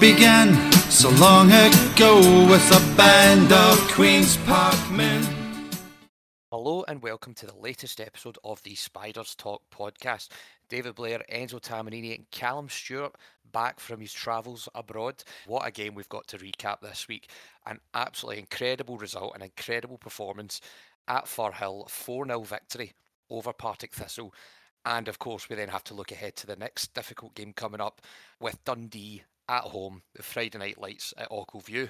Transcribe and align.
began 0.00 0.72
so 0.90 1.10
long 1.10 1.50
ago 1.50 2.18
with 2.48 2.70
a 2.70 2.96
band 2.96 3.52
of 3.52 3.76
Queen's 3.90 4.36
Park 4.38 4.78
men. 4.92 5.26
Hello 6.52 6.84
and 6.86 7.02
welcome 7.02 7.34
to 7.34 7.46
the 7.46 7.56
latest 7.56 8.00
episode 8.00 8.38
of 8.44 8.62
the 8.62 8.76
Spiders 8.76 9.34
Talk 9.34 9.62
podcast. 9.74 10.28
David 10.68 10.94
Blair, 10.94 11.24
Enzo 11.32 11.60
Tamanini, 11.60 12.14
and 12.14 12.30
Calum 12.30 12.68
Stewart 12.68 13.16
back 13.50 13.80
from 13.80 14.00
his 14.00 14.12
travels 14.12 14.68
abroad. 14.72 15.24
What 15.46 15.66
a 15.66 15.72
game 15.72 15.96
we've 15.96 16.08
got 16.08 16.28
to 16.28 16.38
recap 16.38 16.80
this 16.80 17.08
week. 17.08 17.28
An 17.66 17.80
absolutely 17.92 18.38
incredible 18.38 18.98
result, 18.98 19.34
an 19.34 19.42
incredible 19.42 19.98
performance 19.98 20.60
at 21.08 21.24
Firhill, 21.24 21.90
4 21.90 22.26
0 22.26 22.42
victory 22.42 22.92
over 23.30 23.52
Partick 23.52 23.94
Thistle. 23.94 24.32
And 24.84 25.08
of 25.08 25.18
course, 25.18 25.48
we 25.48 25.56
then 25.56 25.70
have 25.70 25.84
to 25.84 25.94
look 25.94 26.12
ahead 26.12 26.36
to 26.36 26.46
the 26.46 26.56
next 26.56 26.94
difficult 26.94 27.34
game 27.34 27.52
coming 27.52 27.80
up 27.80 28.00
with 28.38 28.62
Dundee 28.64 29.24
at 29.48 29.62
home, 29.62 30.02
the 30.14 30.22
Friday 30.22 30.58
night 30.58 30.78
lights 30.78 31.14
at 31.16 31.30
Ochil 31.30 31.64
View. 31.64 31.88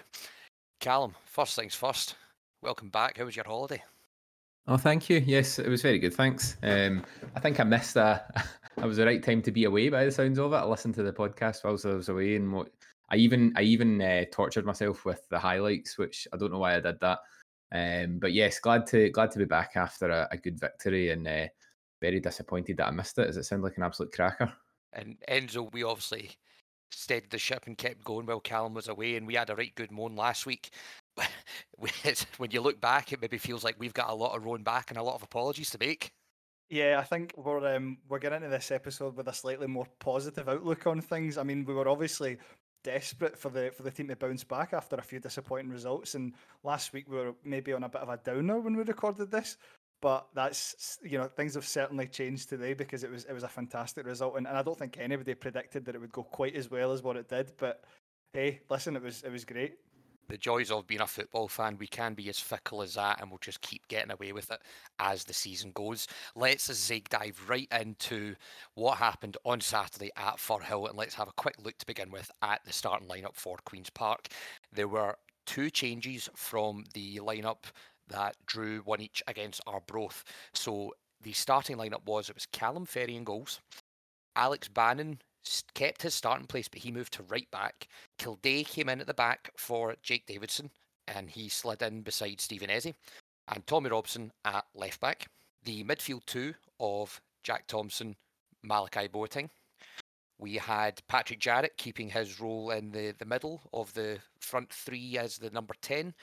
Calum, 0.80 1.14
first 1.24 1.56
things 1.56 1.74
first, 1.74 2.14
welcome 2.62 2.88
back. 2.88 3.18
How 3.18 3.24
was 3.24 3.36
your 3.36 3.44
holiday? 3.44 3.82
Oh, 4.66 4.76
thank 4.76 5.08
you. 5.08 5.22
Yes, 5.26 5.58
it 5.58 5.68
was 5.68 5.82
very 5.82 5.98
good. 5.98 6.14
Thanks. 6.14 6.56
Um, 6.62 7.04
I 7.34 7.40
think 7.40 7.58
I 7.58 7.64
missed 7.64 7.96
a. 7.96 8.22
I 8.78 8.86
was 8.86 8.98
the 8.98 9.06
right 9.06 9.22
time 9.22 9.42
to 9.42 9.50
be 9.50 9.64
away 9.64 9.88
by 9.88 10.04
the 10.04 10.12
sounds 10.12 10.38
of 10.38 10.52
it. 10.52 10.56
I 10.56 10.64
listened 10.64 10.94
to 10.96 11.02
the 11.02 11.12
podcast 11.12 11.64
whilst 11.64 11.86
I 11.86 11.94
was 11.94 12.10
away, 12.10 12.36
and 12.36 12.52
what 12.52 12.68
I 13.10 13.16
even 13.16 13.52
I 13.56 13.62
even 13.62 14.00
uh, 14.00 14.24
tortured 14.30 14.66
myself 14.66 15.04
with 15.04 15.26
the 15.30 15.38
highlights, 15.38 15.98
which 15.98 16.28
I 16.32 16.36
don't 16.36 16.52
know 16.52 16.58
why 16.58 16.76
I 16.76 16.80
did 16.80 17.00
that. 17.00 17.18
Um, 17.72 18.18
but 18.18 18.32
yes, 18.32 18.60
glad 18.60 18.86
to 18.88 19.08
glad 19.10 19.30
to 19.32 19.38
be 19.38 19.46
back 19.46 19.72
after 19.74 20.10
a, 20.10 20.28
a 20.30 20.36
good 20.36 20.60
victory, 20.60 21.10
and 21.10 21.26
uh, 21.26 21.46
very 22.00 22.20
disappointed 22.20 22.76
that 22.76 22.88
I 22.88 22.90
missed 22.92 23.18
it. 23.18 23.26
As 23.26 23.36
it 23.36 23.44
sounded 23.44 23.64
like 23.64 23.78
an 23.78 23.82
absolute 23.82 24.12
cracker. 24.12 24.52
And 24.92 25.16
Enzo, 25.28 25.72
we 25.72 25.82
obviously 25.82 26.30
steadied 26.90 27.30
the 27.30 27.38
ship 27.38 27.64
and 27.66 27.76
kept 27.76 28.04
going 28.04 28.26
while 28.26 28.40
Calum 28.40 28.74
was 28.74 28.88
away, 28.88 29.16
and 29.16 29.26
we 29.26 29.34
had 29.34 29.50
a 29.50 29.56
right 29.56 29.74
good 29.74 29.90
moan 29.90 30.16
last 30.16 30.46
week. 30.46 30.70
when 32.36 32.50
you 32.50 32.60
look 32.60 32.80
back, 32.80 33.12
it 33.12 33.20
maybe 33.20 33.38
feels 33.38 33.64
like 33.64 33.76
we've 33.78 33.94
got 33.94 34.10
a 34.10 34.14
lot 34.14 34.36
of 34.36 34.44
rowing 34.44 34.62
back 34.62 34.90
and 34.90 34.98
a 34.98 35.02
lot 35.02 35.14
of 35.14 35.22
apologies 35.22 35.70
to 35.70 35.78
make. 35.78 36.12
Yeah, 36.70 36.98
I 37.00 37.04
think 37.04 37.32
we're 37.36 37.76
um, 37.76 37.98
we're 38.08 38.18
getting 38.18 38.36
into 38.36 38.50
this 38.50 38.70
episode 38.70 39.16
with 39.16 39.28
a 39.28 39.32
slightly 39.32 39.66
more 39.66 39.86
positive 40.00 40.48
outlook 40.48 40.86
on 40.86 41.00
things. 41.00 41.38
I 41.38 41.42
mean, 41.42 41.64
we 41.64 41.74
were 41.74 41.88
obviously 41.88 42.36
desperate 42.84 43.38
for 43.38 43.48
the 43.48 43.70
for 43.74 43.82
the 43.82 43.90
team 43.90 44.08
to 44.08 44.16
bounce 44.16 44.44
back 44.44 44.72
after 44.72 44.96
a 44.96 45.02
few 45.02 45.18
disappointing 45.18 45.70
results, 45.70 46.14
and 46.14 46.34
last 46.64 46.92
week 46.92 47.08
we 47.08 47.16
were 47.16 47.34
maybe 47.42 47.72
on 47.72 47.84
a 47.84 47.88
bit 47.88 48.02
of 48.02 48.10
a 48.10 48.18
downer 48.18 48.60
when 48.60 48.76
we 48.76 48.82
recorded 48.82 49.30
this. 49.30 49.56
But 50.00 50.28
that's 50.34 50.98
you 51.02 51.18
know 51.18 51.26
things 51.26 51.54
have 51.54 51.66
certainly 51.66 52.06
changed 52.06 52.48
today 52.48 52.74
because 52.74 53.02
it 53.04 53.10
was 53.10 53.24
it 53.24 53.32
was 53.32 53.42
a 53.42 53.48
fantastic 53.48 54.06
result, 54.06 54.36
and, 54.36 54.46
and 54.46 54.56
I 54.56 54.62
don't 54.62 54.78
think 54.78 54.96
anybody 54.98 55.34
predicted 55.34 55.84
that 55.86 55.94
it 55.94 56.00
would 56.00 56.12
go 56.12 56.22
quite 56.22 56.54
as 56.54 56.70
well 56.70 56.92
as 56.92 57.02
what 57.02 57.16
it 57.16 57.28
did. 57.28 57.52
But 57.58 57.84
hey, 58.32 58.60
listen, 58.70 58.96
it 58.96 59.02
was 59.02 59.22
it 59.22 59.32
was 59.32 59.44
great 59.44 59.78
the 60.28 60.36
joys 60.36 60.70
of 60.70 60.86
being 60.86 61.00
a 61.00 61.06
football 61.06 61.48
fan, 61.48 61.76
we 61.78 61.86
can 61.86 62.14
be 62.14 62.28
as 62.28 62.38
fickle 62.38 62.82
as 62.82 62.94
that 62.94 63.20
and 63.20 63.30
we'll 63.30 63.38
just 63.38 63.60
keep 63.60 63.86
getting 63.88 64.10
away 64.10 64.32
with 64.32 64.50
it 64.50 64.60
as 64.98 65.24
the 65.24 65.32
season 65.32 65.72
goes. 65.72 66.06
Let's 66.36 66.72
zig 66.72 67.08
dive 67.08 67.40
right 67.48 67.68
into 67.72 68.34
what 68.74 68.98
happened 68.98 69.36
on 69.44 69.60
Saturday 69.60 70.10
at 70.16 70.36
Firhill 70.36 70.88
and 70.88 70.98
let's 70.98 71.14
have 71.14 71.28
a 71.28 71.32
quick 71.32 71.56
look 71.62 71.78
to 71.78 71.86
begin 71.86 72.10
with 72.10 72.30
at 72.42 72.60
the 72.64 72.72
starting 72.72 73.08
lineup 73.08 73.34
for 73.34 73.56
Queen's 73.64 73.90
Park. 73.90 74.28
There 74.72 74.88
were 74.88 75.16
two 75.46 75.70
changes 75.70 76.28
from 76.36 76.84
the 76.92 77.16
lineup 77.16 77.64
that 78.08 78.36
drew 78.46 78.80
one 78.80 79.00
each 79.00 79.22
against 79.26 79.60
Arbroath. 79.66 80.24
So 80.54 80.94
the 81.22 81.32
starting 81.32 81.76
lineup 81.76 82.04
was 82.06 82.28
it 82.28 82.34
was 82.34 82.46
Callum 82.46 82.86
Ferry 82.86 83.16
in 83.16 83.24
goals, 83.24 83.60
Alex 84.38 84.68
Bannon 84.68 85.18
kept 85.74 86.02
his 86.02 86.14
starting 86.14 86.46
place, 86.46 86.68
but 86.68 86.80
he 86.80 86.92
moved 86.92 87.12
to 87.14 87.22
right 87.24 87.50
back. 87.50 87.88
Kilday 88.18 88.64
came 88.64 88.88
in 88.88 89.00
at 89.00 89.06
the 89.06 89.14
back 89.14 89.50
for 89.56 89.96
Jake 90.02 90.26
Davidson, 90.26 90.70
and 91.08 91.28
he 91.28 91.48
slid 91.48 91.82
in 91.82 92.02
beside 92.02 92.40
Stephen 92.40 92.70
Eze, 92.70 92.92
and 93.48 93.66
Tommy 93.66 93.90
Robson 93.90 94.30
at 94.44 94.64
left 94.74 95.00
back. 95.00 95.26
The 95.64 95.82
midfield 95.84 96.24
two 96.26 96.54
of 96.78 97.20
Jack 97.42 97.66
Thompson, 97.66 98.14
Malachi 98.62 99.08
Boateng. 99.08 99.48
We 100.38 100.54
had 100.54 101.00
Patrick 101.08 101.40
Jarrett 101.40 101.76
keeping 101.76 102.08
his 102.08 102.40
role 102.40 102.70
in 102.70 102.92
the, 102.92 103.12
the 103.18 103.24
middle 103.24 103.60
of 103.72 103.92
the 103.94 104.18
front 104.40 104.72
three 104.72 105.18
as 105.18 105.36
the 105.36 105.50
number 105.50 105.74
10. 105.82 106.14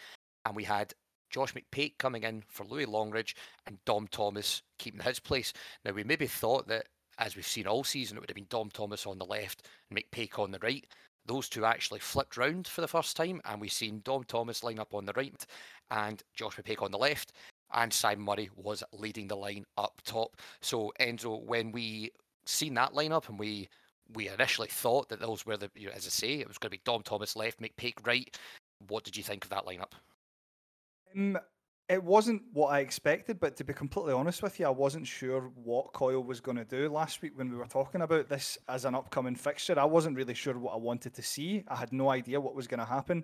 And 0.45 0.56
we 0.56 0.63
had 0.63 0.94
Josh 1.30 1.53
McPake 1.53 1.97
coming 1.97 2.24
in 2.24 2.44
for 2.47 2.66
Louis 2.66 2.86
Longridge 2.86 3.36
and 3.68 3.78
Dom 3.86 4.08
Thomas 4.08 4.62
keeping 4.78 5.02
his 5.02 5.19
place. 5.19 5.53
Now, 5.84 5.91
we 5.91 6.03
maybe 6.03 6.28
thought 6.28 6.68
that 6.68 6.88
as 7.18 7.36
we've 7.36 7.47
seen 7.47 7.68
all 7.68 7.84
season, 7.84 8.18
it 8.18 8.19
would 8.19 8.30
have 8.30 8.36
been 8.36 8.47
Dom 8.50 8.69
Thomas 8.69 9.06
on 9.06 9.18
the 9.18 9.25
left 9.25 9.68
and 9.90 10.00
McPake 10.00 10.40
on 10.40 10.52
the 10.52 10.59
right. 10.59 10.86
Those 11.25 11.50
two 11.50 11.66
actually 11.66 12.00
flipped 12.00 12.38
round 12.38 12.68
for 12.68 12.81
the 12.81 12.88
first 12.88 13.16
time, 13.18 13.41
and 13.46 13.59
we've 13.59 13.72
seen 13.72 14.02
Dom 14.03 14.24
Thomas 14.25 14.63
line 14.63 14.80
up 14.80 14.94
on 14.94 15.06
the 15.06 15.13
right 15.16 15.46
and 15.90 16.22
Josh 16.36 16.58
McPake 16.58 16.84
on 16.84 16.91
the 16.91 16.97
left, 16.97 17.34
and 17.74 17.92
Simon 17.92 18.25
Murray 18.25 18.50
was 18.56 18.84
leading 18.92 19.28
the 19.28 19.36
line 19.36 19.66
up 19.78 20.02
top. 20.06 20.38
So 20.62 20.94
Enzo, 21.00 21.44
when 21.44 21.72
we 21.72 22.12
seen 22.46 22.75
that 22.75 22.94
lineup 22.94 23.28
and 23.30 23.40
we 23.40 23.69
we 24.13 24.30
initially 24.30 24.68
thought 24.68 25.09
that 25.09 25.19
those 25.19 25.47
were 25.47 25.57
the, 25.57 25.72
you 25.75 25.88
know, 25.88 25.94
as 25.96 26.06
I 26.06 26.09
say, 26.09 26.34
it 26.34 26.47
was 26.47 26.59
going 26.59 26.69
to 26.69 26.78
be 26.78 26.81
Dom 26.86 27.02
Thomas 27.02 27.36
left, 27.36 27.59
McPake 27.59 28.06
right. 28.06 28.38
What 28.88 29.03
did 29.03 29.18
you 29.18 29.24
think 29.24 29.44
of 29.44 29.50
that 29.50 29.66
lineup? 29.66 29.94
Um, 31.15 31.37
it 31.87 32.03
wasn't 32.03 32.41
what 32.51 32.69
I 32.69 32.79
expected, 32.79 33.39
but 33.39 33.55
to 33.57 33.63
be 33.63 33.73
completely 33.73 34.13
honest 34.13 34.41
with 34.41 34.59
you, 34.59 34.65
I 34.65 34.71
wasn't 34.71 35.05
sure 35.05 35.51
what 35.53 35.93
Coyle 35.93 36.23
was 36.23 36.39
going 36.39 36.57
to 36.57 36.65
do 36.65 36.89
last 36.89 37.21
week 37.21 37.33
when 37.35 37.49
we 37.49 37.57
were 37.57 37.67
talking 37.67 38.01
about 38.01 38.27
this 38.27 38.57
as 38.67 38.85
an 38.85 38.95
upcoming 38.95 39.35
fixture. 39.35 39.79
I 39.79 39.85
wasn't 39.85 40.17
really 40.17 40.33
sure 40.33 40.57
what 40.57 40.73
I 40.73 40.77
wanted 40.77 41.13
to 41.13 41.21
see. 41.21 41.63
I 41.67 41.75
had 41.75 41.93
no 41.93 42.09
idea 42.09 42.41
what 42.41 42.55
was 42.55 42.67
going 42.67 42.79
to 42.79 42.85
happen. 42.85 43.23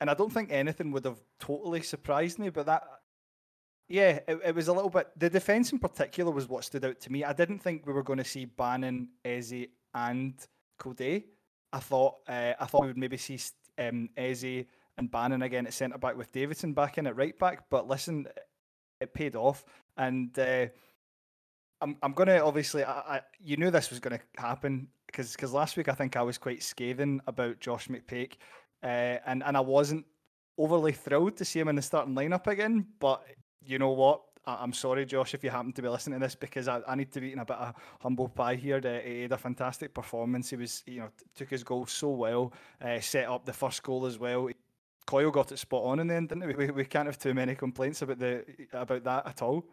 And 0.00 0.10
I 0.10 0.14
don't 0.14 0.32
think 0.32 0.52
anything 0.52 0.90
would 0.92 1.06
have 1.06 1.20
totally 1.40 1.80
surprised 1.80 2.38
me, 2.38 2.50
but 2.50 2.66
that, 2.66 2.82
yeah, 3.88 4.18
it, 4.28 4.38
it 4.44 4.54
was 4.54 4.68
a 4.68 4.72
little 4.74 4.90
bit. 4.90 5.08
The 5.16 5.30
defence 5.30 5.72
in 5.72 5.78
particular 5.78 6.30
was 6.30 6.46
what 6.46 6.64
stood 6.64 6.84
out 6.84 7.00
to 7.00 7.12
me. 7.12 7.24
I 7.24 7.32
didn't 7.32 7.60
think 7.60 7.86
we 7.86 7.94
were 7.94 8.02
going 8.02 8.18
to 8.18 8.24
see 8.24 8.44
Bannon, 8.44 9.08
Eze, 9.24 9.68
and 9.94 10.34
Kilday. 10.78 11.24
I 11.72 11.78
thought, 11.78 12.16
uh, 12.28 12.52
I 12.60 12.66
thought 12.66 12.82
we 12.82 12.88
would 12.88 12.98
maybe 12.98 13.16
see 13.16 13.40
um, 13.78 14.10
Eze 14.14 14.66
and 14.98 15.10
Bannon 15.10 15.42
again 15.42 15.66
at 15.66 15.74
centre 15.74 15.98
back 15.98 16.16
with 16.16 16.32
Davidson 16.32 16.72
back 16.72 16.98
in 16.98 17.06
at 17.06 17.16
right 17.16 17.38
back. 17.38 17.68
But 17.70 17.88
listen, 17.88 18.26
it 19.00 19.14
paid 19.14 19.36
off, 19.36 19.64
and 19.96 20.36
uh, 20.38 20.66
I'm 21.80 21.96
I'm 22.02 22.12
going 22.12 22.28
to 22.28 22.44
obviously 22.44 22.84
I, 22.84 23.16
I, 23.16 23.20
you 23.40 23.56
knew 23.56 23.70
this 23.70 23.90
was 23.90 24.00
going 24.00 24.18
to 24.18 24.40
happen 24.40 24.88
because 25.06 25.32
because 25.32 25.52
last 25.52 25.76
week 25.76 25.88
I 25.88 25.94
think 25.94 26.16
I 26.16 26.22
was 26.22 26.38
quite 26.38 26.62
scathing 26.62 27.20
about 27.26 27.60
Josh 27.60 27.88
McPake, 27.88 28.34
uh, 28.82 29.18
and 29.26 29.42
and 29.44 29.56
I 29.56 29.60
wasn't 29.60 30.04
overly 30.56 30.92
thrilled 30.92 31.36
to 31.36 31.44
see 31.44 31.60
him 31.60 31.68
in 31.68 31.76
the 31.76 31.82
starting 31.82 32.14
lineup 32.14 32.46
again. 32.46 32.86
But 33.00 33.24
you 33.62 33.78
know 33.78 33.90
what? 33.90 34.22
I'm 34.46 34.74
sorry, 34.74 35.06
Josh, 35.06 35.32
if 35.32 35.42
you 35.42 35.48
happen 35.48 35.72
to 35.72 35.80
be 35.80 35.88
listening 35.88 36.20
to 36.20 36.26
this, 36.26 36.34
because 36.34 36.68
I, 36.68 36.80
I 36.86 36.94
need 36.94 37.10
to 37.12 37.20
be 37.20 37.28
eating 37.28 37.38
a 37.38 37.46
bit 37.46 37.56
of 37.56 37.74
humble 38.00 38.28
pie 38.28 38.56
here. 38.56 38.78
He 39.02 39.22
had 39.22 39.32
a 39.32 39.38
fantastic 39.38 39.94
performance. 39.94 40.50
He 40.50 40.56
was, 40.56 40.82
you 40.86 41.00
know, 41.00 41.08
took 41.34 41.48
his 41.48 41.64
goal 41.64 41.86
so 41.86 42.10
well, 42.10 42.52
uh, 42.82 43.00
set 43.00 43.26
up 43.26 43.46
the 43.46 43.54
first 43.54 43.82
goal 43.82 44.04
as 44.04 44.18
well. 44.18 44.50
Coyle 45.06 45.30
got 45.30 45.52
it 45.52 45.58
spot 45.58 45.84
on 45.84 46.00
in 46.00 46.08
the 46.08 46.14
end, 46.14 46.28
didn't 46.30 46.46
we? 46.46 46.66
we? 46.66 46.70
We 46.70 46.84
can't 46.84 47.06
have 47.06 47.18
too 47.18 47.34
many 47.34 47.54
complaints 47.54 48.02
about 48.02 48.18
the 48.18 48.44
about 48.72 49.04
that 49.04 49.26
at 49.26 49.42
all. 49.42 49.64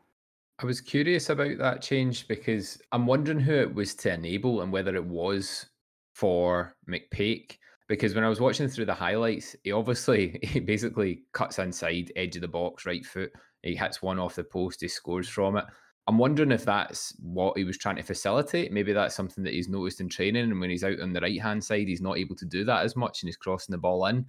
I 0.61 0.65
was 0.65 0.81
curious 0.81 1.29
about 1.29 1.57
that 1.57 1.81
change 1.81 2.27
because 2.27 2.79
I'm 2.91 3.07
wondering 3.07 3.39
who 3.39 3.53
it 3.53 3.73
was 3.73 3.95
to 3.95 4.13
enable 4.13 4.61
and 4.61 4.71
whether 4.71 4.95
it 4.95 5.05
was 5.05 5.65
for 6.13 6.75
McPake. 6.89 7.57
Because 7.87 8.13
when 8.13 8.23
I 8.23 8.29
was 8.29 8.39
watching 8.39 8.67
through 8.67 8.85
the 8.85 8.93
highlights, 8.93 9.55
he 9.63 9.71
obviously 9.71 10.39
he 10.43 10.59
basically 10.59 11.23
cuts 11.33 11.59
inside, 11.59 12.11
edge 12.15 12.35
of 12.35 12.41
the 12.41 12.47
box, 12.47 12.85
right 12.85 13.05
foot. 13.05 13.31
He 13.63 13.75
hits 13.75 14.01
one 14.01 14.19
off 14.19 14.35
the 14.35 14.43
post, 14.43 14.81
he 14.81 14.87
scores 14.87 15.27
from 15.27 15.57
it. 15.57 15.65
I'm 16.07 16.17
wondering 16.17 16.51
if 16.51 16.65
that's 16.65 17.15
what 17.21 17.57
he 17.57 17.63
was 17.63 17.77
trying 17.77 17.95
to 17.97 18.03
facilitate. 18.03 18.71
Maybe 18.71 18.91
that's 18.91 19.15
something 19.15 19.43
that 19.43 19.53
he's 19.53 19.69
noticed 19.69 20.01
in 20.01 20.09
training, 20.09 20.51
and 20.51 20.59
when 20.59 20.69
he's 20.69 20.83
out 20.83 20.99
on 20.99 21.13
the 21.13 21.21
right 21.21 21.41
hand 21.41 21.63
side, 21.63 21.87
he's 21.87 22.01
not 22.01 22.17
able 22.17 22.35
to 22.37 22.45
do 22.45 22.63
that 22.65 22.83
as 22.83 22.95
much, 22.95 23.21
and 23.21 23.27
he's 23.27 23.37
crossing 23.37 23.71
the 23.71 23.77
ball 23.77 24.05
in. 24.07 24.25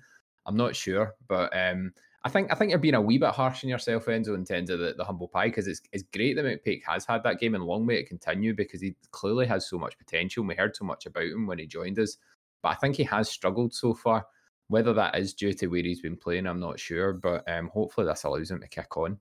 I'm 0.47 0.57
not 0.57 0.75
sure, 0.75 1.15
but 1.29 1.57
um, 1.57 1.93
I 2.25 2.29
think 2.29 2.53
I 2.53 2.55
think 2.55 2.71
you're 2.71 2.79
being 2.79 2.95
a 2.95 3.01
wee 3.01 3.19
bit 3.19 3.31
harsh 3.31 3.65
on 3.65 3.71
yourself, 3.71 4.07
Enzo, 4.07 4.35
in 4.35 4.45
terms 4.45 4.71
of 4.71 4.79
the, 4.79 4.95
the 4.97 5.05
humble 5.05 5.29
pie, 5.29 5.49
because 5.49 5.67
it's 5.67 5.81
it's 5.93 6.05
great 6.15 6.37
that 6.37 6.45
McPake 6.45 6.83
has 6.87 7.05
had 7.05 7.23
that 7.25 7.41
game 7.41 7.55
and 7.55 7.65
long 7.65 7.85
may 7.85 7.97
it 7.97 8.09
continue 8.09 8.55
because 8.55 8.81
he 8.81 8.95
clearly 9.11 9.47
has 9.47 9.69
so 9.69 9.79
much 9.79 9.99
potential. 9.99 10.45
We 10.45 10.55
heard 10.55 10.77
so 10.77 10.85
much 10.85 11.07
about 11.07 11.25
him 11.25 11.47
when 11.47 11.59
he 11.59 11.67
joined 11.67 11.99
us, 11.99 12.17
but 12.63 12.71
I 12.71 12.75
think 12.75 12.97
he 12.97 13.05
has 13.05 13.29
struggled 13.29 13.75
so 13.75 13.95
far. 13.95 14.27
Whether 14.69 14.95
that 14.95 15.19
is 15.19 15.35
due 15.35 15.53
to 15.55 15.67
where 15.67 15.83
he's 15.83 16.01
been 16.01 16.17
playing, 16.17 16.47
I'm 16.47 16.61
not 16.61 16.81
sure, 16.81 17.13
but 17.13 17.45
um, 17.51 17.69
hopefully 17.69 18.07
this 18.07 18.25
allows 18.25 18.51
him 18.51 18.61
to 18.61 18.69
kick 18.69 18.97
on. 18.97 19.19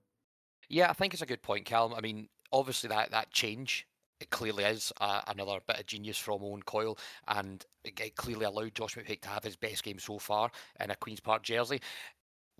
Yeah, 0.68 0.88
I 0.88 0.94
think 0.94 1.12
it's 1.12 1.22
a 1.22 1.26
good 1.26 1.42
point, 1.42 1.66
Calum. 1.66 1.92
I 1.94 2.00
mean, 2.00 2.28
obviously 2.52 2.88
that 2.88 3.10
that 3.10 3.32
change 3.32 3.86
it 4.22 4.30
clearly 4.30 4.64
is 4.64 4.92
uh, 5.00 5.20
another 5.26 5.58
bit 5.66 5.80
of 5.80 5.86
genius 5.86 6.18
from 6.18 6.42
Owen 6.42 6.62
Coyle, 6.62 6.98
and 7.28 7.64
it, 7.84 8.16
clearly 8.16 8.44
allowed 8.44 8.74
Josh 8.74 8.94
McPake 8.94 9.20
to 9.22 9.28
have 9.28 9.44
his 9.44 9.56
best 9.56 9.82
game 9.82 9.98
so 9.98 10.18
far 10.18 10.50
in 10.80 10.90
a 10.90 10.96
Queens 10.96 11.20
Park 11.20 11.42
jersey. 11.42 11.80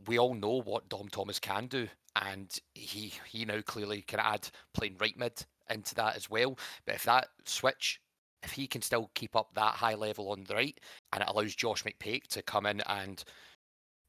We 0.07 0.19
all 0.19 0.35
know 0.35 0.63
what 0.63 0.89
Dom 0.89 1.09
Thomas 1.09 1.39
can 1.39 1.67
do, 1.67 1.89
and 2.17 2.55
he 2.75 3.13
he 3.31 3.45
now 3.45 3.61
clearly 3.63 4.03
can 4.03 4.21
add 4.21 4.49
playing 4.75 4.97
right 4.99 5.17
mid 5.17 5.45
into 5.71 5.95
that 5.95 6.17
as 6.17 6.29
well. 6.29 6.59
But 6.85 6.97
if 6.97 7.05
that 7.05 7.29
switch 7.45 8.01
if 8.43 8.53
he 8.53 8.67
can 8.67 8.83
still 8.83 9.11
keep 9.15 9.37
up 9.37 9.55
that 9.55 9.75
high 9.75 9.95
level 9.95 10.31
on 10.31 10.45
the 10.45 10.55
right, 10.55 10.79
and 11.13 11.23
it 11.23 11.29
allows 11.29 11.55
Josh 11.55 11.85
McPake 11.85 12.27
to 12.29 12.43
come 12.43 12.67
in 12.67 12.81
and 12.87 13.23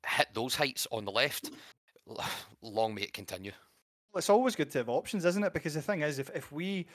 hit 0.07 0.27
those 0.33 0.55
heights 0.55 0.87
on 0.91 1.05
the 1.05 1.11
left, 1.11 1.51
long 2.61 2.95
may 2.95 3.03
it 3.03 3.13
continue. 3.13 3.51
It's 4.15 4.29
always 4.29 4.55
good 4.55 4.69
to 4.71 4.79
have 4.79 4.89
options, 4.89 5.25
isn't 5.25 5.43
it? 5.43 5.53
Because 5.53 5.73
the 5.73 5.81
thing 5.81 6.01
is, 6.01 6.19
if, 6.19 6.29
if 6.35 6.51
we 6.51 6.85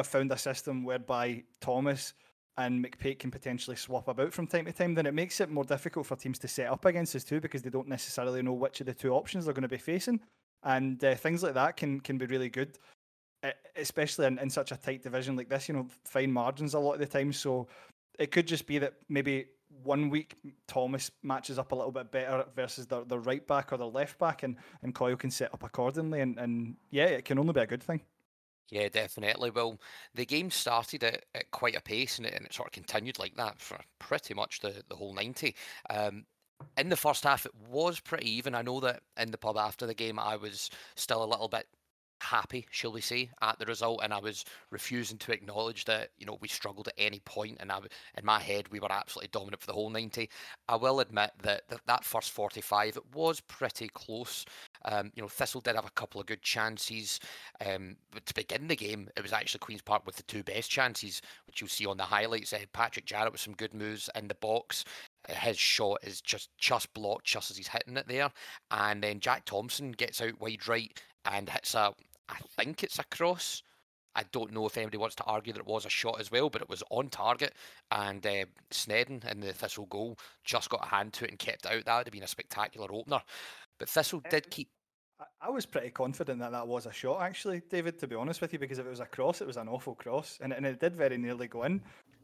have 0.00 0.06
found 0.06 0.32
a 0.32 0.38
system 0.38 0.84
whereby 0.84 1.44
Thomas 1.60 2.14
and 2.56 2.84
McPake 2.84 3.20
can 3.20 3.30
potentially 3.30 3.76
swap 3.76 4.08
about 4.08 4.32
from 4.32 4.46
time 4.46 4.66
to 4.66 4.72
time, 4.72 4.94
then 4.94 5.06
it 5.06 5.14
makes 5.14 5.40
it 5.40 5.50
more 5.50 5.64
difficult 5.64 6.06
for 6.06 6.16
teams 6.16 6.38
to 6.40 6.48
set 6.48 6.68
up 6.68 6.84
against 6.84 7.14
us 7.14 7.24
too, 7.24 7.40
because 7.40 7.62
they 7.62 7.70
don't 7.70 7.88
necessarily 7.88 8.42
know 8.42 8.52
which 8.52 8.80
of 8.80 8.86
the 8.86 8.94
two 8.94 9.14
options 9.14 9.44
they're 9.44 9.54
going 9.54 9.62
to 9.62 9.68
be 9.68 9.78
facing, 9.78 10.20
and 10.64 11.02
uh, 11.04 11.14
things 11.14 11.42
like 11.42 11.54
that 11.54 11.76
can 11.76 12.00
can 12.00 12.18
be 12.18 12.26
really 12.26 12.50
good, 12.50 12.78
especially 13.76 14.26
in, 14.26 14.38
in 14.38 14.50
such 14.50 14.72
a 14.72 14.76
tight 14.76 15.02
division 15.02 15.36
like 15.36 15.48
this. 15.48 15.68
You 15.68 15.74
know, 15.74 15.86
fine 16.04 16.32
margins 16.32 16.74
a 16.74 16.78
lot 16.78 16.94
of 16.94 17.00
the 17.00 17.06
time, 17.06 17.32
so 17.32 17.68
it 18.18 18.30
could 18.30 18.46
just 18.46 18.66
be 18.66 18.78
that 18.78 18.94
maybe 19.08 19.46
one 19.82 20.10
week 20.10 20.36
Thomas 20.66 21.10
matches 21.22 21.58
up 21.58 21.72
a 21.72 21.74
little 21.74 21.92
bit 21.92 22.10
better 22.10 22.44
versus 22.54 22.86
the, 22.86 23.04
the 23.04 23.18
right 23.18 23.46
back 23.46 23.72
or 23.72 23.78
the 23.78 23.86
left 23.86 24.18
back, 24.18 24.42
and, 24.42 24.56
and 24.82 24.94
Coyle 24.94 25.16
can 25.16 25.30
set 25.30 25.54
up 25.54 25.62
accordingly. 25.62 26.20
And, 26.20 26.38
and 26.38 26.76
yeah, 26.90 27.04
it 27.04 27.24
can 27.24 27.38
only 27.38 27.52
be 27.52 27.60
a 27.60 27.66
good 27.66 27.82
thing. 27.82 28.02
Yeah, 28.70 28.88
definitely. 28.88 29.50
Well, 29.50 29.80
the 30.14 30.24
game 30.26 30.50
started 30.50 31.02
at, 31.02 31.24
at 31.34 31.50
quite 31.50 31.76
a 31.76 31.80
pace 31.80 32.18
and 32.18 32.26
it, 32.26 32.34
and 32.34 32.46
it 32.46 32.54
sort 32.54 32.68
of 32.68 32.72
continued 32.72 33.18
like 33.18 33.34
that 33.36 33.60
for 33.60 33.78
pretty 33.98 34.34
much 34.34 34.60
the, 34.60 34.82
the 34.88 34.96
whole 34.96 35.12
90. 35.12 35.54
Um, 35.88 36.24
in 36.76 36.88
the 36.88 36.96
first 36.96 37.24
half, 37.24 37.46
it 37.46 37.54
was 37.68 38.00
pretty 38.00 38.30
even. 38.30 38.54
I 38.54 38.62
know 38.62 38.80
that 38.80 39.02
in 39.16 39.30
the 39.30 39.38
pub 39.38 39.56
after 39.56 39.86
the 39.86 39.94
game, 39.94 40.18
I 40.18 40.36
was 40.36 40.70
still 40.94 41.24
a 41.24 41.26
little 41.26 41.48
bit 41.48 41.66
happy, 42.22 42.66
shall 42.70 42.92
we 42.92 43.00
say, 43.00 43.30
at 43.40 43.58
the 43.58 43.64
result, 43.64 44.00
and 44.02 44.12
I 44.12 44.18
was 44.20 44.44
refusing 44.70 45.16
to 45.18 45.32
acknowledge 45.32 45.86
that 45.86 46.10
you 46.18 46.26
know 46.26 46.36
we 46.42 46.48
struggled 46.48 46.86
at 46.88 46.94
any 46.98 47.20
point, 47.20 47.56
and 47.60 47.72
I, 47.72 47.78
in 48.16 48.24
my 48.26 48.38
head 48.40 48.68
we 48.68 48.78
were 48.78 48.92
absolutely 48.92 49.30
dominant 49.32 49.62
for 49.62 49.66
the 49.66 49.72
whole 49.72 49.88
ninety. 49.90 50.28
I 50.68 50.76
will 50.76 51.00
admit 51.00 51.30
that 51.42 51.62
that, 51.70 51.80
that 51.86 52.04
first 52.04 52.30
forty-five 52.30 52.96
it 52.98 53.14
was 53.14 53.40
pretty 53.40 53.88
close. 53.88 54.44
Um, 54.84 55.12
you 55.14 55.22
know, 55.22 55.28
Thistle 55.28 55.60
did 55.60 55.74
have 55.76 55.86
a 55.86 55.90
couple 55.90 56.20
of 56.20 56.26
good 56.26 56.42
chances, 56.42 57.20
um, 57.64 57.96
but 58.12 58.24
to 58.26 58.34
begin 58.34 58.68
the 58.68 58.76
game, 58.76 59.08
it 59.16 59.22
was 59.22 59.32
actually 59.32 59.60
Queens 59.60 59.82
Park 59.82 60.06
with 60.06 60.16
the 60.16 60.22
two 60.24 60.42
best 60.42 60.70
chances, 60.70 61.20
which 61.46 61.60
you'll 61.60 61.68
see 61.68 61.86
on 61.86 61.96
the 61.96 62.04
highlights. 62.04 62.52
Uh, 62.52 62.58
Patrick 62.72 63.04
Jarrett 63.06 63.32
with 63.32 63.40
some 63.40 63.54
good 63.54 63.74
moves 63.74 64.08
in 64.14 64.28
the 64.28 64.34
box, 64.36 64.84
his 65.28 65.58
shot 65.58 65.98
is 66.02 66.20
just 66.20 66.50
just 66.58 66.92
blocked 66.94 67.26
just 67.26 67.50
as 67.50 67.56
he's 67.56 67.68
hitting 67.68 67.96
it 67.96 68.08
there, 68.08 68.30
and 68.70 69.02
then 69.02 69.20
Jack 69.20 69.44
Thompson 69.44 69.92
gets 69.92 70.20
out 70.20 70.40
wide 70.40 70.66
right 70.68 70.98
and 71.24 71.48
hits 71.48 71.74
a 71.74 71.92
I 72.28 72.38
think 72.56 72.82
it's 72.82 72.98
a 72.98 73.04
cross. 73.04 73.62
I 74.14 74.24
don't 74.32 74.52
know 74.52 74.66
if 74.66 74.76
anybody 74.76 74.98
wants 74.98 75.14
to 75.16 75.24
argue 75.24 75.52
that 75.52 75.60
it 75.60 75.66
was 75.66 75.86
a 75.86 75.90
shot 75.90 76.20
as 76.20 76.32
well, 76.32 76.50
but 76.50 76.62
it 76.62 76.68
was 76.68 76.82
on 76.90 77.08
target. 77.10 77.54
And 77.92 78.24
uh, 78.26 78.44
Sneddon 78.72 79.30
in 79.30 79.40
the 79.40 79.52
Thistle 79.52 79.86
goal 79.86 80.18
just 80.44 80.68
got 80.68 80.84
a 80.84 80.88
hand 80.88 81.12
to 81.14 81.24
it 81.24 81.30
and 81.30 81.38
kept 81.38 81.64
it 81.64 81.72
out. 81.72 81.84
That 81.84 81.96
would 81.96 82.06
have 82.06 82.12
been 82.12 82.24
a 82.24 82.28
spectacular 82.28 82.88
opener. 82.92 83.22
But 83.80 83.88
Thistle 83.88 84.22
did 84.30 84.48
keep. 84.50 84.68
I 85.42 85.50
was 85.50 85.66
pretty 85.66 85.90
confident 85.90 86.38
that 86.40 86.52
that 86.52 86.68
was 86.68 86.86
a 86.86 86.92
shot, 86.92 87.22
actually, 87.22 87.62
David, 87.68 87.98
to 87.98 88.06
be 88.06 88.14
honest 88.14 88.40
with 88.40 88.52
you, 88.52 88.58
because 88.58 88.78
if 88.78 88.86
it 88.86 88.90
was 88.90 89.00
a 89.00 89.06
cross, 89.06 89.40
it 89.40 89.46
was 89.46 89.56
an 89.56 89.68
awful 89.68 89.94
cross, 89.94 90.38
and, 90.40 90.52
and 90.52 90.64
it 90.64 90.80
did 90.80 90.94
very 90.94 91.18
nearly 91.18 91.48
go 91.48 91.64
in. 91.64 91.82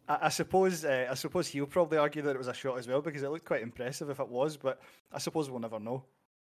I, 0.08 0.18
I 0.22 0.28
suppose 0.28 0.84
uh, 0.84 1.08
I 1.10 1.14
suppose 1.14 1.48
he'll 1.48 1.66
probably 1.66 1.98
argue 1.98 2.22
that 2.22 2.30
it 2.30 2.38
was 2.38 2.48
a 2.48 2.54
shot 2.54 2.78
as 2.78 2.86
well 2.86 3.00
because 3.00 3.22
it 3.22 3.30
looked 3.30 3.46
quite 3.46 3.62
impressive 3.62 4.10
if 4.10 4.20
it 4.20 4.28
was, 4.28 4.56
but 4.56 4.80
I 5.12 5.18
suppose 5.18 5.50
we'll 5.50 5.60
never 5.60 5.80
know. 5.80 6.04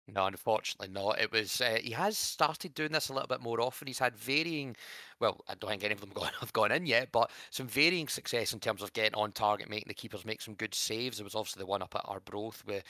No, 0.09 0.27
unfortunately 0.27 0.89
not. 0.95 1.21
It 1.21 1.33
was 1.33 1.61
uh, 1.61 1.79
he 1.83 1.91
has 1.91 2.17
started 2.17 2.75
doing 2.75 2.93
this 2.93 3.09
a 3.09 3.13
little 3.13 3.27
bit 3.27 3.41
more 3.41 3.61
often. 3.61 3.89
He's 3.89 3.99
had 3.99 4.17
varying, 4.17 4.77
well, 5.19 5.41
I 5.49 5.55
don't 5.57 5.69
think 5.69 5.83
any 5.83 5.95
of 5.95 6.01
them 6.01 6.13
have 6.41 6.53
gone 6.53 6.71
in 6.71 6.87
yet, 6.87 7.11
but 7.11 7.31
some 7.51 7.67
varying 7.67 8.07
success 8.07 8.53
in 8.53 8.61
terms 8.61 8.83
of 8.83 8.93
getting 8.93 9.17
on 9.17 9.33
target, 9.33 9.69
making 9.69 9.89
the 9.89 9.95
keepers 9.95 10.25
make 10.25 10.41
some 10.41 10.55
good 10.55 10.77
saves. 10.77 11.19
There 11.19 11.25
was 11.25 11.35
obviously 11.35 11.61
the 11.61 11.67
one 11.67 11.83
up 11.83 11.97
at 11.97 12.05
Arbroath 12.05 12.63
where 12.67 12.83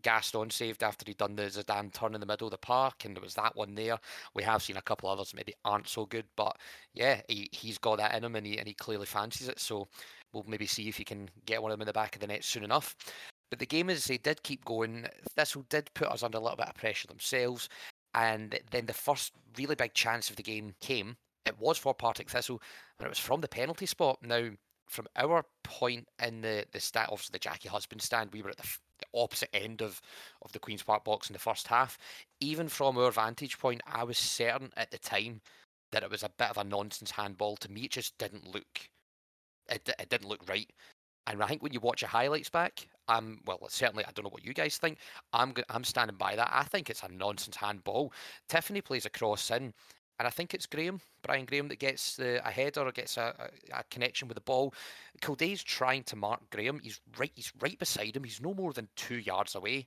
Gaston 0.00 0.48
saved 0.48 0.82
after 0.82 1.04
he'd 1.06 1.18
done 1.18 1.36
the 1.36 1.42
Zidane 1.42 1.92
turn 1.92 2.14
in 2.14 2.20
the 2.20 2.26
middle 2.26 2.46
of 2.46 2.52
the 2.52 2.58
park, 2.58 3.04
and 3.04 3.14
there 3.14 3.22
was 3.22 3.34
that 3.34 3.54
one 3.54 3.74
there. 3.74 3.98
We 4.34 4.42
have 4.42 4.62
seen 4.62 4.78
a 4.78 4.82
couple 4.82 5.10
others 5.10 5.34
maybe 5.34 5.54
aren't 5.66 5.88
so 5.88 6.06
good, 6.06 6.24
but 6.36 6.56
yeah, 6.94 7.20
he 7.28 7.50
he's 7.52 7.76
got 7.76 7.98
that 7.98 8.14
in 8.14 8.24
him, 8.24 8.34
and 8.34 8.46
he 8.46 8.58
and 8.58 8.66
he 8.66 8.72
clearly 8.74 9.06
fancies 9.06 9.48
it. 9.48 9.60
So 9.60 9.88
we'll 10.32 10.44
maybe 10.48 10.66
see 10.66 10.88
if 10.88 10.96
he 10.96 11.04
can 11.04 11.28
get 11.44 11.62
one 11.62 11.70
of 11.70 11.76
them 11.76 11.82
in 11.82 11.86
the 11.86 11.92
back 11.92 12.14
of 12.14 12.22
the 12.22 12.26
net 12.28 12.44
soon 12.44 12.64
enough. 12.64 12.96
But 13.52 13.58
the 13.58 13.66
game, 13.66 13.90
as 13.90 14.06
they 14.06 14.16
did 14.16 14.42
keep 14.42 14.64
going, 14.64 15.06
Thistle 15.36 15.66
did 15.68 15.92
put 15.92 16.08
us 16.08 16.22
under 16.22 16.38
a 16.38 16.40
little 16.40 16.56
bit 16.56 16.68
of 16.68 16.74
pressure 16.74 17.06
themselves. 17.06 17.68
And 18.14 18.58
then 18.70 18.86
the 18.86 18.94
first 18.94 19.34
really 19.58 19.74
big 19.74 19.92
chance 19.92 20.30
of 20.30 20.36
the 20.36 20.42
game 20.42 20.74
came. 20.80 21.18
It 21.44 21.60
was 21.60 21.76
for 21.76 21.92
Partick 21.92 22.30
Thistle, 22.30 22.62
and 22.98 23.04
it 23.04 23.10
was 23.10 23.18
from 23.18 23.42
the 23.42 23.48
penalty 23.48 23.84
spot. 23.84 24.20
Now, 24.22 24.52
from 24.88 25.06
our 25.16 25.44
point 25.64 26.08
in 26.18 26.40
the 26.40 26.64
the 26.72 26.80
stat, 26.80 27.10
obviously 27.12 27.34
the 27.34 27.40
Jackie 27.40 27.68
Husband 27.68 28.00
stand, 28.00 28.30
we 28.32 28.40
were 28.40 28.48
at 28.48 28.56
the, 28.56 28.78
the 29.00 29.20
opposite 29.20 29.54
end 29.54 29.82
of 29.82 30.00
of 30.40 30.52
the 30.52 30.58
Queens 30.58 30.82
Park 30.82 31.04
box 31.04 31.28
in 31.28 31.34
the 31.34 31.38
first 31.38 31.68
half. 31.68 31.98
Even 32.40 32.68
from 32.68 32.96
our 32.96 33.10
vantage 33.10 33.58
point, 33.58 33.82
I 33.86 34.04
was 34.04 34.16
certain 34.16 34.70
at 34.78 34.90
the 34.92 34.98
time 34.98 35.42
that 35.90 36.02
it 36.02 36.10
was 36.10 36.22
a 36.22 36.30
bit 36.38 36.48
of 36.48 36.56
a 36.56 36.64
nonsense 36.64 37.10
handball. 37.10 37.58
To 37.58 37.70
me, 37.70 37.82
it 37.82 37.90
just 37.90 38.16
didn't 38.16 38.54
look. 38.54 38.88
It, 39.68 39.86
it 39.98 40.08
didn't 40.08 40.28
look 40.30 40.48
right. 40.48 40.70
And 41.26 41.42
I 41.42 41.46
think 41.46 41.62
when 41.62 41.72
you 41.72 41.80
watch 41.80 42.02
your 42.02 42.08
highlights 42.08 42.50
back, 42.50 42.88
I'm 43.08 43.40
well, 43.46 43.58
certainly 43.68 44.04
I 44.04 44.10
don't 44.12 44.24
know 44.24 44.30
what 44.30 44.44
you 44.44 44.52
guys 44.52 44.76
think. 44.78 44.98
I'm 45.32 45.54
I'm 45.70 45.84
standing 45.84 46.16
by 46.16 46.36
that. 46.36 46.50
I 46.52 46.64
think 46.64 46.90
it's 46.90 47.02
a 47.02 47.08
nonsense 47.08 47.56
handball. 47.56 48.12
Tiffoney 48.48 48.84
plays 48.84 49.06
a 49.06 49.10
cross 49.10 49.50
in, 49.50 49.72
and 50.18 50.26
I 50.26 50.30
think 50.30 50.52
it's 50.52 50.66
Graham, 50.66 51.00
Brian 51.22 51.44
Graham, 51.44 51.68
that 51.68 51.78
gets 51.78 52.16
the, 52.16 52.46
a 52.46 52.50
header 52.50 52.80
or 52.80 52.92
gets 52.92 53.16
a, 53.16 53.34
a, 53.72 53.78
a 53.78 53.84
connection 53.90 54.28
with 54.28 54.36
the 54.36 54.42
ball. 54.42 54.74
Kilday's 55.20 55.62
trying 55.62 56.02
to 56.04 56.16
mark 56.16 56.40
Graham. 56.50 56.80
He's 56.82 57.00
right. 57.18 57.32
He's 57.34 57.52
right 57.60 57.78
beside 57.78 58.16
him. 58.16 58.24
He's 58.24 58.40
no 58.40 58.54
more 58.54 58.72
than 58.72 58.88
two 58.96 59.18
yards 59.18 59.54
away, 59.54 59.86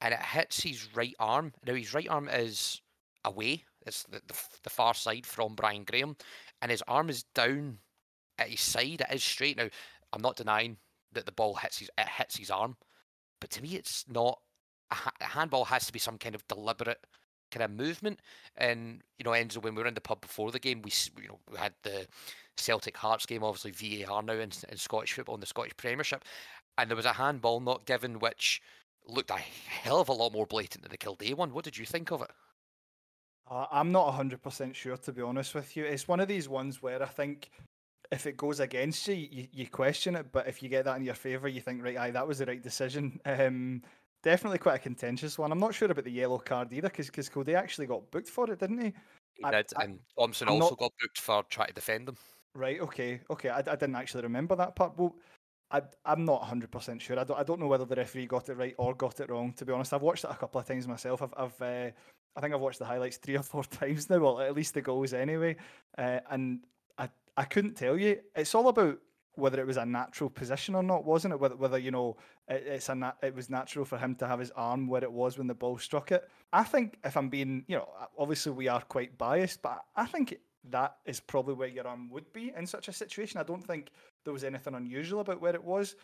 and 0.00 0.14
it 0.14 0.20
hits 0.20 0.60
his 0.60 0.94
right 0.94 1.14
arm. 1.18 1.52
Now 1.66 1.74
his 1.74 1.94
right 1.94 2.08
arm 2.08 2.28
is 2.28 2.80
away. 3.24 3.64
It's 3.86 4.04
the, 4.04 4.20
the, 4.26 4.34
the 4.62 4.70
far 4.70 4.94
side 4.94 5.26
from 5.26 5.54
Brian 5.54 5.84
Graham, 5.84 6.16
and 6.62 6.70
his 6.70 6.82
arm 6.86 7.08
is 7.10 7.24
down 7.34 7.78
at 8.38 8.48
his 8.48 8.60
side. 8.60 9.00
It 9.00 9.14
is 9.14 9.24
straight 9.24 9.56
now. 9.56 9.68
I'm 10.12 10.22
not 10.22 10.36
denying 10.36 10.78
that 11.12 11.26
the 11.26 11.32
ball 11.32 11.54
hits 11.54 11.78
his 11.78 11.90
it 11.98 12.08
hits 12.08 12.36
his 12.36 12.50
arm, 12.50 12.76
but 13.40 13.50
to 13.50 13.62
me 13.62 13.74
it's 13.74 14.04
not. 14.08 14.40
A, 14.90 15.24
handball 15.24 15.66
has 15.66 15.86
to 15.86 15.92
be 15.92 15.98
some 15.98 16.16
kind 16.16 16.34
of 16.34 16.48
deliberate 16.48 17.04
kind 17.50 17.62
of 17.62 17.70
movement. 17.70 18.20
And 18.56 19.02
you 19.18 19.24
know, 19.24 19.32
Enzo, 19.32 19.62
when 19.62 19.74
we 19.74 19.82
were 19.82 19.88
in 19.88 19.94
the 19.94 20.00
pub 20.00 20.20
before 20.20 20.50
the 20.50 20.58
game, 20.58 20.82
we 20.82 20.90
you 21.20 21.28
know 21.28 21.38
we 21.50 21.58
had 21.58 21.74
the 21.82 22.06
Celtic 22.56 22.96
Hearts 22.96 23.26
game, 23.26 23.44
obviously 23.44 24.04
VAR 24.04 24.22
now 24.22 24.34
in, 24.34 24.50
in 24.68 24.76
Scottish 24.76 25.12
football 25.12 25.34
in 25.34 25.40
the 25.40 25.46
Scottish 25.46 25.76
Premiership, 25.76 26.24
and 26.76 26.88
there 26.88 26.96
was 26.96 27.06
a 27.06 27.12
handball 27.12 27.60
not 27.60 27.86
given, 27.86 28.18
which 28.18 28.62
looked 29.06 29.30
a 29.30 29.34
hell 29.34 30.00
of 30.00 30.08
a 30.08 30.12
lot 30.12 30.32
more 30.32 30.46
blatant 30.46 30.82
than 30.82 30.90
the 30.90 30.98
Kilday 30.98 31.34
one. 31.34 31.52
What 31.52 31.64
did 31.64 31.78
you 31.78 31.86
think 31.86 32.10
of 32.10 32.22
it? 32.22 32.30
Uh, 33.50 33.66
I'm 33.70 33.90
not 33.90 34.12
100% 34.12 34.74
sure, 34.74 34.96
to 34.98 35.12
be 35.12 35.22
honest 35.22 35.54
with 35.54 35.74
you. 35.76 35.84
It's 35.84 36.06
one 36.06 36.20
of 36.20 36.28
these 36.28 36.48
ones 36.48 36.82
where 36.82 37.02
I 37.02 37.06
think 37.06 37.50
if 38.10 38.26
it 38.26 38.36
goes 38.36 38.60
against 38.60 39.06
you, 39.08 39.14
you, 39.14 39.48
you 39.52 39.66
question 39.68 40.16
it. 40.16 40.32
But 40.32 40.48
if 40.48 40.62
you 40.62 40.68
get 40.68 40.84
that 40.84 40.96
in 40.96 41.04
your 41.04 41.14
favour, 41.14 41.48
you 41.48 41.60
think, 41.60 41.82
right, 41.82 41.96
aye, 41.96 42.10
that 42.10 42.26
was 42.26 42.38
the 42.38 42.46
right 42.46 42.62
decision. 42.62 43.20
Um, 43.24 43.82
definitely 44.22 44.58
quite 44.58 44.76
a 44.76 44.78
contentious 44.78 45.38
one. 45.38 45.52
I'm 45.52 45.58
not 45.58 45.74
sure 45.74 45.90
about 45.90 46.04
the 46.04 46.10
yellow 46.10 46.38
card 46.38 46.72
either, 46.72 46.88
because 46.88 47.28
Cody 47.28 47.54
actually 47.54 47.86
got 47.86 48.10
booked 48.10 48.28
for 48.28 48.50
it, 48.50 48.60
didn't 48.60 48.80
he? 48.80 48.92
He 49.34 49.44
I, 49.44 49.50
did, 49.50 49.66
I, 49.76 49.84
and 49.84 49.98
Thompson 50.18 50.48
I'm 50.48 50.54
also 50.54 50.70
not... 50.70 50.78
got 50.78 50.92
booked 51.00 51.20
for 51.20 51.42
trying 51.50 51.68
to 51.68 51.74
defend 51.74 52.08
him. 52.08 52.16
Right. 52.54 52.80
Okay. 52.80 53.20
Okay. 53.30 53.50
I, 53.50 53.58
I 53.58 53.62
didn't 53.62 53.96
actually 53.96 54.22
remember 54.22 54.56
that 54.56 54.74
part. 54.74 54.96
Well, 54.96 55.14
I, 55.70 55.82
I'm 56.04 56.24
not 56.24 56.42
100% 56.42 57.00
sure. 57.00 57.18
I 57.18 57.24
don't, 57.24 57.38
I 57.38 57.42
don't 57.42 57.60
know 57.60 57.66
whether 57.66 57.84
the 57.84 57.94
referee 57.94 58.26
got 58.26 58.48
it 58.48 58.54
right 58.54 58.74
or 58.78 58.94
got 58.94 59.20
it 59.20 59.30
wrong, 59.30 59.52
to 59.54 59.66
be 59.66 59.72
honest. 59.72 59.92
I've 59.92 60.02
watched 60.02 60.24
it 60.24 60.30
a 60.30 60.34
couple 60.34 60.60
of 60.60 60.66
times 60.66 60.88
myself. 60.88 61.22
I've, 61.22 61.34
I've 61.36 61.62
uh, 61.62 61.90
I 62.36 62.40
think 62.40 62.54
I've 62.54 62.60
watched 62.60 62.78
the 62.78 62.84
highlights 62.84 63.16
three 63.16 63.36
or 63.36 63.42
four 63.42 63.64
times 63.64 64.08
now, 64.08 64.20
well, 64.20 64.40
at 64.40 64.54
least 64.54 64.74
the 64.74 64.80
goals 64.80 65.12
anyway. 65.12 65.56
Uh, 65.96 66.20
and 66.30 66.60
I 67.38 67.44
couldn't 67.44 67.76
tell 67.76 67.96
you. 67.96 68.18
It's 68.34 68.52
all 68.56 68.66
about 68.66 68.98
whether 69.36 69.60
it 69.60 69.66
was 69.66 69.76
a 69.76 69.86
natural 69.86 70.28
position 70.28 70.74
or 70.74 70.82
not, 70.82 71.04
wasn't 71.04 71.32
it? 71.32 71.38
Whether, 71.38 71.54
whether 71.54 71.78
you 71.78 71.92
know 71.92 72.16
it, 72.48 72.64
it's 72.66 72.88
a 72.88 72.96
nat- 72.96 73.18
it 73.22 73.32
was 73.32 73.48
natural 73.48 73.84
for 73.84 73.96
him 73.96 74.16
to 74.16 74.26
have 74.26 74.40
his 74.40 74.50
arm 74.56 74.88
where 74.88 75.04
it 75.04 75.12
was 75.12 75.38
when 75.38 75.46
the 75.46 75.54
ball 75.54 75.78
struck 75.78 76.10
it. 76.10 76.28
I 76.52 76.64
think 76.64 76.98
if 77.04 77.16
I'm 77.16 77.28
being, 77.28 77.64
you 77.68 77.76
know, 77.76 77.88
obviously 78.18 78.50
we 78.50 78.66
are 78.66 78.82
quite 78.82 79.16
biased, 79.16 79.62
but 79.62 79.84
I 79.94 80.06
think 80.06 80.36
that 80.70 80.96
is 81.06 81.20
probably 81.20 81.54
where 81.54 81.68
your 81.68 81.86
arm 81.86 82.10
would 82.10 82.32
be 82.32 82.52
in 82.56 82.66
such 82.66 82.88
a 82.88 82.92
situation. 82.92 83.38
I 83.38 83.44
don't 83.44 83.64
think 83.64 83.90
there 84.24 84.32
was 84.32 84.42
anything 84.42 84.74
unusual 84.74 85.20
about 85.20 85.40
where 85.40 85.54
it 85.54 85.62
was. 85.62 85.94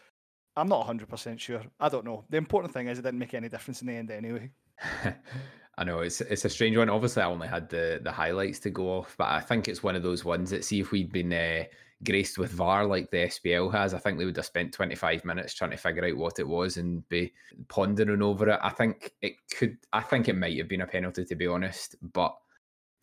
I'm 0.56 0.68
not 0.68 0.86
100% 0.86 1.40
sure. 1.40 1.62
I 1.80 1.88
don't 1.88 2.04
know. 2.04 2.24
The 2.30 2.36
important 2.36 2.72
thing 2.72 2.86
is 2.86 3.00
it 3.00 3.02
didn't 3.02 3.18
make 3.18 3.34
any 3.34 3.48
difference 3.48 3.80
in 3.80 3.88
the 3.88 3.94
end 3.94 4.12
anyway. 4.12 4.52
I 5.76 5.84
know 5.84 6.00
it's 6.00 6.20
it's 6.20 6.44
a 6.44 6.48
strange 6.48 6.76
one. 6.76 6.88
Obviously, 6.88 7.22
I 7.22 7.26
only 7.26 7.48
had 7.48 7.68
the 7.68 8.00
the 8.02 8.12
highlights 8.12 8.60
to 8.60 8.70
go 8.70 8.98
off, 8.98 9.14
but 9.18 9.28
I 9.28 9.40
think 9.40 9.68
it's 9.68 9.82
one 9.82 9.96
of 9.96 10.02
those 10.02 10.24
ones 10.24 10.50
that 10.50 10.64
see 10.64 10.80
if 10.80 10.92
we'd 10.92 11.12
been 11.12 11.32
uh, 11.32 11.64
graced 12.04 12.38
with 12.38 12.52
VAR 12.52 12.86
like 12.86 13.10
the 13.10 13.26
SPL 13.28 13.72
has, 13.72 13.94
I 13.94 13.98
think 13.98 14.18
they 14.18 14.24
would 14.24 14.36
have 14.36 14.46
spent 14.46 14.72
25 14.72 15.24
minutes 15.24 15.54
trying 15.54 15.70
to 15.70 15.76
figure 15.76 16.04
out 16.04 16.16
what 16.16 16.38
it 16.38 16.46
was 16.46 16.76
and 16.76 17.08
be 17.08 17.32
pondering 17.68 18.22
over 18.22 18.50
it. 18.50 18.60
I 18.62 18.70
think 18.70 19.12
it 19.22 19.34
could. 19.56 19.78
I 19.92 20.00
think 20.00 20.28
it 20.28 20.36
might 20.36 20.56
have 20.58 20.68
been 20.68 20.82
a 20.82 20.86
penalty 20.86 21.24
to 21.24 21.34
be 21.34 21.46
honest, 21.46 21.96
but 22.12 22.36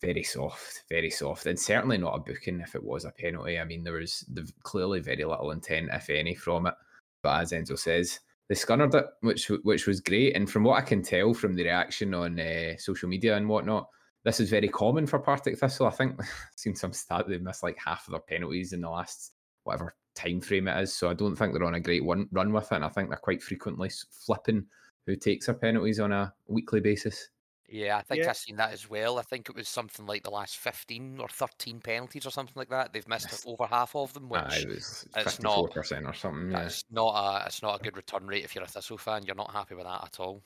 very 0.00 0.22
soft, 0.22 0.84
very 0.88 1.10
soft, 1.10 1.46
and 1.46 1.58
certainly 1.58 1.98
not 1.98 2.16
a 2.16 2.20
booking 2.20 2.60
if 2.60 2.74
it 2.74 2.82
was 2.82 3.04
a 3.04 3.10
penalty. 3.10 3.58
I 3.58 3.64
mean, 3.64 3.84
there 3.84 3.94
was 3.94 4.24
clearly 4.62 5.00
very 5.00 5.24
little 5.24 5.50
intent, 5.50 5.90
if 5.92 6.10
any, 6.10 6.34
from 6.34 6.66
it. 6.66 6.74
But 7.22 7.42
as 7.42 7.52
Enzo 7.52 7.78
says, 7.78 8.18
they 8.48 8.54
scunnered 8.54 8.94
it, 8.94 9.06
which 9.20 9.48
which 9.62 9.86
was 9.86 10.00
great. 10.00 10.36
And 10.36 10.50
from 10.50 10.64
what 10.64 10.78
I 10.78 10.82
can 10.82 11.02
tell 11.02 11.32
from 11.34 11.54
the 11.54 11.64
reaction 11.64 12.14
on 12.14 12.38
uh, 12.38 12.76
social 12.76 13.08
media 13.08 13.36
and 13.36 13.48
whatnot, 13.48 13.88
this 14.24 14.40
is 14.40 14.50
very 14.50 14.68
common 14.68 15.06
for 15.06 15.18
Partick 15.18 15.58
Thistle. 15.58 15.86
I 15.86 15.90
think 15.90 16.16
I've 16.20 16.28
seen 16.56 16.74
some 16.74 16.92
stat 16.92 17.26
they've 17.28 17.40
missed 17.40 17.62
like 17.62 17.78
half 17.84 18.06
of 18.06 18.12
their 18.12 18.20
penalties 18.20 18.72
in 18.72 18.80
the 18.80 18.90
last 18.90 19.32
whatever 19.64 19.94
time 20.14 20.40
frame 20.40 20.68
it 20.68 20.80
is. 20.80 20.94
So 20.94 21.08
I 21.08 21.14
don't 21.14 21.36
think 21.36 21.52
they're 21.52 21.64
on 21.64 21.74
a 21.74 21.80
great 21.80 22.04
one 22.04 22.28
run 22.32 22.52
with 22.52 22.70
it. 22.70 22.76
And 22.76 22.84
I 22.84 22.88
think 22.88 23.08
they're 23.08 23.18
quite 23.18 23.42
frequently 23.42 23.90
flipping 24.26 24.66
who 25.06 25.16
takes 25.16 25.46
their 25.46 25.54
penalties 25.54 26.00
on 26.00 26.12
a 26.12 26.32
weekly 26.46 26.80
basis. 26.80 27.28
Yeah, 27.72 27.96
I 27.96 28.02
think 28.02 28.22
Yeah. 28.22 28.30
I've 28.30 28.36
seen 28.36 28.56
that 28.56 28.72
as 28.72 28.88
well. 28.90 29.18
I 29.18 29.22
think 29.22 29.48
it 29.48 29.56
was 29.56 29.68
something 29.68 30.04
like 30.04 30.22
the 30.22 30.30
last 30.30 30.58
15 30.58 31.18
or 31.18 31.28
13 31.28 31.80
penalties 31.80 32.26
or 32.26 32.30
something 32.30 32.54
like 32.54 32.68
that. 32.68 32.92
They've 32.92 33.08
missed 33.08 33.46
over 33.46 33.66
half 33.66 33.96
of 33.96 34.12
them, 34.12 34.28
which 34.28 34.42
it 34.58 34.68
was 34.68 35.06
it's 35.16 35.40
not- 35.40 35.70
percent 35.70 36.06
or 36.06 36.12
something. 36.12 36.50
Yeah. 36.50 36.66
it's 36.66 36.84
not 36.90 37.14
a 37.14 37.46
it's 37.46 37.62
not 37.62 37.80
a 37.80 37.82
good 37.82 37.96
return 37.96 38.26
rate 38.26 38.44
if 38.44 38.54
you're 38.54 38.64
a 38.64 38.68
Thistle 38.68 38.98
fan. 38.98 39.24
You're 39.24 39.34
not 39.36 39.52
happy 39.52 39.74
with 39.74 39.86
that 39.86 40.04
at 40.04 40.20
all. 40.20 40.42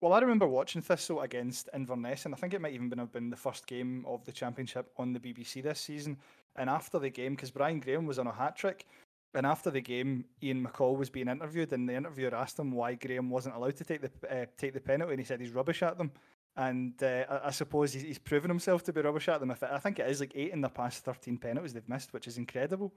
Well, 0.00 0.12
I 0.12 0.20
remember 0.20 0.46
watching 0.46 0.82
Thistle 0.82 1.22
against 1.22 1.68
Inverness, 1.72 2.26
and 2.26 2.34
I 2.34 2.36
think 2.36 2.52
it 2.52 2.60
might 2.60 2.74
even 2.74 2.88
been 2.90 2.98
have 2.98 3.10
been 3.12 3.30
the 3.30 3.36
first 3.36 3.66
game 3.66 4.04
of 4.06 4.24
the 4.24 4.32
championship 4.32 4.90
on 4.98 5.12
the 5.12 5.18
BBC 5.20 5.62
this 5.62 5.80
season. 5.80 6.18
And 6.56 6.68
after 6.68 6.98
the 6.98 7.08
game, 7.10 7.34
because 7.34 7.50
Brian 7.50 7.80
Graham 7.80 8.04
was 8.06 8.18
on 8.18 8.26
a 8.26 8.32
hat 8.32 8.54
trick, 8.54 8.84
and 9.32 9.46
after 9.46 9.70
the 9.70 9.80
game, 9.80 10.26
Ian 10.42 10.64
McCall 10.64 10.96
was 10.96 11.08
being 11.10 11.28
interviewed, 11.28 11.72
and 11.72 11.88
the 11.88 11.94
interviewer 11.94 12.34
asked 12.34 12.58
him 12.58 12.70
why 12.70 12.94
Graham 12.94 13.30
wasn't 13.30 13.56
allowed 13.56 13.76
to 13.76 13.84
take 13.84 14.02
the 14.02 14.10
uh, 14.42 14.46
take 14.58 14.74
the 14.74 14.80
penalty, 14.80 15.12
and 15.14 15.20
he 15.20 15.24
said 15.24 15.40
he's 15.40 15.52
rubbish 15.52 15.82
at 15.82 15.96
them. 15.96 16.12
And 16.56 17.02
uh, 17.02 17.24
I, 17.28 17.48
I 17.48 17.50
suppose 17.50 17.92
he's, 17.92 18.02
he's 18.02 18.18
proven 18.18 18.48
himself 18.48 18.82
to 18.84 18.92
be 18.92 19.00
rubbish 19.00 19.28
at 19.28 19.40
them. 19.40 19.50
If 19.50 19.62
it, 19.62 19.70
I 19.72 19.78
think 19.78 19.98
it 19.98 20.08
is 20.08 20.20
like 20.20 20.32
eight 20.34 20.52
in 20.52 20.60
the 20.60 20.68
past 20.68 21.04
thirteen 21.04 21.38
penalties 21.38 21.72
they've 21.72 21.88
missed, 21.88 22.12
which 22.12 22.28
is 22.28 22.38
incredible. 22.38 22.92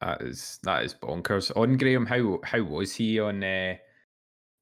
That 0.00 0.22
is 0.22 0.58
that 0.62 0.84
is 0.84 0.94
bonkers. 0.94 1.54
On 1.56 1.76
Graham, 1.76 2.06
how 2.06 2.40
how 2.44 2.62
was 2.62 2.94
he 2.94 3.20
on 3.20 3.44
uh, 3.44 3.76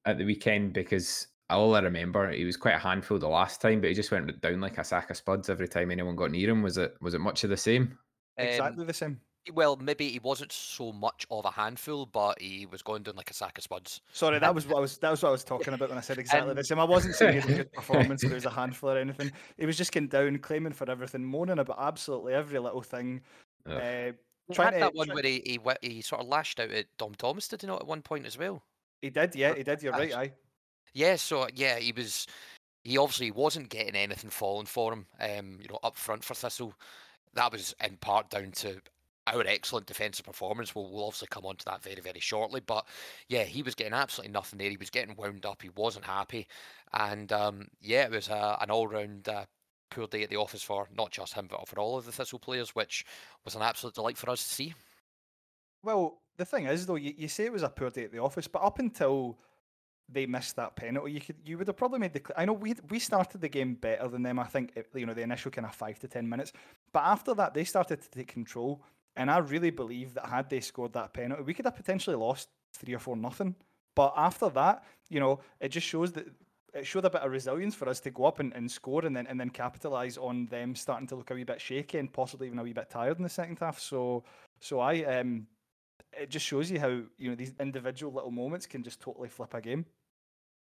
at 0.04 0.18
the 0.18 0.24
weekend? 0.24 0.72
Because 0.72 1.28
all 1.48 1.74
I 1.74 1.80
remember, 1.80 2.30
he 2.30 2.44
was 2.44 2.56
quite 2.56 2.74
a 2.74 2.78
handful 2.78 3.18
the 3.18 3.28
last 3.28 3.60
time, 3.60 3.80
but 3.80 3.88
he 3.88 3.94
just 3.94 4.10
went 4.10 4.40
down 4.40 4.60
like 4.60 4.78
a 4.78 4.84
sack 4.84 5.10
of 5.10 5.16
spuds 5.16 5.48
every 5.48 5.68
time 5.68 5.90
anyone 5.90 6.16
got 6.16 6.30
near 6.30 6.50
him. 6.50 6.62
Was 6.62 6.78
it 6.78 6.94
was 7.00 7.14
it 7.14 7.20
much 7.20 7.44
of 7.44 7.50
the 7.50 7.56
same? 7.56 7.98
Um, 8.38 8.46
Exactly 8.46 8.84
the 8.84 8.94
same. 8.94 9.20
Well, 9.54 9.76
maybe 9.76 10.08
he 10.08 10.18
wasn't 10.18 10.52
so 10.52 10.92
much 10.92 11.26
of 11.30 11.44
a 11.44 11.50
handful, 11.50 12.06
but 12.06 12.40
he 12.40 12.66
was 12.66 12.82
going 12.82 13.02
down 13.02 13.16
like 13.16 13.30
a 13.30 13.34
sack 13.34 13.56
of 13.58 13.64
spuds. 13.64 14.00
Sorry, 14.12 14.38
that 14.38 14.54
was 14.54 14.66
what 14.68 14.76
I 14.78 14.80
was. 14.80 14.98
That 14.98 15.10
was 15.10 15.22
what 15.22 15.30
I 15.30 15.32
was 15.32 15.44
talking 15.44 15.74
about 15.74 15.88
when 15.88 15.98
I 15.98 16.02
said 16.02 16.18
exactly 16.18 16.54
the 16.54 16.64
same. 16.64 16.78
I 16.78 16.84
wasn't 16.84 17.14
saying 17.14 17.34
he 17.34 17.40
had 17.40 17.50
a 17.50 17.54
good 17.54 17.72
performance. 17.74 18.22
There 18.22 18.34
was 18.34 18.44
a 18.44 18.50
handful 18.50 18.90
or 18.90 18.98
anything. 18.98 19.32
He 19.58 19.66
was 19.66 19.76
just 19.76 19.92
getting 19.92 20.08
down, 20.08 20.38
claiming 20.38 20.72
for 20.72 20.90
everything, 20.90 21.24
moaning 21.24 21.58
about 21.58 21.78
absolutely 21.80 22.34
every 22.34 22.58
little 22.58 22.82
thing. 22.82 23.22
Ugh. 23.66 23.72
Uh, 23.76 24.12
He 24.48 24.54
trying 24.54 24.72
had 24.72 24.74
to, 24.74 24.80
that 24.80 24.94
one 24.94 25.06
try- 25.06 25.14
where 25.14 25.24
he, 25.24 25.58
he 25.82 25.88
he 25.94 26.00
sort 26.02 26.20
of 26.20 26.28
lashed 26.28 26.60
out 26.60 26.70
at 26.70 26.86
Dom 26.98 27.14
Thomas, 27.14 27.48
did 27.48 27.60
he 27.62 27.66
not, 27.66 27.80
at 27.80 27.86
one 27.86 28.02
point 28.02 28.26
as 28.26 28.38
well? 28.38 28.62
he 29.02 29.08
did, 29.10 29.34
yeah, 29.34 29.54
he 29.54 29.62
did. 29.62 29.82
You're 29.82 29.92
right. 29.92 30.14
Aye. 30.14 30.32
Yeah, 30.92 31.16
so 31.16 31.46
yeah, 31.54 31.78
he 31.78 31.92
was. 31.92 32.26
He 32.84 32.98
obviously 32.98 33.30
wasn't 33.30 33.68
getting 33.68 33.94
anything 33.94 34.30
falling 34.30 34.66
for 34.66 34.92
him. 34.92 35.06
Um, 35.20 35.58
you 35.60 35.68
know, 35.68 35.78
up 35.82 35.96
front 35.96 36.24
for 36.24 36.34
Thistle, 36.34 36.74
that 37.34 37.52
was 37.52 37.74
in 37.84 37.96
part 37.98 38.30
down 38.30 38.50
to 38.52 38.80
our 39.32 39.44
excellent 39.46 39.86
defensive 39.86 40.26
performance. 40.26 40.74
We'll, 40.74 40.90
we'll 40.90 41.06
obviously 41.06 41.28
come 41.30 41.46
on 41.46 41.56
to 41.56 41.64
that 41.66 41.82
very, 41.82 42.00
very 42.00 42.20
shortly. 42.20 42.60
But 42.60 42.86
yeah, 43.28 43.44
he 43.44 43.62
was 43.62 43.74
getting 43.74 43.92
absolutely 43.92 44.32
nothing 44.32 44.58
there. 44.58 44.70
He 44.70 44.76
was 44.76 44.90
getting 44.90 45.16
wound 45.16 45.46
up. 45.46 45.62
He 45.62 45.70
wasn't 45.76 46.04
happy, 46.04 46.46
and 46.92 47.32
um, 47.32 47.68
yeah, 47.80 48.04
it 48.04 48.10
was 48.10 48.28
an 48.28 48.70
all-round 48.70 49.28
uh, 49.28 49.44
poor 49.90 50.06
day 50.06 50.22
at 50.22 50.30
the 50.30 50.36
office 50.36 50.62
for 50.62 50.88
not 50.96 51.10
just 51.10 51.34
him, 51.34 51.48
but 51.50 51.68
for 51.68 51.78
all 51.78 51.98
of 51.98 52.06
the 52.06 52.12
Thistle 52.12 52.38
players, 52.38 52.74
which 52.74 53.04
was 53.44 53.54
an 53.54 53.62
absolute 53.62 53.94
delight 53.94 54.16
for 54.16 54.30
us 54.30 54.42
to 54.42 54.48
see. 54.48 54.74
Well, 55.82 56.20
the 56.36 56.44
thing 56.44 56.66
is, 56.66 56.86
though, 56.86 56.96
you, 56.96 57.14
you 57.16 57.28
say 57.28 57.46
it 57.46 57.52
was 57.52 57.62
a 57.62 57.68
poor 57.68 57.90
day 57.90 58.04
at 58.04 58.12
the 58.12 58.18
office, 58.18 58.48
but 58.48 58.62
up 58.62 58.78
until 58.78 59.38
they 60.08 60.26
missed 60.26 60.56
that 60.56 60.76
penalty, 60.76 61.12
you 61.12 61.20
could 61.20 61.36
you 61.44 61.56
would 61.56 61.68
have 61.68 61.76
probably 61.76 61.98
made 61.98 62.12
the. 62.12 62.22
I 62.36 62.44
know 62.44 62.52
we 62.52 62.74
we 62.88 62.98
started 62.98 63.40
the 63.40 63.48
game 63.48 63.74
better 63.74 64.08
than 64.08 64.22
them. 64.22 64.38
I 64.38 64.44
think 64.44 64.72
it- 64.74 64.88
you 64.94 65.06
know 65.06 65.14
the 65.14 65.22
initial 65.22 65.50
kind 65.50 65.66
of 65.66 65.74
five 65.74 65.98
to 66.00 66.08
ten 66.08 66.28
minutes, 66.28 66.52
but 66.92 67.00
after 67.04 67.34
that 67.34 67.54
they 67.54 67.64
started 67.64 68.00
to 68.02 68.10
take 68.10 68.28
control, 68.28 68.82
and 69.16 69.30
I 69.30 69.38
really 69.38 69.70
believe 69.70 70.14
that 70.14 70.26
had 70.26 70.48
they 70.48 70.60
scored 70.60 70.92
that 70.94 71.12
penalty, 71.12 71.42
we 71.42 71.54
could 71.54 71.64
have 71.64 71.76
potentially 71.76 72.16
lost 72.16 72.48
three 72.74 72.94
or 72.94 72.98
four 72.98 73.16
nothing. 73.16 73.54
But 73.94 74.14
after 74.16 74.48
that, 74.50 74.84
you 75.08 75.20
know, 75.20 75.40
it 75.60 75.70
just 75.70 75.86
shows 75.86 76.12
that 76.12 76.26
it 76.72 76.86
showed 76.86 77.04
a 77.04 77.10
bit 77.10 77.22
of 77.22 77.30
resilience 77.30 77.74
for 77.74 77.88
us 77.88 77.98
to 78.00 78.10
go 78.10 78.24
up 78.24 78.38
and, 78.38 78.52
and 78.54 78.70
score 78.70 79.04
and 79.04 79.16
then 79.16 79.26
and 79.26 79.40
then 79.40 79.50
capitalize 79.50 80.16
on 80.16 80.46
them 80.46 80.74
starting 80.74 81.06
to 81.08 81.16
look 81.16 81.30
a 81.30 81.34
wee 81.34 81.44
bit 81.44 81.60
shaky 81.60 81.98
and 81.98 82.12
possibly 82.12 82.46
even 82.46 82.58
a 82.58 82.62
wee 82.62 82.72
bit 82.72 82.88
tired 82.88 83.16
in 83.16 83.22
the 83.24 83.28
second 83.28 83.58
half. 83.58 83.80
So 83.80 84.24
so 84.60 84.78
I 84.78 85.02
um 85.04 85.46
it 86.12 86.30
just 86.30 86.46
shows 86.46 86.70
you 86.70 86.78
how 86.78 87.02
you 87.18 87.30
know 87.30 87.34
these 87.34 87.52
individual 87.60 88.12
little 88.12 88.30
moments 88.30 88.66
can 88.66 88.82
just 88.82 89.00
totally 89.00 89.28
flip 89.28 89.54
a 89.54 89.60
game. 89.60 89.84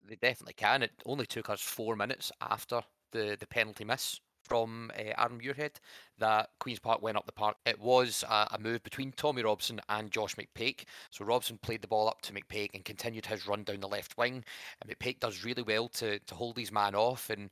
They 0.07 0.15
definitely 0.15 0.53
can. 0.53 0.83
It 0.83 0.91
only 1.05 1.25
took 1.25 1.49
us 1.49 1.61
four 1.61 1.95
minutes 1.95 2.31
after 2.39 2.81
the, 3.11 3.35
the 3.39 3.47
penalty 3.47 3.83
miss 3.83 4.19
from 4.47 4.91
uh, 4.97 5.13
Aaron 5.17 5.39
Muirhead 5.39 5.75
that 6.17 6.49
Queen's 6.59 6.79
Park 6.79 7.01
went 7.01 7.17
up 7.17 7.25
the 7.25 7.31
park. 7.31 7.57
It 7.65 7.79
was 7.79 8.23
a, 8.29 8.47
a 8.51 8.59
move 8.59 8.83
between 8.83 9.11
Tommy 9.11 9.43
Robson 9.43 9.81
and 9.89 10.11
Josh 10.11 10.35
McPake. 10.35 10.85
So 11.11 11.25
Robson 11.25 11.59
played 11.61 11.81
the 11.81 11.87
ball 11.87 12.07
up 12.07 12.21
to 12.23 12.33
McPake 12.33 12.69
and 12.73 12.85
continued 12.85 13.25
his 13.25 13.47
run 13.47 13.63
down 13.63 13.79
the 13.79 13.87
left 13.87 14.17
wing. 14.17 14.43
And 14.81 14.89
McPake 14.89 15.19
does 15.19 15.43
really 15.43 15.63
well 15.63 15.87
to, 15.89 16.19
to 16.19 16.35
hold 16.35 16.57
his 16.57 16.71
man 16.71 16.95
off 16.95 17.29
and 17.29 17.49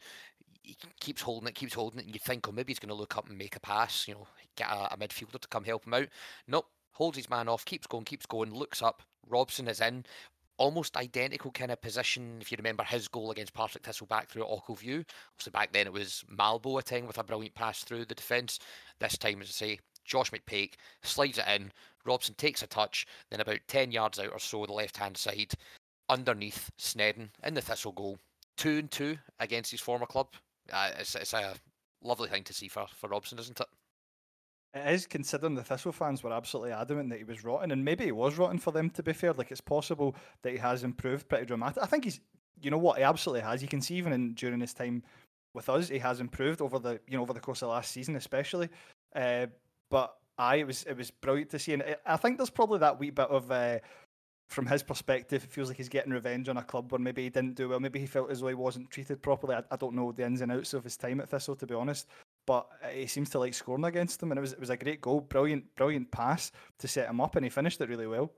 he 0.63 0.77
keeps 0.99 1.21
holding 1.21 1.49
it, 1.49 1.55
keeps 1.55 1.73
holding 1.73 1.99
it, 1.99 2.05
and 2.05 2.15
you 2.15 2.19
think, 2.19 2.47
oh, 2.47 2.51
maybe 2.51 2.71
he's 2.71 2.79
going 2.79 2.89
to 2.89 2.95
look 2.95 3.17
up 3.17 3.27
and 3.27 3.37
make 3.37 3.55
a 3.55 3.59
pass, 3.59 4.07
you 4.07 4.13
know, 4.13 4.27
get 4.55 4.69
a, 4.71 4.93
a 4.93 4.97
midfielder 4.97 5.39
to 5.39 5.47
come 5.49 5.63
help 5.63 5.85
him 5.85 5.93
out. 5.93 6.07
Nope, 6.47 6.67
holds 6.93 7.17
his 7.17 7.29
man 7.29 7.49
off, 7.49 7.65
keeps 7.65 7.85
going, 7.85 8.05
keeps 8.05 8.25
going, 8.25 8.53
looks 8.53 8.81
up. 8.81 9.03
Robson 9.27 9.67
is 9.67 9.81
in, 9.81 10.05
almost 10.57 10.97
identical 10.97 11.51
kind 11.51 11.71
of 11.71 11.81
position. 11.81 12.37
If 12.41 12.51
you 12.51 12.57
remember 12.57 12.83
his 12.83 13.07
goal 13.07 13.31
against 13.31 13.53
Partick 13.53 13.83
Thistle 13.83 14.07
back 14.07 14.29
through 14.29 14.43
at 14.43 14.49
Ochil 14.49 14.77
View, 14.77 15.03
obviously 15.33 15.51
back 15.51 15.73
then 15.73 15.87
it 15.87 15.93
was 15.93 16.23
Malbo 16.31 16.79
attacking 16.79 17.07
with 17.07 17.17
a 17.17 17.23
brilliant 17.23 17.55
pass 17.55 17.83
through 17.83 18.05
the 18.05 18.15
defence. 18.15 18.59
This 18.99 19.17
time, 19.17 19.41
as 19.41 19.49
I 19.49 19.51
say, 19.51 19.79
Josh 20.05 20.31
McPake 20.31 20.73
slides 21.01 21.37
it 21.37 21.47
in. 21.47 21.71
Robson 22.05 22.35
takes 22.35 22.61
a 22.61 22.67
touch, 22.67 23.05
then 23.29 23.39
about 23.39 23.59
10 23.67 23.91
yards 23.91 24.19
out 24.19 24.31
or 24.31 24.39
so, 24.39 24.65
the 24.65 24.73
left 24.73 24.97
hand 24.97 25.17
side, 25.17 25.53
underneath 26.09 26.69
Sneddon 26.77 27.29
in 27.43 27.53
the 27.53 27.61
Thistle 27.61 27.93
goal. 27.93 28.17
Two 28.57 28.77
and 28.79 28.91
two 28.91 29.17
against 29.39 29.71
his 29.71 29.81
former 29.81 30.05
club. 30.05 30.27
Uh, 30.71 30.91
it's, 30.99 31.15
it's 31.15 31.33
a 31.33 31.55
lovely 32.01 32.29
thing 32.29 32.43
to 32.43 32.53
see 32.53 32.67
for, 32.67 32.85
for 32.95 33.09
Robson, 33.09 33.39
isn't 33.39 33.59
it? 33.59 33.67
It 34.73 34.91
is 34.91 35.05
considering 35.05 35.53
the 35.53 35.63
Thistle 35.63 35.91
fans 35.91 36.23
were 36.23 36.33
absolutely 36.33 36.71
adamant 36.71 37.09
that 37.11 37.19
he 37.19 37.23
was 37.23 37.43
rotten, 37.43 37.71
and 37.71 37.85
maybe 37.85 38.05
he 38.05 38.11
was 38.11 38.37
rotten 38.37 38.57
for 38.57 38.71
them. 38.71 38.89
To 38.91 39.03
be 39.03 39.13
fair, 39.13 39.33
like 39.33 39.51
it's 39.51 39.61
possible 39.61 40.15
that 40.41 40.51
he 40.51 40.57
has 40.57 40.83
improved 40.83 41.29
pretty 41.29 41.45
dramatic. 41.45 41.83
I 41.83 41.85
think 41.85 42.05
he's, 42.05 42.19
you 42.61 42.71
know 42.71 42.79
what, 42.79 42.97
he 42.97 43.03
absolutely 43.03 43.41
has. 43.41 43.61
You 43.61 43.67
can 43.67 43.81
see 43.81 43.95
even 43.95 44.13
in 44.13 44.33
during 44.33 44.59
his 44.59 44.73
time 44.73 45.03
with 45.53 45.69
us, 45.69 45.89
he 45.89 45.99
has 45.99 46.19
improved 46.19 46.59
over 46.59 46.79
the 46.79 46.99
you 47.07 47.17
know 47.17 47.21
over 47.21 47.33
the 47.33 47.39
course 47.39 47.61
of 47.61 47.69
last 47.69 47.91
season, 47.91 48.15
especially. 48.15 48.69
Uh, 49.15 49.45
but 49.91 50.15
I 50.39 50.55
it 50.57 50.67
was 50.67 50.83
it 50.83 50.97
was 50.97 51.11
brilliant 51.11 51.51
to 51.51 51.59
see, 51.59 51.73
and 51.73 51.83
I- 52.05 52.17
think 52.17 52.37
there's 52.37 52.49
probably 52.49 52.79
that 52.79 52.99
wee 52.99 53.11
bit 53.11 53.29
of. 53.29 53.51
Uh, 53.51 53.79
from 54.49 54.65
his 54.67 54.83
perspective, 54.83 55.43
it 55.43 55.51
feels 55.51 55.69
like 55.69 55.77
he's 55.77 55.89
getting 55.89 56.11
revenge 56.11 56.47
on 56.47 56.57
a 56.57 56.63
club 56.63 56.91
where 56.91 56.99
maybe 56.99 57.23
he 57.23 57.29
didn't 57.29 57.55
do 57.55 57.69
well. 57.69 57.79
Maybe 57.79 57.99
he 57.99 58.05
felt 58.05 58.29
as 58.29 58.41
though 58.41 58.49
he 58.49 58.53
wasn't 58.53 58.91
treated 58.91 59.21
properly. 59.21 59.55
I, 59.55 59.63
I 59.71 59.77
don't 59.77 59.95
know 59.95 60.11
the 60.11 60.25
ins 60.25 60.41
and 60.41 60.51
outs 60.51 60.73
of 60.75 60.83
his 60.83 60.97
time 60.97 61.21
at 61.21 61.29
Thistle, 61.29 61.55
to 61.55 61.65
be 61.65 61.73
honest 61.73 62.07
but 62.45 62.67
uh, 62.83 62.87
he 62.89 63.07
seems 63.07 63.29
to 63.31 63.39
like 63.39 63.53
scoring 63.53 63.85
against 63.85 64.19
them, 64.19 64.31
and 64.31 64.37
it 64.37 64.41
was 64.41 64.53
it 64.53 64.59
was 64.59 64.69
a 64.69 64.77
great 64.77 65.01
goal, 65.01 65.21
brilliant, 65.21 65.63
brilliant 65.75 66.11
pass 66.11 66.51
to 66.79 66.87
set 66.87 67.09
him 67.09 67.21
up, 67.21 67.35
and 67.35 67.45
he 67.45 67.49
finished 67.49 67.81
it 67.81 67.89
really 67.89 68.07
well. 68.07 68.31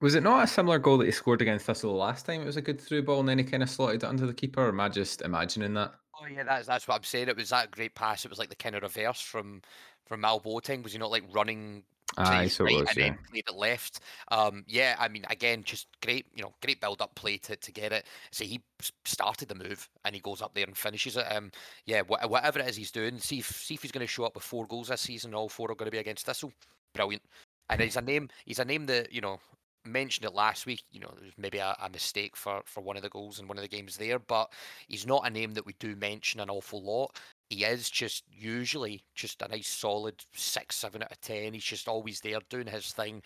Was 0.00 0.14
it 0.14 0.22
not 0.22 0.44
a 0.44 0.46
similar 0.46 0.78
goal 0.78 0.98
that 0.98 1.06
he 1.06 1.12
scored 1.12 1.40
against 1.40 1.66
Thistle 1.66 1.92
the 1.92 1.96
last 1.96 2.26
time? 2.26 2.42
It 2.42 2.46
was 2.46 2.58
a 2.58 2.62
good 2.62 2.80
through 2.80 3.04
ball 3.04 3.20
and 3.20 3.28
then 3.28 3.38
he 3.38 3.44
kind 3.44 3.62
of 3.62 3.70
slotted 3.70 4.02
it 4.02 4.06
under 4.06 4.26
the 4.26 4.34
keeper. 4.34 4.66
Or 4.66 4.68
am 4.68 4.80
I 4.80 4.90
just 4.90 5.22
imagining 5.22 5.72
that? 5.74 5.94
Oh 6.20 6.26
yeah, 6.26 6.42
that's 6.42 6.66
that's 6.66 6.86
what 6.86 6.96
I'm 6.96 7.04
saying. 7.04 7.28
It 7.28 7.36
was 7.36 7.48
that 7.50 7.70
great 7.70 7.94
pass. 7.94 8.24
It 8.24 8.28
was 8.28 8.38
like 8.38 8.50
the 8.50 8.56
kind 8.56 8.74
of 8.74 8.82
reverse 8.82 9.20
from 9.20 9.62
from 10.04 10.20
Mal 10.20 10.40
Boateng. 10.40 10.82
Was 10.82 10.92
he 10.92 10.98
not 10.98 11.10
like 11.10 11.24
running 11.32 11.84
to 11.84 11.93
Aye, 12.16 12.48
so 12.48 12.64
right 12.64 12.80
was, 12.80 12.88
and 12.88 12.96
yeah. 12.96 13.04
then 13.04 13.18
played 13.30 13.44
it 13.48 13.54
left? 13.54 14.00
Um, 14.30 14.64
yeah, 14.66 14.96
I 14.98 15.08
mean, 15.08 15.24
again, 15.30 15.62
just 15.64 15.88
great, 16.02 16.26
you 16.34 16.42
know, 16.42 16.52
great 16.62 16.80
build 16.80 17.02
up 17.02 17.14
play 17.14 17.38
to, 17.38 17.56
to 17.56 17.72
get 17.72 17.92
it. 17.92 18.06
So 18.30 18.44
he 18.44 18.62
started 19.04 19.48
the 19.48 19.54
move 19.54 19.88
and 20.04 20.14
he 20.14 20.20
goes 20.20 20.42
up 20.42 20.54
there 20.54 20.66
and 20.66 20.76
finishes 20.76 21.16
it. 21.16 21.26
Um, 21.30 21.50
yeah, 21.86 22.02
wha- 22.06 22.26
whatever 22.26 22.60
it 22.60 22.68
is 22.68 22.76
he's 22.76 22.92
doing, 22.92 23.18
see 23.18 23.38
if 23.40 23.46
see 23.46 23.74
if 23.74 23.82
he's 23.82 23.92
going 23.92 24.06
to 24.06 24.12
show 24.12 24.24
up 24.24 24.34
with 24.34 24.44
four 24.44 24.66
goals 24.66 24.88
this 24.88 25.00
season. 25.00 25.34
All 25.34 25.48
four 25.48 25.70
are 25.70 25.74
going 25.74 25.86
to 25.86 25.94
be 25.94 25.98
against 25.98 26.26
Thistle. 26.26 26.52
Brilliant. 26.94 27.22
And 27.70 27.80
he's 27.80 27.96
a 27.96 28.02
name. 28.02 28.28
He's 28.44 28.58
a 28.58 28.64
name 28.64 28.86
that 28.86 29.12
you 29.12 29.20
know 29.20 29.40
mentioned 29.86 30.24
it 30.24 30.34
last 30.34 30.66
week. 30.66 30.82
You 30.92 31.00
know, 31.00 31.10
there 31.14 31.24
was 31.24 31.38
maybe 31.38 31.58
a, 31.58 31.76
a 31.82 31.90
mistake 31.90 32.36
for 32.36 32.62
for 32.64 32.80
one 32.82 32.96
of 32.96 33.02
the 33.02 33.08
goals 33.08 33.40
in 33.40 33.48
one 33.48 33.58
of 33.58 33.62
the 33.62 33.68
games 33.68 33.96
there, 33.96 34.18
but 34.18 34.52
he's 34.88 35.06
not 35.06 35.26
a 35.26 35.30
name 35.30 35.52
that 35.54 35.66
we 35.66 35.74
do 35.78 35.96
mention 35.96 36.40
an 36.40 36.50
awful 36.50 36.82
lot. 36.82 37.18
He 37.50 37.64
is 37.64 37.90
just 37.90 38.24
usually 38.30 39.04
just 39.14 39.42
a 39.42 39.48
nice 39.48 39.68
solid 39.68 40.24
six, 40.32 40.76
seven 40.76 41.02
out 41.02 41.12
of 41.12 41.20
ten. 41.20 41.54
He's 41.54 41.64
just 41.64 41.88
always 41.88 42.20
there 42.20 42.38
doing 42.48 42.66
his 42.66 42.92
thing. 42.92 43.22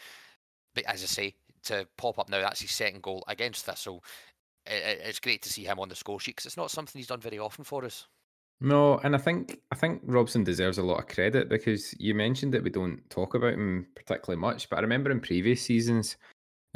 But 0.75 0.85
as 0.85 1.03
I 1.03 1.07
say, 1.07 1.35
to 1.65 1.87
pop 1.97 2.19
up 2.19 2.29
now, 2.29 2.41
that's 2.41 2.61
his 2.61 2.71
second 2.71 3.03
goal 3.03 3.25
against 3.29 3.65
Thistle. 3.65 4.05
It's 4.67 5.21
great 5.21 5.43
to 5.43 5.53
see 5.53 5.65
him 5.65 5.81
on 5.81 5.89
the 5.89 5.95
score 5.95 6.21
sheet 6.21 6.37
because 6.37 6.47
it's 6.47 6.57
not 6.57 6.71
something 6.71 6.99
he's 6.99 7.07
done 7.07 7.21
very 7.21 7.39
often 7.39 7.65
for 7.65 7.85
us. 7.85 8.07
No, 8.61 8.99
and 8.99 9.15
I 9.15 9.19
think 9.19 9.61
I 9.71 9.77
think 9.77 10.03
Robson 10.05 10.43
deserves 10.43 10.79
a 10.79 10.83
lot 10.83 10.99
of 10.99 11.07
credit 11.07 11.49
because 11.49 11.95
you 11.99 12.15
mentioned 12.15 12.53
that 12.55 12.63
we 12.63 12.71
don't 12.71 13.09
talk 13.09 13.35
about 13.35 13.55
him 13.55 13.87
particularly 13.95 14.41
much, 14.41 14.69
but 14.69 14.79
I 14.79 14.83
remember 14.83 15.11
in 15.11 15.21
previous 15.21 15.63
seasons, 15.63 16.17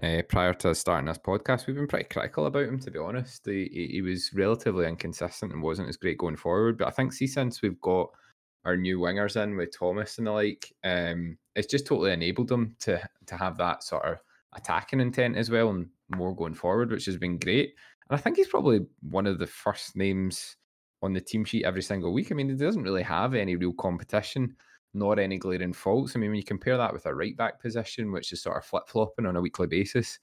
uh, 0.02 0.22
prior 0.28 0.52
to 0.54 0.74
starting 0.74 1.06
this 1.06 1.18
podcast, 1.18 1.66
we've 1.66 1.76
been 1.76 1.86
pretty 1.86 2.08
critical 2.08 2.46
about 2.46 2.64
him. 2.64 2.78
To 2.80 2.90
be 2.90 2.98
honest, 2.98 3.46
he, 3.46 3.88
he 3.92 4.02
was 4.02 4.32
relatively 4.34 4.86
inconsistent 4.86 5.52
and 5.52 5.62
wasn't 5.62 5.88
as 5.88 5.96
great 5.96 6.18
going 6.18 6.36
forward. 6.36 6.78
But 6.78 6.88
I 6.88 6.90
think 6.90 7.12
see 7.12 7.26
since 7.26 7.62
we've 7.62 7.80
got 7.80 8.10
our 8.64 8.76
new 8.76 8.98
wingers 8.98 9.42
in 9.42 9.56
with 9.56 9.76
Thomas 9.76 10.18
and 10.18 10.26
the 10.26 10.32
like, 10.32 10.72
um, 10.84 11.38
it's 11.54 11.70
just 11.70 11.86
totally 11.86 12.12
enabled 12.12 12.48
them 12.48 12.74
to 12.80 13.00
to 13.26 13.36
have 13.36 13.56
that 13.58 13.84
sort 13.84 14.04
of 14.04 14.18
attacking 14.54 15.00
intent 15.00 15.36
as 15.36 15.50
well 15.50 15.70
and 15.70 15.88
more 16.08 16.34
going 16.34 16.54
forward, 16.54 16.90
which 16.90 17.06
has 17.06 17.16
been 17.16 17.38
great. 17.38 17.74
And 18.10 18.18
I 18.18 18.20
think 18.20 18.36
he's 18.36 18.48
probably 18.48 18.80
one 19.08 19.26
of 19.26 19.38
the 19.38 19.46
first 19.46 19.96
names 19.96 20.56
on 21.02 21.12
the 21.12 21.20
team 21.20 21.44
sheet 21.44 21.64
every 21.64 21.82
single 21.82 22.12
week. 22.12 22.30
I 22.30 22.34
mean, 22.34 22.48
he 22.48 22.56
doesn't 22.56 22.82
really 22.82 23.02
have 23.02 23.34
any 23.34 23.56
real 23.56 23.72
competition 23.72 24.56
nor 24.94 25.18
any 25.18 25.38
glaring 25.38 25.72
faults. 25.72 26.14
I 26.14 26.18
mean, 26.18 26.30
when 26.30 26.36
you 26.36 26.44
compare 26.44 26.76
that 26.76 26.92
with 26.92 27.06
a 27.06 27.14
right 27.14 27.36
back 27.36 27.60
position, 27.60 28.12
which 28.12 28.32
is 28.32 28.42
sort 28.42 28.56
of 28.56 28.64
flip 28.64 28.88
flopping 28.88 29.26
on 29.26 29.36
a 29.36 29.40
weekly 29.40 29.66
basis, 29.66 30.18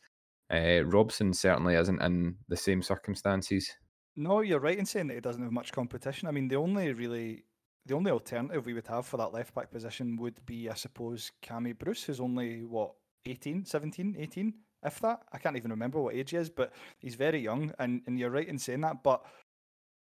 uh, 0.51 0.83
Robson 0.85 1.33
certainly 1.33 1.75
isn't 1.75 2.01
in 2.01 2.35
the 2.47 2.57
same 2.57 2.81
circumstances. 2.81 3.71
No, 4.15 4.41
you're 4.41 4.59
right 4.59 4.77
in 4.77 4.85
saying 4.85 5.07
that 5.07 5.13
he 5.15 5.21
doesn't 5.21 5.43
have 5.43 5.51
much 5.51 5.71
competition. 5.71 6.27
I 6.27 6.31
mean, 6.31 6.47
the 6.47 6.55
only 6.55 6.93
really 6.93 7.45
the 7.85 7.95
only 7.95 8.11
alternative 8.11 8.65
we 8.65 8.73
would 8.73 8.87
have 8.87 9.05
for 9.05 9.17
that 9.17 9.33
left 9.33 9.55
back 9.55 9.71
position 9.71 10.17
would 10.17 10.45
be, 10.45 10.69
I 10.69 10.73
suppose, 10.73 11.31
Cammy 11.41 11.77
Bruce, 11.77 12.03
who's 12.03 12.19
only 12.19 12.63
what 12.65 12.93
18, 13.25 13.65
17, 13.65 14.15
18, 14.19 14.53
if 14.83 14.99
that. 14.99 15.21
I 15.33 15.37
can't 15.37 15.57
even 15.57 15.71
remember 15.71 15.99
what 15.99 16.15
age 16.15 16.31
he 16.31 16.37
is, 16.37 16.49
but 16.49 16.73
he's 16.99 17.15
very 17.15 17.39
young, 17.39 17.73
and, 17.79 18.01
and 18.05 18.19
you're 18.19 18.29
right 18.29 18.47
in 18.47 18.59
saying 18.59 18.81
that. 18.81 19.01
But 19.03 19.23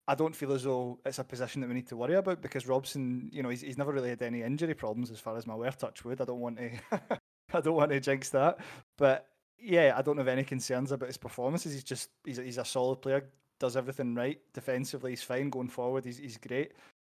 I 0.09 0.15
don't 0.15 0.37
feel 0.37 0.53
as 0.53 0.63
though 0.63 0.99
it's 1.05 1.19
a 1.19 1.25
position 1.25 1.61
that 1.61 1.69
we 1.69 1.75
need 1.75 1.89
to 1.89 1.97
worry 1.97 2.15
about 2.15 2.41
because 2.41 2.67
Robson, 2.67 3.29
you 3.33 3.43
know, 3.43 3.49
he's, 3.49 3.63
he's 3.63 3.79
never 3.79 3.93
really 3.93 4.11
had 4.11 4.23
any 4.23 4.43
injury 4.43 4.75
problems 4.75 5.11
as 5.11 5.19
far 5.19 5.37
as 5.37 5.47
my 5.47 5.55
wear 5.55 5.73
touch 5.73 6.05
would. 6.05 6.21
I 6.21 6.25
don't 6.25 6.41
want 6.41 6.59
to, 6.59 6.71
I 7.53 7.61
don't 7.61 7.75
want 7.75 7.91
to 7.91 7.99
jinx 7.99 8.29
that, 8.31 8.59
but 8.97 9.27
yeah, 9.59 9.95
I 9.97 10.03
don't 10.03 10.19
have 10.19 10.29
any 10.29 10.45
concerns 10.45 10.93
about 10.93 11.09
his 11.09 11.17
performances. 11.17 11.73
He's 11.73 11.85
just 11.85 12.11
he's 12.25 12.37
he's 12.37 12.59
a 12.59 12.65
solid 12.65 13.03
player, 13.03 13.29
does 13.59 13.77
everything 13.77 14.15
right 14.15 14.39
defensively. 14.55 15.13
He's 15.13 15.23
fine 15.23 15.51
going 15.51 15.69
forward. 15.69 16.05
He's 16.05 16.19
he's 16.19 16.39
great. 16.39 16.73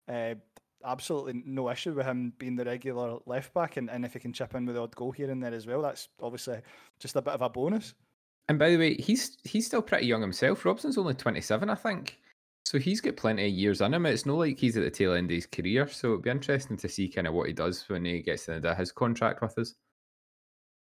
Uh, 0.07 0.35
absolutely 0.83 1.43
no 1.45 1.69
issue 1.69 1.93
with 1.93 2.05
him 2.05 2.33
being 2.37 2.55
the 2.55 2.65
regular 2.65 3.19
left 3.25 3.53
back, 3.53 3.77
and, 3.77 3.89
and 3.89 4.03
if 4.03 4.13
he 4.13 4.19
can 4.19 4.33
chip 4.33 4.55
in 4.55 4.65
with 4.65 4.75
the 4.75 4.81
odd 4.81 4.95
goal 4.95 5.11
here 5.11 5.29
and 5.29 5.43
there 5.43 5.53
as 5.53 5.67
well, 5.67 5.81
that's 5.81 6.07
obviously 6.21 6.59
just 6.99 7.15
a 7.15 7.21
bit 7.21 7.33
of 7.33 7.41
a 7.41 7.49
bonus. 7.49 7.93
And 8.47 8.57
by 8.57 8.71
the 8.71 8.77
way, 8.77 8.95
he's 8.95 9.37
he's 9.43 9.67
still 9.67 9.83
pretty 9.83 10.07
young 10.07 10.21
himself. 10.21 10.65
Robson's 10.65 10.97
only 10.97 11.13
twenty 11.13 11.41
seven, 11.41 11.69
I 11.69 11.75
think. 11.75 12.19
So 12.69 12.77
he's 12.77 13.01
got 13.01 13.17
plenty 13.17 13.47
of 13.47 13.51
years 13.51 13.81
in 13.81 13.95
him. 13.95 14.05
It's 14.05 14.27
not 14.27 14.37
like 14.37 14.59
he's 14.59 14.77
at 14.77 14.83
the 14.83 14.91
tail 14.91 15.13
end 15.13 15.31
of 15.31 15.35
his 15.35 15.47
career. 15.47 15.87
So 15.87 16.09
it'd 16.09 16.21
be 16.21 16.29
interesting 16.29 16.77
to 16.77 16.87
see 16.87 17.09
kind 17.09 17.25
of 17.25 17.33
what 17.33 17.47
he 17.47 17.53
does 17.53 17.89
when 17.89 18.05
he 18.05 18.21
gets 18.21 18.45
to 18.45 18.51
the 18.51 18.55
end 18.57 18.65
of 18.67 18.77
his 18.77 18.91
contract 18.91 19.41
with 19.41 19.57
us. 19.57 19.73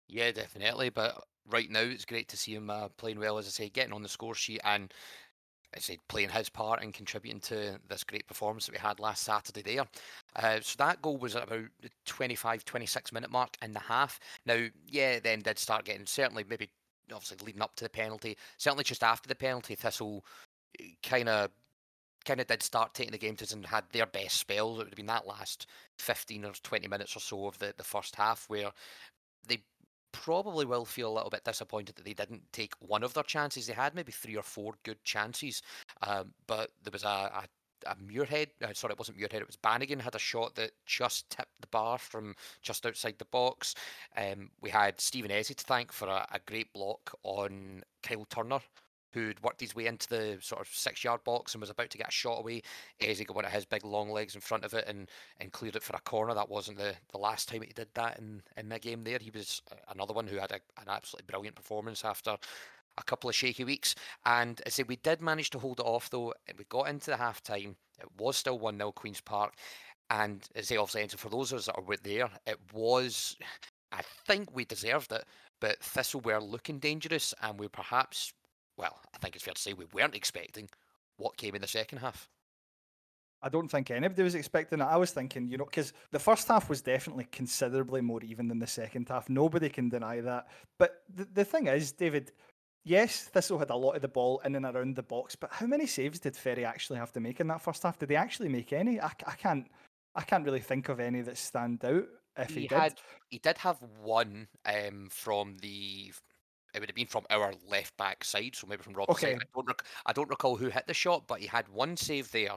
Yeah, 0.06 0.32
definitely. 0.32 0.90
But 0.90 1.24
right 1.50 1.70
now, 1.70 1.80
it's 1.80 2.04
great 2.04 2.28
to 2.28 2.36
see 2.36 2.54
him 2.54 2.68
uh, 2.68 2.88
playing 2.98 3.18
well, 3.18 3.38
as 3.38 3.46
I 3.46 3.48
say, 3.48 3.70
getting 3.70 3.94
on 3.94 4.02
the 4.02 4.10
score 4.10 4.34
sheet 4.34 4.60
and 4.64 4.92
I 5.74 5.78
say 5.78 5.96
playing 6.10 6.28
his 6.28 6.50
part 6.50 6.82
and 6.82 6.92
contributing 6.92 7.40
to 7.40 7.80
this 7.88 8.04
great 8.04 8.26
performance 8.26 8.66
that 8.66 8.72
we 8.72 8.78
had 8.78 9.00
last 9.00 9.22
Saturday 9.22 9.62
there. 9.62 9.86
Uh, 10.36 10.60
so 10.60 10.74
that 10.76 11.00
goal 11.00 11.16
was 11.16 11.36
at 11.36 11.44
about 11.44 11.70
the 11.80 11.88
25, 12.04 12.66
26 12.66 13.12
minute 13.14 13.30
mark 13.30 13.56
in 13.62 13.72
the 13.72 13.80
half. 13.80 14.20
Now, 14.44 14.66
yeah, 14.86 15.20
then 15.20 15.40
did 15.40 15.58
start 15.58 15.86
getting 15.86 16.04
certainly 16.04 16.44
maybe 16.46 16.68
obviously 17.10 17.38
leading 17.46 17.62
up 17.62 17.74
to 17.76 17.84
the 17.84 17.88
penalty, 17.88 18.36
certainly 18.58 18.84
just 18.84 19.02
after 19.02 19.26
the 19.26 19.34
penalty, 19.34 19.74
Thistle 19.74 20.22
kind 21.02 21.28
of 21.30 21.50
kind 22.24 22.40
of 22.40 22.46
did 22.46 22.62
start 22.62 22.94
taking 22.94 23.12
the 23.12 23.18
game 23.18 23.36
to 23.36 23.54
and 23.54 23.66
had 23.66 23.84
their 23.92 24.06
best 24.06 24.36
spells. 24.36 24.76
It 24.76 24.84
would 24.84 24.88
have 24.88 24.96
been 24.96 25.06
that 25.06 25.26
last 25.26 25.66
15 25.98 26.44
or 26.44 26.52
20 26.52 26.88
minutes 26.88 27.16
or 27.16 27.20
so 27.20 27.46
of 27.46 27.58
the, 27.58 27.74
the 27.76 27.84
first 27.84 28.16
half 28.16 28.44
where 28.48 28.70
they 29.46 29.58
probably 30.12 30.64
will 30.64 30.84
feel 30.84 31.10
a 31.10 31.14
little 31.14 31.30
bit 31.30 31.44
disappointed 31.44 31.96
that 31.96 32.04
they 32.04 32.12
didn't 32.12 32.42
take 32.52 32.74
one 32.80 33.02
of 33.02 33.14
their 33.14 33.22
chances. 33.24 33.66
They 33.66 33.72
had 33.72 33.94
maybe 33.94 34.12
three 34.12 34.36
or 34.36 34.42
four 34.42 34.74
good 34.84 35.02
chances, 35.04 35.62
um, 36.06 36.32
but 36.46 36.70
there 36.82 36.92
was 36.92 37.04
a, 37.04 37.08
a 37.08 37.44
a 37.86 37.96
Muirhead. 37.96 38.48
Uh, 38.62 38.72
sorry, 38.74 38.92
it 38.92 38.98
wasn't 38.98 39.18
Muirhead. 39.18 39.40
It 39.40 39.46
was 39.46 39.56
Bannigan 39.56 40.00
had 40.00 40.14
a 40.14 40.18
shot 40.18 40.54
that 40.54 40.72
just 40.86 41.28
tipped 41.30 41.60
the 41.60 41.66
bar 41.68 41.98
from 41.98 42.34
just 42.62 42.86
outside 42.86 43.16
the 43.18 43.24
box. 43.26 43.74
Um, 44.16 44.50
we 44.60 44.70
had 44.70 45.00
Stephen 45.00 45.30
Eze 45.30 45.48
to 45.48 45.64
thank 45.64 45.92
for 45.92 46.08
a, 46.08 46.26
a, 46.32 46.40
great 46.46 46.72
block 46.72 47.12
on 47.22 47.82
Kyle 48.02 48.26
Turner 48.26 48.60
who'd 49.12 49.42
worked 49.42 49.60
his 49.60 49.74
way 49.74 49.86
into 49.86 50.08
the 50.08 50.38
sort 50.40 50.60
of 50.60 50.68
six 50.68 51.04
yard 51.04 51.22
box 51.24 51.54
and 51.54 51.60
was 51.60 51.70
about 51.70 51.90
to 51.90 51.98
get 51.98 52.08
a 52.08 52.12
shot 52.12 52.38
away. 52.38 52.62
Eze 53.00 53.22
got 53.24 53.36
one 53.36 53.44
of 53.44 53.52
his 53.52 53.64
big 53.64 53.84
long 53.84 54.10
legs 54.10 54.34
in 54.34 54.40
front 54.40 54.64
of 54.64 54.74
it 54.74 54.86
and, 54.88 55.08
and 55.40 55.52
cleared 55.52 55.76
it 55.76 55.82
for 55.82 55.96
a 55.96 56.00
corner. 56.00 56.34
That 56.34 56.48
wasn't 56.50 56.78
the, 56.78 56.94
the 57.10 57.18
last 57.18 57.48
time 57.48 57.62
he 57.62 57.72
did 57.72 57.88
that 57.94 58.18
in, 58.18 58.42
in 58.56 58.68
the 58.68 58.78
game 58.78 59.04
there. 59.04 59.18
He 59.20 59.30
was 59.30 59.62
uh, 59.70 59.76
another 59.92 60.14
one 60.14 60.26
who 60.26 60.36
had 60.36 60.52
a, 60.52 60.60
an 60.80 60.88
absolutely 60.88 61.26
brilliant 61.30 61.56
performance 61.56 62.04
after 62.04 62.36
a 62.98 63.02
couple 63.02 63.30
of 63.30 63.36
shaky 63.36 63.64
weeks. 63.64 63.94
And 64.24 64.60
I 64.66 64.68
say 64.70 64.82
we 64.82 64.96
did 64.96 65.20
manage 65.20 65.50
to 65.50 65.58
hold 65.58 65.80
it 65.80 65.86
off 65.86 66.10
though. 66.10 66.34
We 66.56 66.64
got 66.68 66.88
into 66.88 67.10
the 67.10 67.16
half 67.16 67.42
time. 67.42 67.76
It 68.00 68.08
was 68.18 68.36
still 68.36 68.58
1 68.58 68.76
0 68.76 68.92
Queen's 68.92 69.20
Park. 69.20 69.54
And 70.10 70.46
as 70.54 70.68
they 70.68 70.76
obviously, 70.76 71.16
for 71.16 71.30
those 71.30 71.52
of 71.52 71.58
us 71.58 71.66
that 71.66 71.86
were 71.86 71.96
there, 71.96 72.28
it 72.46 72.58
was, 72.72 73.36
I 73.92 74.02
think 74.26 74.54
we 74.54 74.64
deserved 74.64 75.12
it, 75.12 75.24
but 75.60 75.82
Thistle 75.82 76.20
were 76.20 76.40
looking 76.40 76.78
dangerous 76.78 77.32
and 77.40 77.58
we 77.58 77.68
perhaps 77.68 78.34
well, 78.82 78.98
I 79.14 79.18
think 79.18 79.36
it's 79.36 79.44
fair 79.44 79.54
to 79.54 79.60
say 79.60 79.72
we 79.72 79.86
weren't 79.94 80.16
expecting 80.16 80.68
what 81.16 81.36
came 81.36 81.54
in 81.54 81.62
the 81.62 81.68
second 81.68 81.98
half. 81.98 82.28
I 83.40 83.48
don't 83.48 83.68
think 83.68 83.90
anybody 83.90 84.22
was 84.22 84.34
expecting 84.34 84.80
it. 84.80 84.84
I 84.84 84.96
was 84.96 85.12
thinking, 85.12 85.48
you 85.48 85.56
know, 85.56 85.64
because 85.64 85.92
the 86.10 86.18
first 86.18 86.48
half 86.48 86.68
was 86.68 86.82
definitely 86.82 87.26
considerably 87.30 88.00
more 88.00 88.22
even 88.22 88.48
than 88.48 88.58
the 88.58 88.66
second 88.66 89.08
half. 89.08 89.28
Nobody 89.28 89.68
can 89.68 89.88
deny 89.88 90.20
that. 90.20 90.48
But 90.78 91.02
the, 91.14 91.26
the 91.32 91.44
thing 91.44 91.68
is, 91.68 91.92
David, 91.92 92.32
yes, 92.84 93.22
Thistle 93.22 93.58
had 93.58 93.70
a 93.70 93.76
lot 93.76 93.94
of 93.96 94.02
the 94.02 94.08
ball 94.08 94.40
in 94.44 94.56
and 94.56 94.66
around 94.66 94.96
the 94.96 95.02
box, 95.02 95.36
but 95.36 95.50
how 95.52 95.66
many 95.66 95.86
saves 95.86 96.18
did 96.18 96.36
Ferry 96.36 96.64
actually 96.64 96.98
have 96.98 97.12
to 97.12 97.20
make 97.20 97.40
in 97.40 97.48
that 97.48 97.62
first 97.62 97.84
half? 97.84 97.98
Did 97.98 98.08
they 98.08 98.16
actually 98.16 98.48
make 98.48 98.72
any? 98.72 99.00
I, 99.00 99.12
I 99.26 99.34
can't, 99.34 99.68
I 100.14 100.22
can't 100.22 100.44
really 100.44 100.60
think 100.60 100.88
of 100.88 100.98
any 100.98 101.20
that 101.22 101.38
stand 101.38 101.84
out. 101.84 102.06
If 102.36 102.50
he, 102.50 102.62
he 102.62 102.68
did, 102.68 102.78
had, 102.78 102.94
he 103.28 103.38
did 103.38 103.58
have 103.58 103.78
one 104.02 104.48
um, 104.66 105.08
from 105.10 105.56
the 105.60 106.12
it 106.74 106.80
would 106.80 106.88
have 106.88 106.96
been 106.96 107.06
from 107.06 107.24
our 107.30 107.52
left 107.70 107.96
back 107.96 108.24
side, 108.24 108.54
so 108.54 108.66
maybe 108.66 108.82
from 108.82 108.94
Rob's 108.94 109.10
okay. 109.10 109.32
side. 109.32 109.42
I 109.42 109.46
don't, 109.54 109.66
rec- 109.66 109.84
I 110.06 110.12
don't 110.12 110.30
recall 110.30 110.56
who 110.56 110.68
hit 110.68 110.86
the 110.86 110.94
shot, 110.94 111.26
but 111.26 111.40
he 111.40 111.46
had 111.46 111.68
one 111.68 111.96
save 111.96 112.30
there, 112.32 112.56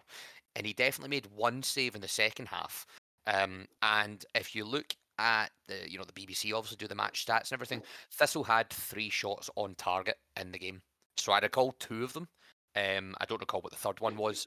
and 0.56 0.66
he 0.66 0.74
definitely 0.74 1.16
made 1.16 1.28
one 1.36 1.64
save 1.64 1.96
in 1.96 2.02
the 2.02 2.08
second 2.08 2.48
half. 2.48 2.86
Um, 3.28 3.66
and 3.82 4.24
if 4.36 4.56
you 4.56 4.66
look 4.66 4.96
at 5.20 5.52
the, 5.68 5.90
you 5.90 5.98
know, 5.98 6.04
the 6.04 6.14
BBC 6.14 6.54
obviously 6.54 6.78
do 6.78 6.88
the 6.88 6.96
match 6.96 7.26
stats 7.26 7.52
and 7.52 7.54
everything. 7.54 7.82
Thistle 8.12 8.44
had 8.44 8.70
three 8.70 9.10
shots 9.10 9.50
on 9.56 9.76
target 9.76 10.18
in 10.40 10.52
the 10.52 10.60
game, 10.60 10.82
so 11.18 11.32
I 11.32 11.40
recall 11.40 11.74
two 11.74 12.04
of 12.04 12.14
them. 12.14 12.28
Um, 12.76 13.16
I 13.22 13.26
don't 13.26 13.40
recall 13.40 13.62
what 13.62 13.72
the 13.72 13.80
third 13.80 14.00
one 14.02 14.18
was. 14.18 14.46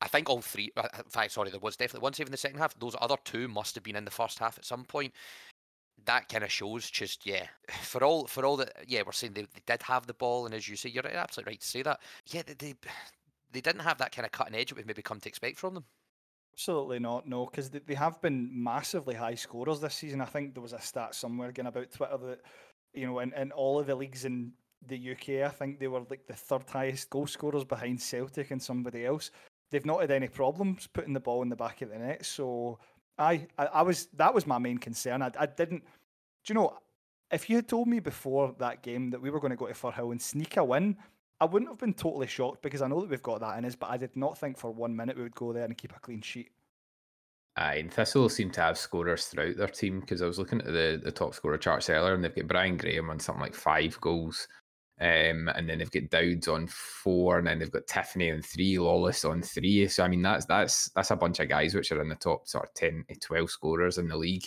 I 0.00 0.08
think 0.08 0.28
all 0.28 0.42
three. 0.42 0.70
Uh, 0.76 0.88
in 0.98 1.10
fact, 1.10 1.32
sorry, 1.32 1.50
there 1.50 1.60
was 1.60 1.76
definitely 1.76 2.04
one 2.04 2.12
save 2.12 2.26
in 2.26 2.32
the 2.32 2.36
second 2.36 2.58
half. 2.58 2.78
Those 2.78 2.96
other 3.00 3.16
two 3.24 3.48
must 3.48 3.74
have 3.74 3.84
been 3.84 3.96
in 3.96 4.04
the 4.04 4.10
first 4.10 4.38
half 4.38 4.58
at 4.58 4.64
some 4.64 4.84
point 4.84 5.14
that 6.06 6.28
kind 6.28 6.44
of 6.44 6.52
shows 6.52 6.90
just 6.90 7.26
yeah 7.26 7.46
for 7.82 8.04
all 8.04 8.26
for 8.26 8.44
all 8.44 8.56
that 8.56 8.72
yeah 8.86 9.02
we're 9.04 9.12
saying 9.12 9.32
they, 9.32 9.42
they 9.42 9.62
did 9.66 9.82
have 9.82 10.06
the 10.06 10.14
ball 10.14 10.46
and 10.46 10.54
as 10.54 10.68
you 10.68 10.76
say 10.76 10.88
you're 10.88 11.06
absolutely 11.06 11.52
right 11.52 11.60
to 11.60 11.66
say 11.66 11.82
that. 11.82 12.00
Yeah 12.26 12.42
they 12.46 12.54
they, 12.54 12.74
they 13.52 13.60
didn't 13.60 13.82
have 13.82 13.98
that 13.98 14.14
kind 14.14 14.26
of 14.26 14.32
cutting 14.32 14.54
edge 14.54 14.68
that 14.68 14.76
we've 14.76 14.86
maybe 14.86 15.02
come 15.02 15.20
to 15.20 15.28
expect 15.28 15.58
from 15.58 15.74
them. 15.74 15.84
Absolutely 16.54 16.98
not 16.98 17.26
no 17.26 17.46
because 17.46 17.70
they, 17.70 17.80
they 17.80 17.94
have 17.94 18.20
been 18.20 18.50
massively 18.52 19.14
high 19.14 19.34
scorers 19.34 19.80
this 19.80 19.94
season. 19.94 20.20
I 20.20 20.26
think 20.26 20.54
there 20.54 20.62
was 20.62 20.72
a 20.72 20.80
stat 20.80 21.14
somewhere 21.14 21.48
again 21.48 21.66
about 21.66 21.90
twitter 21.90 22.18
that 22.18 22.40
you 22.92 23.06
know 23.06 23.18
in, 23.20 23.32
in 23.34 23.52
all 23.52 23.78
of 23.78 23.86
the 23.86 23.94
leagues 23.94 24.24
in 24.24 24.52
the 24.86 25.12
uk 25.12 25.28
i 25.28 25.48
think 25.48 25.80
they 25.80 25.88
were 25.88 26.02
like 26.10 26.26
the 26.26 26.34
third 26.34 26.62
highest 26.68 27.08
goal 27.08 27.26
scorers 27.26 27.64
behind 27.64 28.00
celtic 28.00 28.50
and 28.50 28.62
somebody 28.62 29.06
else. 29.06 29.30
They've 29.70 29.84
not 29.84 30.02
had 30.02 30.12
any 30.12 30.28
problems 30.28 30.86
putting 30.86 31.14
the 31.14 31.20
ball 31.20 31.42
in 31.42 31.48
the 31.48 31.56
back 31.56 31.82
of 31.82 31.88
the 31.88 31.98
net 31.98 32.24
so 32.24 32.78
I, 33.18 33.46
I, 33.58 33.66
I 33.66 33.82
was 33.82 34.06
that 34.14 34.34
was 34.34 34.46
my 34.46 34.58
main 34.58 34.78
concern. 34.78 35.22
I, 35.22 35.30
I 35.38 35.46
didn't. 35.46 35.82
Do 36.44 36.52
you 36.52 36.54
know? 36.54 36.78
If 37.30 37.48
you 37.50 37.56
had 37.56 37.68
told 37.68 37.88
me 37.88 38.00
before 38.00 38.54
that 38.58 38.82
game 38.82 39.10
that 39.10 39.20
we 39.20 39.30
were 39.30 39.40
going 39.40 39.50
to 39.50 39.56
go 39.56 39.66
to 39.66 39.72
Firhill 39.72 40.12
and 40.12 40.20
sneak 40.20 40.56
a 40.56 40.64
win, 40.64 40.96
I 41.40 41.46
wouldn't 41.46 41.70
have 41.70 41.78
been 41.78 41.94
totally 41.94 42.26
shocked 42.26 42.62
because 42.62 42.82
I 42.82 42.86
know 42.86 43.00
that 43.00 43.10
we've 43.10 43.22
got 43.22 43.40
that 43.40 43.58
in 43.58 43.64
us. 43.64 43.74
But 43.74 43.90
I 43.90 43.96
did 43.96 44.14
not 44.14 44.38
think 44.38 44.58
for 44.58 44.70
one 44.70 44.94
minute 44.94 45.16
we 45.16 45.22
would 45.22 45.34
go 45.34 45.52
there 45.52 45.64
and 45.64 45.76
keep 45.76 45.96
a 45.96 46.00
clean 46.00 46.20
sheet. 46.20 46.50
Aye, 47.56 47.76
and 47.76 47.92
Thistle 47.92 48.28
seem 48.28 48.50
to 48.52 48.60
have 48.60 48.76
scorers 48.76 49.26
throughout 49.26 49.56
their 49.56 49.68
team 49.68 50.00
because 50.00 50.22
I 50.22 50.26
was 50.26 50.38
looking 50.38 50.60
at 50.60 50.66
the, 50.66 51.00
the 51.02 51.12
top 51.12 51.34
scorer 51.34 51.56
charts 51.56 51.88
earlier 51.88 52.14
and 52.14 52.24
they've 52.24 52.34
got 52.34 52.48
Brian 52.48 52.76
Graham 52.76 53.10
on 53.10 53.20
something 53.20 53.42
like 53.42 53.54
five 53.54 54.00
goals. 54.00 54.48
Um, 55.00 55.48
and 55.48 55.68
then 55.68 55.78
they've 55.78 55.90
got 55.90 56.10
Dowds 56.10 56.46
on 56.46 56.68
four, 56.68 57.38
and 57.38 57.46
then 57.46 57.58
they've 57.58 57.70
got 57.70 57.86
Tiffoney 57.86 58.32
on 58.32 58.42
three, 58.42 58.78
Lawless 58.78 59.24
on 59.24 59.42
three. 59.42 59.88
So 59.88 60.04
I 60.04 60.08
mean 60.08 60.22
that's 60.22 60.46
that's 60.46 60.88
that's 60.90 61.10
a 61.10 61.16
bunch 61.16 61.40
of 61.40 61.48
guys 61.48 61.74
which 61.74 61.90
are 61.90 62.00
in 62.00 62.08
the 62.08 62.14
top 62.14 62.46
sort 62.46 62.64
of 62.68 62.74
ten 62.74 63.04
to 63.08 63.18
twelve 63.18 63.50
scorers 63.50 63.98
in 63.98 64.08
the 64.08 64.16
league. 64.16 64.46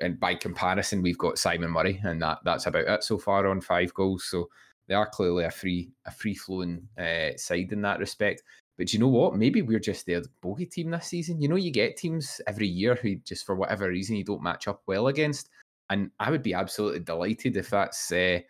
And 0.00 0.18
by 0.18 0.34
comparison, 0.34 1.02
we've 1.02 1.18
got 1.18 1.38
Simon 1.38 1.70
Murray, 1.70 2.00
and 2.02 2.20
that 2.22 2.38
that's 2.44 2.66
about 2.66 2.88
it 2.88 3.04
so 3.04 3.18
far 3.18 3.46
on 3.46 3.60
five 3.60 3.92
goals. 3.92 4.24
So 4.24 4.48
they 4.88 4.94
are 4.94 5.08
clearly 5.08 5.44
a 5.44 5.50
free 5.50 5.90
a 6.06 6.10
free 6.10 6.34
flowing 6.34 6.88
uh, 6.98 7.36
side 7.36 7.72
in 7.72 7.82
that 7.82 8.00
respect. 8.00 8.42
But 8.78 8.92
you 8.92 8.98
know 8.98 9.08
what? 9.08 9.36
Maybe 9.36 9.62
we're 9.62 9.78
just 9.78 10.06
their 10.06 10.22
bogey 10.40 10.66
team 10.66 10.90
this 10.90 11.06
season. 11.06 11.40
You 11.40 11.48
know, 11.48 11.56
you 11.56 11.70
get 11.70 11.96
teams 11.96 12.40
every 12.46 12.66
year 12.66 12.94
who 12.94 13.16
just 13.16 13.46
for 13.46 13.54
whatever 13.54 13.88
reason 13.88 14.16
you 14.16 14.24
don't 14.24 14.42
match 14.42 14.66
up 14.66 14.82
well 14.86 15.08
against. 15.08 15.50
And 15.90 16.10
I 16.18 16.30
would 16.30 16.42
be 16.42 16.54
absolutely 16.54 17.00
delighted 17.00 17.56
if 17.56 17.70
that's 17.70 18.10
uh, 18.10 18.40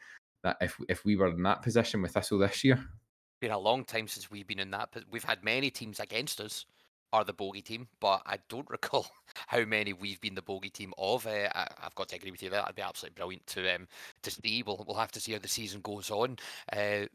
that 0.44 0.57
if 0.61 0.78
if 0.88 1.04
we 1.04 1.16
were 1.16 1.28
in 1.28 1.42
that 1.42 1.62
position 1.62 2.00
with 2.00 2.12
Thistle 2.12 2.38
this 2.38 2.62
year. 2.62 2.76
It's 2.76 3.40
been 3.40 3.50
a 3.50 3.59
long 3.59 3.85
time 3.85 4.07
since 4.07 4.30
we've 4.30 4.46
been 4.46 4.61
in 4.61 4.70
that. 4.70 4.90
We've 5.11 5.24
had 5.24 5.42
many 5.42 5.70
teams 5.70 5.98
against 5.98 6.40
us 6.40 6.64
are 7.12 7.24
the 7.24 7.33
bogey 7.33 7.62
team, 7.62 7.87
but 8.00 8.22
I 8.26 8.38
don't 8.48 8.68
recall 8.70 9.07
how 9.46 9.64
many 9.64 9.92
we've 9.92 10.20
been 10.20 10.35
the 10.35 10.42
bogey 10.42 10.70
team 10.70 10.92
of. 10.98 11.26
Uh, 11.26 11.48
I, 11.54 11.66
have 11.80 11.94
got 11.94 12.09
to 12.09 12.16
agree 12.16 12.30
with 12.30 12.42
you. 12.42 12.50
That'd 12.50 12.74
be 12.74 12.83
absolutely 12.83 13.14
brilliant 13.16 13.46
to 13.48 13.74
um, 13.74 13.88
to 14.22 14.30
see. 14.30 14.62
We'll 14.64 14.85
we'll 14.87 14.96
have 14.96 15.12
to 15.12 15.20
see 15.20 15.33
how 15.33 15.38
the 15.38 15.48
season 15.48 15.80
goes 15.80 16.11
on. 16.11 16.37
Uh, 16.72 17.07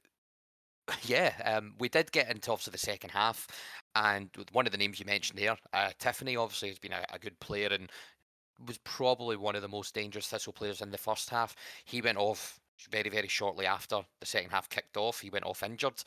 yeah, 1.04 1.34
um, 1.46 1.74
we 1.80 1.90
did 1.90 2.12
get 2.12 2.32
into 2.32 2.52
obviously 2.52 2.72
the 2.72 2.78
second 2.78 3.12
half, 3.12 3.48
and 3.96 4.30
with 4.38 4.52
one 4.54 4.66
of 4.66 4.72
the 4.72 4.78
names 4.78 5.00
you 5.00 5.06
mentioned 5.06 5.38
there, 5.38 5.58
uh, 5.74 5.92
Tiffoney, 6.00 6.42
obviously 6.42 6.70
has 6.70 6.80
been 6.80 6.94
a, 6.94 7.06
a, 7.14 7.20
good 7.20 7.40
player 7.40 7.70
and 7.72 7.92
was 8.66 8.80
probably 8.80 9.36
one 9.36 9.56
of 9.56 9.62
the 9.62 9.68
most 9.68 9.94
dangerous 9.94 10.28
Thistle 10.28 10.54
players 10.54 10.82
in 10.82 10.92
the 10.92 10.98
first 10.98 11.30
half. 11.30 11.56
He 11.86 12.02
went 12.02 12.18
off 12.18 12.60
very 12.92 13.10
very 13.10 13.28
shortly 13.28 13.66
after 13.66 14.02
the 14.20 14.26
second 14.26 14.52
half 14.52 14.70
kicked 14.70 14.98
off. 14.98 15.22
He 15.22 15.30
went 15.30 15.46
off 15.46 15.64
injured. 15.64 16.02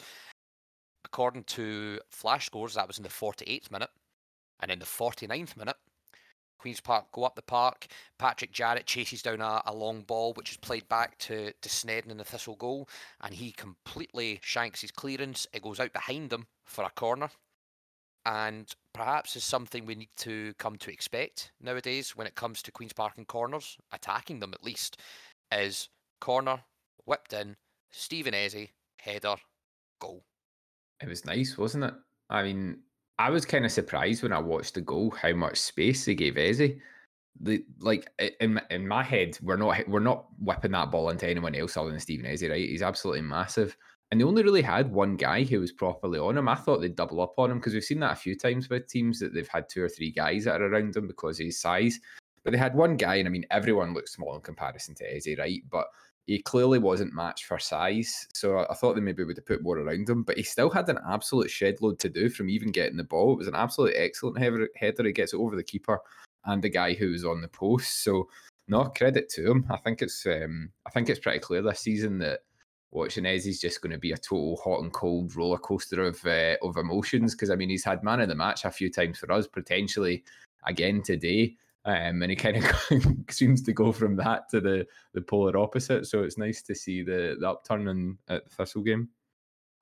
According 1.05 1.45
to 1.45 1.99
flash 2.11 2.47
scores, 2.47 2.75
that 2.75 2.87
was 2.87 2.99
in 2.99 3.03
the 3.03 3.09
48th 3.09 3.71
minute, 3.71 3.91
and 4.61 4.71
in 4.71 4.79
the 4.79 4.85
49th 4.85 5.57
minute, 5.57 5.77
Queen's 6.63 6.81
Park 6.81 7.11
go 7.11 7.25
up 7.25 7.35
the 7.35 7.43
park. 7.43 7.89
Patrick 8.21 8.53
Jarrett 8.53 8.87
chases 8.87 9.21
down 9.21 9.41
a, 9.41 9.63
a, 9.67 9.75
long 9.75 10.03
ball, 10.03 10.33
which 10.35 10.53
is 10.53 10.57
played 10.57 10.89
back 10.89 11.19
to, 11.19 11.53
to 11.61 11.69
Sneddon 11.69 12.13
in 12.13 12.19
the 12.19 12.25
Thistle 12.25 12.55
goal, 12.55 12.89
and 13.21 13.35
he 13.35 13.51
completely 13.51 14.39
shanks 14.43 14.81
his 14.81 14.93
clearance. 14.93 15.45
It 15.53 15.63
goes 15.63 15.81
out 15.81 15.93
behind 15.93 16.33
him 16.33 16.47
for 16.65 16.85
a 16.85 16.91
corner. 16.91 17.31
And 18.25 18.73
perhaps 18.95 19.35
is 19.35 19.43
something 19.43 19.85
we 19.85 19.97
need 19.97 20.15
to 20.19 20.55
come 20.57 20.77
to 20.77 20.93
expect 20.93 21.51
nowadays 21.61 22.15
when 22.15 22.29
it 22.29 22.37
comes 22.37 22.63
to 22.63 22.71
Queen's 22.71 22.93
Park 22.93 23.15
and 23.17 23.27
corners, 23.27 23.77
attacking 23.93 24.39
them 24.39 24.55
at 24.55 24.63
least, 24.63 25.01
is 25.51 25.89
corner, 26.23 26.63
whipped 27.05 27.33
in, 27.33 27.57
Stephen 27.91 28.33
Eze, 28.33 28.69
header, 28.97 29.35
goal. 30.01 30.25
It 31.03 31.09
was 31.09 31.27
nice, 31.27 31.59
wasn't 31.59 31.85
it? 31.85 31.95
I 32.31 32.45
mean, 32.45 32.79
I 33.19 33.29
was 33.31 33.45
kind 33.45 33.65
of 33.65 33.73
surprised 33.73 34.23
when 34.23 34.33
I 34.33 34.39
watched 34.39 34.75
the 34.75 34.81
goal 34.81 35.11
how 35.11 35.33
much 35.33 35.59
space 35.59 36.05
they 36.05 36.15
gave 36.15 36.39
Eze. 36.39 36.79
The 37.41 37.65
like 37.81 38.09
in 38.41 38.61
in 38.71 38.87
my 38.87 39.03
head, 39.03 39.37
we're 39.43 39.57
not 39.57 39.89
we're 39.89 39.99
not 39.99 40.27
whipping 40.39 40.71
that 40.73 40.93
ball 40.93 41.11
into 41.11 41.29
anyone 41.29 41.57
else 41.57 41.77
other 41.77 41.91
than 41.91 41.99
Stephen 41.99 42.27
Eze, 42.27 42.45
right? 42.45 42.69
He's 42.69 42.83
absolutely 42.83 43.23
massive. 43.23 43.77
And 44.11 44.21
they 44.21 44.25
only 44.25 44.45
really 44.45 44.63
had 44.63 44.93
one 44.93 45.17
guy 45.17 45.43
who 45.43 45.59
was 45.59 45.73
properly 45.73 46.19
on 46.21 46.37
him. 46.37 46.49
I 46.49 46.55
thought 46.55 46.83
they'd 46.83 46.95
double 46.95 47.21
up 47.23 47.35
on 47.39 47.51
him 47.51 47.59
because 47.59 47.73
we've 47.73 47.83
seen 47.83 48.01
that 48.01 48.13
a 48.13 48.17
few 48.17 48.37
times 48.37 48.69
with 48.69 48.87
teams 48.87 49.19
that 49.21 49.35
they've 49.35 49.49
had 49.49 49.69
two 49.69 49.83
or 49.83 49.89
three 49.89 50.13
guys 50.13 50.45
that 50.45 50.61
are 50.61 50.67
around 50.67 50.95
him 50.95 51.09
because 51.09 51.41
of 51.41 51.47
his 51.47 51.59
size. 51.59 51.99
But 52.45 52.53
they 52.53 52.59
had 52.59 52.75
one 52.75 52.97
guy, 52.97 53.17
and 53.17 53.27
I 53.27 53.31
mean, 53.31 53.47
everyone 53.51 53.95
looks 53.95 54.13
small 54.13 54.35
in 54.35 54.43
comparison 54.43 54.95
to 54.97 55.17
Eze, 55.17 55.39
right? 55.39 55.63
But 55.71 55.87
he 56.27 56.41
clearly 56.41 56.79
wasn't 56.79 57.15
matched 57.15 57.47
for 57.47 57.59
size, 57.59 58.29
so 58.33 58.65
I, 58.71 58.75
thought 58.75 58.95
they 58.95 59.01
maybe 59.01 59.25
would 59.25 59.37
have 59.37 59.47
put 59.47 59.63
more 59.63 59.79
around 59.79 60.09
him. 60.09 60.23
But 60.23 60.37
he 60.37 60.45
still 60.45 60.71
had 60.71 60.89
an 60.89 60.99
absolute 61.09 61.51
shed 61.51 61.79
load 61.81 61.99
to 62.01 62.09
do 62.09 62.29
from 62.29 62.49
even 62.49 62.71
getting 62.71 62.97
the 62.97 63.05
ball. 63.05 63.33
It 63.33 63.39
was 63.39 63.49
an 63.49 63.57
absolutely 63.57 63.99
excellent 63.99 64.39
header. 64.39 65.05
He 65.05 65.13
gets 65.13 65.35
it 65.35 65.39
over 65.39 65.57
the 65.57 65.65
keeper 65.65 66.01
and 66.45 66.63
the 66.63 66.69
guy 66.69 66.95
who 66.95 67.11
was 67.11 67.25
on 67.25 67.41
the 67.41 67.49
post. 67.49 68.05
So 68.05 68.29
no 68.69 68.85
credit 68.85 69.29
to 69.31 69.51
him. 69.51 69.67
I 69.71 69.77
think 69.79 70.01
it's 70.01 70.25
um, 70.27 70.71
I 70.87 70.91
think 70.91 71.09
it's 71.09 71.21
pretty 71.21 71.41
clear 71.41 71.63
this 71.63 71.81
season 71.81 72.19
that 72.19 72.41
watching 72.93 73.27
is 73.27 73.61
just 73.61 73.81
going 73.81 73.93
to 73.93 73.99
be 73.99 74.13
a 74.13 74.17
total 74.17 74.61
hot 74.63 74.81
and 74.81 74.93
cold 74.93 75.35
roller 75.35 75.59
coaster 75.59 76.05
of 76.05 76.25
uh, 76.25 76.57
of 76.63 76.77
emotions. 76.77 77.35
Because 77.35 77.51
I 77.51 77.57
mean, 77.57 77.69
he's 77.69 77.85
had 77.85 78.05
man 78.05 78.21
of 78.21 78.29
the 78.29 78.35
match 78.35 78.65
a 78.65 78.71
few 78.71 78.91
times 78.91 79.19
for 79.19 79.31
us, 79.33 79.47
potentially 79.47 80.23
again 80.67 81.03
today. 81.03 81.57
Um, 81.85 82.23
and 82.23 82.31
he 82.31 82.37
kind 82.37 82.59
of 82.59 82.65
seems 83.31 83.63
to 83.63 83.73
go 83.73 83.91
from 83.91 84.17
that 84.17 84.49
to 84.51 84.61
the 84.61 84.87
the 85.15 85.21
polar 85.21 85.57
opposite. 85.59 86.07
So 86.07 86.23
it's 86.23 86.39
nice 86.39 86.63
to 86.63 86.75
see 86.75 87.03
the 87.03 87.37
the 87.41 87.49
upturn 87.49 87.89
in, 87.89 88.19
at 88.29 88.45
the 88.45 88.55
Thistle 88.55 88.83
game. 88.83 89.09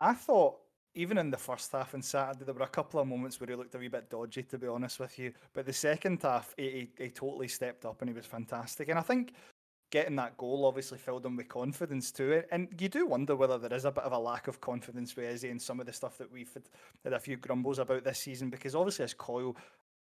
I 0.00 0.14
thought 0.14 0.56
even 0.94 1.18
in 1.18 1.30
the 1.30 1.36
first 1.36 1.70
half 1.72 1.94
on 1.94 2.02
Saturday, 2.02 2.44
there 2.44 2.54
were 2.54 2.62
a 2.62 2.68
couple 2.68 3.00
of 3.00 3.06
moments 3.06 3.38
where 3.38 3.48
he 3.48 3.54
looked 3.54 3.74
a 3.74 3.78
wee 3.78 3.88
bit 3.88 4.10
dodgy, 4.10 4.42
to 4.42 4.58
be 4.58 4.66
honest 4.66 4.98
with 4.98 5.18
you. 5.18 5.32
But 5.52 5.66
the 5.66 5.72
second 5.72 6.20
half, 6.22 6.54
he, 6.56 6.90
he, 6.98 7.04
he 7.04 7.10
totally 7.10 7.48
stepped 7.48 7.84
up 7.84 8.00
and 8.00 8.10
he 8.10 8.14
was 8.14 8.26
fantastic. 8.26 8.88
And 8.88 8.98
I 8.98 9.02
think 9.02 9.34
getting 9.90 10.16
that 10.16 10.36
goal 10.36 10.64
obviously 10.64 10.98
filled 10.98 11.26
him 11.26 11.36
with 11.36 11.48
confidence 11.48 12.10
too. 12.10 12.42
And 12.50 12.68
you 12.78 12.88
do 12.88 13.06
wonder 13.06 13.36
whether 13.36 13.58
there 13.58 13.76
is 13.76 13.84
a 13.84 13.92
bit 13.92 14.04
of 14.04 14.12
a 14.12 14.18
lack 14.18 14.48
of 14.48 14.60
confidence 14.60 15.14
with 15.14 15.26
Eze 15.26 15.44
in 15.44 15.58
some 15.58 15.80
of 15.80 15.86
the 15.86 15.92
stuff 15.92 16.18
that 16.18 16.30
we've 16.30 16.52
had, 16.52 16.64
had 17.04 17.12
a 17.12 17.20
few 17.20 17.36
grumbles 17.36 17.78
about 17.78 18.04
this 18.04 18.18
season, 18.18 18.50
because 18.50 18.74
obviously 18.74 19.04
as 19.04 19.14
Coyle 19.14 19.56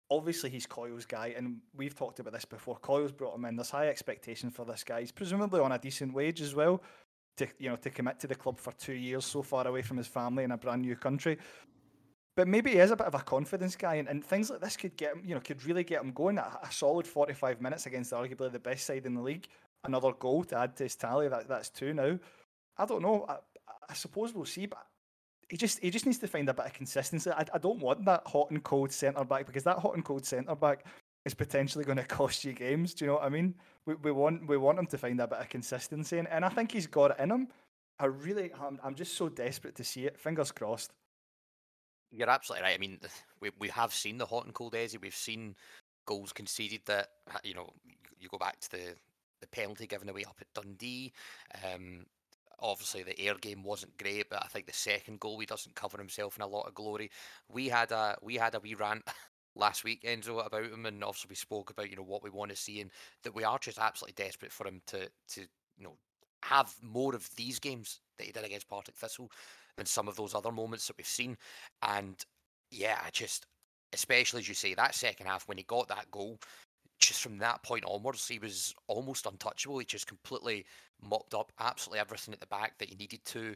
obviously 0.09 0.49
he's 0.49 0.65
Coyle's 0.65 1.05
guy, 1.05 1.33
and 1.35 1.57
we've 1.75 1.95
talked 1.95 2.19
about 2.19 2.33
this 2.33 2.45
before. 2.45 2.77
Coyle's 2.77 3.11
brought 3.11 3.35
him 3.35 3.45
in. 3.45 3.55
There's 3.55 3.69
high 3.69 3.87
expectation 3.87 4.49
for 4.49 4.65
this 4.65 4.83
guy. 4.83 5.01
He's 5.01 5.11
presumably 5.11 5.59
on 5.59 5.71
a 5.71 5.79
decent 5.79 6.13
wage 6.13 6.41
as 6.41 6.55
well. 6.55 6.81
To 7.37 7.47
you 7.59 7.69
know, 7.69 7.75
to 7.77 7.89
commit 7.89 8.19
to 8.21 8.27
the 8.27 8.35
club 8.35 8.59
for 8.59 8.71
two 8.73 8.93
years, 8.93 9.25
so 9.25 9.41
far 9.41 9.67
away 9.67 9.81
from 9.81 9.97
his 9.97 10.07
family 10.07 10.43
in 10.43 10.51
a 10.51 10.57
brand 10.57 10.83
new 10.83 10.95
country. 10.95 11.37
But 12.35 12.47
maybe 12.47 12.71
he 12.71 12.77
is 12.77 12.91
a 12.91 12.95
bit 12.95 13.07
of 13.07 13.15
a 13.15 13.19
confidence 13.19 13.75
guy, 13.75 13.95
and, 13.95 14.07
and 14.07 14.23
things 14.23 14.49
like 14.49 14.61
this 14.61 14.77
could 14.77 14.95
get 14.97 15.13
him, 15.13 15.23
you 15.25 15.35
know, 15.35 15.41
could 15.41 15.65
really 15.65 15.83
get 15.83 16.01
him 16.01 16.11
going. 16.11 16.37
A, 16.37 16.59
a 16.63 16.71
solid 16.71 17.07
45 17.07 17.61
minutes 17.61 17.85
against 17.85 18.11
arguably 18.11 18.51
the 18.51 18.59
best 18.59 18.85
side 18.85 19.05
in 19.05 19.15
the 19.15 19.21
league. 19.21 19.47
Another 19.83 20.11
goal 20.13 20.43
to 20.45 20.57
add 20.57 20.75
to 20.77 20.83
his 20.83 20.95
tally. 20.95 21.27
That 21.27 21.47
that's 21.47 21.69
two 21.69 21.93
now. 21.93 22.17
I 22.77 22.85
don't 22.85 23.01
know. 23.01 23.25
I, 23.27 23.37
I 23.89 23.93
suppose 23.93 24.33
we'll 24.33 24.45
see, 24.45 24.65
but 24.65 24.85
he 25.49 25.57
just 25.57 25.79
he 25.79 25.89
just 25.89 26.05
needs 26.05 26.17
to 26.19 26.27
find 26.27 26.49
a 26.49 26.53
bit 26.53 26.65
of 26.65 26.73
consistency. 26.73 27.29
I, 27.31 27.45
I 27.53 27.57
don't 27.57 27.79
want 27.79 28.05
that 28.05 28.23
hot 28.25 28.49
and 28.51 28.63
cold 28.63 28.91
centre 28.91 29.23
back 29.23 29.45
because 29.45 29.63
that 29.63 29.77
hot 29.77 29.95
and 29.95 30.03
cold 30.03 30.25
centre 30.25 30.55
back 30.55 30.85
is 31.25 31.33
potentially 31.33 31.85
going 31.85 31.97
to 32.03 32.03
cost 32.03 32.43
you 32.43 32.53
games. 32.53 32.93
Do 32.93 33.05
you 33.05 33.11
know 33.11 33.15
what 33.15 33.23
I 33.23 33.29
mean? 33.29 33.55
We, 33.85 33.95
we 33.95 34.11
want 34.11 34.47
we 34.47 34.57
want 34.57 34.79
him 34.79 34.87
to 34.87 34.97
find 34.97 35.19
a 35.19 35.27
bit 35.27 35.39
of 35.39 35.49
consistency, 35.49 36.17
and, 36.17 36.27
and 36.27 36.43
I 36.43 36.49
think 36.49 36.71
he's 36.71 36.87
got 36.87 37.11
it 37.11 37.17
in 37.19 37.31
him. 37.31 37.47
I 37.97 38.05
really, 38.05 38.51
I'm, 38.61 38.77
I'm 38.83 38.95
just 38.95 39.15
so 39.15 39.29
desperate 39.29 39.75
to 39.75 39.83
see 39.83 40.05
it. 40.05 40.19
Fingers 40.19 40.51
crossed. 40.51 40.91
You're 42.11 42.29
absolutely 42.29 42.63
right. 42.63 42.75
I 42.75 42.79
mean, 42.79 42.99
we 43.39 43.51
we 43.59 43.69
have 43.69 43.93
seen 43.93 44.17
the 44.17 44.25
hot 44.25 44.45
and 44.45 44.53
cold 44.53 44.75
Eze. 44.75 44.97
We've 45.01 45.15
seen 45.15 45.55
goals 46.05 46.33
conceded 46.33 46.81
that 46.85 47.09
you 47.43 47.53
know 47.53 47.69
you 48.19 48.29
go 48.29 48.37
back 48.37 48.59
to 48.61 48.71
the 48.71 48.95
the 49.41 49.47
penalty 49.47 49.85
given 49.85 50.09
away 50.09 50.23
up 50.23 50.37
at 50.41 50.47
Dundee. 50.53 51.13
Um, 51.63 52.05
obviously 52.59 53.03
the 53.03 53.19
air 53.19 53.35
game 53.35 53.63
wasn't 53.63 53.97
great, 53.97 54.29
but 54.29 54.43
I 54.43 54.47
think 54.47 54.65
the 54.65 54.73
second 54.73 55.19
goal 55.19 55.39
he 55.39 55.45
doesn't 55.45 55.75
cover 55.75 55.97
himself 55.97 56.35
in 56.35 56.41
a 56.43 56.47
lot 56.47 56.67
of 56.67 56.73
glory. 56.73 57.09
We 57.49 57.67
had 57.69 57.91
a 57.91 58.17
we 58.21 58.35
had 58.35 58.55
a 58.55 58.59
wee 58.59 58.75
rant 58.75 59.03
last 59.55 59.83
week, 59.83 60.03
Enzo, 60.03 60.45
about 60.45 60.65
him, 60.65 60.85
and 60.85 61.03
obviously 61.03 61.29
we 61.29 61.35
spoke 61.35 61.69
about 61.69 61.89
you 61.89 61.95
know 61.95 62.03
what 62.03 62.23
we 62.23 62.29
want 62.29 62.51
to 62.51 62.57
see 62.57 62.81
and 62.81 62.91
that 63.23 63.35
we 63.35 63.43
are 63.43 63.59
just 63.59 63.79
absolutely 63.79 64.21
desperate 64.23 64.51
for 64.51 64.67
him 64.67 64.81
to 64.87 65.09
to 65.29 65.41
you 65.77 65.83
know 65.83 65.97
have 66.43 66.73
more 66.81 67.15
of 67.15 67.29
these 67.35 67.59
games 67.59 68.01
that 68.17 68.25
he 68.25 68.31
did 68.31 68.45
against 68.45 68.69
Partick 68.69 68.95
Thistle 68.95 69.31
than 69.77 69.85
some 69.85 70.07
of 70.07 70.15
those 70.15 70.35
other 70.35 70.51
moments 70.51 70.87
that 70.87 70.97
we've 70.97 71.07
seen. 71.07 71.37
And 71.81 72.23
yeah, 72.71 72.99
I 73.05 73.09
just 73.11 73.45
especially 73.93 74.41
as 74.41 74.49
you 74.49 74.55
say 74.55 74.73
that 74.73 74.93
second 74.95 75.25
half 75.25 75.47
when 75.47 75.57
he 75.57 75.63
got 75.63 75.87
that 75.87 76.09
goal 76.11 76.37
just 76.99 77.21
from 77.21 77.37
that 77.39 77.63
point 77.63 77.83
onwards, 77.87 78.27
he 78.27 78.39
was 78.39 78.73
almost 78.87 79.25
untouchable. 79.25 79.79
He 79.79 79.85
just 79.85 80.07
completely 80.07 80.65
mopped 81.01 81.33
up 81.33 81.51
absolutely 81.59 81.99
everything 81.99 82.33
at 82.33 82.39
the 82.39 82.47
back 82.47 82.77
that 82.77 82.89
he 82.89 82.95
needed 82.95 83.23
to, 83.25 83.55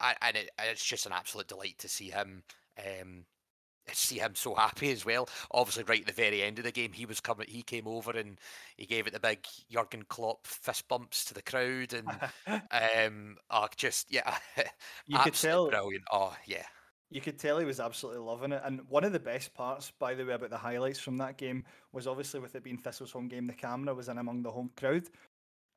and 0.00 0.36
it, 0.36 0.50
it's 0.58 0.84
just 0.84 1.06
an 1.06 1.12
absolute 1.12 1.48
delight 1.48 1.78
to 1.78 1.88
see 1.88 2.10
him. 2.10 2.42
Um, 2.78 3.24
see 3.92 4.18
him 4.18 4.34
so 4.34 4.54
happy 4.54 4.90
as 4.90 5.04
well. 5.04 5.28
Obviously, 5.50 5.84
right 5.84 6.00
at 6.00 6.06
the 6.06 6.12
very 6.12 6.42
end 6.42 6.58
of 6.58 6.64
the 6.64 6.72
game, 6.72 6.92
he 6.92 7.06
was 7.06 7.20
coming. 7.20 7.46
He 7.48 7.62
came 7.62 7.86
over 7.86 8.10
and 8.12 8.38
he 8.76 8.86
gave 8.86 9.06
it 9.06 9.12
the 9.12 9.20
big 9.20 9.46
Jurgen 9.70 10.04
Klopp 10.08 10.46
fist 10.46 10.86
bumps 10.88 11.24
to 11.26 11.34
the 11.34 11.42
crowd, 11.42 11.94
and 11.94 12.08
um, 13.06 13.36
oh, 13.50 13.68
just 13.76 14.12
yeah, 14.12 14.36
you 15.06 15.18
could 15.18 15.34
tell 15.34 15.68
brilliant. 15.68 16.04
Oh 16.12 16.36
yeah, 16.46 16.64
you 17.10 17.20
could 17.20 17.38
tell 17.38 17.58
he 17.58 17.64
was 17.64 17.80
absolutely 17.80 18.20
loving 18.20 18.52
it. 18.52 18.62
And 18.64 18.80
one 18.88 19.04
of 19.04 19.12
the 19.12 19.18
best 19.18 19.54
parts, 19.54 19.92
by 19.98 20.14
the 20.14 20.24
way, 20.24 20.34
about 20.34 20.50
the 20.50 20.58
highlights 20.58 20.98
from 20.98 21.16
that 21.18 21.38
game 21.38 21.64
was 21.92 22.06
obviously 22.06 22.40
with 22.40 22.54
it 22.54 22.62
being 22.62 22.78
Thistle's 22.78 23.12
home 23.12 23.28
game, 23.28 23.46
the 23.46 23.52
camera 23.52 23.94
was 23.94 24.08
in 24.08 24.18
among 24.18 24.42
the 24.42 24.50
home 24.50 24.70
crowd. 24.76 25.08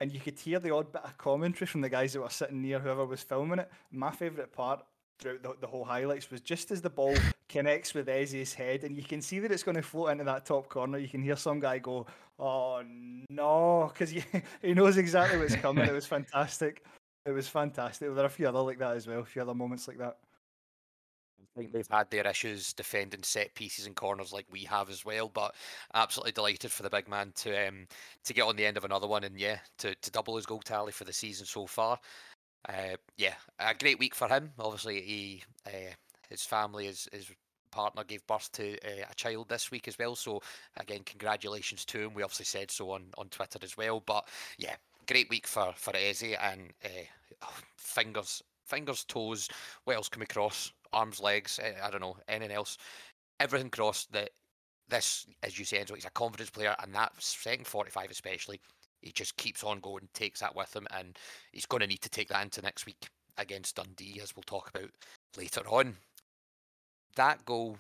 And 0.02 0.12
you 0.12 0.20
could 0.20 0.38
hear 0.38 0.60
the 0.60 0.74
odd 0.74 0.91
bit 0.91 1.04
of 1.04 1.17
commentary 1.17 1.67
from 1.67 1.82
the 1.82 1.89
guys 1.89 2.13
that 2.13 2.22
were 2.22 2.30
sitting 2.30 2.62
near 2.62 2.80
whoever 2.80 3.06
was 3.06 3.22
filming 3.22 3.60
it. 3.60 3.72
My 3.91 4.12
favourite 4.12 4.52
part 4.52 4.84
throughout 5.20 5.44
the, 5.44 5.56
the, 5.62 5.67
whole 5.67 5.86
highlights 5.86 6.32
was 6.32 6.41
just 6.41 6.72
as 6.72 6.82
the 6.82 6.89
ball 6.89 7.15
connects 7.50 7.94
with 7.94 8.10
Eze's 8.10 8.54
head 8.54 8.84
and 8.84 8.98
you 8.98 9.04
can 9.04 9.22
see 9.22 9.38
that 9.39 9.52
it's 9.52 9.62
going 9.62 9.76
to 9.76 9.84
float 9.84 10.10
into 10.10 10.24
that 10.24 10.46
top 10.46 10.67
corner, 10.67 10.98
you 10.98 11.08
can 11.08 11.22
hear 11.22 11.36
some 11.36 11.60
guy 11.60 11.78
go, 11.78 12.08
Oh 12.39 12.82
no, 13.30 13.91
because 13.94 14.10
he, 14.10 14.24
he 14.62 14.74
knows 14.74 14.98
exactly 14.98 15.38
what's 15.38 15.56
coming. 15.56 15.88
it 15.88 15.94
was 15.94 16.06
fantastic. 16.08 16.84
It 17.26 17.32
was 17.32 17.48
fantastic. 17.48 18.13
There 18.13 18.24
are 18.24 18.28
a 18.28 18.30
few 18.30 18.48
other 18.48 18.62
like 18.62 18.80
that 18.80 18.98
as 18.98 19.06
well, 19.06 19.20
a 19.20 19.26
few 19.26 19.44
other 19.44 19.54
moments 19.54 19.88
like 19.88 20.00
that. 20.00 20.17
Think 21.56 21.74
they've 21.74 21.88
had 21.92 22.10
their 22.10 22.26
issues 22.28 22.72
defending 22.74 23.24
set 23.24 23.54
pieces 23.56 23.86
and 23.86 23.96
corners 23.96 24.32
like 24.32 24.46
we 24.50 24.64
have 24.64 24.90
as 24.90 25.04
well. 25.04 25.28
But 25.28 25.54
absolutely 25.94 26.32
delighted 26.32 26.72
for 26.72 26.84
the 26.84 26.90
big 26.90 27.10
man 27.10 27.34
to 27.38 27.68
um, 27.68 27.88
to 28.24 28.34
get 28.34 28.44
on 28.44 28.56
the 28.56 28.66
end 28.66 28.78
of 28.78 28.86
another 28.86 29.08
one 29.08 29.26
and 29.26 29.38
yeah, 29.38 29.60
to, 29.80 29.94
to 29.96 30.12
double 30.12 30.38
his 30.38 30.46
goal 30.46 30.62
tally 30.62 30.94
for 30.94 31.04
the 31.04 31.12
season 31.14 31.46
so 31.46 31.66
far. 31.68 32.00
Uh, 32.70 32.96
yeah, 33.18 33.34
a 33.60 33.74
great 33.74 34.00
week 34.00 34.16
for 34.16 34.28
him. 34.30 34.52
Obviously, 34.60 35.02
he 35.02 35.44
uh, 35.68 35.94
His 36.30 36.44
family, 36.44 36.86
his 36.86 37.08
his 37.12 37.30
partner 37.72 38.04
gave 38.06 38.26
birth 38.28 38.52
to 38.54 38.78
uh, 38.86 39.06
a 39.10 39.16
child 39.16 39.50
this 39.50 39.72
week 39.72 39.88
as 39.88 39.98
well. 40.00 40.16
So 40.16 40.42
again, 40.78 41.02
congratulations 41.06 41.86
to 41.86 42.02
him. 42.02 42.14
We 42.14 42.24
obviously 42.24 42.46
said 42.46 42.72
so 42.72 42.92
on 42.92 43.06
on 43.18 43.30
Twitter 43.30 43.60
as 43.64 43.78
well. 43.78 44.00
But 44.06 44.28
yeah, 44.58 44.76
great 45.08 45.30
week 45.30 45.48
for 45.48 45.74
for 45.76 45.94
Eze 45.96 46.36
and 46.42 46.72
uh, 46.86 47.48
fingers 47.78 48.42
fingers 48.66 49.04
toes. 49.06 49.50
What 49.84 49.98
else 49.98 50.10
can 50.10 50.22
we 50.22 50.26
cross? 50.28 50.72
Arms, 50.93 51.19
legs. 51.19 51.60
Eh, 51.62 51.73
I 51.82 51.89
don't 51.89 52.01
know 52.01 52.17
anything 52.27 52.56
else. 52.56 52.77
Everything 53.39 53.69
crossed 53.69 54.12
that 54.13 54.32
this, 54.89 55.25
as 55.41 55.58
you 55.58 55.65
say, 55.65 55.77
Enzo, 55.77 55.95
he's 55.95 56.06
a 56.06 56.12
confidence 56.12 56.49
player, 56.49 56.75
and 56.82 56.93
that 56.93 57.13
second 57.17 57.65
45 57.65 58.12
especially, 58.12 58.60
he 59.01 59.12
just 59.12 59.36
keeps 59.38 59.63
on 59.63 59.80
going, 59.80 60.08
takes 60.13 60.41
that 60.41 60.56
with 60.56 60.75
him, 60.75 60.88
and 60.91 61.17
he's 61.51 61.65
going 61.65 61.82
to 61.82 61.88
need 61.88 62.01
to 62.01 62.10
take 62.10 62.27
that 62.30 62.43
into 62.43 62.62
next 62.62 62.86
week 62.86 63.08
against 63.38 63.75
Dundee, 63.77 64.19
as 64.21 64.36
we'll 64.36 64.43
talk 64.43 64.69
about 64.69 64.91
later 65.38 65.62
on. 65.67 65.95
That 67.15 67.43
goal 67.45 67.77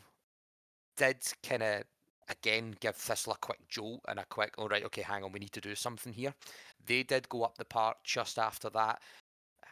did 0.97 1.17
kind 1.43 1.63
of 1.63 1.83
again 2.29 2.75
give 2.79 2.95
Thistle 2.95 3.33
a 3.33 3.37
quick 3.37 3.59
jolt 3.67 4.01
and 4.07 4.19
a 4.19 4.25
quick, 4.25 4.53
all 4.57 4.69
right, 4.69 4.85
okay, 4.85 5.01
hang 5.01 5.23
on, 5.23 5.31
we 5.31 5.39
need 5.39 5.51
to 5.51 5.61
do 5.61 5.75
something 5.75 6.13
here. 6.13 6.33
They 6.85 7.03
did 7.03 7.29
go 7.29 7.43
up 7.43 7.57
the 7.57 7.65
park 7.65 7.97
just 8.03 8.39
after 8.39 8.69
that, 8.71 9.01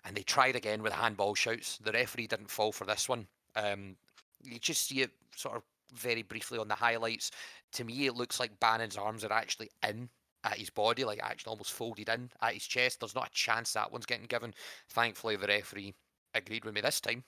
and 0.06 0.16
they 0.16 0.24
tried 0.24 0.56
again 0.56 0.82
with 0.82 0.94
handball 0.94 1.36
shouts. 1.36 1.78
The 1.78 1.92
referee 1.92 2.28
didn't 2.28 2.50
fall 2.50 2.72
for 2.72 2.86
this 2.86 3.10
one. 3.10 3.28
Um, 3.56 3.96
you 4.42 4.60
just 4.60 4.88
see 4.88 5.02
it 5.02 5.12
sort 5.36 5.58
of 5.58 5.64
very 5.94 6.24
briefly 6.24 6.60
on 6.60 6.68
the 6.68 6.76
highlights. 6.76 7.32
To 7.74 7.84
me, 7.84 8.06
it 8.06 8.16
looks 8.16 8.40
like 8.40 8.60
Bannon's 8.60 8.98
arms 8.98 9.24
are 9.24 9.34
actually 9.34 9.70
in 9.88 10.10
at 10.44 10.58
his 10.58 10.70
body, 10.70 11.04
like 11.04 11.20
actually 11.22 11.52
almost 11.52 11.74
folded 11.74 12.10
in 12.10 12.30
at 12.42 12.54
his 12.54 12.66
chest. 12.66 13.00
There's 13.00 13.16
not 13.16 13.28
a 13.28 13.34
chance 13.34 13.74
that 13.74 13.92
one's 13.92 14.06
getting 14.06 14.28
given. 14.28 14.54
Thankfully, 14.90 15.36
the 15.36 15.48
referee 15.48 15.94
agreed 16.34 16.66
with 16.66 16.74
me 16.74 16.82
this 16.82 17.02
time. 17.02 17.24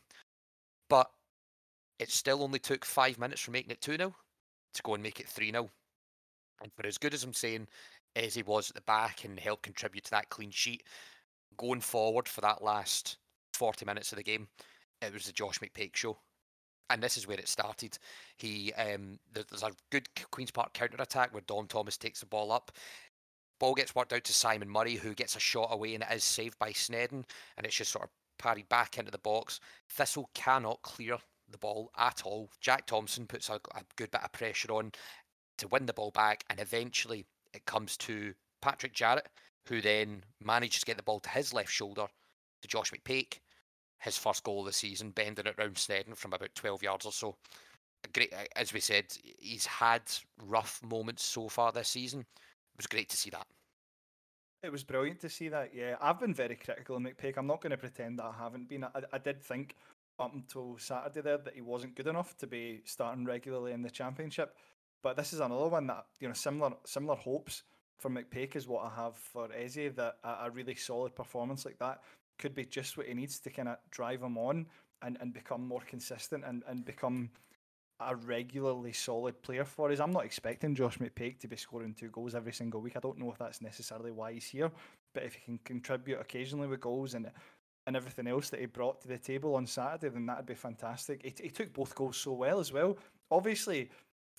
But 0.90 1.10
it 2.00 2.10
still 2.10 2.44
only 2.44 2.60
took 2.60 2.86
five 2.86 3.20
minutes 3.20 3.42
from 3.42 3.54
making 3.54 3.72
it 3.72 3.82
2 3.82 3.98
0 3.98 4.16
to 4.74 4.82
go 4.84 4.94
and 4.94 5.04
make 5.04 5.20
it 5.20 5.28
3 5.28 5.52
0. 5.52 5.70
And 6.62 6.72
for 6.74 6.86
as 6.86 6.98
good 6.98 7.14
as 7.14 7.24
I'm 7.24 7.34
saying, 7.34 7.68
as 8.16 8.34
he 8.34 8.44
was 8.44 8.70
at 8.70 8.76
the 8.76 8.82
back 8.82 9.24
and 9.24 9.40
helped 9.40 9.64
contribute 9.64 10.04
to 10.06 10.12
that 10.12 10.30
clean 10.30 10.52
sheet, 10.52 10.84
going 11.58 11.82
forward 11.82 12.28
for 12.28 12.42
that 12.42 12.64
last 12.64 13.18
40 13.54 13.86
minutes 13.86 14.12
of 14.12 14.18
the 14.18 14.24
game, 14.24 14.48
it 15.02 15.14
was 15.14 15.26
the 15.26 15.32
Josh 15.32 15.60
McPake 15.60 15.96
show 15.96 16.18
and 16.92 17.02
this 17.02 17.18
is 17.18 17.28
where 17.28 17.40
it 17.40 17.48
started. 17.48 17.98
He 18.38 18.74
um, 18.74 19.18
there's 19.34 19.64
a 19.64 19.72
good 19.92 20.08
Queens 20.32 20.52
Park 20.52 20.74
counter 20.74 20.98
attack 21.00 21.34
where 21.34 21.44
Dom 21.48 21.68
Thomas 21.68 21.98
takes 21.98 22.20
the 22.20 22.26
ball 22.26 22.52
up. 22.52 22.72
Ball 23.60 23.74
gets 23.74 23.96
worked 23.96 24.12
out 24.14 24.24
to 24.26 24.34
Simon 24.34 24.70
Murray, 24.70 24.96
who 24.96 25.14
gets 25.14 25.36
a 25.36 25.40
shot 25.40 25.70
away, 25.72 25.94
and 25.94 26.04
it 26.04 26.14
is 26.16 26.24
saved 26.24 26.58
by 26.60 26.72
Sneddon, 26.72 27.24
and 27.58 27.66
it's 27.66 27.76
just 27.76 27.92
sort 27.92 28.06
of 28.06 28.10
parried 28.40 28.68
back 28.70 28.98
into 28.98 29.12
the 29.12 29.20
box. 29.20 29.60
Thistle 29.90 30.30
cannot 30.34 30.82
clear 30.82 31.18
the 31.50 31.60
ball 31.60 31.92
at 31.98 32.24
all. 32.26 32.50
Jack 32.60 32.88
Thompson 32.88 33.28
puts 33.28 33.50
a, 33.50 33.54
a 33.54 33.84
good 33.96 34.12
bit 34.12 34.24
of 34.24 34.32
pressure 34.32 34.72
on 34.72 34.92
to 35.60 35.68
win 35.68 35.86
the 35.86 35.94
ball 35.94 36.12
back, 36.12 36.44
and 36.50 36.60
eventually 36.60 37.26
it 37.54 37.66
comes 37.66 37.98
to 37.98 38.34
Patrick 38.62 38.94
Jarrett, 38.94 39.30
who 39.68 39.82
then 39.82 40.24
managed 40.44 40.80
to 40.80 40.86
get 40.86 40.98
the 40.98 41.04
ball 41.04 41.20
to 41.20 41.30
his 41.30 41.54
left 41.54 41.72
shoulder 41.72 42.08
to 42.62 42.68
Josh 42.68 42.92
McPake, 42.92 43.40
his 44.00 44.18
first 44.18 44.44
goal 44.44 44.62
of 44.62 44.66
the 44.66 44.74
season, 44.74 45.12
bending 45.12 45.46
it 45.46 45.56
round 45.58 45.76
Sneddon 45.76 46.16
from 46.16 46.34
about 46.34 46.54
12 46.56 46.84
yards 46.84 47.06
or 47.06 47.12
so. 47.12 47.36
Great, 48.14 48.34
as 48.56 48.74
we 48.74 48.80
said, 48.80 49.06
he's 49.38 49.66
had 49.66 50.02
rough 50.48 50.82
moments 50.84 51.24
so 51.24 51.48
far 51.48 51.72
this 51.72 51.90
season. 51.90 52.22
It 52.22 52.78
was 52.78 52.88
great 52.88 53.10
to 53.10 53.18
see 53.18 53.30
that. 53.30 53.46
It 54.64 54.72
was 54.72 54.84
brilliant 54.84 55.20
to 55.22 55.30
see 55.30 55.50
that. 55.50 55.74
Yeah, 55.74 55.96
I've 56.02 56.20
been 56.20 56.34
very 56.34 56.56
critical 56.56 56.96
of 56.96 57.04
McPake. 57.04 57.38
I'm 57.38 57.48
not 57.48 57.62
going 57.62 57.72
to 57.72 57.78
pretend 57.78 58.20
that 58.20 58.26
I 58.26 58.44
haven't 58.44 58.70
been. 58.70 58.84
I, 58.84 59.02
I 59.14 59.18
did 59.18 59.42
think 59.42 59.76
up 60.20 60.34
until 60.34 60.78
Saturday 60.78 61.22
there 61.22 61.38
that 61.38 61.56
he 61.56 61.62
wasn't 61.62 61.96
good 61.96 62.08
enough 62.08 62.38
to 62.38 62.48
be 62.48 62.82
starting 62.86 63.26
regularly 63.26 63.72
in 63.72 63.82
the 63.82 63.90
championship. 63.90 64.56
But 65.02 65.18
this 65.18 65.34
is 65.34 65.40
another 65.40 65.68
one 65.68 65.88
that 65.88 66.06
you 66.20 66.28
know 66.28 66.34
similar 66.34 66.74
similar 66.86 67.16
hopes 67.16 67.64
for 68.02 68.10
McPake 68.10 68.56
is 68.56 68.68
what 68.68 68.84
I 68.84 69.02
have 69.02 69.16
for 69.16 69.48
Eze. 69.54 69.94
That 69.96 70.16
a, 70.24 70.46
a 70.46 70.52
really 70.52 70.76
solid 70.76 71.16
performance 71.16 71.66
like 71.66 71.78
that 71.80 72.02
could 72.40 72.56
be 72.56 72.66
just 72.66 72.98
what 72.98 73.06
he 73.06 73.14
needs 73.14 73.40
to 73.40 73.50
kind 73.52 73.70
of 73.70 73.78
drive 73.92 74.22
him 74.22 74.38
on 74.38 74.66
and, 75.04 75.18
and 75.22 75.34
become 75.34 75.68
more 75.68 75.82
consistent 75.88 76.44
and, 76.46 76.64
and 76.68 76.84
become 76.84 77.30
a 78.00 78.16
regularly 78.16 78.92
solid 78.92 79.40
player 79.44 79.64
for 79.64 79.92
us. 79.92 80.00
I'm 80.00 80.12
not 80.12 80.26
expecting 80.26 80.74
Josh 80.74 80.98
McPake 80.98 81.40
to 81.40 81.48
be 81.48 81.56
scoring 81.56 81.94
two 81.94 82.10
goals 82.10 82.34
every 82.34 82.54
single 82.54 82.82
week. 82.82 82.98
I 82.98 83.00
don't 83.00 83.20
know 83.20 83.32
if 83.32 83.38
that's 83.38 83.62
necessarily 83.62 84.10
why 84.10 84.34
he's 84.34 84.48
here, 84.48 84.72
but 85.14 85.24
if 85.24 85.36
he 85.36 85.42
can 85.42 85.60
contribute 85.60 86.20
occasionally 86.20 86.68
with 86.68 86.82
goals 86.82 87.14
and 87.14 87.30
and 87.88 87.96
everything 87.96 88.28
else 88.28 88.50
that 88.50 88.60
he 88.60 88.68
brought 88.68 89.02
to 89.02 89.08
the 89.08 89.18
table 89.18 89.56
on 89.56 89.66
Saturday, 89.66 90.10
then 90.10 90.28
that'd 90.28 90.46
be 90.46 90.54
fantastic. 90.54 91.24
He, 91.24 91.34
he 91.44 91.50
took 91.50 91.74
both 91.74 91.96
goals 91.96 92.18
so 92.18 92.34
well 92.34 92.60
as 92.60 92.72
well. 92.72 92.96
Obviously, 93.32 93.90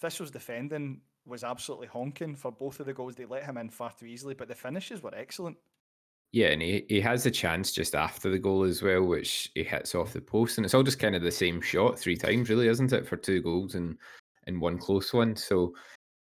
Thistle's 0.00 0.30
defending 0.30 1.00
was 1.26 1.44
absolutely 1.44 1.86
honking 1.86 2.34
for 2.34 2.50
both 2.50 2.80
of 2.80 2.86
the 2.86 2.92
goals. 2.92 3.14
They 3.14 3.24
let 3.24 3.44
him 3.44 3.56
in 3.56 3.70
far 3.70 3.92
too 3.92 4.06
easily, 4.06 4.34
but 4.34 4.48
the 4.48 4.54
finishes 4.54 5.02
were 5.02 5.14
excellent. 5.14 5.56
Yeah, 6.32 6.48
and 6.48 6.62
he, 6.62 6.86
he 6.88 7.00
has 7.02 7.26
a 7.26 7.30
chance 7.30 7.72
just 7.72 7.94
after 7.94 8.30
the 8.30 8.38
goal 8.38 8.62
as 8.64 8.82
well, 8.82 9.02
which 9.02 9.50
he 9.54 9.62
hits 9.62 9.94
off 9.94 10.14
the 10.14 10.20
post, 10.20 10.56
and 10.56 10.64
it's 10.64 10.72
all 10.72 10.82
just 10.82 10.98
kind 10.98 11.14
of 11.14 11.22
the 11.22 11.30
same 11.30 11.60
shot 11.60 11.98
three 11.98 12.16
times, 12.16 12.48
really, 12.48 12.68
isn't 12.68 12.92
it, 12.92 13.06
for 13.06 13.16
two 13.16 13.42
goals 13.42 13.74
and 13.74 13.98
and 14.46 14.60
one 14.60 14.78
close 14.78 15.12
one. 15.12 15.36
So 15.36 15.74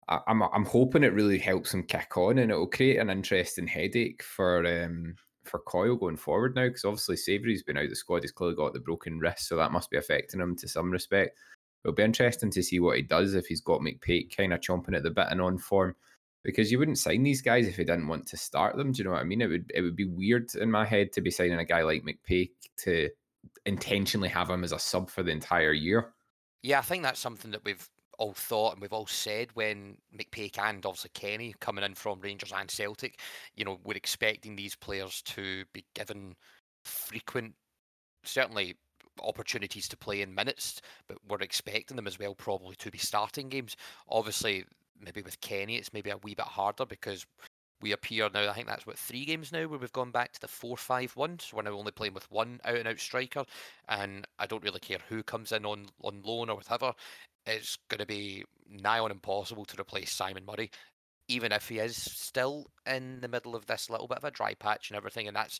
I, 0.09 0.19
am 0.27 0.43
I'm, 0.43 0.49
I'm 0.53 0.65
hoping 0.65 1.03
it 1.03 1.13
really 1.13 1.39
helps 1.39 1.73
him 1.73 1.83
kick 1.83 2.17
on, 2.17 2.39
and 2.39 2.51
it 2.51 2.55
will 2.55 2.67
create 2.67 2.97
an 2.97 3.09
interesting 3.09 3.67
headache 3.67 4.21
for 4.21 4.65
um 4.83 5.15
for 5.45 5.59
Coyle 5.59 5.95
going 5.95 6.17
forward 6.17 6.55
now, 6.55 6.67
because 6.67 6.85
obviously 6.85 7.15
Savoury's 7.15 7.63
been 7.63 7.77
out 7.77 7.85
of 7.85 7.89
the 7.89 7.95
squad. 7.95 8.23
He's 8.23 8.33
clearly 8.33 8.55
got 8.55 8.73
the 8.73 8.81
broken 8.81 9.17
wrist, 9.17 9.47
so 9.47 9.55
that 9.55 9.71
must 9.71 9.89
be 9.89 9.97
affecting 9.97 10.41
him 10.41 10.57
to 10.57 10.67
some 10.67 10.91
respect. 10.91 11.37
It'll 11.83 11.95
be 11.95 12.03
interesting 12.03 12.51
to 12.51 12.63
see 12.63 12.79
what 12.79 12.97
he 12.97 13.01
does 13.01 13.33
if 13.33 13.47
he's 13.47 13.61
got 13.61 13.81
McPake 13.81 14.35
kind 14.35 14.53
of 14.53 14.59
chomping 14.59 14.95
at 14.95 15.03
the 15.03 15.11
bit 15.11 15.27
and 15.29 15.41
on 15.41 15.57
form 15.57 15.95
because 16.43 16.71
you 16.71 16.79
wouldn't 16.79 16.97
sign 16.97 17.23
these 17.23 17.41
guys 17.41 17.67
if 17.67 17.77
you 17.77 17.85
didn't 17.85 18.07
want 18.07 18.27
to 18.27 18.37
start 18.37 18.75
them. 18.75 18.91
Do 18.91 18.99
you 18.99 19.03
know 19.05 19.11
what 19.11 19.21
I 19.21 19.25
mean? 19.25 19.41
It 19.41 19.47
would 19.47 19.71
it 19.73 19.81
would 19.81 19.95
be 19.95 20.05
weird 20.05 20.53
in 20.55 20.71
my 20.71 20.85
head 20.85 21.11
to 21.13 21.21
be 21.21 21.31
signing 21.31 21.59
a 21.59 21.65
guy 21.65 21.81
like 21.81 22.03
McPake 22.03 22.51
to 22.77 23.09
intentionally 23.65 24.29
have 24.29 24.49
him 24.49 24.63
as 24.63 24.71
a 24.71 24.79
sub 24.79 25.09
for 25.09 25.23
the 25.23 25.31
entire 25.31 25.73
year. 25.73 26.13
Yeah, 26.63 26.79
I 26.79 26.83
think 26.83 27.03
that's 27.03 27.19
something 27.19 27.51
that 27.51 27.65
we've 27.65 27.87
all 28.17 28.33
thought 28.33 28.73
and 28.73 28.81
we've 28.81 28.93
all 28.93 29.07
said 29.07 29.49
when 29.55 29.97
McPake 30.15 30.59
and 30.59 30.85
obviously 30.85 31.09
Kenny 31.13 31.55
coming 31.59 31.83
in 31.83 31.95
from 31.95 32.21
Rangers 32.21 32.53
and 32.55 32.69
Celtic, 32.69 33.19
you 33.55 33.65
know, 33.65 33.79
we're 33.83 33.97
expecting 33.97 34.55
these 34.55 34.75
players 34.75 35.23
to 35.23 35.63
be 35.73 35.83
given 35.95 36.35
frequent, 36.85 37.55
certainly 38.23 38.75
opportunities 39.21 39.87
to 39.89 39.97
play 39.97 40.21
in 40.21 40.33
minutes, 40.33 40.81
but 41.07 41.17
we're 41.27 41.41
expecting 41.41 41.97
them 41.97 42.07
as 42.07 42.17
well 42.17 42.35
probably 42.35 42.75
to 42.75 42.91
be 42.91 42.97
starting 42.97 43.49
games. 43.49 43.75
Obviously, 44.09 44.65
maybe 44.99 45.21
with 45.21 45.41
Kenny, 45.41 45.75
it's 45.75 45.93
maybe 45.93 46.09
a 46.09 46.17
wee 46.17 46.35
bit 46.35 46.45
harder 46.45 46.85
because 46.85 47.25
we 47.81 47.91
appear 47.91 48.29
now. 48.29 48.49
I 48.49 48.53
think 48.53 48.67
that's 48.67 48.85
what 48.85 48.97
three 48.97 49.25
games 49.25 49.51
now 49.51 49.67
where 49.67 49.79
we've 49.79 49.91
gone 49.91 50.11
back 50.11 50.33
to 50.33 50.41
the 50.41 50.47
four-five-one. 50.47 51.39
So 51.39 51.57
we're 51.57 51.63
now 51.63 51.71
only 51.71 51.91
playing 51.91 52.13
with 52.13 52.29
one 52.31 52.59
out-and-out 52.63 52.99
striker, 52.99 53.43
and 53.89 54.27
I 54.37 54.45
don't 54.45 54.63
really 54.63 54.79
care 54.79 54.99
who 55.09 55.23
comes 55.23 55.51
in 55.51 55.65
on 55.65 55.87
on 56.03 56.21
loan 56.23 56.49
or 56.49 56.55
whatever. 56.55 56.93
It's 57.47 57.77
going 57.89 57.99
to 57.99 58.05
be 58.05 58.43
nigh 58.69 58.99
on 58.99 59.09
impossible 59.09 59.65
to 59.65 59.81
replace 59.81 60.11
Simon 60.11 60.45
Murray, 60.45 60.69
even 61.27 61.51
if 61.51 61.69
he 61.69 61.79
is 61.79 61.97
still 61.97 62.67
in 62.85 63.19
the 63.21 63.27
middle 63.27 63.55
of 63.55 63.65
this 63.65 63.89
little 63.89 64.07
bit 64.07 64.19
of 64.19 64.25
a 64.25 64.31
dry 64.31 64.53
patch 64.53 64.91
and 64.91 64.97
everything. 64.97 65.27
And 65.27 65.35
that's, 65.35 65.59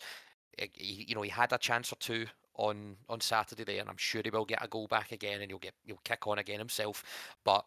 Eh, 0.60 0.68
you 0.76 1.16
know, 1.16 1.22
he 1.22 1.30
had 1.30 1.54
a 1.54 1.58
chance 1.58 1.92
or 1.92 1.98
two 1.98 2.26
on 2.56 2.98
on 3.10 3.22
Saturday 3.22 3.64
there, 3.64 3.80
and 3.82 3.90
I'm 3.90 3.98
sure 3.98 4.22
he 4.24 4.30
will 4.30 4.46
get 4.46 4.64
a 4.64 4.68
goal 4.68 4.88
back 4.88 5.12
again, 5.12 5.42
and 5.42 5.50
he'll 5.50 5.60
get 5.60 5.74
he'll 5.86 6.00
kick 6.04 6.28
on 6.28 6.40
again 6.40 6.60
himself. 6.60 7.04
But 7.44 7.66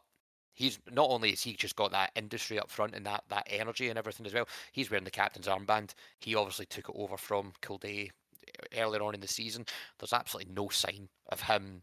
he's 0.55 0.79
not 0.91 1.11
only 1.11 1.31
has 1.31 1.43
he 1.43 1.55
just 1.55 1.77
got 1.77 1.91
that 1.93 2.13
industry 2.15 2.59
up 2.59 2.71
front 2.71 2.95
and 2.95 3.05
that 3.07 3.25
that 3.29 3.47
energy 3.51 3.89
and 3.89 3.99
everything 3.99 4.27
as 4.27 4.35
well. 4.35 4.49
He's 4.73 4.91
wearing 4.91 5.05
the 5.05 5.11
captain's 5.11 5.49
armband. 5.49 5.95
He 6.21 6.35
obviously 6.35 6.67
took 6.67 6.89
it 6.89 6.95
over 6.97 7.17
from 7.17 7.53
Kilday 7.63 8.11
eh, 8.49 8.81
earlier 8.81 9.03
on 9.03 9.15
in 9.15 9.21
the 9.21 9.29
season. 9.29 9.67
There's 9.99 10.13
absolutely 10.13 10.53
no 10.55 10.69
sign 10.69 11.09
of 11.29 11.41
him 11.41 11.83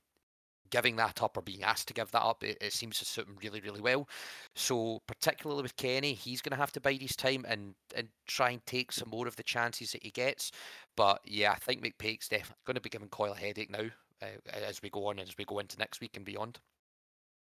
giving 0.72 0.96
that 0.96 1.22
up 1.22 1.38
or 1.38 1.42
being 1.42 1.64
asked 1.64 1.88
to 1.90 1.94
give 1.94 2.12
that 2.12 2.24
up. 2.24 2.44
It, 2.44 2.58
it 2.60 2.74
seems 2.74 2.98
to 3.00 3.06
suit 3.06 3.28
him 3.28 3.38
really, 3.42 3.62
really 3.62 3.82
well. 3.82 4.08
So 4.56 5.02
particularly 5.08 5.62
with 5.62 5.76
Kenny, 5.76 6.14
he's 6.14 6.42
going 6.42 6.52
to 6.52 6.58
have 6.58 6.72
to 6.74 6.82
bide 6.82 7.02
his 7.02 7.16
time 7.16 7.46
and 7.48 7.76
and 7.96 8.08
try 8.28 8.50
and 8.52 8.66
take 8.66 8.92
some 8.92 9.10
more 9.10 9.28
of 9.28 9.36
the 9.36 9.44
chances 9.44 9.92
that 9.92 10.04
he 10.04 10.12
gets. 10.12 10.52
But 10.98 11.22
yeah, 11.26 11.52
I 11.52 11.56
think 11.56 11.84
McPake's 11.84 12.30
definitely 12.30 12.64
going 12.66 12.76
to 12.76 12.82
be 12.82 12.90
giving 12.90 13.10
Coyle 13.10 13.34
a 13.34 13.38
headache 13.38 13.70
now 13.70 13.90
uh, 14.22 14.26
as 14.54 14.82
we 14.82 14.90
go 14.90 15.08
on 15.08 15.20
and 15.20 15.28
as 15.28 15.38
we 15.38 15.46
go 15.46 15.60
into 15.60 15.78
next 15.78 16.02
week 16.02 16.16
and 16.16 16.26
beyond. 16.26 16.60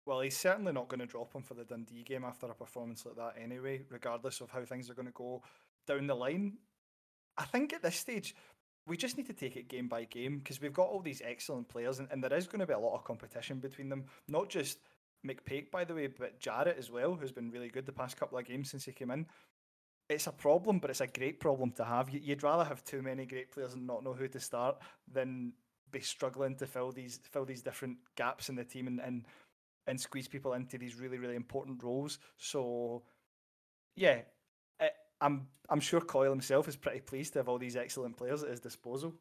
Well, 0.07 0.21
he's 0.21 0.39
certainly 0.39 0.73
not 0.73 0.89
going 0.89 1.01
to 1.01 1.07
drop 1.07 1.35
him 1.35 1.43
for 1.43 1.53
the 1.53 1.65
Dundee 1.65 2.03
game 2.03 2.25
after 2.25 2.47
a 2.47 2.55
performance 2.55 3.05
like 3.05 3.17
that 3.17 3.35
anyway, 3.43 3.83
regardless 3.91 4.41
of 4.41 4.51
how 4.51 4.65
things 4.65 4.89
are 4.89 4.95
going 4.95 5.05
to 5.05 5.13
go 5.13 5.43
down 5.87 6.07
the 6.07 6.15
line. 6.15 6.57
I 7.37 7.45
think 7.45 7.75
at 7.75 7.83
this 7.83 7.97
stage, 7.97 8.35
we 8.89 8.97
just 8.97 9.17
need 9.17 9.27
to 9.27 9.33
take 9.33 9.57
it 9.57 9.69
game 9.69 9.87
by 9.87 10.05
game 10.05 10.39
because 10.39 10.61
we've 10.61 10.73
got 10.73 10.89
all 10.89 11.01
these 11.01 11.23
excellent 11.25 11.69
players 11.69 11.99
and, 11.99 12.09
and 12.11 12.25
there 12.25 12.33
is 12.33 12.47
going 12.47 12.61
to 12.61 12.67
be 12.67 12.73
a 12.73 12.79
lot 12.79 12.95
of 12.95 13.05
competition 13.05 13.59
between 13.59 13.89
them. 13.89 14.05
Not 14.27 14.49
just 14.49 14.79
McPake, 15.27 15.71
by 15.71 15.85
the 15.85 15.95
way, 15.95 16.07
but 16.07 16.41
Jarrett 16.41 16.79
as 16.79 16.91
well, 16.91 17.15
who's 17.15 17.33
been 17.33 17.51
really 17.51 17.69
good 17.69 17.87
the 17.87 17.93
past 17.93 18.17
couple 18.17 18.39
of 18.39 18.47
games 18.47 18.71
since 18.71 18.85
he 18.85 18.93
came 18.93 19.11
in. 19.11 19.27
It's 20.09 20.27
a 20.27 20.33
problem, 20.33 20.79
but 20.79 20.89
it's 20.89 21.03
a 21.03 21.07
great 21.07 21.39
problem 21.39 21.71
to 21.73 21.85
have. 21.85 22.09
You'd 22.09 22.43
rather 22.43 22.65
have 22.65 22.83
too 22.83 23.03
many 23.03 23.27
great 23.27 23.53
players 23.53 23.75
and 23.75 23.87
not 23.87 24.03
know 24.03 24.15
who 24.15 24.27
to 24.29 24.41
start 24.41 24.79
than 25.13 25.53
be 25.91 26.01
struggling 26.01 26.55
to 26.57 26.67
fill 26.67 26.93
these 26.93 27.21
fill 27.31 27.45
these 27.45 27.63
different 27.63 27.97
gaps 28.17 28.49
in 28.49 28.57
the 28.57 28.65
team 28.65 28.87
and 28.87 29.01
and, 29.01 29.25
and 29.87 30.01
squeeze 30.01 30.29
people 30.29 30.53
into 30.55 30.79
these 30.79 30.99
really 30.99 31.19
really 31.19 31.37
important 31.37 31.83
roles. 31.83 32.19
So 32.39 33.03
yeah, 33.97 34.21
I'm 35.21 35.47
I'm 35.71 35.81
sure 35.81 36.01
Coyle 36.01 36.31
himself 36.31 36.69
is 36.69 36.77
pretty 36.77 37.01
pleased 37.01 37.35
to 37.35 37.41
have 37.41 37.49
all 37.49 37.59
these 37.59 37.77
excellent 37.77 38.17
players 38.17 38.43
at 38.43 38.51
his 38.51 38.61
disposal. 38.61 39.15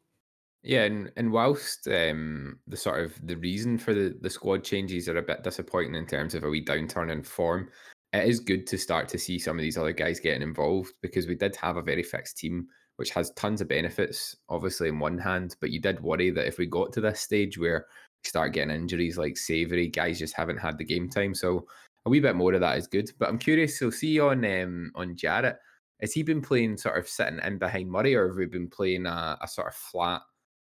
Yeah, 0.62 0.84
and 0.84 1.12
and 1.16 1.30
whilst 1.30 1.86
um, 1.88 2.58
the 2.66 2.76
sort 2.76 3.04
of 3.04 3.14
the 3.26 3.36
reason 3.36 3.78
for 3.78 3.94
the, 3.94 4.16
the 4.20 4.30
squad 4.30 4.64
changes 4.64 5.08
are 5.08 5.18
a 5.18 5.22
bit 5.22 5.44
disappointing 5.44 5.94
in 5.94 6.06
terms 6.06 6.34
of 6.34 6.44
a 6.44 6.48
wee 6.48 6.64
downturn 6.64 7.12
in 7.12 7.22
form, 7.22 7.68
it 8.12 8.28
is 8.28 8.40
good 8.40 8.66
to 8.68 8.78
start 8.78 9.08
to 9.10 9.18
see 9.18 9.38
some 9.38 9.56
of 9.56 9.62
these 9.62 9.78
other 9.78 9.92
guys 9.92 10.18
getting 10.18 10.42
involved 10.42 10.94
because 11.00 11.26
we 11.26 11.34
did 11.34 11.54
have 11.56 11.76
a 11.76 11.82
very 11.82 12.02
fixed 12.02 12.38
team, 12.38 12.66
which 12.96 13.10
has 13.10 13.30
tons 13.32 13.60
of 13.60 13.68
benefits, 13.68 14.34
obviously 14.48 14.88
in 14.88 14.98
one 14.98 15.18
hand, 15.18 15.54
but 15.60 15.70
you 15.70 15.80
did 15.80 16.00
worry 16.00 16.30
that 16.30 16.46
if 16.46 16.58
we 16.58 16.66
got 16.66 16.92
to 16.94 17.00
this 17.00 17.20
stage 17.20 17.58
where 17.58 17.86
we 18.24 18.28
start 18.28 18.52
getting 18.52 18.74
injuries 18.74 19.16
like 19.18 19.36
Savoury, 19.36 19.88
guys 19.88 20.18
just 20.18 20.34
haven't 20.34 20.58
had 20.58 20.76
the 20.76 20.84
game 20.84 21.08
time. 21.08 21.34
So 21.34 21.66
a 22.04 22.10
wee 22.10 22.20
bit 22.20 22.34
more 22.34 22.54
of 22.54 22.60
that 22.60 22.78
is 22.78 22.86
good. 22.88 23.10
But 23.18 23.28
I'm 23.28 23.38
curious, 23.38 23.78
so 23.78 23.90
see 23.90 24.18
on 24.18 24.44
um, 24.44 24.90
on 24.96 25.14
Jarrett, 25.14 25.58
has 26.00 26.12
he 26.12 26.22
been 26.22 26.40
playing 26.40 26.76
sort 26.76 26.98
of 26.98 27.08
sitting 27.08 27.40
in 27.44 27.58
behind 27.58 27.90
Murray, 27.90 28.14
or 28.14 28.28
have 28.28 28.36
we 28.36 28.46
been 28.46 28.68
playing 28.68 29.06
a, 29.06 29.38
a 29.40 29.48
sort 29.48 29.68
of 29.68 29.74
flat 29.74 30.22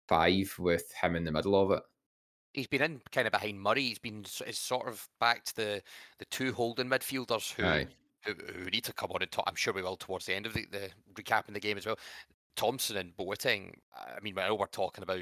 five 0.08 0.54
with 0.58 0.92
him 1.00 1.16
in 1.16 1.24
the 1.24 1.32
middle 1.32 1.60
of 1.60 1.70
it? 1.72 1.82
He's 2.52 2.68
been 2.68 2.82
in 2.82 3.00
kind 3.10 3.26
of 3.26 3.32
behind 3.32 3.60
Murray. 3.60 3.82
He's 3.82 3.98
been 3.98 4.24
is 4.46 4.58
sort 4.58 4.86
of 4.86 5.06
back 5.18 5.44
to 5.46 5.56
the 5.56 5.82
the 6.18 6.24
two 6.26 6.52
holding 6.52 6.88
midfielders 6.88 7.52
who 7.52 7.86
who, 8.24 8.34
who, 8.54 8.70
need 8.70 8.84
to 8.84 8.92
come 8.92 9.10
on 9.12 9.22
and 9.22 9.30
talk. 9.30 9.44
I'm 9.46 9.56
sure 9.56 9.74
we 9.74 9.82
will 9.82 9.96
towards 9.96 10.26
the 10.26 10.34
end 10.34 10.46
of 10.46 10.54
the, 10.54 10.66
the 10.70 10.90
recapping 11.14 11.52
the 11.52 11.60
game 11.60 11.76
as 11.76 11.84
well. 11.84 11.98
Thompson 12.56 12.96
and 12.96 13.16
Boateng. 13.16 13.72
I 13.94 14.20
mean, 14.22 14.38
I 14.38 14.48
know 14.48 14.54
we're 14.54 14.66
talking 14.66 15.02
about 15.02 15.20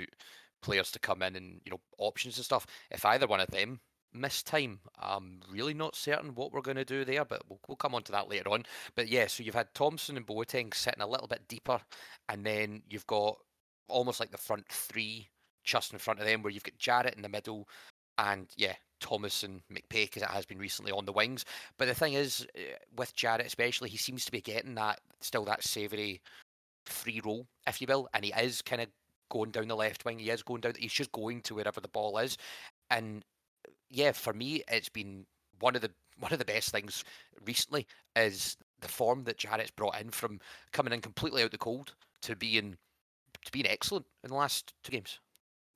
players 0.60 0.92
to 0.92 0.98
come 0.98 1.22
in 1.22 1.36
and 1.36 1.60
you 1.64 1.70
know 1.70 1.80
options 1.98 2.36
and 2.36 2.44
stuff. 2.44 2.66
If 2.90 3.04
either 3.04 3.26
one 3.26 3.40
of 3.40 3.48
them 3.48 3.80
miss 4.12 4.42
time, 4.42 4.80
I'm 4.98 5.40
really 5.50 5.74
not 5.74 5.96
certain 5.96 6.34
what 6.34 6.52
we're 6.52 6.60
going 6.60 6.76
to 6.76 6.84
do 6.84 7.04
there, 7.04 7.24
but 7.24 7.42
we'll, 7.48 7.60
we'll 7.66 7.76
come 7.76 7.94
on 7.94 8.02
to 8.04 8.12
that 8.12 8.28
later 8.28 8.50
on. 8.50 8.64
But 8.94 9.08
yeah, 9.08 9.26
so 9.26 9.42
you've 9.42 9.54
had 9.54 9.74
Thompson 9.74 10.16
and 10.16 10.26
Boateng 10.26 10.74
sitting 10.74 11.02
a 11.02 11.06
little 11.06 11.28
bit 11.28 11.48
deeper, 11.48 11.80
and 12.28 12.44
then 12.44 12.82
you've 12.88 13.06
got 13.06 13.38
almost 13.88 14.20
like 14.20 14.30
the 14.30 14.38
front 14.38 14.66
three 14.68 15.28
just 15.64 15.92
in 15.92 15.98
front 15.98 16.20
of 16.20 16.26
them, 16.26 16.42
where 16.42 16.52
you've 16.52 16.64
got 16.64 16.78
Jarrett 16.78 17.14
in 17.14 17.22
the 17.22 17.28
middle, 17.28 17.68
and 18.18 18.48
yeah, 18.56 18.74
Thomas 19.00 19.42
and 19.42 19.60
McPake 19.72 20.16
as 20.16 20.22
it 20.22 20.28
has 20.28 20.46
been 20.46 20.58
recently 20.58 20.92
on 20.92 21.04
the 21.04 21.12
wings. 21.12 21.44
But 21.78 21.88
the 21.88 21.94
thing 21.94 22.14
is, 22.14 22.46
eh, 22.54 22.76
with 22.96 23.14
Jarrett 23.14 23.46
especially, 23.46 23.90
he 23.90 23.96
seems 23.96 24.24
to 24.24 24.32
be 24.32 24.40
getting 24.40 24.74
that 24.76 25.00
still 25.20 25.44
that 25.44 25.64
savoury 25.64 26.20
free 26.86 27.20
role, 27.24 27.46
if 27.66 27.80
you 27.80 27.86
will, 27.88 28.08
and 28.14 28.24
he 28.24 28.32
is 28.32 28.62
kind 28.62 28.82
of 28.82 28.88
going 29.30 29.50
down 29.50 29.68
the 29.68 29.76
left 29.76 30.04
wing. 30.04 30.18
He 30.18 30.30
is 30.30 30.42
going 30.42 30.60
down. 30.60 30.74
He's 30.78 30.92
just 30.92 31.12
going 31.12 31.42
to 31.42 31.54
wherever 31.54 31.80
the 31.80 31.88
ball 31.88 32.18
is, 32.18 32.36
and 32.90 33.24
yeah, 33.92 34.12
for 34.12 34.32
me, 34.32 34.62
it's 34.68 34.88
been 34.88 35.26
one 35.60 35.76
of 35.76 35.82
the 35.82 35.90
one 36.18 36.32
of 36.32 36.38
the 36.38 36.44
best 36.44 36.70
things 36.70 37.04
recently 37.44 37.86
is 38.16 38.56
the 38.80 38.88
form 38.88 39.24
that 39.24 39.38
Jarrett's 39.38 39.70
brought 39.70 40.00
in 40.00 40.10
from 40.10 40.40
coming 40.72 40.92
in 40.92 41.00
completely 41.00 41.42
out 41.42 41.50
the 41.50 41.58
cold 41.58 41.94
to 42.22 42.36
being 42.36 42.76
to 43.44 43.52
being 43.52 43.66
excellent 43.66 44.06
in 44.22 44.30
the 44.30 44.36
last 44.36 44.72
two 44.84 44.92
games. 44.92 45.18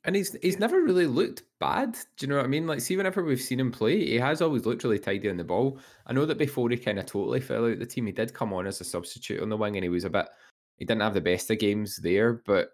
And 0.05 0.15
he's 0.15 0.37
he's 0.43 0.59
never 0.59 0.81
really 0.83 1.07
looked 1.07 1.43
bad. 1.59 1.97
Do 2.17 2.27
you 2.27 2.29
know 2.29 2.37
what 2.37 2.45
I 2.45 2.49
mean? 2.49 2.67
Like, 2.67 2.81
see, 2.81 2.97
whenever 2.97 3.25
we've 3.25 3.41
seen 3.41 3.59
him 3.59 3.73
play, 3.73 4.07
he 4.07 4.17
has 4.17 4.41
always 4.41 4.65
looked 4.65 4.85
really 4.85 5.01
tidy 5.01 5.29
on 5.29 5.37
the 5.37 5.45
ball. 5.45 5.81
I 6.07 6.13
know 6.13 6.27
that 6.27 6.39
before 6.39 6.69
he 6.71 6.77
kind 6.77 6.99
of 6.99 7.07
totally 7.07 7.41
fell 7.41 7.67
out 7.67 7.79
the 7.79 7.87
team, 7.87 8.07
he 8.07 8.13
did 8.13 8.35
come 8.35 8.53
on 8.53 8.67
as 8.67 8.81
a 8.81 8.85
substitute 8.85 9.43
on 9.43 9.49
the 9.49 9.57
wing, 9.57 9.77
and 9.77 9.83
he 9.83 9.89
was 9.89 10.05
a 10.05 10.11
bit. 10.11 10.29
He 10.77 10.85
didn't 10.85 11.03
have 11.03 11.15
the 11.15 11.21
best 11.21 11.51
of 11.51 11.59
games 11.59 11.97
there, 11.97 12.35
but 12.35 12.69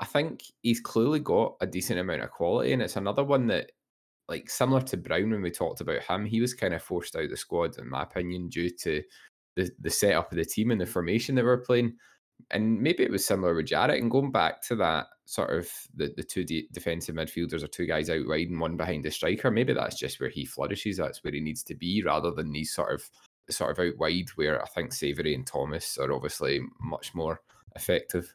I 0.00 0.06
think 0.06 0.42
he's 0.62 0.80
clearly 0.80 1.20
got 1.20 1.54
a 1.60 1.66
decent 1.66 2.00
amount 2.00 2.22
of 2.22 2.30
quality, 2.30 2.72
and 2.72 2.82
it's 2.82 2.96
another 2.96 3.22
one 3.22 3.46
that, 3.48 3.70
like, 4.28 4.48
similar 4.48 4.80
to 4.82 4.96
Brown 4.96 5.30
when 5.30 5.42
we 5.42 5.50
talked 5.50 5.80
about 5.80 6.02
him, 6.02 6.24
he 6.24 6.40
was 6.40 6.54
kind 6.54 6.74
of 6.74 6.82
forced 6.82 7.16
out 7.16 7.24
of 7.24 7.30
the 7.30 7.36
squad, 7.36 7.78
in 7.78 7.88
my 7.88 8.02
opinion, 8.02 8.48
due 8.48 8.70
to 8.70 9.02
the 9.56 9.70
the 9.80 9.90
setup 9.90 10.32
of 10.32 10.38
the 10.38 10.44
team 10.44 10.70
and 10.70 10.80
the 10.80 10.86
formation 10.86 11.34
that 11.34 11.44
we're 11.44 11.58
playing 11.58 11.94
and 12.50 12.80
maybe 12.80 13.02
it 13.02 13.10
was 13.10 13.24
similar 13.24 13.54
with 13.54 13.66
Jarrett. 13.66 14.00
And 14.00 14.10
going 14.10 14.30
back 14.30 14.62
to 14.62 14.76
that 14.76 15.06
sort 15.24 15.50
of 15.50 15.70
the, 15.94 16.12
the 16.16 16.22
two 16.22 16.44
de- 16.44 16.68
defensive 16.72 17.14
midfielders 17.14 17.62
or 17.62 17.68
two 17.68 17.86
guys 17.86 18.10
out 18.10 18.26
wide 18.26 18.48
and 18.48 18.60
one 18.60 18.76
behind 18.76 19.04
the 19.04 19.10
striker, 19.10 19.50
maybe 19.50 19.72
that's 19.72 19.98
just 19.98 20.20
where 20.20 20.28
he 20.28 20.44
flourishes. 20.44 20.96
That's 20.96 21.22
where 21.22 21.32
he 21.32 21.40
needs 21.40 21.62
to 21.64 21.74
be 21.74 22.02
rather 22.02 22.30
than 22.30 22.52
these 22.52 22.74
sort 22.74 22.92
of 22.92 23.08
sort 23.50 23.70
of 23.70 23.84
out 23.84 23.98
wide 23.98 24.28
where 24.36 24.62
I 24.62 24.66
think 24.66 24.92
Savoury 24.92 25.34
and 25.34 25.46
Thomas 25.46 25.98
are 25.98 26.12
obviously 26.12 26.60
much 26.80 27.14
more 27.14 27.40
effective. 27.74 28.32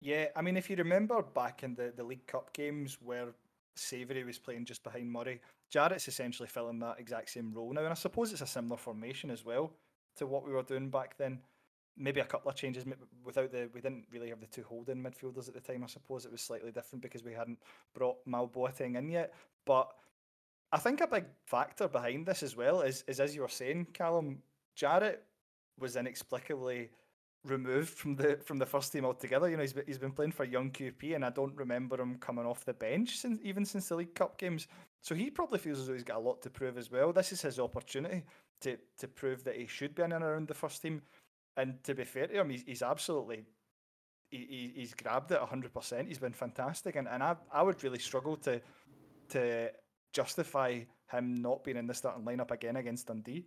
Yeah, 0.00 0.26
I 0.34 0.42
mean, 0.42 0.56
if 0.56 0.70
you 0.70 0.76
remember 0.76 1.22
back 1.22 1.62
in 1.62 1.74
the, 1.74 1.92
the 1.94 2.04
League 2.04 2.26
Cup 2.26 2.52
games 2.54 2.98
where 3.02 3.28
Savoury 3.74 4.24
was 4.24 4.38
playing 4.38 4.64
just 4.64 4.82
behind 4.82 5.10
Murray, 5.10 5.40
Jarrett's 5.70 6.08
essentially 6.08 6.48
filling 6.48 6.78
that 6.80 6.98
exact 6.98 7.30
same 7.30 7.52
role 7.52 7.72
now. 7.72 7.82
And 7.82 7.90
I 7.90 7.94
suppose 7.94 8.32
it's 8.32 8.42
a 8.42 8.46
similar 8.46 8.76
formation 8.76 9.30
as 9.30 9.44
well 9.44 9.72
to 10.16 10.26
what 10.26 10.44
we 10.44 10.52
were 10.52 10.62
doing 10.62 10.90
back 10.90 11.16
then 11.16 11.40
maybe 12.00 12.20
a 12.20 12.24
couple 12.24 12.50
of 12.50 12.56
changes 12.56 12.84
without 13.24 13.52
the 13.52 13.68
we 13.74 13.80
didn't 13.80 14.06
really 14.10 14.30
have 14.30 14.40
the 14.40 14.46
two 14.46 14.62
holding 14.62 14.96
midfielders 14.96 15.48
at 15.48 15.54
the 15.54 15.60
time. 15.60 15.84
I 15.84 15.86
suppose 15.86 16.24
it 16.24 16.32
was 16.32 16.40
slightly 16.40 16.72
different 16.72 17.02
because 17.02 17.22
we 17.22 17.34
hadn't 17.34 17.58
brought 17.94 18.16
Mal 18.26 18.48
Boateng 18.48 18.96
in 18.96 19.10
yet. 19.10 19.34
But 19.66 19.92
I 20.72 20.78
think 20.78 21.00
a 21.00 21.06
big 21.06 21.26
factor 21.44 21.88
behind 21.88 22.26
this 22.26 22.42
as 22.42 22.56
well 22.56 22.80
is 22.80 23.04
is 23.06 23.20
as 23.20 23.34
you 23.34 23.42
were 23.42 23.48
saying, 23.48 23.88
Calum 23.92 24.42
Jarrett 24.74 25.22
was 25.78 25.96
inexplicably 25.96 26.90
removed 27.44 27.90
from 27.90 28.16
the 28.16 28.38
from 28.44 28.58
the 28.58 28.66
first 28.66 28.92
team 28.92 29.04
altogether. 29.04 29.48
You 29.48 29.56
know, 29.56 29.62
he's 29.62 29.72
been, 29.72 29.84
he's 29.86 29.98
been 29.98 30.12
playing 30.12 30.32
for 30.32 30.44
young 30.44 30.70
QP, 30.70 31.14
and 31.14 31.24
I 31.24 31.30
don't 31.30 31.56
remember 31.56 32.00
him 32.00 32.16
coming 32.18 32.46
off 32.46 32.64
the 32.64 32.74
bench 32.74 33.16
since 33.18 33.40
even 33.42 33.64
since 33.64 33.88
the 33.88 33.96
League 33.96 34.14
Cup 34.14 34.38
games. 34.38 34.66
So 35.02 35.14
he 35.14 35.30
probably 35.30 35.58
feels 35.58 35.80
as 35.80 35.86
though 35.86 35.94
he's 35.94 36.04
got 36.04 36.18
a 36.18 36.20
lot 36.20 36.42
to 36.42 36.50
prove 36.50 36.76
as 36.76 36.90
well. 36.90 37.12
This 37.12 37.32
is 37.32 37.42
his 37.42 37.58
opportunity 37.58 38.24
to 38.62 38.76
to 38.98 39.08
prove 39.08 39.44
that 39.44 39.56
he 39.56 39.66
should 39.66 39.94
be 39.94 40.02
in 40.02 40.12
and 40.12 40.24
around 40.24 40.48
the 40.48 40.54
first 40.54 40.82
team. 40.82 41.02
And 41.56 41.82
to 41.84 41.94
be 41.94 42.04
fair 42.04 42.26
to 42.26 42.40
him, 42.40 42.50
he's, 42.50 42.62
he's 42.62 42.82
absolutely 42.82 43.44
he, 44.30 44.72
he's 44.74 44.94
grabbed 44.94 45.32
it 45.32 45.40
hundred 45.40 45.72
percent. 45.72 46.08
He's 46.08 46.18
been 46.18 46.32
fantastic, 46.32 46.96
and, 46.96 47.08
and 47.08 47.22
I 47.22 47.36
I 47.52 47.62
would 47.62 47.82
really 47.82 47.98
struggle 47.98 48.36
to 48.38 48.60
to 49.30 49.70
justify 50.12 50.80
him 51.10 51.34
not 51.34 51.64
being 51.64 51.76
in 51.76 51.86
the 51.86 51.94
starting 51.94 52.24
lineup 52.24 52.50
again 52.50 52.76
against 52.76 53.06
Dundee. 53.06 53.46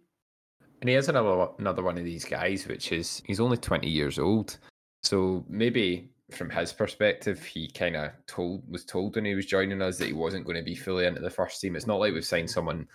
And 0.84 0.90
he 0.90 0.98
is 0.98 1.08
another 1.08 1.48
another 1.60 1.82
one 1.82 1.98
of 1.98 2.04
these 2.04 2.26
guys, 2.26 2.68
which 2.68 2.92
is 2.92 3.24
he's 3.26 3.40
only 3.40 3.56
twenty 3.56 3.90
years 3.90 4.20
old, 4.20 4.58
so 5.02 5.46
maybe 5.48 6.12
from 6.30 6.50
his 6.50 6.74
perspective, 6.74 7.42
he 7.42 7.70
kind 7.70 7.96
of 7.96 8.12
told 8.28 8.70
was 8.70 8.84
told 8.84 9.16
when 9.16 9.24
he 9.24 9.34
was 9.34 9.46
joining 9.46 9.82
us 9.82 9.98
that 9.98 10.08
he 10.08 10.14
wasn't 10.14 10.44
going 10.44 10.58
to 10.58 10.62
be 10.62 10.76
fully 10.76 11.06
into 11.06 11.22
the 11.22 11.30
first 11.30 11.62
team. 11.62 11.78
It's 11.78 11.88
not 11.88 12.02
like 12.02 12.14
we've 12.14 12.26
signed 12.26 12.50
someone 12.50 12.86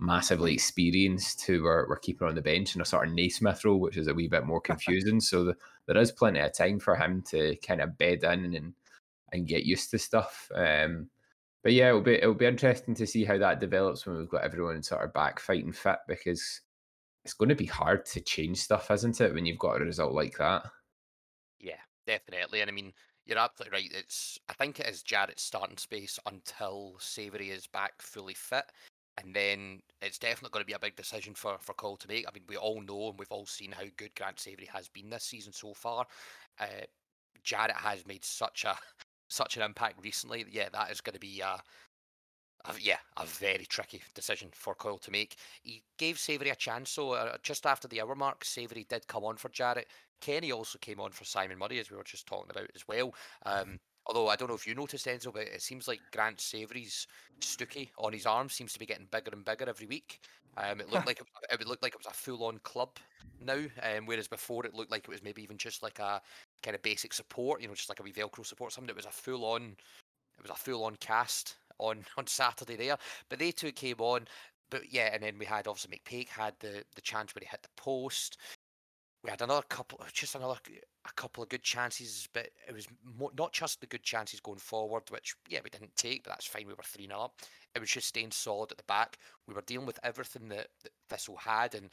massively 0.00 0.52
experienced 0.52 1.46
who 1.46 1.62
we're, 1.62 1.88
we're 1.88 2.00
keeping 2.00 2.26
on 2.26 2.34
the 2.34 2.42
bench 2.42 2.74
in 2.74 2.80
a 2.80 2.84
sort 2.84 3.06
of 3.06 3.14
Naismith 3.14 3.64
role, 3.64 3.78
which 3.78 3.96
is 3.96 4.08
a 4.08 4.14
wee 4.14 4.26
bit 4.26 4.44
more 4.44 4.60
confusing. 4.70 5.20
so 5.20 5.44
the, 5.44 5.56
there 5.86 5.96
is 5.96 6.10
plenty 6.10 6.40
of 6.40 6.52
time 6.52 6.80
for 6.80 6.96
him 6.96 7.22
to 7.30 7.54
kind 7.64 7.80
of 7.80 7.96
bed 7.98 8.24
in 8.24 8.52
and 8.52 8.74
and 9.32 9.46
get 9.46 9.62
used 9.62 9.92
to 9.92 9.98
stuff. 10.00 10.50
Um, 10.56 11.08
but 11.62 11.72
yeah, 11.72 11.90
it'll 11.90 12.00
be 12.00 12.14
it'll 12.14 12.34
be 12.34 12.46
interesting 12.46 12.96
to 12.96 13.06
see 13.06 13.24
how 13.24 13.38
that 13.38 13.60
develops 13.60 14.06
when 14.06 14.18
we've 14.18 14.28
got 14.28 14.42
everyone 14.42 14.82
sort 14.82 15.04
of 15.04 15.14
back 15.14 15.38
fighting 15.38 15.72
fit 15.72 15.98
because 16.08 16.62
it's 17.28 17.34
going 17.34 17.50
to 17.50 17.54
be 17.54 17.66
hard 17.66 18.06
to 18.06 18.22
change 18.22 18.56
stuff, 18.56 18.90
isn't 18.90 19.20
it, 19.20 19.34
when 19.34 19.44
you've 19.44 19.58
got 19.58 19.82
a 19.82 19.84
result 19.84 20.14
like 20.14 20.38
that? 20.38 20.62
Yeah, 21.60 21.76
definitely. 22.06 22.62
And 22.62 22.70
I 22.70 22.72
mean, 22.72 22.94
you're 23.26 23.36
absolutely 23.36 23.76
right. 23.76 23.90
It's 23.92 24.38
I 24.48 24.54
think 24.54 24.80
it 24.80 24.86
is 24.86 25.02
Jarrett's 25.02 25.42
starting 25.42 25.76
space 25.76 26.18
until 26.24 26.96
Savoury 26.98 27.50
is 27.50 27.66
back 27.66 28.00
fully 28.00 28.32
fit 28.32 28.64
and 29.22 29.34
then 29.34 29.82
it's 30.00 30.18
definitely 30.18 30.54
going 30.54 30.62
to 30.62 30.66
be 30.66 30.72
a 30.72 30.78
big 30.78 30.96
decision 30.96 31.34
for 31.34 31.58
for 31.60 31.74
Coyle 31.74 31.98
to 31.98 32.08
make. 32.08 32.24
I 32.26 32.32
mean, 32.32 32.44
we 32.48 32.56
all 32.56 32.80
know 32.80 33.10
and 33.10 33.18
we've 33.18 33.30
all 33.30 33.44
seen 33.44 33.72
how 33.72 33.84
good 33.98 34.14
Grant 34.14 34.40
Savoury 34.40 34.70
has 34.72 34.88
been 34.88 35.10
this 35.10 35.24
season 35.24 35.52
so 35.52 35.74
far. 35.74 36.06
Uh, 36.58 36.86
Jarrett 37.42 37.76
has 37.76 38.06
made 38.06 38.24
such 38.24 38.64
a 38.64 38.74
such 39.28 39.58
an 39.58 39.62
impact 39.62 40.02
recently. 40.02 40.46
Yeah, 40.50 40.70
that 40.72 40.90
is 40.90 41.02
going 41.02 41.12
to 41.12 41.20
be 41.20 41.40
a, 41.40 41.60
a 42.64 42.74
yeah 42.80 42.98
a 43.16 43.24
very 43.24 43.64
tricky 43.66 44.02
decision 44.14 44.48
for 44.52 44.74
Coyle 44.74 44.98
to 44.98 45.10
make. 45.10 45.36
He 45.62 45.82
gave 45.96 46.18
Savoury 46.18 46.50
a 46.50 46.56
chance, 46.56 46.90
so 46.90 47.12
uh, 47.12 47.36
just 47.42 47.66
after 47.66 47.88
the 47.88 48.00
hour 48.00 48.14
mark, 48.14 48.44
Savoury 48.44 48.86
did 48.88 49.06
come 49.06 49.24
on 49.24 49.36
for 49.36 49.48
Jarrett. 49.48 49.88
Kenny 50.20 50.50
also 50.50 50.78
came 50.78 50.98
on 51.00 51.12
for 51.12 51.24
Simon 51.24 51.58
Murray, 51.58 51.78
as 51.78 51.90
we 51.90 51.96
were 51.96 52.04
just 52.04 52.26
talking 52.26 52.50
about 52.50 52.68
as 52.74 52.86
well. 52.88 53.14
Um, 53.46 53.78
Although 54.08 54.28
I 54.28 54.36
don't 54.36 54.48
know 54.48 54.54
if 54.54 54.66
you 54.66 54.74
noticed, 54.74 55.06
Enzo, 55.06 55.32
but 55.32 55.42
it 55.42 55.60
seems 55.60 55.86
like 55.86 56.00
Grant 56.12 56.40
Savoury's 56.40 57.06
stookie 57.40 57.90
on 57.98 58.14
his 58.14 58.24
arm 58.24 58.48
seems 58.48 58.72
to 58.72 58.78
be 58.78 58.86
getting 58.86 59.06
bigger 59.10 59.30
and 59.32 59.44
bigger 59.44 59.68
every 59.68 59.86
week. 59.86 60.20
Um, 60.56 60.80
it 60.80 60.90
looked 60.90 61.06
like 61.06 61.20
it, 61.20 61.58
would 61.58 61.68
look 61.68 61.82
like 61.82 61.92
it 61.92 61.98
was 61.98 62.06
a 62.06 62.16
full-on 62.16 62.58
club 62.62 62.96
now, 63.38 63.62
um, 63.82 64.06
whereas 64.06 64.26
before 64.26 64.64
it 64.64 64.74
looked 64.74 64.90
like 64.90 65.04
it 65.04 65.10
was 65.10 65.22
maybe 65.22 65.42
even 65.42 65.58
just 65.58 65.82
like 65.82 65.98
a 65.98 66.22
kind 66.62 66.74
of 66.74 66.82
basic 66.82 67.12
support, 67.12 67.60
you 67.60 67.68
know, 67.68 67.74
just 67.74 67.90
like 67.90 68.00
a 68.00 68.02
wee 68.02 68.12
Velcro 68.12 68.46
support. 68.46 68.72
Something. 68.72 68.88
It 68.88 68.96
was 68.96 69.04
a 69.04 69.10
full-on, 69.10 69.62
it 69.62 70.42
was 70.42 70.50
a 70.50 70.54
full-on 70.54 70.96
cast 70.96 71.56
on 71.78 72.04
on 72.16 72.26
Saturday 72.26 72.76
there. 72.76 72.96
But 73.28 73.38
they 73.38 73.52
two 73.52 73.72
came 73.72 74.00
on. 74.00 74.26
But 74.70 74.92
yeah, 74.92 75.10
and 75.14 75.22
then 75.22 75.38
we 75.38 75.46
had 75.46 75.66
obviously 75.66 75.98
McPake 75.98 76.28
had 76.28 76.54
the 76.60 76.84
the 76.94 77.00
chance 77.00 77.34
where 77.34 77.40
he 77.40 77.48
hit 77.50 77.62
the 77.62 77.68
post. 77.76 78.38
we 79.24 79.30
had 79.30 79.42
another 79.42 79.62
couple, 79.68 79.98
uh, 80.02 80.06
just 80.12 80.34
another 80.34 80.56
a 81.08 81.12
couple 81.14 81.42
of 81.42 81.48
good 81.48 81.62
chances, 81.62 82.28
but 82.32 82.50
it 82.68 82.74
was 82.74 82.86
not 83.36 83.52
just 83.52 83.80
the 83.80 83.86
good 83.86 84.02
chances 84.02 84.40
going 84.40 84.58
forward, 84.58 85.02
which 85.10 85.34
yeah 85.48 85.60
we 85.64 85.70
didn't 85.70 85.96
take, 85.96 86.24
but 86.24 86.30
that's 86.30 86.46
fine. 86.46 86.66
We 86.66 86.74
were 86.74 86.82
three 86.84 87.06
0 87.06 87.18
up. 87.18 87.34
It 87.74 87.80
was 87.80 87.90
just 87.90 88.08
staying 88.08 88.32
solid 88.32 88.72
at 88.72 88.78
the 88.78 88.84
back. 88.84 89.18
We 89.46 89.54
were 89.54 89.62
dealing 89.62 89.86
with 89.86 89.98
everything 90.02 90.48
that, 90.48 90.68
that 90.82 90.92
Thistle 91.08 91.36
had, 91.36 91.74
and 91.74 91.90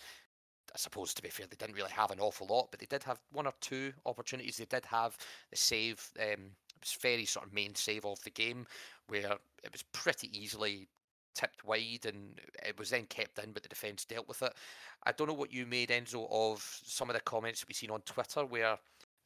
I 0.75 0.77
suppose 0.77 1.13
to 1.13 1.21
be 1.21 1.29
fair, 1.29 1.47
they 1.49 1.55
didn't 1.55 1.77
really 1.77 1.91
have 1.91 2.11
an 2.11 2.19
awful 2.19 2.47
lot, 2.47 2.67
but 2.69 2.81
they 2.81 2.85
did 2.85 3.01
have 3.03 3.17
one 3.31 3.47
or 3.47 3.53
two 3.61 3.93
opportunities. 4.05 4.57
They 4.57 4.65
did 4.65 4.83
have 4.85 5.17
the 5.49 5.55
save. 5.55 6.05
Um, 6.19 6.51
it 6.75 6.81
was 6.81 6.97
very 7.01 7.23
sort 7.23 7.45
of 7.45 7.53
main 7.53 7.73
save 7.75 8.05
of 8.05 8.21
the 8.23 8.29
game, 8.29 8.67
where 9.07 9.37
it 9.63 9.71
was 9.71 9.83
pretty 9.93 10.29
easily 10.37 10.89
tipped 11.33 11.63
wide 11.63 12.05
and 12.05 12.41
it 12.65 12.77
was 12.77 12.89
then 12.89 13.05
kept 13.05 13.39
in, 13.39 13.53
but 13.53 13.63
the 13.63 13.69
defence 13.69 14.03
dealt 14.03 14.27
with 14.27 14.41
it. 14.41 14.53
I 15.05 15.13
don't 15.13 15.27
know 15.27 15.33
what 15.33 15.53
you 15.53 15.65
made, 15.65 15.89
Enzo, 15.89 16.27
of 16.29 16.61
some 16.83 17.09
of 17.09 17.15
the 17.15 17.21
comments 17.21 17.61
that 17.61 17.69
we've 17.69 17.75
seen 17.77 17.91
on 17.91 18.01
Twitter 18.01 18.45
where, 18.45 18.77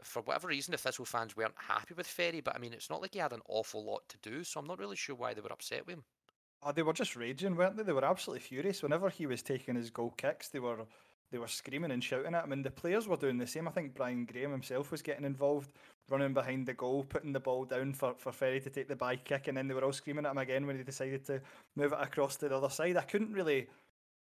for 0.04 0.22
whatever 0.22 0.50
reason, 0.50 0.72
the 0.72 0.78
Thistle 0.78 1.06
fans 1.06 1.36
weren't 1.36 1.54
happy 1.56 1.96
with 1.96 2.08
Ferrie, 2.08 2.42
but 2.42 2.56
I 2.56 2.60
mean, 2.60 2.74
it's 2.74 2.92
not 2.92 3.02
like 3.02 3.14
he 3.14 3.20
had 3.20 3.34
an 3.34 3.42
awful 3.48 3.84
lot 3.84 4.04
to 4.10 4.18
do, 4.30 4.44
so 4.44 4.60
I'm 4.60 4.68
not 4.68 4.80
really 4.80 4.96
sure 4.96 5.16
why 5.16 5.34
they 5.34 5.42
were 5.42 5.52
upset 5.52 5.88
with 5.88 5.96
him. 5.96 6.04
Oh, 6.62 6.74
they 6.74 6.84
were 6.84 6.94
just 6.94 7.16
raging, 7.16 7.56
weren't 7.56 7.78
they? 7.78 7.84
They 7.84 7.94
were 7.94 8.06
absolutely 8.06 8.42
furious. 8.42 8.84
Whenever 8.84 9.10
he 9.10 9.26
was 9.26 9.42
taking 9.42 9.76
his 9.76 9.90
goal 9.90 10.14
kicks, 10.18 10.50
they 10.50 10.60
were 10.60 10.86
they 11.32 11.38
were 11.38 11.48
screaming 11.48 11.92
and 11.92 12.04
shouting 12.04 12.34
at 12.34 12.44
him, 12.44 12.52
and 12.52 12.66
the 12.66 12.72
players 12.72 13.08
were 13.08 13.18
doing 13.18 13.38
the 13.38 13.48
same. 13.48 13.68
I 13.68 13.72
think 13.72 13.94
Brian 13.94 14.26
Graham 14.26 14.52
himself 14.52 14.92
was 14.92 15.02
getting 15.02 15.26
involved, 15.26 15.72
running 16.10 16.34
behind 16.34 16.66
the 16.66 16.74
goal, 16.74 17.04
putting 17.04 17.34
the 17.34 17.40
ball 17.40 17.66
down 17.66 17.94
for, 17.94 18.16
for 18.18 18.32
Ferrie 18.32 18.62
to 18.62 18.70
take 18.70 18.88
the 18.88 18.96
by 18.96 19.16
kick, 19.16 19.48
and 19.48 19.58
then 19.58 19.68
they 19.68 19.74
were 19.74 19.84
all 19.84 19.94
screaming 19.94 20.26
at 20.26 20.32
him 20.32 20.38
again 20.38 20.66
when 20.66 20.78
he 20.78 20.84
decided 20.84 21.26
to 21.26 21.42
move 21.76 21.94
it 21.94 22.00
across 22.02 22.36
to 22.38 22.50
the 22.50 22.56
other 22.56 22.70
side. 22.70 22.98
I 22.98 23.02
couldn't 23.02 23.34
really, 23.34 23.68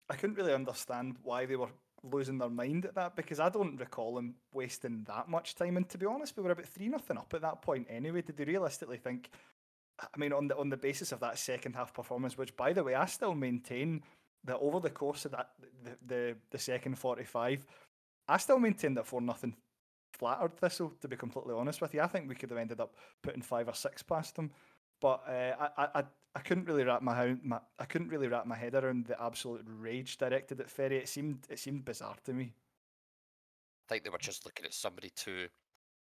I 0.10 0.16
couldn't 0.16 0.38
really 0.38 0.54
understand 0.54 1.16
why 1.24 1.46
they 1.46 1.56
were 1.56 1.70
losing 2.04 2.38
their 2.38 2.50
mind 2.50 2.86
at 2.86 2.96
that 2.96 3.16
because 3.16 3.40
I 3.40 3.50
don't 3.50 3.80
recall 3.80 4.16
them 4.16 4.36
wasting 4.54 5.04
that 5.08 5.30
much 5.30 5.56
time. 5.56 5.78
And 5.78 5.88
to 5.90 5.98
be 5.98 6.06
honest, 6.06 6.36
we 6.38 6.44
were 6.44 6.52
about 6.52 6.66
three 6.66 6.88
nothing 6.88 7.18
up 7.18 7.34
at 7.34 7.42
that 7.42 7.62
point 7.62 7.88
anyway. 7.90 8.22
Did 8.22 8.38
they 8.38 8.46
realistically 8.46 8.98
think? 8.98 9.30
I 10.02 10.18
mean, 10.18 10.32
on 10.32 10.48
the 10.48 10.58
on 10.58 10.70
the 10.70 10.78
basis 10.78 11.12
of 11.12 11.20
that 11.20 11.38
second 11.38 11.76
half 11.76 11.94
performance, 11.94 12.38
which 12.38 12.56
by 12.56 12.72
the 12.72 12.84
way, 12.84 12.96
I 12.96 13.06
still 13.06 13.36
maintain 13.36 14.02
that 14.46 14.58
over 14.58 14.80
the 14.80 14.90
course 14.90 15.26
of 15.26 15.32
that 15.32 15.50
the 15.84 15.98
the, 16.06 16.36
the 16.52 16.58
second 16.58 16.98
forty 16.98 17.24
five, 17.24 17.66
I 18.28 18.38
still 18.38 18.60
maintain 18.60 18.94
that 18.96 19.08
for 19.08 19.22
nothing 19.22 19.56
flattered 20.14 20.56
Thistle. 20.58 20.94
To 21.02 21.08
be 21.08 21.16
completely 21.16 21.54
honest 21.54 21.82
with 21.82 21.94
you, 21.94 22.02
I 22.02 22.08
think 22.08 22.28
we 22.28 22.36
could 22.36 22.50
have 22.50 22.60
ended 22.60 22.80
up 22.80 22.96
putting 23.22 23.42
five 23.42 23.68
or 23.68 23.76
six 23.76 24.04
past 24.04 24.36
them, 24.36 24.52
but 25.02 25.22
uh, 25.28 25.70
I, 25.78 26.00
I 26.00 26.04
I 26.36 26.40
couldn't 26.42 26.66
really 26.66 26.84
wrap 26.84 27.02
my, 27.02 27.36
my 27.44 27.60
I 27.80 27.86
couldn't 27.86 28.10
really 28.10 28.28
wrap 28.28 28.46
my 28.46 28.56
head 28.56 28.76
around 28.76 29.06
the 29.06 29.22
absolute 29.22 29.66
rage 29.66 30.18
directed 30.18 30.60
at 30.60 30.70
Ferrie. 30.70 30.98
It 30.98 31.10
seemed 31.10 31.48
it 31.50 31.60
seemed 31.60 31.86
bizarre 31.86 32.16
to 32.26 32.34
me. 32.34 32.54
I 33.88 33.94
think 33.94 34.04
they 34.04 34.12
were 34.12 34.20
just 34.20 34.46
looking 34.46 34.66
at 34.66 34.74
somebody 34.74 35.10
to 35.18 35.48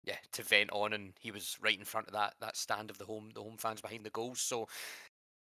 yeah 0.03 0.17
to 0.33 0.43
vent 0.43 0.71
on, 0.71 0.93
and 0.93 1.13
he 1.19 1.31
was 1.31 1.57
right 1.61 1.77
in 1.77 1.85
front 1.85 2.07
of 2.07 2.13
that 2.13 2.35
that 2.41 2.57
stand 2.57 2.89
of 2.89 2.99
the 2.99 3.05
home 3.05 3.29
the 3.33 3.41
home 3.41 3.57
fans 3.57 3.81
behind 3.81 4.05
the 4.05 4.11
goals. 4.11 4.39
So 4.39 4.67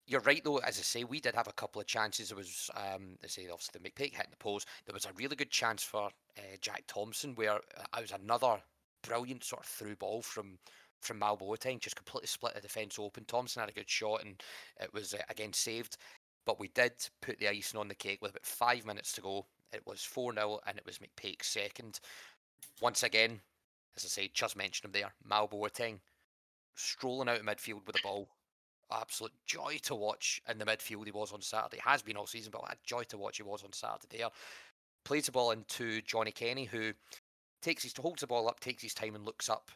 you're 0.06 0.20
right 0.20 0.42
though, 0.44 0.58
as 0.58 0.78
I 0.78 0.82
say, 0.82 1.04
we 1.04 1.20
did 1.20 1.34
have 1.34 1.48
a 1.48 1.52
couple 1.52 1.80
of 1.80 1.86
chances. 1.86 2.30
It 2.30 2.36
was, 2.36 2.70
um, 2.76 3.16
I 3.22 3.26
say, 3.26 3.48
obviously 3.50 3.80
the 3.80 3.88
McPake 3.88 4.14
hitting 4.14 4.30
the 4.30 4.36
post. 4.36 4.68
There 4.86 4.94
was 4.94 5.06
a 5.06 5.12
really 5.16 5.36
good 5.36 5.50
chance 5.50 5.82
for 5.82 6.06
uh, 6.38 6.56
Jack 6.60 6.84
Thompson 6.86 7.34
where 7.34 7.54
uh, 7.54 7.98
it 7.98 8.02
was 8.02 8.12
another 8.12 8.60
brilliant 9.02 9.44
sort 9.44 9.62
of 9.62 9.68
through 9.68 9.96
ball 9.96 10.22
from 10.22 10.58
from 11.00 11.18
Mal 11.18 11.36
Boateng, 11.36 11.80
just 11.80 11.96
completely 11.96 12.26
split 12.26 12.54
the 12.54 12.62
defence 12.62 12.98
open. 12.98 13.26
Thompson 13.26 13.60
had 13.60 13.68
a 13.68 13.74
good 13.74 13.90
shot 13.90 14.24
and 14.24 14.42
it 14.80 14.92
was 14.94 15.12
uh, 15.12 15.18
again 15.28 15.52
saved. 15.52 15.98
But 16.46 16.60
we 16.60 16.68
did 16.68 16.92
put 17.22 17.38
the 17.38 17.48
icing 17.48 17.80
on 17.80 17.88
the 17.88 17.94
cake 17.94 18.20
with 18.20 18.30
about 18.30 18.46
five 18.46 18.84
minutes 18.84 19.12
to 19.12 19.20
go. 19.20 19.46
It 19.72 19.86
was 19.86 20.02
4 20.02 20.34
0 20.34 20.60
and 20.66 20.78
it 20.78 20.86
was 20.86 20.98
McPake 20.98 21.42
second. 21.42 22.00
Once 22.80 23.02
again, 23.02 23.40
as 23.96 24.04
I 24.04 24.08
say, 24.08 24.30
just 24.32 24.56
mentioned 24.56 24.86
him 24.86 25.00
there, 25.00 25.12
Mal 25.26 25.48
Boateng 25.48 26.00
strolling 26.74 27.28
out 27.28 27.38
of 27.38 27.46
midfield 27.46 27.86
with 27.86 27.94
the 27.94 28.00
ball, 28.02 28.28
absolute 29.00 29.32
joy 29.46 29.78
to 29.82 29.94
watch 29.94 30.40
in 30.48 30.58
the 30.58 30.64
midfield 30.64 31.06
he 31.06 31.12
was 31.12 31.32
on 31.32 31.42
Saturday. 31.42 31.80
Has 31.84 32.02
been 32.02 32.16
all 32.16 32.26
season, 32.26 32.50
but 32.50 32.62
what 32.62 32.72
a 32.72 32.76
joy 32.84 33.02
to 33.04 33.18
watch 33.18 33.38
he 33.38 33.42
was 33.42 33.62
on 33.62 33.72
Saturday 33.72 34.18
there. 34.18 34.28
Plays 35.04 35.26
the 35.26 35.32
ball 35.32 35.50
into 35.50 36.00
Johnny 36.02 36.32
Kenny, 36.32 36.64
who 36.64 36.92
takes 37.62 37.82
his 37.82 37.92
to 37.94 38.02
holds 38.02 38.20
the 38.20 38.26
ball 38.26 38.48
up, 38.48 38.60
takes 38.60 38.82
his 38.82 38.94
time 38.94 39.14
and 39.14 39.24
looks 39.24 39.48
up, 39.48 39.70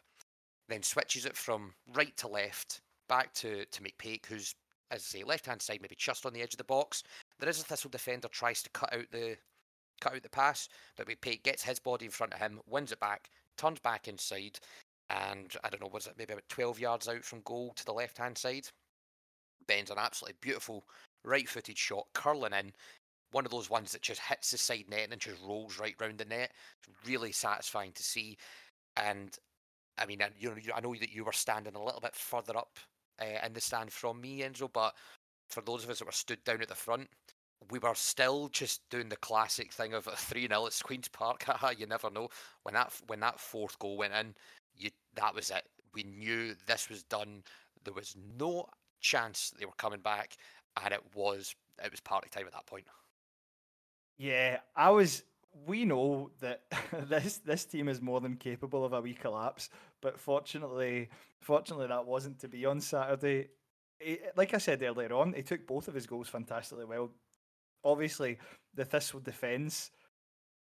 then 0.67 0.83
switches 0.83 1.25
it 1.25 1.35
from 1.35 1.73
right 1.93 2.15
to 2.17 2.27
left 2.27 2.81
back 3.07 3.33
to 3.33 3.65
to 3.65 3.81
McPake, 3.81 4.25
who's 4.25 4.55
as 4.91 5.01
I 5.01 5.19
say 5.19 5.23
left 5.23 5.45
hand 5.45 5.61
side, 5.61 5.79
maybe 5.81 5.95
just 5.97 6.25
on 6.25 6.33
the 6.33 6.41
edge 6.41 6.53
of 6.53 6.57
the 6.57 6.63
box. 6.63 7.03
There 7.39 7.49
is 7.49 7.61
a 7.61 7.63
Thistle 7.63 7.89
defender 7.89 8.27
tries 8.27 8.63
to 8.63 8.69
cut 8.71 8.93
out 8.93 9.05
the 9.11 9.37
cut 10.01 10.15
out 10.15 10.23
the 10.23 10.29
pass, 10.29 10.69
but 10.97 11.07
McPake 11.07 11.43
gets 11.43 11.63
his 11.63 11.79
body 11.79 12.05
in 12.05 12.11
front 12.11 12.33
of 12.33 12.39
him, 12.39 12.59
wins 12.67 12.91
it 12.91 12.99
back, 12.99 13.29
turns 13.57 13.79
back 13.79 14.07
inside, 14.07 14.59
and 15.09 15.53
I 15.63 15.69
don't 15.69 15.81
know, 15.81 15.89
was 15.91 16.07
it 16.07 16.13
maybe 16.17 16.33
about 16.33 16.47
12 16.49 16.79
yards 16.79 17.07
out 17.07 17.23
from 17.23 17.41
goal 17.41 17.73
to 17.75 17.85
the 17.85 17.93
left 17.93 18.17
hand 18.17 18.37
side? 18.37 18.67
Ben's 19.69 19.91
an 19.91 19.99
absolutely 19.99 20.37
beautiful 20.41 20.83
right 21.23 21.47
footed 21.47 21.77
shot, 21.77 22.07
curling 22.13 22.53
in. 22.53 22.73
One 23.31 23.45
of 23.45 23.51
those 23.51 23.69
ones 23.69 23.91
that 23.91 24.01
just 24.01 24.21
hits 24.21 24.49
the 24.49 24.57
side 24.57 24.85
net 24.89 25.03
and 25.03 25.11
then 25.11 25.19
just 25.19 25.41
rolls 25.43 25.77
right 25.79 25.93
round 26.01 26.17
the 26.17 26.25
net. 26.25 26.51
It's 26.81 27.07
really 27.07 27.31
satisfying 27.31 27.91
to 27.93 28.03
see. 28.03 28.35
And 28.97 29.37
I 29.99 30.07
mean, 30.07 30.21
you 30.39 30.49
know, 30.49 30.55
I 30.75 30.81
know 30.81 30.95
that 30.95 31.13
you 31.13 31.23
were 31.23 31.31
standing 31.31 31.75
a 31.75 31.83
little 31.83 32.01
bit 32.01 32.15
further 32.15 32.57
up 32.57 32.79
uh, 33.21 33.45
in 33.45 33.53
the 33.53 33.61
stand 33.61 33.93
from 33.93 34.19
me, 34.19 34.41
Enzo, 34.41 34.67
but 34.73 34.95
for 35.49 35.61
those 35.61 35.83
of 35.83 35.91
us 35.91 35.99
that 35.99 36.05
were 36.05 36.11
stood 36.11 36.43
down 36.43 36.63
at 36.63 36.69
the 36.69 36.75
front, 36.75 37.07
we 37.69 37.77
were 37.77 37.93
still 37.93 38.49
just 38.49 38.81
doing 38.89 39.09
the 39.09 39.17
classic 39.17 39.71
thing 39.71 39.93
of 39.93 40.07
a 40.07 40.15
three 40.15 40.47
0 40.47 40.65
at 40.65 40.79
Queens 40.83 41.09
Park. 41.09 41.45
you 41.77 41.85
never 41.85 42.09
know 42.09 42.29
when 42.63 42.73
that 42.73 42.91
when 43.07 43.19
that 43.19 43.39
fourth 43.39 43.77
goal 43.77 43.97
went 43.97 44.13
in. 44.13 44.33
You 44.75 44.89
that 45.15 45.35
was 45.35 45.51
it. 45.51 45.63
We 45.93 46.03
knew 46.03 46.55
this 46.65 46.89
was 46.89 47.03
done. 47.03 47.43
There 47.83 47.93
was 47.93 48.15
no 48.37 48.65
chance 48.99 49.53
they 49.57 49.65
were 49.65 49.71
coming 49.77 49.99
back, 49.99 50.37
and 50.83 50.93
it 50.93 51.01
was 51.13 51.55
it 51.83 51.91
was 51.91 51.99
party 51.99 52.29
time 52.29 52.45
at 52.47 52.53
that 52.53 52.65
point. 52.65 52.85
Yeah, 54.17 54.59
I 54.75 54.89
was. 54.91 55.23
We 55.65 55.85
know 55.85 56.29
that 56.41 56.61
this 57.09 57.37
this 57.39 57.65
team 57.65 57.87
is 57.87 58.01
more 58.01 58.21
than 58.21 58.35
capable 58.35 58.85
of 58.85 58.93
a 58.93 59.01
wee 59.01 59.13
collapse, 59.13 59.69
but 60.01 60.19
fortunately, 60.19 61.09
fortunately 61.41 61.87
that 61.87 62.05
wasn't 62.05 62.39
to 62.39 62.47
be 62.47 62.65
on 62.65 62.81
Saturday. 62.81 63.47
He, 63.99 64.19
like 64.35 64.53
I 64.53 64.59
said 64.59 64.81
earlier 64.83 65.13
on, 65.13 65.33
he 65.33 65.41
took 65.41 65.65
both 65.67 65.87
of 65.87 65.93
his 65.93 66.05
goals 66.05 66.29
fantastically 66.29 66.85
well. 66.85 67.11
Obviously, 67.83 68.37
the 68.73 68.85
Thistle 68.85 69.19
defence 69.19 69.91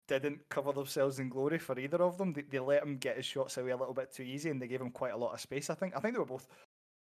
didn't 0.08 0.50
cover 0.50 0.74
themselves 0.74 1.20
in 1.20 1.30
glory 1.30 1.58
for 1.58 1.78
either 1.80 2.02
of 2.02 2.18
them. 2.18 2.34
They, 2.34 2.42
they 2.42 2.60
let 2.60 2.84
him 2.84 2.98
get 2.98 3.18
his 3.18 3.26
shots 3.26 3.58
away 3.58 3.72
a 3.72 3.78
little 3.78 3.94
bit 3.94 4.14
too 4.14 4.24
easy, 4.24 4.50
and 4.50 4.62
they 4.62 4.68
gave 4.68 4.82
him 4.82 4.90
quite 4.90 5.14
a 5.14 5.18
lot 5.18 5.34
of 5.34 5.42
space. 5.42 5.70
I 5.70 5.76
think. 5.76 5.96
I 5.96 6.00
think 6.00 6.14
they 6.14 6.20
were 6.20 6.26
both 6.26 6.48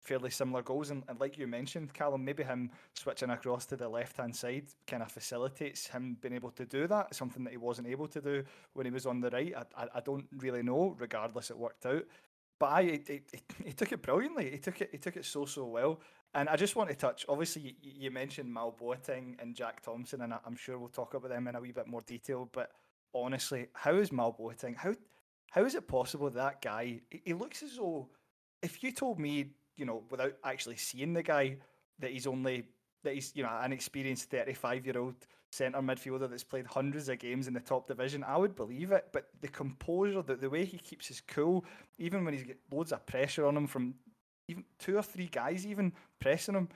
fairly 0.01 0.29
similar 0.29 0.61
goals. 0.61 0.89
And, 0.89 1.03
and, 1.07 1.19
like 1.19 1.37
you 1.37 1.47
mentioned, 1.47 1.93
Calum, 1.93 2.23
maybe 2.23 2.43
him 2.43 2.71
switching 2.93 3.29
across 3.29 3.65
to 3.67 3.75
the 3.75 3.87
left 3.87 4.17
hand 4.17 4.35
side 4.35 4.67
kind 4.87 5.03
of 5.03 5.11
facilitates 5.11 5.87
him 5.87 6.17
being 6.21 6.33
able 6.33 6.51
to 6.51 6.65
do 6.65 6.87
that, 6.87 7.13
something 7.15 7.43
that 7.43 7.51
he 7.51 7.57
wasn't 7.57 7.87
able 7.87 8.07
to 8.07 8.21
do 8.21 8.43
when 8.73 8.85
he 8.85 8.91
was 8.91 9.05
on 9.05 9.19
the 9.19 9.29
right. 9.29 9.53
I, 9.55 9.83
I, 9.83 9.87
I 9.95 9.99
don't 10.01 10.25
really 10.37 10.63
know, 10.63 10.95
regardless, 10.99 11.51
it 11.51 11.57
worked 11.57 11.85
out. 11.85 12.03
But 12.59 12.67
I, 12.67 12.99
he 13.63 13.71
took 13.71 13.91
it 13.91 14.01
brilliantly. 14.01 14.51
He 14.51 14.57
took 14.57 14.81
it, 14.81 14.89
he 14.91 14.97
took 14.97 15.15
it 15.15 15.25
so 15.25 15.45
so 15.45 15.65
well. 15.65 16.01
And 16.33 16.47
I 16.47 16.55
just 16.57 16.75
want 16.75 16.89
to 16.89 16.95
touch. 16.95 17.25
Obviously, 17.27 17.61
you, 17.61 17.73
you 17.81 18.11
mentioned 18.11 18.53
Mal 18.53 18.75
Boateng 18.79 19.41
and 19.41 19.55
Jack 19.55 19.81
Thompson, 19.81 20.21
and 20.21 20.33
I, 20.33 20.39
I'm 20.45 20.55
sure 20.55 20.77
we'll 20.77 20.89
talk 20.89 21.13
about 21.13 21.29
them 21.29 21.47
in 21.47 21.55
a 21.55 21.61
wee 21.61 21.71
bit 21.71 21.87
more 21.87 22.01
detail. 22.01 22.49
But 22.51 22.71
honestly, 23.13 23.67
how 23.73 23.95
is 23.95 24.11
Mal 24.11 24.35
Boateng? 24.37 24.75
How 24.75 24.93
how 25.51 25.63
is 25.65 25.73
it 25.75 25.87
possible 25.87 26.29
that 26.29 26.61
guy? 26.61 26.99
He 27.09 27.33
looks 27.33 27.63
as 27.63 27.77
though 27.77 28.09
if 28.61 28.83
you 28.83 28.91
told 28.91 29.19
me 29.19 29.51
you 29.79 29.85
know, 29.85 30.03
without 30.09 30.33
actually 30.43 30.75
seeing 30.75 31.13
the 31.13 31.23
guy, 31.23 31.57
that 31.99 32.11
he's 32.11 32.27
only 32.27 32.65
that 33.03 33.13
he's 33.13 33.31
you 33.35 33.43
know 33.43 33.57
an 33.61 33.71
experienced 33.71 34.29
35 34.29 34.85
year 34.85 34.97
old 34.97 35.15
centre 35.51 35.79
midfielder 35.79 36.29
that's 36.29 36.43
played 36.43 36.67
hundreds 36.67 37.09
of 37.09 37.17
games 37.17 37.47
in 37.47 37.53
the 37.53 37.59
top 37.59 37.87
division. 37.87 38.23
I 38.23 38.37
would 38.37 38.55
believe 38.55 38.91
it, 38.91 39.07
but 39.11 39.29
the 39.41 39.47
composure, 39.47 40.21
the, 40.21 40.35
the 40.35 40.49
way 40.49 40.65
he 40.65 40.77
keeps 40.77 41.07
his 41.07 41.21
cool, 41.21 41.65
even 41.97 42.23
when 42.23 42.33
he's 42.33 42.43
got 42.43 42.57
loads 42.71 42.91
of 42.91 43.05
pressure 43.05 43.45
on 43.47 43.57
him 43.57 43.67
from 43.67 43.95
even 44.47 44.63
two 44.77 44.97
or 44.97 45.01
three 45.01 45.27
guys 45.27 45.65
even 45.65 45.93
pressing 46.19 46.55
him, 46.55 46.69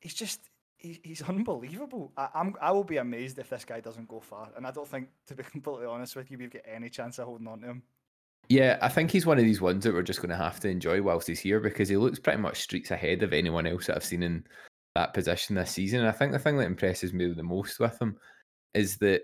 he's 0.00 0.14
just 0.14 0.40
he, 0.76 1.00
he's 1.02 1.22
unbelievable. 1.22 2.12
I, 2.16 2.28
I'm 2.34 2.54
I 2.60 2.72
will 2.72 2.84
be 2.84 2.98
amazed 2.98 3.38
if 3.38 3.50
this 3.50 3.64
guy 3.64 3.80
doesn't 3.80 4.08
go 4.08 4.20
far, 4.20 4.50
and 4.56 4.66
I 4.66 4.70
don't 4.70 4.88
think, 4.88 5.08
to 5.26 5.34
be 5.34 5.42
completely 5.50 5.86
honest 5.86 6.16
with 6.16 6.30
you, 6.30 6.38
we've 6.38 6.50
got 6.50 6.62
any 6.66 6.90
chance 6.90 7.18
of 7.18 7.26
holding 7.26 7.48
on 7.48 7.60
to 7.60 7.66
him. 7.66 7.82
Yeah, 8.48 8.78
I 8.80 8.88
think 8.88 9.10
he's 9.10 9.26
one 9.26 9.38
of 9.38 9.44
these 9.44 9.60
ones 9.60 9.84
that 9.84 9.92
we're 9.92 10.02
just 10.02 10.20
going 10.20 10.30
to 10.30 10.36
have 10.36 10.58
to 10.60 10.68
enjoy 10.68 11.02
whilst 11.02 11.28
he's 11.28 11.40
here 11.40 11.60
because 11.60 11.88
he 11.88 11.98
looks 11.98 12.18
pretty 12.18 12.40
much 12.40 12.60
streets 12.60 12.90
ahead 12.90 13.22
of 13.22 13.34
anyone 13.34 13.66
else 13.66 13.86
that 13.86 13.96
I've 13.96 14.04
seen 14.04 14.22
in 14.22 14.44
that 14.94 15.12
position 15.12 15.54
this 15.54 15.70
season. 15.70 16.00
And 16.00 16.08
I 16.08 16.12
think 16.12 16.32
the 16.32 16.38
thing 16.38 16.56
that 16.56 16.66
impresses 16.66 17.12
me 17.12 17.30
the 17.32 17.42
most 17.42 17.78
with 17.78 18.00
him 18.00 18.16
is 18.72 18.96
that 18.98 19.22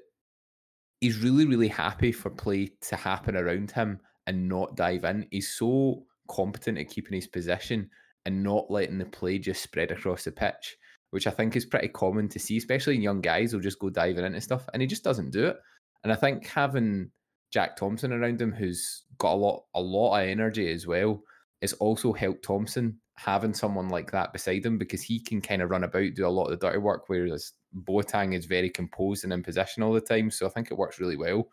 he's 1.00 1.20
really, 1.20 1.46
really 1.46 1.68
happy 1.68 2.12
for 2.12 2.28
play 2.28 2.70
to 2.82 2.96
happen 2.96 3.36
around 3.36 3.70
him 3.70 3.98
and 4.26 4.48
not 4.48 4.76
dive 4.76 5.04
in. 5.04 5.26
He's 5.30 5.56
so 5.56 6.04
competent 6.28 6.78
at 6.78 6.90
keeping 6.90 7.14
his 7.14 7.26
position 7.26 7.88
and 8.26 8.42
not 8.42 8.70
letting 8.70 8.98
the 8.98 9.06
play 9.06 9.38
just 9.38 9.62
spread 9.62 9.90
across 9.90 10.24
the 10.24 10.32
pitch, 10.32 10.76
which 11.10 11.26
I 11.26 11.30
think 11.30 11.56
is 11.56 11.66
pretty 11.66 11.88
common 11.88 12.28
to 12.28 12.38
see, 12.38 12.58
especially 12.58 12.96
in 12.96 13.02
young 13.02 13.20
guys 13.22 13.52
who'll 13.52 13.60
just 13.60 13.78
go 13.78 13.88
diving 13.88 14.24
into 14.24 14.40
stuff. 14.40 14.68
And 14.72 14.82
he 14.82 14.86
just 14.86 15.04
doesn't 15.04 15.30
do 15.30 15.46
it. 15.46 15.56
And 16.02 16.12
I 16.12 16.16
think 16.16 16.46
having 16.46 17.10
Jack 17.50 17.76
Thompson 17.76 18.12
around 18.12 18.40
him, 18.40 18.52
who's 18.52 19.03
got 19.18 19.32
a 19.32 19.36
lot 19.36 19.64
a 19.74 19.80
lot 19.80 20.20
of 20.20 20.28
energy 20.28 20.70
as 20.70 20.86
well. 20.86 21.22
It's 21.60 21.72
also 21.74 22.12
helped 22.12 22.44
Thompson 22.44 22.98
having 23.16 23.54
someone 23.54 23.88
like 23.88 24.10
that 24.10 24.32
beside 24.32 24.66
him 24.66 24.76
because 24.76 25.02
he 25.02 25.20
can 25.20 25.40
kind 25.40 25.62
of 25.62 25.70
run 25.70 25.84
about, 25.84 26.14
do 26.14 26.26
a 26.26 26.28
lot 26.28 26.46
of 26.46 26.50
the 26.50 26.66
dirty 26.66 26.78
work, 26.78 27.04
whereas 27.06 27.52
Boateng 27.84 28.34
is 28.34 28.46
very 28.46 28.68
composed 28.68 29.24
and 29.24 29.32
in 29.32 29.42
position 29.42 29.82
all 29.82 29.92
the 29.92 30.00
time. 30.00 30.30
So 30.30 30.46
I 30.46 30.50
think 30.50 30.70
it 30.70 30.78
works 30.78 30.98
really 30.98 31.16
well. 31.16 31.48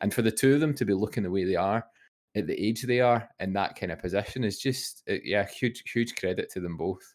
And 0.00 0.12
for 0.12 0.22
the 0.22 0.30
two 0.30 0.54
of 0.54 0.60
them 0.60 0.74
to 0.74 0.84
be 0.84 0.94
looking 0.94 1.22
the 1.22 1.30
way 1.30 1.44
they 1.44 1.56
are 1.56 1.84
at 2.34 2.46
the 2.46 2.58
age 2.58 2.82
they 2.82 3.00
are 3.00 3.28
in 3.40 3.52
that 3.52 3.78
kind 3.78 3.92
of 3.92 3.98
position 3.98 4.42
is 4.42 4.58
just, 4.58 5.02
uh, 5.08 5.14
yeah, 5.22 5.46
huge, 5.46 5.82
huge 5.92 6.16
credit 6.16 6.50
to 6.50 6.60
them 6.60 6.76
both. 6.76 7.14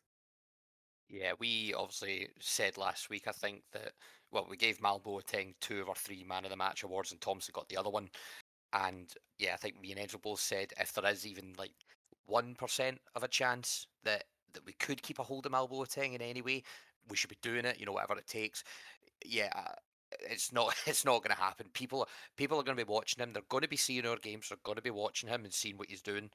Yeah, 1.10 1.34
we 1.40 1.74
obviously 1.74 2.28
said 2.40 2.78
last 2.78 3.10
week, 3.10 3.24
I 3.28 3.32
think, 3.32 3.64
that, 3.72 3.94
well, 4.32 4.46
we 4.50 4.58
gave 4.58 4.82
Mal 4.82 5.00
Boateng 5.00 5.56
two 5.60 5.82
of 5.82 5.90
our 5.90 5.96
three 5.96 6.24
man 6.24 6.44
of 6.44 6.52
the 6.52 6.58
match 6.58 6.84
awards 6.84 7.12
and 7.12 7.20
Thompson 7.20 7.54
got 7.56 7.68
the 7.70 7.78
other 7.78 7.90
one. 7.90 8.10
And 8.74 9.12
yeah, 9.40 9.54
I 9.54 9.58
think 9.58 9.80
me 9.82 9.92
and 9.92 10.00
Angel 10.00 10.20
both 10.22 10.40
said 10.40 10.74
if 10.80 10.94
there 10.94 11.10
is 11.12 11.26
even 11.26 11.54
like 11.58 11.72
1% 12.30 12.98
of 13.16 13.24
a 13.24 13.28
chance 13.28 13.88
that, 14.04 14.26
that 14.54 14.66
we 14.66 14.74
could 14.74 15.02
keep 15.02 15.20
a 15.20 15.24
hold 15.24 15.46
of 15.46 15.52
Mal 15.52 15.68
Boateng 15.68 16.14
in 16.14 16.22
any 16.22 16.42
way, 16.42 16.64
we 17.10 17.16
should 17.16 17.30
be 17.30 17.38
doing 17.42 17.66
it, 17.66 17.80
you 17.80 17.86
know, 17.86 17.94
whatever 17.94 18.18
it 18.18 18.28
takes. 18.28 18.64
Yeah, 19.26 19.50
uh, 19.56 19.74
it's 20.30 20.52
not 20.52 20.74
it's 20.88 21.06
not 21.06 21.24
going 21.24 21.36
to 21.36 21.42
happen. 21.42 21.68
People 21.74 22.08
people 22.36 22.60
are 22.60 22.64
going 22.64 22.78
to 22.78 22.86
be 22.86 22.92
watching 22.92 23.24
him. 23.24 23.34
They're 23.34 23.44
going 23.50 23.64
to 23.64 23.70
be 23.70 23.78
seeing 23.78 24.06
our 24.06 24.18
games. 24.18 24.50
They're 24.50 24.58
going 24.64 24.78
to 24.78 24.82
be 24.82 24.92
watching 24.92 25.30
him 25.30 25.44
and 25.44 25.54
seeing 25.54 25.78
what 25.78 25.90
he's 25.90 26.02
doing. 26.02 26.30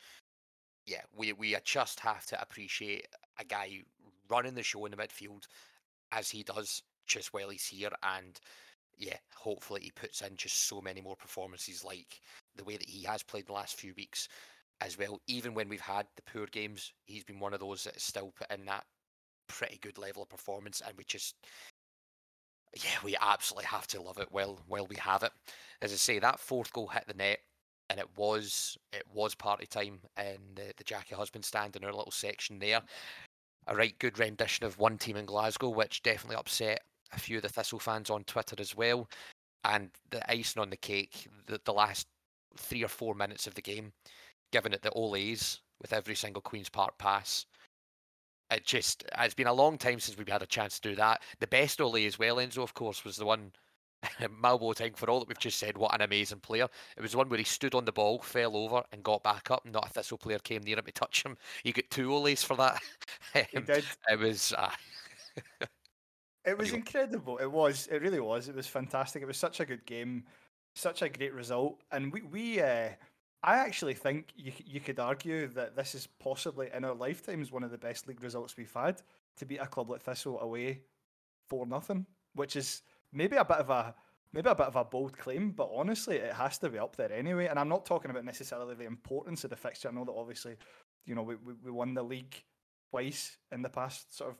Yeah, 0.87 1.03
we 1.15 1.33
we 1.33 1.57
just 1.65 2.01
have 2.01 2.27
to 2.27 2.41
appreciate 2.41 3.07
a 3.39 3.45
guy 3.45 3.83
running 4.29 4.55
the 4.55 4.63
show 4.63 4.85
in 4.87 4.93
the 4.93 4.97
midfield 4.97 5.45
as 6.11 6.31
he 6.31 6.43
does 6.43 6.83
just 7.07 7.33
while 7.33 7.51
he's 7.51 7.67
here 7.67 7.91
and 8.03 8.39
yeah, 8.99 9.17
hopefully 9.35 9.81
he 9.83 9.91
puts 9.91 10.21
in 10.21 10.37
just 10.37 10.69
so 10.69 10.81
many 10.81 11.01
more 11.01 11.17
performances 11.17 11.85
like 11.85 12.21
the 12.57 12.65
way 12.65 12.77
that 12.77 12.89
he 12.89 13.05
has 13.05 13.23
played 13.23 13.47
the 13.47 13.53
last 13.53 13.79
few 13.79 13.93
weeks 13.97 14.29
as 14.81 14.99
well. 14.99 15.21
Even 15.27 15.55
when 15.55 15.69
we've 15.69 15.81
had 15.81 16.07
the 16.17 16.23
poor 16.23 16.47
games, 16.47 16.93
he's 17.05 17.25
been 17.25 17.41
one 17.41 17.55
of 17.55 17.61
those 17.61 17.85
that 17.85 17.95
has 17.95 18.03
still 18.03 18.33
put 18.37 18.51
in 18.51 18.65
that 18.67 18.85
pretty 19.49 19.79
good 19.83 19.99
level 19.99 20.23
of 20.23 20.29
performance, 20.29 20.83
and 20.87 20.97
we 20.97 21.05
just 21.05 21.37
yeah, 22.75 22.97
we 23.05 23.17
absolutely 23.21 23.67
have 23.67 23.87
to 23.89 24.01
love 24.01 24.19
it 24.19 24.29
while 24.31 24.59
while 24.67 24.87
we 24.87 24.97
have 24.97 25.23
it. 25.23 25.33
As 25.83 25.93
I 25.93 25.97
say, 25.97 26.19
that 26.19 26.41
fourth 26.41 26.73
goal 26.73 26.89
hit 26.89 27.05
the 27.07 27.15
net, 27.15 27.39
and 27.91 27.99
it 27.99 28.09
was 28.17 28.77
it 28.93 29.05
was 29.13 29.35
party 29.35 29.67
time 29.67 30.01
in 30.19 30.39
the, 30.55 30.73
the 30.77 30.85
Jackie 30.85 31.15
Husband 31.15 31.45
stand 31.45 31.77
in 31.77 31.85
our 31.85 31.93
little 31.93 32.13
section 32.13 32.59
there. 32.59 32.81
A 33.69 33.77
right 33.77 33.97
good 33.99 34.19
rendition 34.19 34.67
of 34.67 34.79
one 34.79 34.99
team 34.99 35.17
in 35.17 35.27
Glasgow, 35.27 35.69
which 35.69 36.03
definitely 36.03 36.37
upset 36.37 36.81
a 37.13 37.19
few 37.19 37.37
of 37.37 37.43
the 37.43 37.49
Thistle 37.49 37.79
fans 37.79 38.11
on 38.11 38.25
Twitter 38.25 38.57
as 38.59 38.77
well. 38.77 39.09
And 39.65 39.91
the 40.11 40.29
icing 40.31 40.61
on 40.61 40.71
the 40.71 40.77
cake, 40.77 41.29
the, 41.47 41.61
the 41.65 41.73
last 41.73 42.07
three 42.57 42.83
or 42.83 42.89
four 42.89 43.15
minutes 43.15 43.47
of 43.47 43.55
the 43.55 43.63
game, 43.63 43.93
given 44.53 44.73
it 44.73 44.83
the 44.83 44.91
Ole's 44.91 45.61
with 45.81 45.93
every 45.93 46.15
single 46.15 46.43
Queen's 46.43 46.69
Park 46.69 46.99
pass. 46.99 47.47
It 48.51 48.65
just 48.65 49.05
it's 49.19 49.35
been 49.35 49.47
a 49.47 49.53
long 49.53 49.79
time 49.79 49.99
since 49.99 50.19
we've 50.19 50.29
had 50.29 50.43
a 50.43 50.47
chance 50.47 50.79
to 50.79 50.91
do 50.91 50.97
that. 50.97 51.23
The 51.41 51.47
best 51.47 51.81
Ole 51.81 52.07
as 52.07 52.19
well, 52.19 52.37
Enzo, 52.37 52.63
of 52.63 52.75
course, 52.75 53.05
was 53.05 53.17
the 53.17 53.25
one 53.25 53.53
Mal 54.41 54.59
Boateng, 54.59 54.97
for 54.97 55.09
all 55.09 55.21
that 55.21 55.29
we've 55.29 55.39
just 55.39 55.59
said, 55.59 55.79
what 55.79 55.95
an 55.95 56.03
amazing 56.03 56.41
player. 56.41 56.69
It 56.97 57.03
was 57.03 57.13
the 57.13 57.19
one 57.19 57.29
where 57.29 57.39
he 57.39 57.45
stood 57.45 57.75
on 57.75 57.85
the 57.85 57.93
ball, 57.93 58.19
fell 58.19 58.57
over, 58.57 58.83
and 58.93 59.03
got 59.03 59.23
back 59.23 59.51
up. 59.51 59.65
Not 59.65 59.89
a 59.89 59.91
Thistle 59.91 60.19
player 60.19 60.39
came 60.39 60.63
near 60.63 60.79
him 60.79 60.85
to 60.85 60.93
touch 60.93 61.23
him. 61.23 61.37
He 61.63 61.73
got 61.73 61.85
two 61.91 62.13
Oles 62.13 62.43
for 62.43 62.57
that. 62.57 62.81
he 63.51 63.61
did. 63.61 63.85
It 64.11 64.19
was. 64.19 64.53
Uh... 64.57 64.71
it 66.45 66.59
was 66.59 66.73
incredible. 66.73 67.39
It 67.39 67.51
was. 67.51 67.89
It 67.91 68.03
really 68.03 68.21
was. 68.21 68.49
It 68.49 68.55
was 68.55 68.67
fantastic. 68.67 69.23
It 69.23 69.27
was 69.27 69.37
such 69.37 69.61
a 69.61 69.65
good 69.65 69.87
game, 69.87 70.25
such 70.75 71.03
a 71.03 71.09
great 71.09 71.35
result, 71.35 71.81
and 71.91 72.13
we 72.13 72.23
we. 72.23 72.61
Uh, 72.61 72.91
I 73.45 73.57
actually 73.59 73.95
think 73.95 74.29
you 74.37 74.53
you 74.65 74.81
could 74.81 74.99
argue 74.99 75.49
that 75.49 75.77
this 75.77 75.95
is 75.95 76.07
possibly 76.07 76.69
in 76.75 76.85
our 76.85 76.95
lifetimes 76.95 77.51
one 77.51 77.65
of 77.65 77.71
the 77.71 77.79
best 77.79 78.09
league 78.09 78.23
results 78.23 78.57
we've 78.57 78.73
had 78.73 79.03
to 79.37 79.47
beat 79.47 79.59
a 79.59 79.67
club 79.67 79.91
like 79.91 80.03
Thistle 80.03 80.41
away 80.41 80.83
for 81.49 81.67
nothing, 81.67 82.07
which 82.35 82.57
is 82.57 82.83
maybe 83.13 83.37
a 83.37 83.45
bit 83.45 83.59
of 83.59 83.71
a 83.71 83.95
maybe 84.33 84.49
a 84.49 84.55
bit 84.55 84.67
of 84.67 84.77
a 84.77 84.85
bold 84.85 85.17
claim, 85.17 85.51
but 85.51 85.71
honestly, 85.75 86.17
it 86.17 86.33
has 86.33 86.59
to 86.59 86.71
be 86.71 86.79
up 86.79 86.97
there 86.97 87.13
anyway. 87.13 87.47
And 87.47 87.59
I'm 87.59 87.69
not 87.69 87.85
talking 87.85 88.11
about 88.11 88.25
necessarily 88.25 88.75
the 88.75 88.85
importance 88.85 89.45
of 89.45 89.51
the 89.51 89.57
fixture. 89.57 89.89
I 89.89 89.93
know 89.93 90.05
that 90.05 90.13
obviously, 90.13 90.57
you 91.05 91.15
know, 91.15 91.23
we 91.23 91.37
we, 91.37 91.55
we 91.65 91.71
won 91.71 91.95
the 91.95 92.03
league 92.03 92.35
twice 92.91 93.37
in 93.51 93.63
the 93.63 93.69
past 93.69 94.17
sort 94.17 94.31
of 94.31 94.37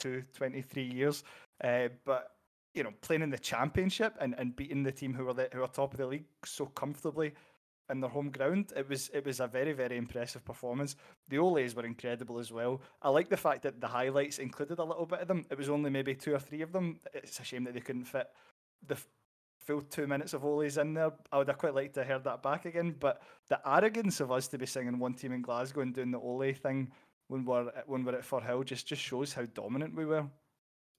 22, 0.00 0.24
23 0.36 0.82
years, 0.82 1.24
uh, 1.62 1.88
but 2.04 2.32
you 2.74 2.84
know, 2.84 2.92
playing 3.00 3.22
in 3.22 3.30
the 3.30 3.38
championship 3.38 4.14
and, 4.20 4.34
and 4.38 4.54
beating 4.54 4.82
the 4.82 4.92
team 4.92 5.12
who 5.12 5.24
were 5.24 5.48
who 5.52 5.62
are 5.62 5.68
top 5.68 5.92
of 5.92 5.98
the 5.98 6.06
league 6.06 6.24
so 6.44 6.66
comfortably 6.66 7.32
in 7.90 8.00
their 8.00 8.10
home 8.10 8.30
ground. 8.30 8.72
It 8.76 8.88
was 8.88 9.10
it 9.12 9.24
was 9.24 9.40
a 9.40 9.46
very 9.46 9.72
very 9.72 9.96
impressive 9.96 10.44
performance. 10.44 10.96
The 11.28 11.38
Oles 11.38 11.74
were 11.74 11.84
incredible 11.84 12.38
as 12.38 12.52
well. 12.52 12.80
I 13.02 13.08
like 13.08 13.28
the 13.28 13.36
fact 13.36 13.62
that 13.62 13.80
the 13.80 13.88
highlights 13.88 14.38
included 14.38 14.78
a 14.78 14.84
little 14.84 15.06
bit 15.06 15.20
of 15.20 15.28
them. 15.28 15.44
It 15.50 15.58
was 15.58 15.68
only 15.68 15.90
maybe 15.90 16.14
two 16.14 16.34
or 16.34 16.38
three 16.38 16.62
of 16.62 16.72
them. 16.72 17.00
It's 17.12 17.40
a 17.40 17.44
shame 17.44 17.64
that 17.64 17.74
they 17.74 17.80
couldn't 17.80 18.04
fit 18.04 18.28
the 18.86 18.96
full 19.58 19.82
two 19.82 20.06
minutes 20.06 20.32
of 20.32 20.44
Oles 20.44 20.78
in 20.78 20.94
there. 20.94 21.12
I 21.32 21.38
would 21.38 21.48
have 21.48 21.58
quite 21.58 21.74
liked 21.74 21.94
to 21.94 22.00
have 22.00 22.08
heard 22.08 22.24
that 22.24 22.42
back 22.42 22.64
again. 22.64 22.94
But 22.98 23.20
the 23.48 23.60
arrogance 23.68 24.20
of 24.20 24.30
us 24.30 24.48
to 24.48 24.58
be 24.58 24.66
singing 24.66 24.98
one 24.98 25.14
team 25.14 25.32
in 25.32 25.42
Glasgow 25.42 25.80
and 25.80 25.94
doing 25.94 26.12
the 26.12 26.20
Ole 26.20 26.52
thing 26.54 26.90
when 27.30 27.44
we're 27.44 27.70
when 27.86 28.04
we're 28.04 28.16
at 28.16 28.28
Firhill 28.28 28.64
just 28.64 28.88
just 28.88 29.00
shows 29.00 29.32
how 29.32 29.44
dominant 29.54 29.94
we 29.94 30.04
were. 30.04 30.26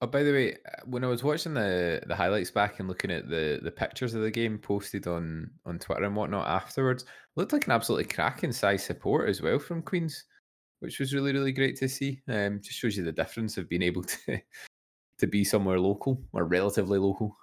Oh, 0.00 0.06
by 0.06 0.22
the 0.22 0.32
way, 0.32 0.56
when 0.86 1.04
I 1.04 1.08
was 1.08 1.22
watching 1.22 1.54
the 1.54 2.02
the 2.06 2.16
highlights 2.16 2.50
back 2.50 2.80
and 2.80 2.88
looking 2.88 3.10
at 3.10 3.28
the 3.28 3.60
the 3.62 3.70
pictures 3.70 4.14
of 4.14 4.22
the 4.22 4.30
game 4.30 4.58
posted 4.58 5.06
on 5.06 5.50
on 5.66 5.78
Twitter 5.78 6.04
and 6.04 6.16
whatnot 6.16 6.48
afterwards, 6.48 7.04
looked 7.36 7.52
like 7.52 7.66
an 7.66 7.72
absolutely 7.72 8.12
cracking 8.12 8.52
size 8.52 8.82
support 8.82 9.28
as 9.28 9.42
well 9.42 9.58
from 9.58 9.82
Queens, 9.82 10.24
which 10.80 10.98
was 10.98 11.12
really 11.12 11.32
really 11.32 11.52
great 11.52 11.76
to 11.76 11.88
see. 11.88 12.22
Um, 12.28 12.60
just 12.62 12.78
shows 12.78 12.96
you 12.96 13.04
the 13.04 13.12
difference 13.12 13.58
of 13.58 13.68
being 13.68 13.82
able 13.82 14.02
to 14.02 14.40
to 15.18 15.26
be 15.26 15.44
somewhere 15.44 15.78
local 15.78 16.20
or 16.32 16.46
relatively 16.46 16.98
local. 16.98 17.36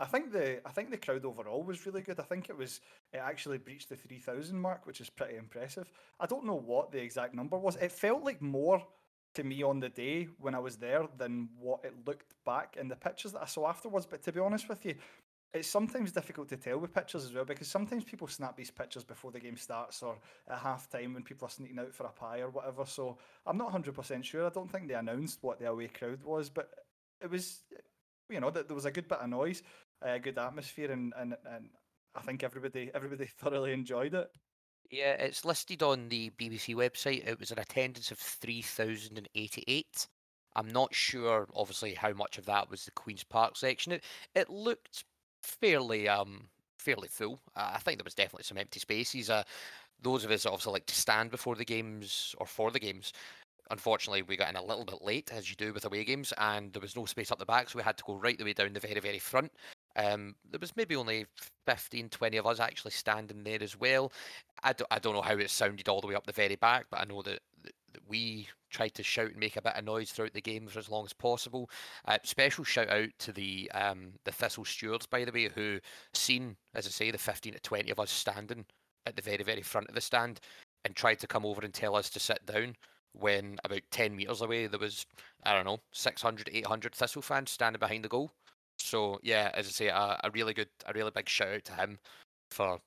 I 0.00 0.04
think 0.04 0.32
the 0.32 0.66
I 0.66 0.70
think 0.70 0.90
the 0.90 0.96
crowd 0.96 1.24
overall 1.24 1.62
was 1.62 1.84
really 1.86 2.02
good. 2.02 2.20
I 2.20 2.24
think 2.24 2.48
it 2.48 2.56
was 2.56 2.80
it 3.12 3.18
actually 3.18 3.58
breached 3.58 3.88
the 3.88 3.96
three 3.96 4.18
thousand 4.18 4.60
mark, 4.60 4.86
which 4.86 5.00
is 5.00 5.10
pretty 5.10 5.36
impressive. 5.36 5.90
I 6.20 6.26
don't 6.26 6.46
know 6.46 6.54
what 6.54 6.92
the 6.92 7.00
exact 7.00 7.34
number 7.34 7.58
was. 7.58 7.76
It 7.76 7.92
felt 7.92 8.24
like 8.24 8.40
more 8.40 8.82
to 9.34 9.44
me 9.44 9.62
on 9.62 9.80
the 9.80 9.88
day 9.88 10.28
when 10.38 10.54
I 10.54 10.58
was 10.58 10.76
there 10.76 11.06
than 11.16 11.48
what 11.58 11.84
it 11.84 11.94
looked 12.06 12.34
back 12.44 12.76
in 12.78 12.88
the 12.88 12.96
pictures 12.96 13.32
that 13.32 13.42
I 13.42 13.46
saw 13.46 13.68
afterwards. 13.68 14.06
But 14.06 14.22
to 14.22 14.32
be 14.32 14.40
honest 14.40 14.68
with 14.68 14.84
you, 14.86 14.94
it's 15.54 15.68
sometimes 15.68 16.12
difficult 16.12 16.48
to 16.48 16.56
tell 16.56 16.78
with 16.78 16.92
pictures 16.92 17.24
as 17.24 17.32
well 17.32 17.44
because 17.44 17.68
sometimes 17.68 18.04
people 18.04 18.28
snap 18.28 18.56
these 18.56 18.70
pictures 18.70 19.04
before 19.04 19.30
the 19.30 19.40
game 19.40 19.56
starts 19.56 20.02
or 20.02 20.18
at 20.48 20.58
half 20.58 20.90
time 20.90 21.14
when 21.14 21.22
people 21.22 21.46
are 21.46 21.50
sneaking 21.50 21.78
out 21.78 21.94
for 21.94 22.04
a 22.04 22.10
pie 22.10 22.40
or 22.40 22.50
whatever. 22.50 22.84
So 22.84 23.16
I'm 23.46 23.56
not 23.56 23.72
100% 23.72 24.24
sure. 24.24 24.46
I 24.46 24.50
don't 24.50 24.70
think 24.70 24.88
they 24.88 24.94
announced 24.94 25.38
what 25.42 25.58
the 25.58 25.68
away 25.68 25.88
crowd 25.88 26.22
was, 26.22 26.50
but 26.50 26.70
it 27.22 27.30
was, 27.30 27.60
you 28.28 28.40
know, 28.40 28.50
there 28.50 28.64
was 28.74 28.84
a 28.84 28.90
good 28.90 29.08
bit 29.08 29.18
of 29.18 29.30
noise, 29.30 29.62
a 30.02 30.18
good 30.18 30.38
atmosphere, 30.38 30.90
and, 30.92 31.12
and, 31.18 31.36
and 31.50 31.68
I 32.14 32.20
think 32.22 32.42
everybody 32.42 32.90
everybody 32.94 33.26
thoroughly 33.38 33.72
enjoyed 33.72 34.14
it. 34.14 34.30
Yeah, 34.90 35.12
it's 35.12 35.44
listed 35.44 35.82
on 35.82 36.08
the 36.08 36.30
BBC 36.38 36.74
website. 36.74 37.26
It 37.28 37.38
was 37.38 37.50
an 37.50 37.58
attendance 37.58 38.10
of 38.10 38.18
3,088. 38.18 40.08
I'm 40.56 40.68
not 40.68 40.94
sure, 40.94 41.46
obviously, 41.54 41.92
how 41.92 42.14
much 42.14 42.38
of 42.38 42.46
that 42.46 42.70
was 42.70 42.86
the 42.86 42.90
Queen's 42.92 43.22
Park 43.22 43.56
section. 43.56 43.92
It, 43.92 44.04
it 44.34 44.48
looked 44.48 45.04
fairly 45.42 46.08
um 46.08 46.48
fairly 46.78 47.08
full. 47.08 47.40
Uh, 47.56 47.72
I 47.74 47.78
think 47.78 47.98
there 47.98 48.04
was 48.04 48.14
definitely 48.14 48.44
some 48.44 48.58
empty 48.58 48.80
spaces. 48.80 49.30
Uh, 49.30 49.42
those 50.00 50.24
of 50.24 50.30
us 50.30 50.44
that 50.44 50.50
obviously 50.50 50.72
like 50.72 50.86
to 50.86 50.94
stand 50.94 51.30
before 51.30 51.56
the 51.56 51.64
games 51.64 52.34
or 52.38 52.46
for 52.46 52.70
the 52.70 52.78
games, 52.78 53.12
unfortunately, 53.70 54.22
we 54.22 54.36
got 54.36 54.48
in 54.48 54.56
a 54.56 54.64
little 54.64 54.84
bit 54.84 55.02
late, 55.02 55.30
as 55.32 55.50
you 55.50 55.56
do 55.56 55.72
with 55.72 55.84
away 55.84 56.04
games, 56.04 56.32
and 56.38 56.72
there 56.72 56.80
was 56.80 56.96
no 56.96 57.04
space 57.04 57.30
up 57.30 57.38
the 57.38 57.44
back, 57.44 57.68
so 57.68 57.78
we 57.78 57.82
had 57.82 57.98
to 57.98 58.04
go 58.04 58.14
right 58.14 58.38
the 58.38 58.44
way 58.44 58.52
down 58.52 58.72
the 58.72 58.80
very, 58.80 59.00
very 59.00 59.18
front. 59.18 59.52
Um, 59.96 60.34
there 60.50 60.60
was 60.60 60.76
maybe 60.76 60.96
only 60.96 61.26
15, 61.66 62.08
20 62.08 62.36
of 62.36 62.46
us 62.46 62.60
actually 62.60 62.92
standing 62.92 63.42
there 63.42 63.62
as 63.62 63.78
well. 63.78 64.12
I 64.62 64.72
don't, 64.72 64.88
I 64.90 64.98
don't 64.98 65.14
know 65.14 65.22
how 65.22 65.36
it 65.36 65.50
sounded 65.50 65.88
all 65.88 66.00
the 66.00 66.06
way 66.06 66.14
up 66.14 66.26
the 66.26 66.32
very 66.32 66.56
back, 66.56 66.86
but 66.90 67.00
I 67.00 67.04
know 67.04 67.22
that, 67.22 67.40
that, 67.62 67.72
that 67.92 68.02
we 68.08 68.48
tried 68.70 68.94
to 68.94 69.02
shout 69.02 69.30
and 69.30 69.38
make 69.38 69.56
a 69.56 69.62
bit 69.62 69.74
of 69.74 69.84
noise 69.84 70.10
throughout 70.10 70.34
the 70.34 70.40
game 70.40 70.66
for 70.66 70.78
as 70.78 70.88
long 70.88 71.04
as 71.04 71.12
possible. 71.12 71.70
Uh, 72.06 72.18
special 72.22 72.64
shout 72.64 72.90
out 72.90 73.08
to 73.18 73.32
the 73.32 73.70
um, 73.72 74.12
the 74.24 74.32
Thistle 74.32 74.64
stewards, 74.64 75.06
by 75.06 75.24
the 75.24 75.32
way, 75.32 75.48
who 75.54 75.78
seen, 76.14 76.56
as 76.74 76.86
I 76.86 76.90
say, 76.90 77.10
the 77.10 77.18
15 77.18 77.54
to 77.54 77.60
20 77.60 77.90
of 77.90 78.00
us 78.00 78.10
standing 78.10 78.66
at 79.06 79.16
the 79.16 79.22
very, 79.22 79.42
very 79.42 79.62
front 79.62 79.88
of 79.88 79.94
the 79.94 80.00
stand 80.00 80.40
and 80.84 80.94
tried 80.94 81.18
to 81.20 81.26
come 81.26 81.44
over 81.44 81.62
and 81.62 81.74
tell 81.74 81.96
us 81.96 82.10
to 82.10 82.20
sit 82.20 82.44
down 82.46 82.76
when 83.12 83.58
about 83.64 83.82
10 83.90 84.14
metres 84.14 84.42
away 84.42 84.66
there 84.66 84.78
was, 84.78 85.06
I 85.44 85.54
don't 85.54 85.64
know, 85.64 85.80
600, 85.92 86.50
800 86.52 86.94
Thistle 86.94 87.22
fans 87.22 87.50
standing 87.50 87.80
behind 87.80 88.04
the 88.04 88.08
goal. 88.08 88.30
So 88.78 89.18
yeah, 89.22 89.50
as 89.54 89.66
I 89.66 89.70
say, 89.70 89.88
a, 89.88 90.20
a 90.24 90.30
really 90.32 90.54
good, 90.54 90.68
a 90.86 90.92
really 90.92 91.10
big 91.10 91.28
shout 91.28 91.48
out 91.48 91.64
to 91.66 91.72
him 91.74 91.98
for 92.50 92.80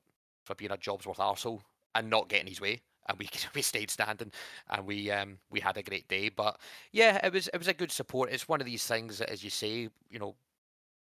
for 0.45 0.55
being 0.55 0.71
a 0.71 0.77
jobs 0.77 1.05
worth 1.05 1.17
arsehole 1.17 1.61
and 1.95 2.09
not 2.09 2.29
getting 2.29 2.47
his 2.47 2.61
way. 2.61 2.81
And 3.07 3.17
we 3.19 3.29
we 3.55 3.61
stayed 3.61 3.91
standing, 3.91 4.31
and 4.69 4.85
we 4.85 5.11
um 5.11 5.37
we 5.49 5.59
had 5.59 5.77
a 5.77 5.83
great 5.83 6.07
day. 6.07 6.29
But 6.29 6.59
yeah, 6.91 7.25
it 7.25 7.33
was 7.33 7.47
it 7.49 7.57
was 7.57 7.67
a 7.67 7.73
good 7.73 7.91
support. 7.91 8.31
It's 8.31 8.49
one 8.49 8.61
of 8.61 8.65
these 8.65 8.85
things 8.85 9.19
that, 9.19 9.29
as 9.29 9.43
you 9.43 9.49
say, 9.49 9.89
you 10.09 10.19
know, 10.19 10.35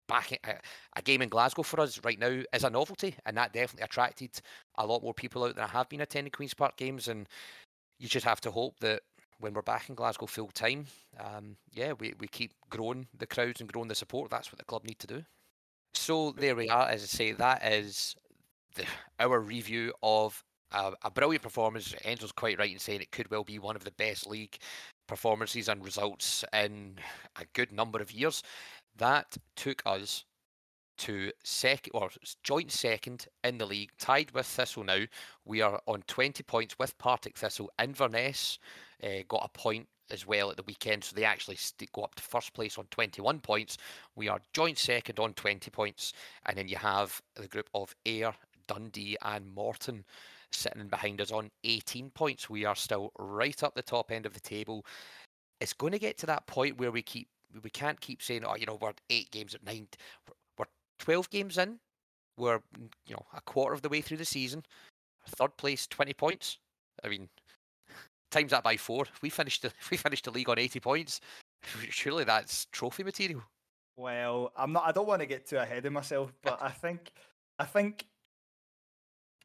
back 0.08 0.32
a, 0.32 0.60
a, 0.96 1.02
game 1.02 1.22
in 1.22 1.30
Glasgow 1.30 1.64
for 1.64 1.80
us 1.80 2.00
right 2.04 2.20
now 2.20 2.42
is 2.54 2.64
a 2.64 2.70
novelty, 2.70 3.16
and 3.26 3.38
that 3.38 3.54
definitely 3.54 3.86
attracted 3.86 4.32
a 4.76 4.86
lot 4.86 5.04
more 5.04 5.14
people 5.14 5.44
out 5.44 5.56
than 5.56 5.64
I 5.64 5.68
have 5.68 5.90
been 5.90 6.02
attending 6.02 6.32
Queens 6.32 6.54
Park 6.54 6.78
games. 6.78 7.08
And 7.08 7.28
you 8.00 8.08
just 8.08 8.26
have 8.26 8.42
to 8.42 8.52
hope 8.52 8.80
that 8.82 9.02
when 9.40 9.54
we're 9.54 9.62
back 9.62 9.90
in 9.90 9.96
Glasgow 9.96 10.26
full 10.26 10.48
time, 10.48 10.86
um, 11.20 11.58
yeah, 11.74 11.94
we, 11.94 12.14
we 12.20 12.28
keep 12.28 12.54
growing 12.70 13.08
the 13.18 13.28
crowds 13.28 13.62
and 13.62 13.72
growing 13.72 13.88
the 13.88 13.96
support. 13.96 14.32
That's 14.32 14.52
what 14.52 14.60
the 14.60 14.66
club 14.66 14.84
need 14.86 15.00
to 15.00 15.08
do. 15.08 15.24
So 15.94 16.34
there 16.38 16.56
we 16.56 16.70
are. 16.70 16.88
As 16.88 17.04
I 17.04 17.08
say, 17.08 17.32
that 17.34 17.66
is 17.66 18.16
the, 18.76 18.86
our 19.20 19.40
review 19.40 19.94
of 20.04 20.44
a, 20.72 20.94
a 21.04 21.12
brilliant 21.12 21.44
performance. 21.44 21.94
Enzo's 22.04 22.32
quite 22.32 22.60
right 22.60 22.72
in 22.72 22.80
saying 22.80 23.02
it 23.02 23.12
could 23.12 23.30
well 23.32 23.44
be 23.44 23.60
one 23.60 23.76
of 23.76 23.84
the 23.84 23.92
best 23.92 24.28
league 24.28 24.58
performances 25.08 25.70
and 25.70 25.84
results 25.84 26.44
in 26.54 26.96
a 27.40 27.46
good 27.54 27.72
number 27.72 28.02
of 28.02 28.12
years. 28.12 28.44
That 28.98 29.38
took 29.56 29.82
us 29.86 30.26
to 30.98 31.32
second 31.44 31.92
or 31.94 32.10
joint 32.44 32.72
second 32.72 33.28
in 33.44 33.58
the 33.58 33.66
league, 33.66 33.92
tied 33.98 34.32
with 34.32 34.46
Thistle 34.46 34.84
now. 34.84 35.04
We 35.46 35.62
are 35.62 35.82
on 35.88 36.04
20 36.08 36.44
points 36.44 36.78
with 36.80 36.98
Partick 36.98 37.38
Thistle. 37.38 37.72
Inverness 37.80 38.60
uh, 39.04 39.24
got 39.28 39.46
a 39.46 39.58
point 39.58 39.88
as 40.12 40.26
well 40.26 40.52
at 40.52 40.58
the 40.58 40.64
weekend, 40.64 41.04
so 41.04 41.16
they 41.16 41.24
actually 41.24 41.58
go 41.94 42.04
up 42.04 42.16
to 42.16 42.24
first 42.24 42.54
place 42.54 42.78
on 42.78 42.86
21 42.92 43.40
points. 43.40 43.78
We 44.16 44.30
are 44.30 44.40
joint 44.54 44.78
second 44.78 45.20
on 45.20 45.34
20 45.34 45.70
points, 45.72 46.14
and 46.46 46.58
then 46.58 46.68
you 46.68 46.78
have 46.78 47.22
the 47.36 47.48
group 47.48 47.70
of 47.74 47.96
Ayr, 48.06 48.34
Dundee, 48.68 49.18
and 49.22 49.54
Morton 49.54 50.06
sitting 50.52 50.88
behind 50.88 51.22
us 51.22 51.32
on 51.32 51.52
18 51.64 52.12
points. 52.12 52.50
We 52.50 52.66
are 52.66 52.76
still 52.76 53.12
right 53.18 53.62
up 53.64 53.76
the 53.76 53.82
top 53.82 54.12
end 54.12 54.26
of 54.26 54.34
the 54.34 54.40
table. 54.40 54.86
It's 55.60 55.74
going 55.74 55.94
to 55.94 56.00
get 56.00 56.18
to 56.20 56.26
that 56.28 56.48
point 56.48 56.78
where 56.78 56.92
we 56.92 57.02
keep 57.02 57.28
we 57.64 57.70
can't 57.70 58.02
keep 58.02 58.22
saying, 58.22 58.44
oh, 58.46 58.56
you 58.56 58.66
know, 58.66 58.78
we're 58.82 58.92
eight 59.10 59.32
games 59.32 59.56
at 59.56 59.64
nine. 59.64 59.88
We're 61.00 61.06
12 61.06 61.30
games 61.30 61.58
in. 61.58 61.80
We're, 62.38 62.62
you 63.08 63.16
know, 63.16 63.26
a 63.34 63.42
quarter 63.42 63.74
of 63.74 63.82
the 63.82 63.90
way 63.90 64.02
through 64.02 64.18
the 64.18 64.26
season. 64.26 64.64
Third 65.28 65.56
place, 65.58 65.88
20 65.88 66.14
points. 66.14 66.60
I 67.04 67.08
mean, 67.08 67.30
times 68.32 68.52
that 68.52 68.64
by 68.64 68.78
four. 68.78 69.06
If 69.06 69.22
we 69.22 69.30
finished 69.30 69.62
the, 69.62 69.70
if 69.80 69.90
we 69.92 69.98
finished 69.98 70.26
the 70.26 70.32
league 70.32 70.50
on 70.50 70.60
80 70.60 70.80
points, 70.80 71.22
surely 71.90 72.24
that's 72.24 72.66
trophy 72.72 73.04
material. 73.04 73.42
Well, 73.98 74.52
I'm 74.58 74.74
not. 74.74 74.84
I 74.86 74.92
don't 74.92 75.08
want 75.08 75.22
to 75.22 75.26
get 75.26 75.48
too 75.48 75.58
ahead 75.58 75.86
of 75.86 75.94
myself, 75.94 76.34
but 76.44 76.60
I 76.62 76.70
think, 76.70 77.12
I 77.60 77.66
think. 77.66 78.06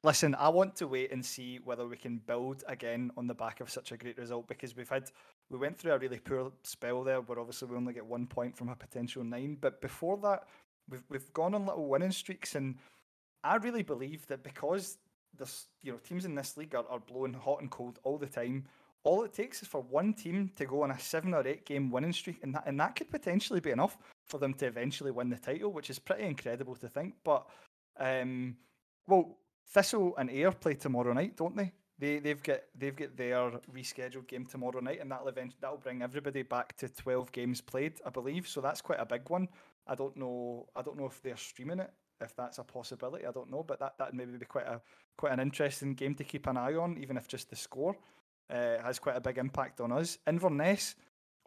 Listen, 0.02 0.34
I 0.36 0.48
want 0.48 0.76
to 0.76 0.88
wait 0.88 1.12
and 1.12 1.22
see 1.24 1.60
whether 1.62 1.86
we 1.86 1.98
can 1.98 2.22
build 2.26 2.64
again 2.66 3.10
on 3.18 3.26
the 3.26 3.34
back 3.34 3.60
of 3.60 3.68
such 3.68 3.92
a 3.92 3.98
great 3.98 4.16
result 4.16 4.48
because 4.48 4.74
we've 4.74 4.88
had 4.88 5.10
we 5.50 5.58
went 5.58 5.76
through 5.76 5.92
a 5.92 5.98
really 5.98 6.18
poor 6.18 6.52
spell 6.62 7.04
there 7.04 7.20
where 7.20 7.38
obviously 7.38 7.68
we 7.68 7.76
only 7.76 7.92
get 7.92 8.06
one 8.06 8.26
point 8.26 8.56
from 8.56 8.70
a 8.70 8.74
potential 8.74 9.22
nine. 9.22 9.58
But 9.60 9.82
before 9.82 10.16
that, 10.22 10.44
we've 10.90 11.04
we've 11.08 11.32
gone 11.32 11.54
on 11.54 11.66
little 11.66 11.88
winning 11.88 12.12
streaks, 12.12 12.54
and 12.54 12.76
I 13.44 13.56
really 13.56 13.82
believe 13.82 14.26
that 14.26 14.42
because 14.42 14.98
this 15.38 15.68
you 15.82 15.92
know 15.92 15.98
teams 15.98 16.24
in 16.24 16.34
this 16.34 16.56
league 16.56 16.74
are, 16.74 16.84
are 16.90 17.00
blowing 17.00 17.32
hot 17.32 17.60
and 17.60 17.70
cold 17.70 17.98
all 18.02 18.18
the 18.18 18.26
time. 18.26 18.64
All 19.02 19.24
it 19.24 19.32
takes 19.32 19.62
is 19.62 19.68
for 19.68 19.80
one 19.80 20.12
team 20.12 20.50
to 20.56 20.66
go 20.66 20.82
on 20.82 20.90
a 20.90 20.98
seven 20.98 21.32
or 21.32 21.46
eight 21.46 21.64
game 21.64 21.90
winning 21.90 22.12
streak, 22.12 22.40
and 22.42 22.54
that 22.54 22.64
and 22.66 22.78
that 22.80 22.96
could 22.96 23.10
potentially 23.10 23.60
be 23.60 23.70
enough 23.70 23.96
for 24.28 24.38
them 24.38 24.54
to 24.54 24.66
eventually 24.66 25.10
win 25.10 25.30
the 25.30 25.36
title, 25.36 25.72
which 25.72 25.90
is 25.90 25.98
pretty 25.98 26.24
incredible 26.24 26.76
to 26.76 26.88
think. 26.88 27.14
But 27.24 27.46
um, 27.98 28.56
well, 29.06 29.38
Thistle 29.68 30.14
and 30.18 30.30
Ayr 30.30 30.52
play 30.52 30.74
tomorrow 30.74 31.12
night, 31.12 31.36
don't 31.36 31.56
they? 31.56 31.72
They 31.98 32.18
they've 32.18 32.42
got 32.42 32.60
they've 32.76 32.96
got 32.96 33.16
their 33.16 33.50
rescheduled 33.74 34.26
game 34.26 34.46
tomorrow 34.46 34.80
night, 34.80 35.00
and 35.00 35.10
that'll 35.10 35.28
event 35.28 35.54
that'll 35.60 35.78
bring 35.78 36.02
everybody 36.02 36.42
back 36.42 36.76
to 36.78 36.88
twelve 36.88 37.30
games 37.32 37.60
played, 37.60 38.00
I 38.04 38.10
believe. 38.10 38.48
So 38.48 38.60
that's 38.60 38.80
quite 38.80 39.00
a 39.00 39.06
big 39.06 39.28
one. 39.28 39.48
I 39.86 39.94
don't 39.94 40.16
know. 40.16 40.66
I 40.76 40.82
don't 40.82 40.98
know 40.98 41.06
if 41.06 41.22
they're 41.22 41.36
streaming 41.36 41.80
it, 41.80 41.90
if 42.20 42.34
that's 42.36 42.58
a 42.58 42.64
possibility. 42.64 43.26
I 43.26 43.32
don't 43.32 43.50
know, 43.50 43.62
but 43.62 43.80
that 43.80 43.98
that 43.98 44.14
maybe 44.14 44.36
be 44.36 44.46
quite 44.46 44.66
a 44.66 44.80
quite 45.16 45.32
an 45.32 45.40
interesting 45.40 45.94
game 45.94 46.14
to 46.14 46.24
keep 46.24 46.46
an 46.46 46.56
eye 46.56 46.74
on, 46.74 46.98
even 46.98 47.16
if 47.16 47.28
just 47.28 47.50
the 47.50 47.56
score 47.56 47.96
uh, 48.50 48.78
has 48.82 48.98
quite 48.98 49.16
a 49.16 49.20
big 49.20 49.38
impact 49.38 49.80
on 49.80 49.92
us. 49.92 50.18
Inverness 50.26 50.94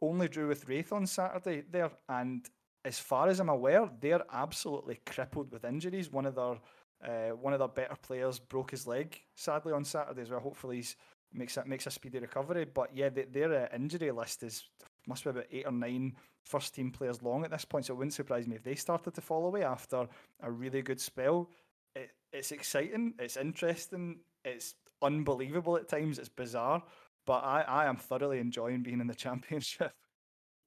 only 0.01 0.27
drew 0.27 0.47
with 0.47 0.67
Raith 0.67 0.91
on 0.91 1.05
Saturday 1.05 1.63
there, 1.69 1.91
and 2.09 2.47
as 2.85 2.99
far 2.99 3.29
as 3.29 3.39
I'm 3.39 3.49
aware, 3.49 3.89
they're 4.01 4.23
absolutely 4.31 4.99
crippled 5.05 5.51
with 5.51 5.65
injuries. 5.65 6.11
One 6.11 6.25
of 6.25 6.35
their 6.35 6.57
uh, 7.03 7.35
one 7.35 7.53
of 7.53 7.59
their 7.59 7.67
better 7.67 7.95
players 8.01 8.39
broke 8.39 8.71
his 8.71 8.87
leg 8.87 9.19
sadly 9.35 9.73
on 9.73 9.83
Saturday 9.83 10.21
as 10.21 10.29
well. 10.29 10.39
Hopefully, 10.39 10.81
he 10.81 10.87
makes 11.33 11.57
makes 11.65 11.87
a 11.87 11.91
speedy 11.91 12.19
recovery. 12.19 12.65
But 12.65 12.95
yeah, 12.95 13.09
they, 13.09 13.23
their 13.23 13.65
uh, 13.65 13.75
injury 13.75 14.11
list 14.11 14.43
is 14.43 14.63
must 15.07 15.23
be 15.23 15.29
about 15.29 15.45
eight 15.51 15.65
or 15.65 15.71
nine 15.71 16.15
first 16.43 16.75
team 16.75 16.91
players 16.91 17.21
long 17.21 17.43
at 17.43 17.51
this 17.51 17.65
point. 17.65 17.85
So 17.85 17.93
it 17.93 17.97
wouldn't 17.97 18.13
surprise 18.13 18.47
me 18.47 18.55
if 18.55 18.63
they 18.63 18.75
started 18.75 19.13
to 19.13 19.21
fall 19.21 19.45
away 19.47 19.63
after 19.63 20.07
a 20.41 20.51
really 20.51 20.81
good 20.81 20.99
spell. 20.99 21.49
It, 21.95 22.11
it's 22.31 22.51
exciting. 22.51 23.13
It's 23.19 23.37
interesting. 23.37 24.19
It's 24.45 24.75
unbelievable 25.01 25.77
at 25.77 25.87
times. 25.87 26.19
It's 26.19 26.29
bizarre, 26.29 26.83
but 27.25 27.43
I, 27.43 27.61
I 27.61 27.85
am 27.85 27.97
thoroughly 27.97 28.39
enjoying 28.39 28.83
being 28.83 29.01
in 29.01 29.07
the 29.07 29.15
championship. 29.25 29.93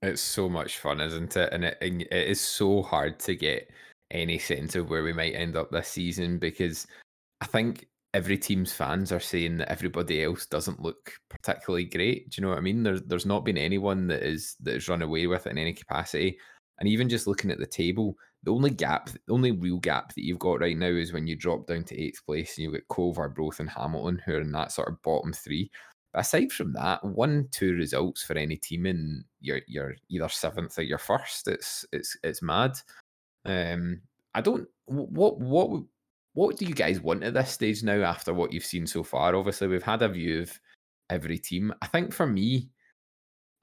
It's 0.02 0.20
so 0.20 0.48
much 0.48 0.78
fun, 0.78 1.00
isn't 1.00 1.36
it? 1.36 1.52
And 1.52 1.64
it, 1.64 1.78
it 1.80 2.12
is 2.12 2.40
so 2.40 2.82
hard 2.82 3.18
to 3.20 3.34
get 3.34 3.70
any 4.10 4.38
sense 4.38 4.76
of 4.76 4.88
where 4.88 5.02
we 5.02 5.12
might 5.12 5.34
end 5.34 5.56
up 5.56 5.70
this 5.70 5.88
season 5.88 6.38
because 6.38 6.86
I 7.40 7.46
think 7.46 7.88
every 8.14 8.38
team's 8.38 8.72
fans 8.72 9.12
are 9.12 9.20
saying 9.20 9.58
that 9.58 9.70
everybody 9.70 10.22
else 10.22 10.46
doesn't 10.46 10.80
look 10.80 11.12
particularly 11.28 11.84
great. 11.84 12.30
Do 12.30 12.40
you 12.40 12.46
know 12.46 12.50
what 12.50 12.58
I 12.58 12.62
mean? 12.62 12.82
There's 12.82 13.02
there's 13.02 13.26
not 13.26 13.44
been 13.44 13.58
anyone 13.58 14.06
that 14.08 14.22
is 14.22 14.56
that 14.60 14.74
has 14.74 14.88
run 14.88 15.02
away 15.02 15.26
with 15.26 15.46
it 15.46 15.50
in 15.50 15.58
any 15.58 15.72
capacity. 15.72 16.38
And 16.78 16.88
even 16.88 17.08
just 17.08 17.26
looking 17.26 17.50
at 17.50 17.58
the 17.58 17.66
table, 17.66 18.16
the 18.42 18.52
only 18.52 18.70
gap, 18.70 19.10
the 19.10 19.32
only 19.32 19.52
real 19.52 19.78
gap 19.78 20.14
that 20.14 20.24
you've 20.24 20.38
got 20.38 20.60
right 20.60 20.76
now 20.76 20.86
is 20.86 21.12
when 21.12 21.26
you 21.26 21.36
drop 21.36 21.66
down 21.66 21.84
to 21.84 22.00
eighth 22.00 22.24
place 22.26 22.56
and 22.56 22.64
you've 22.64 22.74
got 22.74 22.88
Cove, 22.88 23.18
and 23.58 23.70
Hamilton 23.70 24.22
who 24.24 24.34
are 24.34 24.40
in 24.40 24.52
that 24.52 24.72
sort 24.72 24.88
of 24.88 25.02
bottom 25.02 25.32
three. 25.32 25.70
But 26.12 26.20
aside 26.20 26.52
from 26.52 26.72
that, 26.74 27.04
one, 27.04 27.48
two 27.50 27.74
results 27.74 28.22
for 28.22 28.36
any 28.36 28.56
team 28.56 28.86
in 28.86 29.24
you're 29.40 29.96
either 30.08 30.28
seventh 30.28 30.78
or 30.78 30.82
you're 30.82 30.98
first. 30.98 31.48
It's 31.48 31.84
it's 31.92 32.16
it's 32.22 32.42
mad. 32.42 32.78
Um, 33.44 34.02
I 34.34 34.40
don't. 34.42 34.68
What 34.86 35.38
what 35.40 35.82
what 36.36 36.58
do 36.58 36.66
you 36.66 36.74
guys 36.74 37.00
want 37.00 37.24
at 37.24 37.32
this 37.32 37.50
stage 37.50 37.82
now? 37.82 38.02
After 38.02 38.34
what 38.34 38.52
you've 38.52 38.64
seen 38.64 38.86
so 38.86 39.02
far, 39.02 39.34
obviously 39.34 39.68
we've 39.68 39.82
had 39.82 40.02
a 40.02 40.08
view 40.08 40.42
of 40.42 40.60
every 41.08 41.38
team. 41.38 41.72
I 41.80 41.86
think 41.86 42.12
for 42.12 42.26
me, 42.26 42.68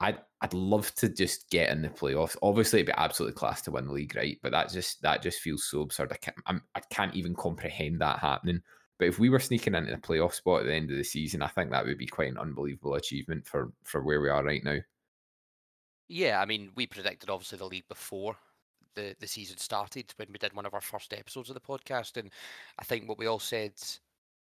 I'd 0.00 0.18
I'd 0.40 0.54
love 0.54 0.92
to 0.96 1.08
just 1.08 1.48
get 1.50 1.70
in 1.70 1.82
the 1.82 1.88
playoffs. 1.88 2.36
Obviously, 2.42 2.80
it'd 2.80 2.88
be 2.88 3.00
absolutely 3.00 3.36
class 3.36 3.62
to 3.62 3.70
win 3.70 3.86
the 3.86 3.92
league, 3.92 4.16
right? 4.16 4.38
But 4.42 4.50
that 4.50 4.72
just 4.72 5.00
that 5.02 5.22
just 5.22 5.38
feels 5.38 5.64
so 5.66 5.82
absurd. 5.82 6.12
I 6.12 6.16
can't 6.16 6.36
I'm, 6.46 6.62
I 6.74 6.80
can't 6.90 7.14
even 7.14 7.36
comprehend 7.36 8.00
that 8.00 8.18
happening. 8.18 8.60
But 8.98 9.06
if 9.06 9.20
we 9.20 9.28
were 9.28 9.38
sneaking 9.38 9.76
into 9.76 9.92
the 9.92 9.98
playoff 9.98 10.34
spot 10.34 10.62
at 10.62 10.66
the 10.66 10.74
end 10.74 10.90
of 10.90 10.96
the 10.96 11.04
season, 11.04 11.42
I 11.42 11.48
think 11.48 11.70
that 11.70 11.86
would 11.86 11.96
be 11.98 12.06
quite 12.06 12.32
an 12.32 12.38
unbelievable 12.38 12.96
achievement 12.96 13.46
for 13.46 13.72
for 13.84 14.02
where 14.02 14.20
we 14.20 14.30
are 14.30 14.42
right 14.42 14.64
now. 14.64 14.78
Yeah, 16.08 16.40
I 16.40 16.44
mean, 16.44 16.72
we 16.74 16.88
predicted 16.88 17.30
obviously 17.30 17.58
the 17.58 17.66
league 17.66 17.88
before 17.88 18.36
the, 18.94 19.14
the 19.20 19.26
season 19.26 19.58
started 19.58 20.12
when 20.16 20.28
we 20.30 20.38
did 20.38 20.54
one 20.54 20.66
of 20.66 20.74
our 20.74 20.80
first 20.80 21.12
episodes 21.12 21.50
of 21.50 21.54
the 21.54 21.60
podcast. 21.60 22.16
And 22.16 22.30
I 22.78 22.84
think 22.84 23.08
what 23.08 23.18
we 23.18 23.26
all 23.26 23.38
said 23.38 23.72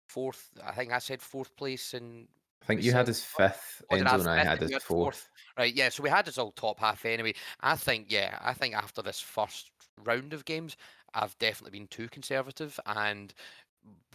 fourth, 0.08 0.49
I 0.66 0.72
think 0.72 0.91
I 0.91 0.99
said 0.99 1.22
fourth 1.22 1.56
place 1.56 1.93
and 1.93 2.28
I 2.62 2.66
think 2.66 2.84
you 2.84 2.91
had 2.91 3.08
his 3.08 3.24
fifth, 3.24 3.82
oh, 3.89 3.95
Enzo 3.95 4.20
and 4.20 4.30
I 4.30 4.43
had 4.43 4.62
his 4.62 4.72
fourth. 4.72 4.84
fourth. 4.84 5.30
Right, 5.58 5.74
yeah, 5.74 5.89
so 5.89 6.04
we 6.04 6.10
had 6.10 6.28
his 6.28 6.38
all 6.38 6.52
top 6.52 6.80
half 6.80 7.06
anyway. 7.06 7.34
I 7.62 7.76
think, 7.76 8.06
yeah, 8.10 8.38
I 8.39 8.54
think 8.54 8.76
after 8.76 9.02
this 9.02 9.20
first 9.20 9.72
round 10.04 10.34
of 10.34 10.45
games, 10.45 10.78
I've 11.14 11.38
definitely 11.39 11.80
been 11.80 11.88
too 11.88 12.08
conservative 12.08 12.80
and 12.86 13.34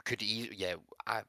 could, 0.04 0.22
e- 0.22 0.52
yeah, 0.56 0.74
I, 1.06 1.22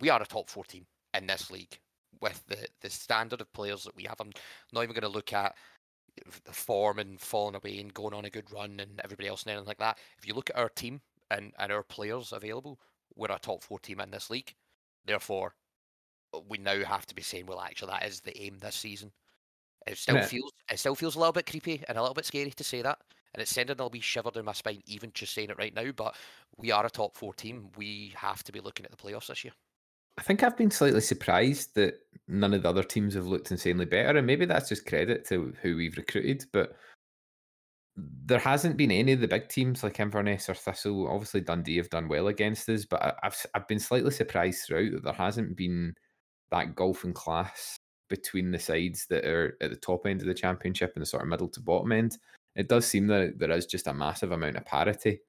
we 0.00 0.10
are 0.10 0.20
a 0.20 0.26
top 0.26 0.50
four 0.50 0.64
team 0.64 0.86
in 1.16 1.28
this 1.28 1.50
league 1.50 1.78
with 2.20 2.44
the, 2.48 2.66
the 2.80 2.90
standard 2.90 3.40
of 3.40 3.52
players 3.52 3.84
that 3.84 3.94
we 3.94 4.04
have. 4.04 4.20
I'm 4.20 4.32
not 4.72 4.82
even 4.82 4.94
going 4.94 5.02
to 5.02 5.08
look 5.08 5.32
at 5.32 5.54
the 6.44 6.52
form 6.52 6.98
and 6.98 7.20
falling 7.20 7.54
away 7.54 7.78
and 7.78 7.92
going 7.92 8.14
on 8.14 8.24
a 8.24 8.30
good 8.30 8.50
run 8.52 8.78
and 8.80 9.00
everybody 9.02 9.28
else 9.28 9.42
and 9.42 9.52
anything 9.52 9.66
like 9.66 9.78
that. 9.78 9.98
If 10.18 10.26
you 10.26 10.34
look 10.34 10.50
at 10.50 10.56
our 10.56 10.68
team 10.68 11.00
and, 11.30 11.52
and 11.58 11.72
our 11.72 11.82
players 11.82 12.32
available, 12.32 12.78
we're 13.16 13.30
a 13.30 13.38
top 13.38 13.62
four 13.62 13.78
team 13.78 14.00
in 14.00 14.10
this 14.10 14.30
league. 14.30 14.54
Therefore, 15.06 15.54
we 16.48 16.58
now 16.58 16.82
have 16.84 17.06
to 17.06 17.14
be 17.14 17.22
saying, 17.22 17.46
well, 17.46 17.60
actually, 17.60 17.92
that 17.92 18.06
is 18.06 18.20
the 18.20 18.36
aim 18.40 18.58
this 18.58 18.76
season. 18.76 19.12
It 19.86 19.98
still 19.98 20.16
yeah. 20.16 20.24
feels 20.24 20.52
it 20.72 20.78
still 20.78 20.94
feels 20.94 21.14
a 21.14 21.18
little 21.18 21.32
bit 21.32 21.50
creepy 21.50 21.82
and 21.88 21.98
a 21.98 22.00
little 22.00 22.14
bit 22.14 22.24
scary 22.24 22.50
to 22.50 22.64
say 22.64 22.80
that, 22.82 22.98
and 23.34 23.42
it's 23.42 23.50
sending 23.50 23.74
a 23.74 23.76
little 23.76 23.90
wee 23.90 24.00
shiver 24.00 24.30
down 24.30 24.46
my 24.46 24.52
spine 24.52 24.82
even 24.86 25.10
just 25.12 25.34
saying 25.34 25.50
it 25.50 25.58
right 25.58 25.74
now. 25.74 25.90
But 25.92 26.16
we 26.56 26.70
are 26.70 26.86
a 26.86 26.90
top 26.90 27.16
four 27.16 27.34
team. 27.34 27.68
We 27.76 28.14
have 28.16 28.42
to 28.44 28.52
be 28.52 28.60
looking 28.60 28.86
at 28.86 28.90
the 28.90 28.96
playoffs 28.96 29.26
this 29.26 29.44
year. 29.44 29.52
I 30.16 30.22
think 30.22 30.42
I've 30.42 30.56
been 30.56 30.70
slightly 30.70 31.00
surprised 31.00 31.74
that 31.74 31.94
none 32.28 32.54
of 32.54 32.62
the 32.62 32.68
other 32.68 32.84
teams 32.84 33.14
have 33.14 33.26
looked 33.26 33.50
insanely 33.50 33.84
better, 33.84 34.18
and 34.18 34.26
maybe 34.26 34.46
that's 34.46 34.68
just 34.68 34.86
credit 34.86 35.26
to 35.28 35.54
who 35.60 35.76
we've 35.76 35.96
recruited. 35.96 36.44
But 36.52 36.76
there 37.96 38.38
hasn't 38.38 38.76
been 38.76 38.90
any 38.90 39.12
of 39.12 39.20
the 39.20 39.28
big 39.28 39.48
teams 39.48 39.82
like 39.82 40.00
Inverness 40.00 40.48
or 40.48 40.54
Thistle. 40.54 41.08
Obviously, 41.08 41.40
Dundee 41.40 41.76
have 41.76 41.90
done 41.90 42.08
well 42.08 42.28
against 42.28 42.68
us, 42.68 42.84
but 42.84 43.18
I've 43.22 43.46
I've 43.54 43.68
been 43.68 43.80
slightly 43.80 44.10
surprised 44.10 44.66
throughout 44.66 44.92
that 44.92 45.04
there 45.04 45.12
hasn't 45.12 45.56
been 45.56 45.94
that 46.50 46.74
golfing 46.74 47.12
class 47.12 47.76
between 48.08 48.50
the 48.50 48.58
sides 48.58 49.06
that 49.08 49.24
are 49.24 49.56
at 49.60 49.70
the 49.70 49.76
top 49.76 50.06
end 50.06 50.20
of 50.20 50.26
the 50.26 50.34
championship 50.34 50.92
and 50.94 51.02
the 51.02 51.06
sort 51.06 51.22
of 51.22 51.28
middle 51.28 51.48
to 51.48 51.60
bottom 51.60 51.90
end. 51.90 52.18
it 52.54 52.68
does 52.68 52.86
seem 52.86 53.06
that 53.08 53.38
there 53.38 53.50
is 53.50 53.66
just 53.66 53.86
a 53.86 53.94
massive 53.94 54.30
amount 54.30 54.56
of 54.56 54.64
parity. 54.64 55.20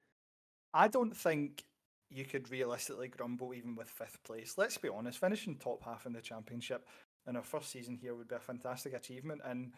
I 0.74 0.88
don't 0.88 1.16
think 1.16 1.64
you 2.10 2.24
could 2.24 2.50
realistically 2.50 3.08
grumble 3.08 3.54
even 3.54 3.74
with 3.74 3.88
fifth 3.88 4.22
place. 4.22 4.54
Let's 4.56 4.78
be 4.78 4.88
honest, 4.88 5.18
finishing 5.18 5.56
top 5.56 5.82
half 5.84 6.06
in 6.06 6.12
the 6.12 6.20
championship 6.20 6.86
in 7.26 7.36
our 7.36 7.42
first 7.42 7.70
season 7.70 7.96
here 7.96 8.14
would 8.14 8.28
be 8.28 8.36
a 8.36 8.40
fantastic 8.40 8.94
achievement. 8.94 9.40
And 9.44 9.72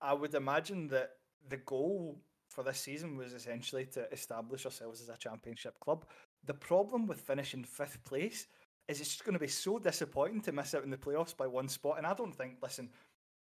I 0.00 0.12
would 0.12 0.34
imagine 0.34 0.88
that 0.88 1.12
the 1.48 1.56
goal 1.56 2.20
for 2.48 2.62
this 2.62 2.78
season 2.78 3.16
was 3.16 3.32
essentially 3.32 3.86
to 3.86 4.10
establish 4.12 4.64
ourselves 4.64 5.00
as 5.00 5.08
a 5.08 5.16
championship 5.16 5.78
club. 5.80 6.04
The 6.44 6.54
problem 6.54 7.06
with 7.06 7.20
finishing 7.20 7.64
fifth 7.64 8.04
place 8.04 8.46
is 8.86 9.00
it's 9.00 9.10
just 9.10 9.24
going 9.24 9.32
to 9.32 9.38
be 9.38 9.48
so 9.48 9.78
disappointing 9.78 10.42
to 10.42 10.52
miss 10.52 10.74
out 10.74 10.84
in 10.84 10.90
the 10.90 10.96
playoffs 10.96 11.36
by 11.36 11.46
one 11.46 11.68
spot. 11.68 11.96
And 11.96 12.06
I 12.06 12.12
don't 12.12 12.34
think, 12.34 12.58
listen, 12.62 12.90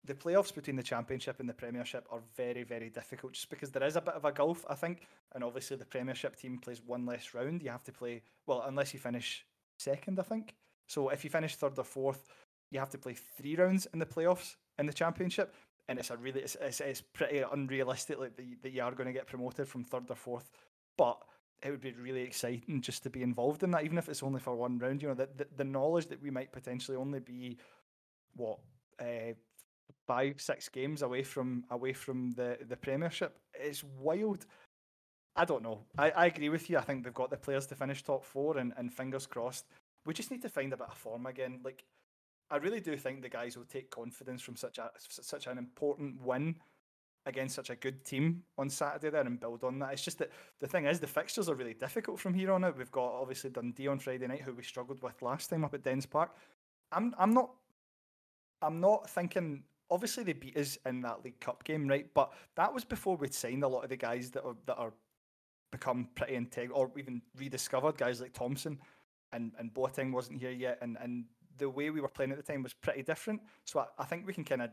the 0.05 0.13
playoffs 0.13 0.53
between 0.53 0.75
the 0.75 0.83
championship 0.83 1.39
and 1.39 1.47
the 1.47 1.53
premiership 1.53 2.05
are 2.11 2.19
very, 2.35 2.63
very 2.63 2.89
difficult 2.89 3.33
just 3.33 3.49
because 3.49 3.71
there 3.71 3.83
is 3.83 3.95
a 3.95 4.01
bit 4.01 4.15
of 4.15 4.25
a 4.25 4.31
gulf, 4.31 4.65
I 4.69 4.75
think. 4.75 5.07
And 5.33 5.43
obviously, 5.43 5.77
the 5.77 5.85
premiership 5.85 6.35
team 6.35 6.57
plays 6.57 6.81
one 6.85 7.05
less 7.05 7.33
round. 7.33 7.63
You 7.63 7.69
have 7.69 7.83
to 7.85 7.91
play, 7.91 8.21
well, 8.45 8.63
unless 8.67 8.93
you 8.93 8.99
finish 8.99 9.45
second, 9.79 10.19
I 10.19 10.23
think. 10.23 10.55
So 10.87 11.09
if 11.09 11.23
you 11.23 11.29
finish 11.29 11.55
third 11.55 11.77
or 11.77 11.85
fourth, 11.85 12.25
you 12.69 12.79
have 12.79 12.89
to 12.89 12.97
play 12.97 13.13
three 13.13 13.55
rounds 13.55 13.87
in 13.93 13.99
the 13.99 14.05
playoffs 14.05 14.55
in 14.77 14.85
the 14.85 14.93
championship. 14.93 15.53
And 15.87 15.99
it's 15.99 16.11
a 16.11 16.17
really, 16.17 16.41
it's, 16.41 16.57
it's, 16.59 16.81
it's 16.81 17.01
pretty 17.01 17.39
unrealistic 17.39 18.19
like, 18.19 18.35
that, 18.35 18.45
that 18.61 18.71
you 18.71 18.81
are 18.81 18.91
going 18.91 19.07
to 19.07 19.13
get 19.13 19.27
promoted 19.27 19.67
from 19.67 19.83
third 19.83 20.09
or 20.09 20.15
fourth. 20.15 20.49
But 20.97 21.17
it 21.61 21.71
would 21.71 21.81
be 21.81 21.93
really 21.93 22.23
exciting 22.23 22.81
just 22.81 23.03
to 23.03 23.09
be 23.09 23.23
involved 23.23 23.63
in 23.63 23.71
that, 23.71 23.85
even 23.85 23.97
if 23.97 24.09
it's 24.09 24.23
only 24.23 24.41
for 24.41 24.53
one 24.53 24.79
round. 24.79 25.01
You 25.01 25.09
know, 25.09 25.13
the, 25.13 25.29
the, 25.37 25.47
the 25.57 25.63
knowledge 25.63 26.07
that 26.07 26.21
we 26.21 26.29
might 26.29 26.51
potentially 26.51 26.97
only 26.97 27.21
be, 27.21 27.57
what, 28.35 28.59
uh, 28.99 29.33
five, 30.07 30.41
six 30.41 30.69
games 30.69 31.01
away 31.01 31.23
from 31.23 31.63
away 31.71 31.93
from 31.93 32.31
the, 32.31 32.57
the 32.67 32.75
Premiership 32.75 33.37
It's 33.53 33.83
wild. 33.99 34.45
I 35.35 35.45
don't 35.45 35.63
know. 35.63 35.79
I, 35.97 36.11
I 36.11 36.25
agree 36.27 36.49
with 36.49 36.69
you. 36.69 36.77
I 36.77 36.81
think 36.81 37.03
they've 37.03 37.13
got 37.13 37.31
the 37.31 37.37
players 37.37 37.65
to 37.67 37.75
finish 37.75 38.03
top 38.03 38.23
four, 38.23 38.57
and, 38.57 38.73
and 38.77 38.93
fingers 38.93 39.25
crossed. 39.25 39.65
We 40.05 40.13
just 40.13 40.29
need 40.29 40.41
to 40.43 40.49
find 40.49 40.71
a 40.73 40.77
bit 40.77 40.87
of 40.87 40.97
form 40.97 41.25
again. 41.25 41.61
Like, 41.63 41.85
I 42.51 42.57
really 42.57 42.79
do 42.79 42.95
think 42.97 43.21
the 43.21 43.29
guys 43.29 43.57
will 43.57 43.65
take 43.65 43.89
confidence 43.89 44.41
from 44.41 44.55
such 44.55 44.77
a 44.77 44.91
such 44.97 45.47
an 45.47 45.57
important 45.57 46.21
win 46.21 46.55
against 47.25 47.55
such 47.55 47.69
a 47.69 47.75
good 47.75 48.03
team 48.03 48.43
on 48.57 48.69
Saturday 48.69 49.09
there 49.09 49.21
and 49.21 49.39
build 49.39 49.63
on 49.63 49.79
that. 49.79 49.93
It's 49.93 50.03
just 50.03 50.19
that 50.19 50.31
the 50.59 50.67
thing 50.67 50.85
is 50.85 50.99
the 50.99 51.07
fixtures 51.07 51.49
are 51.49 51.55
really 51.55 51.73
difficult 51.73 52.19
from 52.19 52.33
here 52.33 52.51
on 52.51 52.63
out. 52.63 52.77
We've 52.77 52.91
got 52.91 53.13
obviously 53.13 53.49
Dundee 53.49 53.87
on 53.87 53.99
Friday 53.99 54.27
night, 54.27 54.41
who 54.41 54.53
we 54.53 54.63
struggled 54.63 55.01
with 55.01 55.21
last 55.21 55.49
time 55.49 55.63
up 55.63 55.73
at 55.73 55.83
Dens 55.83 56.05
Park. 56.05 56.31
I'm 56.91 57.15
I'm 57.17 57.33
not 57.33 57.51
I'm 58.61 58.79
not 58.79 59.09
thinking 59.09 59.63
obviously 59.93 60.23
they 60.23 60.33
beat 60.33 60.57
us 60.57 60.77
in 60.85 61.01
that 61.01 61.23
League 61.23 61.39
Cup 61.39 61.63
game, 61.63 61.87
right? 61.87 62.07
But 62.13 62.33
that 62.55 62.73
was 62.73 62.83
before 62.83 63.15
we'd 63.15 63.33
signed 63.33 63.63
a 63.63 63.67
lot 63.67 63.83
of 63.83 63.89
the 63.89 63.97
guys 63.97 64.31
that 64.31 64.43
are 64.43 64.55
that 64.65 64.75
are 64.75 64.93
become 65.71 66.07
pretty 66.15 66.35
integral 66.35 66.79
or 66.79 66.91
even 66.97 67.21
rediscovered 67.37 67.97
guys 67.97 68.21
like 68.21 68.33
Thompson 68.33 68.77
and 69.33 69.51
and 69.59 69.73
Boateng 69.73 70.11
wasn't 70.11 70.39
here 70.39 70.51
yet, 70.51 70.77
and 70.81 70.97
and 71.01 71.25
the 71.57 71.69
way 71.69 71.89
we 71.89 72.01
were 72.01 72.07
playing 72.07 72.31
at 72.31 72.37
the 72.37 72.43
time 72.43 72.63
was 72.63 72.73
pretty 72.73 73.03
different. 73.03 73.41
So 73.65 73.79
I, 73.79 73.85
I 73.99 74.05
think 74.05 74.25
we 74.25 74.33
can 74.33 74.43
kind 74.43 74.61
of 74.61 74.69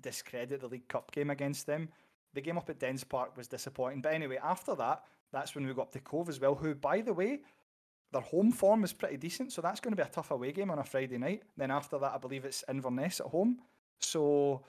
discredit 0.00 0.60
the 0.60 0.68
League 0.68 0.88
Cup 0.88 1.12
game 1.12 1.30
against 1.30 1.66
them. 1.66 1.88
The 2.34 2.40
game 2.40 2.58
up 2.58 2.68
at 2.68 2.78
Dens 2.78 3.04
Park 3.04 3.36
was 3.36 3.48
disappointing, 3.48 4.02
but 4.02 4.14
anyway, 4.14 4.38
after 4.42 4.74
that, 4.76 5.04
that's 5.32 5.54
when 5.54 5.66
we 5.66 5.74
got 5.74 5.82
up 5.82 5.92
to 5.92 6.00
Cove 6.00 6.28
as 6.28 6.40
well. 6.40 6.54
Who, 6.54 6.74
by 6.74 7.00
the 7.00 7.12
way, 7.12 7.40
their 8.12 8.22
home 8.22 8.52
form 8.52 8.84
is 8.84 8.92
pretty 8.92 9.16
decent, 9.16 9.52
so 9.52 9.62
that's 9.62 9.80
going 9.80 9.92
to 9.92 9.96
be 9.96 10.06
a 10.06 10.12
tough 10.12 10.30
away 10.30 10.52
game 10.52 10.70
on 10.70 10.78
a 10.78 10.84
Friday 10.84 11.18
night. 11.18 11.42
Then 11.56 11.70
after 11.70 11.98
that, 11.98 12.12
I 12.12 12.18
believe 12.18 12.44
it's 12.44 12.64
Inverness 12.68 13.20
at 13.20 13.26
home. 13.26 13.58
So 14.00 14.62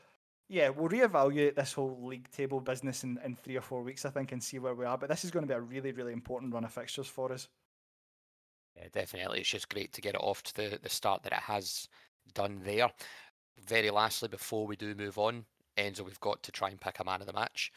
yeah, 0.49 0.69
we'll 0.69 0.89
reevaluate 0.89 1.55
this 1.55 1.73
whole 1.73 1.97
league 2.03 2.29
table 2.29 2.59
business 2.59 3.05
in, 3.05 3.17
in 3.23 3.35
three 3.35 3.55
or 3.55 3.61
four 3.61 3.83
weeks, 3.83 4.03
I 4.03 4.09
think, 4.09 4.33
and 4.33 4.43
see 4.43 4.59
where 4.59 4.75
we 4.75 4.85
are. 4.85 4.97
But 4.97 5.09
this 5.09 5.23
is 5.23 5.31
going 5.31 5.43
to 5.43 5.47
be 5.47 5.57
a 5.57 5.61
really, 5.61 5.93
really 5.93 6.11
important 6.11 6.53
run 6.53 6.65
of 6.65 6.73
fixtures 6.73 7.07
for 7.07 7.31
us. 7.31 7.47
Yeah, 8.75 8.87
definitely. 8.91 9.39
It's 9.39 9.49
just 9.49 9.69
great 9.69 9.93
to 9.93 10.01
get 10.01 10.15
it 10.15 10.21
off 10.21 10.43
to 10.43 10.55
the, 10.55 10.79
the 10.81 10.89
start 10.89 11.23
that 11.23 11.31
it 11.31 11.39
has 11.39 11.87
done 12.33 12.59
there. 12.65 12.89
Very 13.65 13.89
lastly, 13.91 14.27
before 14.27 14.67
we 14.67 14.75
do 14.75 14.93
move 14.95 15.17
on, 15.17 15.45
Enzo, 15.77 16.01
we've 16.01 16.19
got 16.19 16.43
to 16.43 16.51
try 16.51 16.69
and 16.69 16.81
pick 16.81 16.99
a 16.99 17.05
man 17.05 17.21
of 17.21 17.27
the 17.27 17.33
match. 17.33 17.71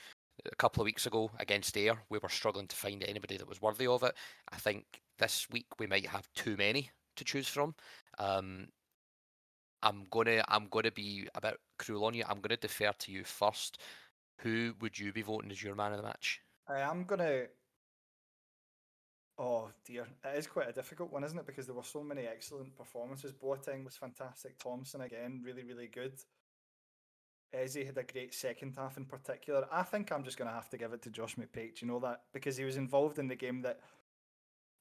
A 0.51 0.57
couple 0.57 0.83
of 0.83 0.87
weeks 0.87 1.07
ago 1.07 1.31
against 1.39 1.77
Ayr, 1.77 1.97
we 2.11 2.19
were 2.19 2.29
struggling 2.29 2.67
to 2.67 2.77
find 2.77 3.05
anybody 3.05 3.37
that 3.37 3.49
was 3.49 3.63
worthy 3.63 3.87
of 3.87 4.03
it. 4.03 4.15
I 4.51 4.57
think 4.57 4.85
this 5.19 5.49
week 5.51 5.67
we 5.79 5.87
might 5.87 6.07
have 6.07 6.29
too 6.35 6.57
many 6.57 6.91
to 7.15 7.25
choose 7.25 7.47
from. 7.47 7.75
Um, 8.19 8.67
I'm 9.85 10.07
gonna 10.11 10.43
I'm 10.49 10.67
gonna 10.69 10.91
be 10.91 11.29
a 11.35 11.41
bit 11.41 11.59
cruel 11.79 12.07
on 12.07 12.15
you. 12.15 12.25
I'm 12.29 12.41
gonna 12.41 12.57
defer 12.57 12.93
to 12.93 13.13
you 13.13 13.23
first. 13.23 13.81
Who 14.39 14.75
would 14.81 14.99
you 14.99 15.13
be 15.13 15.23
voting 15.23 15.51
as 15.51 15.63
your 15.63 15.75
man 15.75 15.93
of 15.93 15.99
the 15.99 16.03
match? 16.03 16.41
I 16.69 16.81
am 16.81 17.05
gonna. 17.05 17.45
Oh 19.39 19.69
dear, 19.85 20.07
it 20.25 20.39
is 20.39 20.47
quite 20.47 20.69
a 20.69 20.73
difficult 20.73 21.13
one, 21.13 21.25
isn't 21.25 21.39
it? 21.39 21.47
Because 21.47 21.67
there 21.67 21.75
were 21.75 21.83
so 21.83 22.03
many 22.03 22.23
excellent 22.23 22.75
performances. 22.77 23.33
Boateng 23.33 23.85
was 23.85 23.97
fantastic. 23.97 24.59
Thompson 24.59 25.03
again, 25.03 25.43
really, 25.45 25.65
really 25.65 25.89
good. 25.89 26.15
Eze 27.53 27.87
had 27.87 27.99
a 27.99 28.03
great 28.03 28.35
second 28.35 28.75
half 28.77 28.97
in 28.97 29.05
particular. 29.05 29.67
I 29.71 29.83
think 29.83 30.11
I'm 30.11 30.25
just 30.25 30.37
going 30.37 30.49
to 30.49 30.55
have 30.55 30.69
to 30.71 30.77
give 30.77 30.93
it 30.93 31.03
to 31.03 31.11
Josh 31.11 31.37
McPake. 31.37 31.77
Do 31.77 31.87
you 31.87 31.89
know 31.89 32.01
that? 32.01 32.23
Because 32.33 32.57
he 32.57 32.65
was 32.65 32.77
involved 32.77 33.19
in 33.19 33.29
the 33.29 33.37
game 33.37 33.63
that 33.63 33.81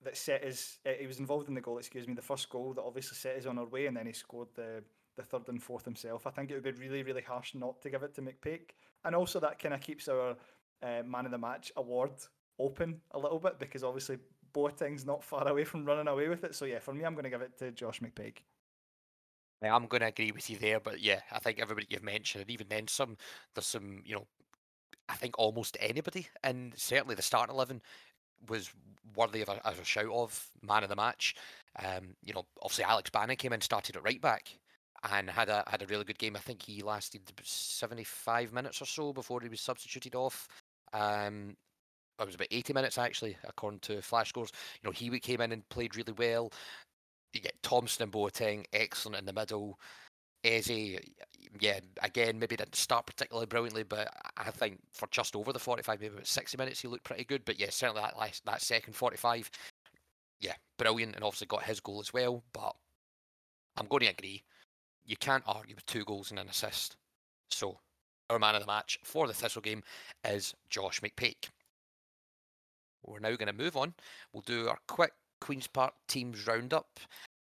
that 0.03 0.17
set 0.17 0.43
his. 0.43 0.77
Uh, 0.85 0.91
he 0.99 1.07
was 1.07 1.19
involved 1.19 1.47
in 1.47 1.55
the 1.55 1.61
goal. 1.61 1.77
Excuse 1.77 2.07
me, 2.07 2.13
the 2.13 2.21
first 2.21 2.49
goal 2.49 2.73
that 2.73 2.81
obviously 2.81 3.15
set 3.15 3.37
us 3.37 3.45
on 3.45 3.57
our 3.57 3.65
way, 3.65 3.87
and 3.87 3.97
then 3.97 4.05
he 4.05 4.13
scored 4.13 4.49
the 4.55 4.83
the 5.15 5.23
third 5.23 5.47
and 5.47 5.61
fourth 5.61 5.85
himself. 5.85 6.25
I 6.25 6.31
think 6.31 6.49
it 6.49 6.55
would 6.55 6.63
be 6.63 6.71
really, 6.71 7.03
really 7.03 7.21
harsh 7.21 7.53
not 7.53 7.81
to 7.81 7.89
give 7.89 8.03
it 8.03 8.15
to 8.15 8.21
McPake, 8.21 8.71
and 9.05 9.15
also 9.15 9.39
that 9.39 9.59
kind 9.59 9.73
of 9.73 9.81
keeps 9.81 10.07
our 10.07 10.35
uh, 10.81 11.03
man 11.05 11.25
of 11.25 11.31
the 11.31 11.37
match 11.37 11.71
award 11.75 12.11
open 12.59 13.01
a 13.11 13.19
little 13.19 13.39
bit 13.39 13.59
because 13.59 13.83
obviously 13.83 14.17
Boateng's 14.53 15.05
not 15.05 15.23
far 15.23 15.47
away 15.47 15.63
from 15.63 15.85
running 15.85 16.07
away 16.07 16.27
with 16.29 16.43
it. 16.43 16.55
So 16.55 16.65
yeah, 16.65 16.79
for 16.79 16.93
me, 16.93 17.03
I'm 17.03 17.13
going 17.13 17.23
to 17.23 17.29
give 17.29 17.41
it 17.41 17.57
to 17.59 17.71
Josh 17.71 17.99
McPake. 17.99 18.39
I'm 19.63 19.87
going 19.87 20.01
to 20.01 20.07
agree 20.07 20.31
with 20.31 20.49
you 20.49 20.57
there, 20.57 20.79
but 20.79 20.99
yeah, 21.01 21.21
I 21.31 21.39
think 21.39 21.59
everybody 21.59 21.87
you've 21.89 22.03
mentioned, 22.03 22.41
and 22.41 22.51
even 22.51 22.67
then 22.69 22.87
some, 22.87 23.15
there's 23.55 23.65
some, 23.65 24.01
you 24.05 24.15
know, 24.15 24.27
I 25.07 25.15
think 25.15 25.37
almost 25.37 25.77
anybody, 25.79 26.27
and 26.43 26.73
certainly 26.75 27.15
the 27.15 27.21
start 27.21 27.49
eleven 27.49 27.81
was 28.49 28.71
worthy 29.15 29.41
of 29.41 29.49
a, 29.49 29.61
a 29.63 29.83
shout 29.83 30.11
of 30.11 30.49
man 30.61 30.83
of 30.83 30.89
the 30.89 30.95
match. 30.95 31.35
Um, 31.83 32.15
you 32.23 32.33
know, 32.33 32.45
obviously 32.61 32.83
Alex 32.83 33.09
Bannon 33.09 33.35
came 33.35 33.53
in, 33.53 33.61
started 33.61 33.95
at 33.95 34.03
right 34.03 34.21
back, 34.21 34.49
and 35.11 35.29
had 35.29 35.49
a 35.49 35.63
had 35.67 35.81
a 35.81 35.87
really 35.87 36.03
good 36.03 36.19
game. 36.19 36.35
I 36.35 36.39
think 36.39 36.61
he 36.61 36.81
lasted 36.81 37.21
75 37.43 38.53
minutes 38.53 38.81
or 38.81 38.85
so 38.85 39.13
before 39.13 39.41
he 39.41 39.49
was 39.49 39.61
substituted 39.61 40.15
off. 40.15 40.47
Um, 40.93 41.55
it 42.19 42.25
was 42.25 42.35
about 42.35 42.47
80 42.51 42.73
minutes 42.73 42.97
actually, 42.97 43.37
according 43.43 43.79
to 43.81 44.01
Flash 44.01 44.29
scores. 44.29 44.51
You 44.81 44.89
know, 44.89 44.93
he 44.93 45.19
came 45.19 45.41
in 45.41 45.51
and 45.51 45.67
played 45.69 45.95
really 45.95 46.13
well. 46.13 46.51
You 47.33 47.41
get 47.41 47.61
Thompson 47.63 48.03
and 48.03 48.11
Boateng, 48.11 48.65
excellent 48.71 49.17
in 49.17 49.25
the 49.25 49.33
middle. 49.33 49.79
Eh, 50.43 50.57
Eze, 50.57 50.99
yeah, 51.59 51.79
again, 52.01 52.39
maybe 52.39 52.55
didn't 52.55 52.75
start 52.75 53.05
particularly 53.05 53.45
brilliantly, 53.45 53.83
but 53.83 54.13
I 54.37 54.51
think 54.51 54.79
for 54.91 55.07
just 55.11 55.35
over 55.35 55.53
the 55.53 55.59
45, 55.59 55.99
maybe 55.99 56.13
about 56.13 56.27
60 56.27 56.57
minutes, 56.57 56.81
he 56.81 56.87
looked 56.87 57.03
pretty 57.03 57.23
good. 57.23 57.45
But 57.45 57.59
yeah, 57.59 57.69
certainly 57.69 58.01
that 58.01 58.17
last, 58.17 58.45
that 58.45 58.61
second 58.61 58.93
45, 58.95 59.49
yeah, 60.39 60.53
brilliant, 60.77 61.15
and 61.15 61.23
obviously 61.23 61.47
got 61.47 61.63
his 61.63 61.79
goal 61.79 61.99
as 61.99 62.13
well. 62.13 62.43
But 62.53 62.75
I'm 63.77 63.87
going 63.87 64.01
to 64.01 64.07
agree, 64.07 64.43
you 65.05 65.15
can't 65.17 65.43
argue 65.45 65.75
with 65.75 65.85
two 65.85 66.03
goals 66.05 66.31
and 66.31 66.39
an 66.39 66.49
assist. 66.49 66.97
So 67.49 67.79
our 68.29 68.39
man 68.39 68.55
of 68.55 68.61
the 68.61 68.67
match 68.67 68.97
for 69.03 69.27
the 69.27 69.33
Thistle 69.33 69.61
game 69.61 69.83
is 70.25 70.55
Josh 70.69 71.01
McPake. 71.01 71.49
We're 73.05 73.19
now 73.19 73.35
going 73.35 73.47
to 73.47 73.53
move 73.53 73.75
on. 73.75 73.93
We'll 74.31 74.41
do 74.41 74.69
our 74.69 74.79
quick 74.87 75.11
Queen's 75.41 75.67
Park 75.67 75.93
teams 76.07 76.47
roundup 76.47 76.99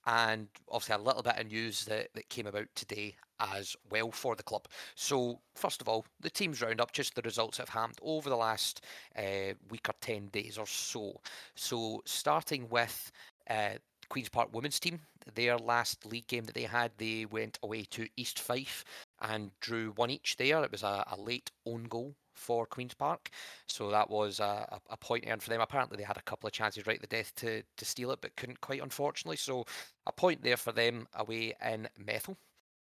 and 0.09 0.47
obviously 0.71 0.95
a 0.95 1.05
little 1.05 1.21
bit 1.21 1.37
of 1.37 1.47
news 1.47 1.85
that, 1.85 2.07
that 2.15 2.29
came 2.29 2.47
about 2.47 2.65
today 2.73 3.15
as 3.39 3.75
well 3.91 4.11
for 4.11 4.35
the 4.35 4.43
club. 4.43 4.67
So, 4.95 5.39
first 5.55 5.81
of 5.81 5.87
all, 5.87 6.03
the 6.19 6.31
teams 6.31 6.61
roundup, 6.61 6.91
just 6.91 7.13
the 7.13 7.21
results 7.21 7.57
that 7.57 7.69
have 7.69 7.81
happened 7.81 7.99
over 8.01 8.27
the 8.27 8.35
last 8.35 8.81
uh, 9.15 9.53
week 9.69 9.87
or 9.87 9.93
10 10.01 10.27
days 10.27 10.57
or 10.57 10.65
so. 10.65 11.21
So, 11.55 12.01
starting 12.05 12.67
with 12.69 13.11
uh, 13.49 13.75
Queen's 14.09 14.29
Park 14.29 14.49
women's 14.51 14.79
team, 14.79 14.99
their 15.35 15.57
last 15.57 16.03
league 16.07 16.27
game 16.27 16.45
that 16.45 16.55
they 16.55 16.63
had, 16.63 16.91
they 16.97 17.25
went 17.25 17.59
away 17.61 17.83
to 17.91 18.07
East 18.17 18.39
Fife 18.39 18.83
and 19.21 19.51
drew 19.59 19.91
one 19.91 20.09
each 20.09 20.37
there. 20.37 20.63
It 20.63 20.71
was 20.71 20.83
a, 20.83 21.03
a 21.11 21.21
late 21.21 21.51
own 21.67 21.83
goal 21.83 22.15
for 22.39 22.65
Queen's 22.65 22.93
Park. 22.93 23.29
So 23.67 23.89
that 23.91 24.09
was 24.09 24.39
a, 24.39 24.79
a 24.89 24.97
point 24.97 25.25
earned 25.27 25.43
for 25.43 25.49
them. 25.49 25.61
Apparently, 25.61 25.97
they 25.97 26.03
had 26.03 26.17
a 26.17 26.23
couple 26.23 26.47
of 26.47 26.53
chances 26.53 26.87
right 26.87 26.95
at 26.95 27.01
the 27.01 27.15
death 27.15 27.33
to, 27.37 27.63
to 27.77 27.85
steal 27.85 28.11
it, 28.11 28.19
but 28.21 28.35
couldn't 28.35 28.61
quite, 28.61 28.81
unfortunately. 28.81 29.37
So 29.37 29.65
a 30.07 30.11
point 30.11 30.41
there 30.41 30.57
for 30.57 30.71
them 30.71 31.07
away 31.15 31.53
in 31.65 31.87
Methil. 32.03 32.37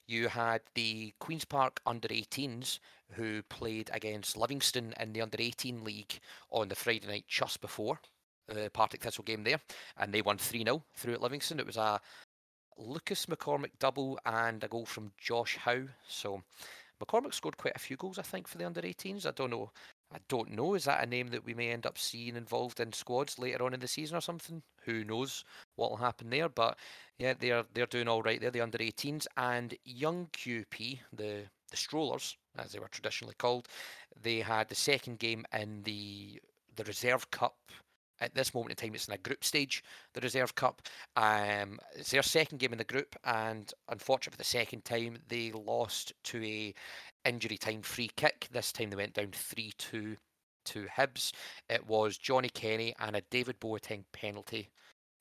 You 0.07 0.27
had 0.27 0.61
the 0.75 1.13
Queen's 1.19 1.45
Park 1.45 1.81
under 1.85 2.07
18s 2.07 2.79
who 3.11 3.41
played 3.43 3.89
against 3.93 4.37
Livingston 4.37 4.93
in 4.99 5.13
the 5.13 5.21
under 5.21 5.37
18 5.39 5.83
league 5.83 6.19
on 6.51 6.67
the 6.67 6.75
Friday 6.75 7.07
night 7.07 7.25
just 7.27 7.61
before 7.61 7.99
the 8.47 8.69
Partick 8.71 9.01
Thistle 9.01 9.23
game 9.23 9.43
there, 9.43 9.59
and 9.97 10.13
they 10.13 10.21
won 10.21 10.37
3 10.37 10.63
0 10.63 10.83
through 10.95 11.13
at 11.13 11.21
Livingston. 11.21 11.59
It 11.59 11.65
was 11.65 11.77
a 11.77 11.99
Lucas 12.77 13.25
McCormick 13.25 13.71
double 13.79 14.19
and 14.25 14.63
a 14.63 14.67
goal 14.67 14.85
from 14.85 15.11
Josh 15.17 15.57
Howe. 15.57 15.87
So 16.07 16.43
McCormick 17.03 17.33
scored 17.33 17.57
quite 17.57 17.75
a 17.75 17.79
few 17.79 17.97
goals, 17.97 18.17
I 18.17 18.23
think, 18.23 18.47
for 18.47 18.57
the 18.57 18.65
under 18.65 18.81
18s. 18.81 19.25
I 19.25 19.31
don't 19.31 19.51
know 19.51 19.71
I 20.13 20.19
don't 20.29 20.51
know. 20.51 20.75
Is 20.75 20.85
that 20.85 21.03
a 21.03 21.07
name 21.07 21.27
that 21.29 21.45
we 21.45 21.53
may 21.53 21.71
end 21.71 21.85
up 21.85 21.97
seeing 21.97 22.35
involved 22.35 22.79
in 22.79 22.93
squads 22.93 23.39
later 23.39 23.63
on 23.63 23.73
in 23.73 23.79
the 23.79 23.87
season 23.87 24.15
or 24.15 24.21
something? 24.21 24.61
Who 24.83 25.03
knows 25.03 25.43
what 25.75 25.89
will 25.89 25.97
happen 25.97 26.29
there? 26.29 26.47
But 26.47 26.77
yeah, 27.17 27.33
they're 27.37 27.65
they're 27.73 27.85
doing 27.85 28.07
all 28.07 28.21
right. 28.21 28.39
They're 28.39 28.51
the 28.51 28.61
under 28.61 28.77
18s 28.77 29.27
and 29.35 29.75
young 29.83 30.27
QP, 30.27 30.99
the 31.11 31.43
the 31.69 31.77
strollers 31.77 32.37
as 32.57 32.71
they 32.71 32.79
were 32.79 32.87
traditionally 32.87 33.35
called. 33.37 33.67
They 34.21 34.39
had 34.39 34.69
the 34.69 34.75
second 34.75 35.19
game 35.19 35.45
in 35.51 35.83
the 35.83 36.41
the 36.75 36.83
reserve 36.83 37.29
cup 37.31 37.57
at 38.19 38.33
this 38.33 38.53
moment 38.53 38.71
in 38.71 38.75
time, 38.75 38.95
it's 38.95 39.07
in 39.07 39.13
a 39.13 39.17
group 39.17 39.43
stage, 39.43 39.83
the 40.13 40.21
Reserve 40.21 40.55
Cup. 40.55 40.81
Um, 41.15 41.79
it's 41.95 42.11
their 42.11 42.23
second 42.23 42.59
game 42.59 42.71
in 42.71 42.77
the 42.77 42.83
group, 42.83 43.15
and 43.23 43.71
unfortunately, 43.89 44.31
for 44.31 44.37
the 44.37 44.43
second 44.43 44.85
time, 44.85 45.17
they 45.27 45.51
lost 45.51 46.13
to 46.25 46.43
a 46.43 46.73
injury 47.25 47.57
time 47.57 47.81
free 47.81 48.09
kick. 48.15 48.47
This 48.51 48.71
time, 48.71 48.89
they 48.89 48.95
went 48.95 49.13
down 49.13 49.31
three 49.33 49.73
two 49.77 50.15
to 50.65 50.87
Hibs. 50.97 51.31
It 51.69 51.85
was 51.87 52.17
Johnny 52.17 52.49
Kenny 52.49 52.95
and 52.99 53.15
a 53.15 53.21
David 53.29 53.59
Boateng 53.59 54.03
penalty 54.11 54.69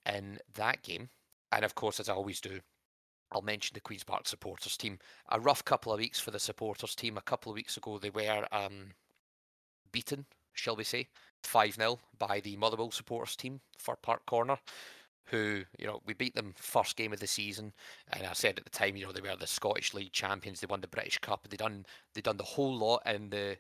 in 0.07 0.39
that 0.55 0.83
game. 0.83 1.09
And 1.53 1.65
of 1.65 1.75
course, 1.75 2.01
as 2.01 2.09
I 2.09 2.15
always 2.15 2.41
do, 2.41 2.61
I'll 3.31 3.43
mention 3.43 3.75
the 3.75 3.81
Queen's 3.81 4.05
Park 4.05 4.27
supporters 4.27 4.77
team. 4.77 4.99
A 5.31 5.41
rough 5.41 5.65
couple 5.65 5.93
of 5.93 5.99
weeks 5.99 6.21
for 6.21 6.31
the 6.31 6.39
supporters 6.39 6.95
team. 6.95 7.17
A 7.17 7.23
couple 7.23 7.53
of 7.53 7.57
weeks 7.57 7.77
ago, 7.77 7.99
they 7.99 8.11
were 8.11 8.47
um, 8.53 8.93
beaten, 9.93 10.27
shall 10.53 10.77
we 10.77 10.85
say, 10.85 11.09
5 11.47 11.75
0 11.75 11.99
by 12.19 12.41
the 12.41 12.57
Motherwell 12.57 12.91
supporters 12.91 13.37
team 13.37 13.61
for 13.79 13.97
Park 13.97 14.25
Corner, 14.27 14.59
who, 15.27 15.63
you 15.79 15.87
know, 15.87 16.01
we 16.07 16.15
beat 16.15 16.35
them 16.35 16.55
first 16.57 16.97
game 16.97 17.13
of 17.13 17.21
the 17.21 17.27
season. 17.27 17.73
And 18.13 18.27
I 18.27 18.33
said 18.33 18.59
at 18.59 18.65
the 18.65 18.71
time, 18.71 18.97
you 18.97 19.07
know, 19.07 19.13
they 19.13 19.21
were 19.21 19.37
the 19.37 19.47
Scottish 19.47 19.95
League 19.95 20.13
champions, 20.13 20.61
they 20.61 20.67
won 20.67 20.81
the 20.81 20.89
British 20.89 21.19
Cup, 21.19 21.47
they 21.49 21.57
done 21.57 21.87
they 22.15 22.21
done 22.21 22.37
the 22.37 22.45
whole 22.45 22.77
lot 22.77 23.03
in 23.07 23.31
the 23.31 23.57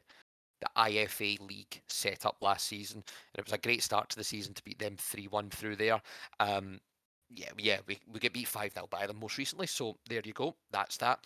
the 0.60 0.68
IFA 0.76 1.40
League 1.46 1.82
set 1.88 2.24
up 2.24 2.36
last 2.40 2.66
season. 2.66 2.98
And 2.98 3.38
it 3.38 3.44
was 3.44 3.52
a 3.52 3.58
great 3.58 3.82
start 3.82 4.08
to 4.10 4.16
the 4.16 4.24
season 4.24 4.54
to 4.54 4.64
beat 4.64 4.78
them 4.78 4.96
3 4.98 5.26
1 5.28 5.50
through 5.50 5.76
there. 5.76 6.00
Um, 6.40 6.80
yeah, 7.30 7.50
yeah, 7.58 7.78
we, 7.86 7.98
we 8.12 8.20
get 8.20 8.32
beat 8.32 8.48
5 8.48 8.72
0 8.72 8.86
by 8.90 9.06
them 9.06 9.18
most 9.20 9.38
recently. 9.38 9.66
So 9.66 9.96
there 10.08 10.22
you 10.24 10.32
go. 10.32 10.54
That's 10.70 10.96
that. 10.98 11.20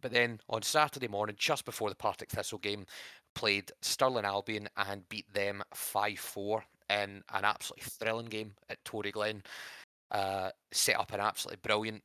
But 0.00 0.12
then 0.12 0.40
on 0.48 0.62
Saturday 0.62 1.08
morning, 1.08 1.36
just 1.38 1.64
before 1.64 1.90
the 1.90 1.94
Partick 1.94 2.30
Thistle 2.30 2.58
game, 2.58 2.86
played 3.34 3.70
Stirling 3.82 4.24
Albion 4.24 4.68
and 4.76 5.08
beat 5.08 5.32
them 5.32 5.62
5 5.74 6.18
4 6.18 6.64
in 6.90 7.22
an 7.32 7.44
absolutely 7.44 7.84
thrilling 7.88 8.26
game 8.26 8.52
at 8.68 8.82
Toryglen. 8.84 9.42
Uh, 10.10 10.50
set 10.72 10.98
up 10.98 11.12
an 11.12 11.20
absolutely 11.20 11.60
brilliant 11.62 12.02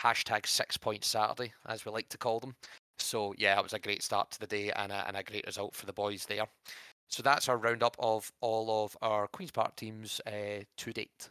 hashtag 0.00 0.46
six 0.46 0.76
point 0.76 1.04
Saturday, 1.04 1.52
as 1.66 1.84
we 1.84 1.92
like 1.92 2.08
to 2.08 2.18
call 2.18 2.40
them. 2.40 2.54
So, 2.98 3.34
yeah, 3.36 3.58
it 3.58 3.62
was 3.62 3.72
a 3.72 3.78
great 3.78 4.02
start 4.02 4.30
to 4.32 4.40
the 4.40 4.46
day 4.46 4.70
and 4.70 4.92
a, 4.92 5.04
and 5.06 5.16
a 5.16 5.22
great 5.22 5.46
result 5.46 5.74
for 5.74 5.86
the 5.86 5.92
boys 5.92 6.24
there. 6.26 6.46
So, 7.08 7.22
that's 7.22 7.48
our 7.48 7.56
roundup 7.56 7.96
of 7.98 8.30
all 8.40 8.84
of 8.84 8.96
our 9.02 9.26
Queen's 9.28 9.50
Park 9.50 9.76
teams 9.76 10.20
uh, 10.26 10.62
to 10.76 10.92
date. 10.92 11.28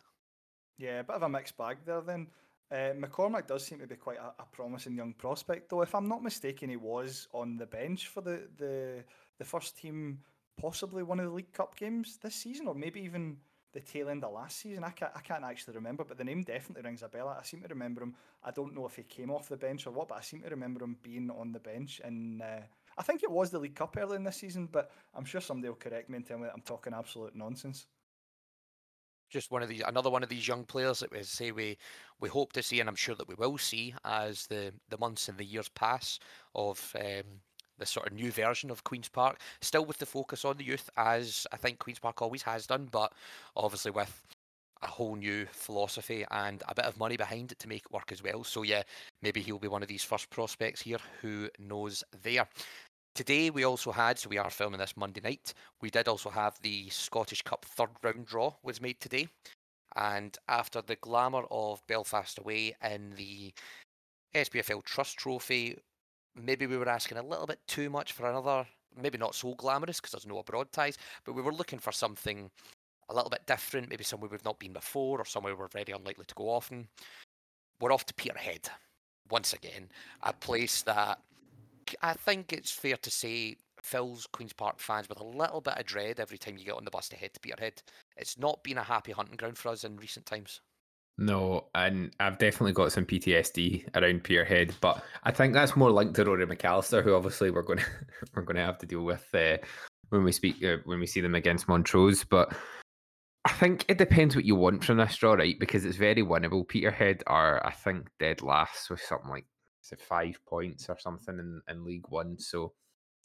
Yeah, 0.77 0.99
a 0.99 1.03
bit 1.03 1.15
of 1.15 1.23
a 1.23 1.29
mixed 1.29 1.57
bag 1.57 1.77
there 1.85 2.01
then. 2.01 2.27
Uh, 2.71 2.93
McCormack 2.93 3.47
does 3.47 3.65
seem 3.65 3.79
to 3.79 3.87
be 3.87 3.95
quite 3.95 4.17
a, 4.17 4.41
a, 4.41 4.45
promising 4.53 4.95
young 4.95 5.13
prospect, 5.13 5.69
though. 5.69 5.81
If 5.81 5.93
I'm 5.93 6.07
not 6.07 6.23
mistaken, 6.23 6.69
he 6.69 6.77
was 6.77 7.27
on 7.33 7.57
the 7.57 7.65
bench 7.65 8.07
for 8.07 8.21
the, 8.21 8.47
the 8.57 9.03
the 9.37 9.45
first 9.45 9.77
team, 9.77 10.19
possibly 10.57 11.03
one 11.03 11.19
of 11.19 11.25
the 11.25 11.31
League 11.31 11.51
Cup 11.51 11.75
games 11.75 12.17
this 12.21 12.35
season, 12.35 12.67
or 12.67 12.75
maybe 12.75 13.01
even 13.01 13.37
the 13.73 13.79
tail 13.81 14.07
end 14.07 14.23
of 14.23 14.31
last 14.31 14.59
season. 14.59 14.83
I 14.83 14.91
can't, 14.91 15.11
I 15.15 15.19
can't 15.19 15.43
actually 15.43 15.75
remember, 15.75 16.05
but 16.05 16.17
the 16.17 16.23
name 16.23 16.43
definitely 16.43 16.83
rings 16.83 17.03
a 17.03 17.09
bell. 17.09 17.27
I 17.27 17.43
seem 17.43 17.61
to 17.61 17.67
remember 17.67 18.03
him. 18.03 18.15
I 18.43 18.51
don't 18.51 18.75
know 18.75 18.85
if 18.85 18.95
he 18.95 19.03
came 19.03 19.31
off 19.31 19.49
the 19.49 19.57
bench 19.57 19.87
or 19.87 19.91
what, 19.91 20.07
but 20.09 20.19
I 20.19 20.21
seem 20.21 20.41
to 20.43 20.49
remember 20.49 20.83
him 20.83 20.95
being 21.01 21.29
on 21.31 21.51
the 21.51 21.59
bench. 21.59 22.01
And 22.03 22.41
uh, 22.41 22.61
I 22.97 23.03
think 23.03 23.23
it 23.23 23.31
was 23.31 23.49
the 23.49 23.59
League 23.59 23.75
Cup 23.75 23.97
early 23.99 24.15
in 24.15 24.23
this 24.23 24.37
season, 24.37 24.69
but 24.71 24.91
I'm 25.13 25.25
sure 25.25 25.41
somebody 25.41 25.69
will 25.69 25.75
correct 25.75 26.09
me 26.09 26.17
and 26.17 26.25
tell 26.25 26.37
me 26.37 26.45
that 26.45 26.53
I'm 26.53 26.61
talking 26.61 26.93
absolute 26.93 27.35
nonsense 27.35 27.87
just 29.31 29.49
one 29.49 29.63
of 29.63 29.69
these 29.69 29.81
another 29.87 30.09
one 30.09 30.21
of 30.21 30.29
these 30.29 30.47
young 30.47 30.63
players 30.65 30.99
that 30.99 31.11
we 31.11 31.23
say 31.23 31.51
we 31.51 31.77
we 32.19 32.29
hope 32.29 32.53
to 32.53 32.61
see 32.61 32.79
and 32.79 32.89
I'm 32.89 32.95
sure 32.95 33.15
that 33.15 33.27
we 33.27 33.35
will 33.35 33.57
see 33.57 33.95
as 34.05 34.45
the 34.47 34.73
the 34.89 34.97
months 34.99 35.29
and 35.29 35.37
the 35.37 35.45
years 35.45 35.69
pass 35.69 36.19
of 36.53 36.95
um, 36.99 37.23
the 37.79 37.85
sort 37.85 38.05
of 38.05 38.13
new 38.13 38.31
version 38.31 38.69
of 38.69 38.83
Queen's 38.83 39.09
Park. 39.09 39.39
Still 39.61 39.85
with 39.85 39.97
the 39.97 40.05
focus 40.05 40.45
on 40.45 40.57
the 40.57 40.63
youth 40.65 40.89
as 40.97 41.47
I 41.51 41.57
think 41.57 41.79
Queen's 41.79 41.99
Park 41.99 42.21
always 42.21 42.43
has 42.43 42.67
done 42.67 42.89
but 42.91 43.13
obviously 43.55 43.91
with 43.91 44.21
a 44.83 44.87
whole 44.87 45.15
new 45.15 45.45
philosophy 45.51 46.25
and 46.31 46.63
a 46.67 46.73
bit 46.73 46.85
of 46.85 46.97
money 46.99 47.15
behind 47.15 47.51
it 47.51 47.59
to 47.59 47.67
make 47.67 47.83
it 47.85 47.91
work 47.91 48.11
as 48.11 48.21
well. 48.21 48.43
So 48.43 48.63
yeah 48.63 48.83
maybe 49.21 49.41
he'll 49.41 49.59
be 49.59 49.67
one 49.67 49.81
of 49.81 49.87
these 49.87 50.03
first 50.03 50.29
prospects 50.29 50.81
here. 50.81 50.99
Who 51.21 51.49
knows 51.57 52.03
there 52.21 52.47
Today 53.13 53.49
we 53.49 53.65
also 53.65 53.91
had, 53.91 54.17
so 54.17 54.29
we 54.29 54.37
are 54.37 54.49
filming 54.49 54.79
this 54.79 54.95
Monday 54.95 55.19
night. 55.21 55.53
We 55.81 55.89
did 55.89 56.07
also 56.07 56.29
have 56.29 56.57
the 56.61 56.89
Scottish 56.89 57.41
Cup 57.41 57.65
third 57.65 57.89
round 58.01 58.25
draw 58.25 58.53
was 58.63 58.79
made 58.79 59.01
today, 59.01 59.27
and 59.97 60.37
after 60.47 60.81
the 60.81 60.95
glamour 60.95 61.43
of 61.51 61.85
Belfast 61.87 62.39
away 62.39 62.73
in 62.81 63.13
the 63.17 63.53
SPFL 64.33 64.85
Trust 64.85 65.17
Trophy, 65.17 65.77
maybe 66.41 66.65
we 66.65 66.77
were 66.77 66.87
asking 66.87 67.17
a 67.17 67.23
little 67.23 67.45
bit 67.45 67.59
too 67.67 67.89
much 67.89 68.13
for 68.13 68.29
another, 68.29 68.65
maybe 68.95 69.17
not 69.17 69.35
so 69.35 69.55
glamorous 69.55 69.99
because 69.99 70.11
there's 70.11 70.25
no 70.25 70.39
abroad 70.39 70.71
ties, 70.71 70.97
but 71.25 71.33
we 71.33 71.41
were 71.41 71.53
looking 71.53 71.79
for 71.79 71.91
something 71.91 72.49
a 73.09 73.13
little 73.13 73.29
bit 73.29 73.45
different, 73.45 73.89
maybe 73.89 74.05
somewhere 74.05 74.29
we've 74.31 74.45
not 74.45 74.57
been 74.57 74.71
before 74.71 75.19
or 75.19 75.25
somewhere 75.25 75.53
we're 75.53 75.67
very 75.67 75.91
unlikely 75.91 76.23
to 76.25 76.35
go 76.35 76.49
often. 76.49 76.87
We're 77.81 77.91
off 77.91 78.05
to 78.05 78.13
Peterhead 78.13 78.69
once 79.29 79.51
again, 79.51 79.89
a 80.23 80.31
place 80.31 80.81
that 80.83 81.19
I 82.01 82.13
think 82.13 82.53
it's 82.53 82.71
fair 82.71 82.97
to 82.97 83.11
say 83.11 83.57
fills 83.83 84.27
Queen's 84.31 84.53
Park 84.53 84.79
fans 84.79 85.09
with 85.09 85.19
a 85.19 85.25
little 85.25 85.61
bit 85.61 85.77
of 85.77 85.85
dread 85.85 86.19
every 86.19 86.37
time 86.37 86.57
you 86.57 86.65
get 86.65 86.75
on 86.75 86.85
the 86.85 86.91
bus 86.91 87.09
to 87.09 87.15
head 87.15 87.33
to 87.33 87.39
Peterhead. 87.39 87.81
It's 88.17 88.37
not 88.37 88.63
been 88.63 88.77
a 88.77 88.83
happy 88.83 89.11
hunting 89.11 89.37
ground 89.37 89.57
for 89.57 89.69
us 89.69 89.83
in 89.83 89.97
recent 89.97 90.25
times. 90.25 90.61
No, 91.17 91.67
and 91.75 92.11
I've 92.19 92.37
definitely 92.37 92.73
got 92.73 92.91
some 92.91 93.05
PTSD 93.05 93.95
around 93.95 94.23
Peterhead, 94.23 94.73
but 94.81 95.03
I 95.23 95.31
think 95.31 95.53
that's 95.53 95.75
more 95.75 95.91
linked 95.91 96.15
to 96.15 96.25
Rory 96.25 96.45
McAllister, 96.45 97.03
who 97.03 97.13
obviously 97.13 97.51
we're 97.51 97.61
going 97.61 97.79
to 97.79 97.85
we're 98.33 98.43
going 98.43 98.55
to 98.55 98.63
have 98.63 98.79
to 98.79 98.85
deal 98.85 99.03
with 99.03 99.27
uh, 99.33 99.57
when 100.09 100.23
we 100.23 100.31
speak 100.31 100.63
uh, 100.63 100.77
when 100.85 100.99
we 100.99 101.07
see 101.07 101.21
them 101.21 101.35
against 101.35 101.67
Montrose. 101.67 102.23
But 102.23 102.55
I 103.45 103.51
think 103.51 103.85
it 103.87 103.97
depends 103.97 104.35
what 104.35 104.45
you 104.45 104.55
want 104.55 104.83
from 104.83 104.97
this 104.97 105.15
draw, 105.15 105.33
right? 105.33 105.59
Because 105.59 105.85
it's 105.85 105.97
very 105.97 106.23
winnable. 106.23 106.67
Peterhead 106.67 107.23
are, 107.27 107.65
I 107.65 107.71
think, 107.71 108.07
dead 108.19 108.41
last 108.41 108.89
with 108.89 109.01
something 109.01 109.29
like 109.29 109.45
five 109.97 110.39
points 110.45 110.89
or 110.89 110.97
something 110.99 111.37
in, 111.39 111.61
in 111.69 111.85
League 111.85 112.07
One. 112.09 112.37
So 112.39 112.73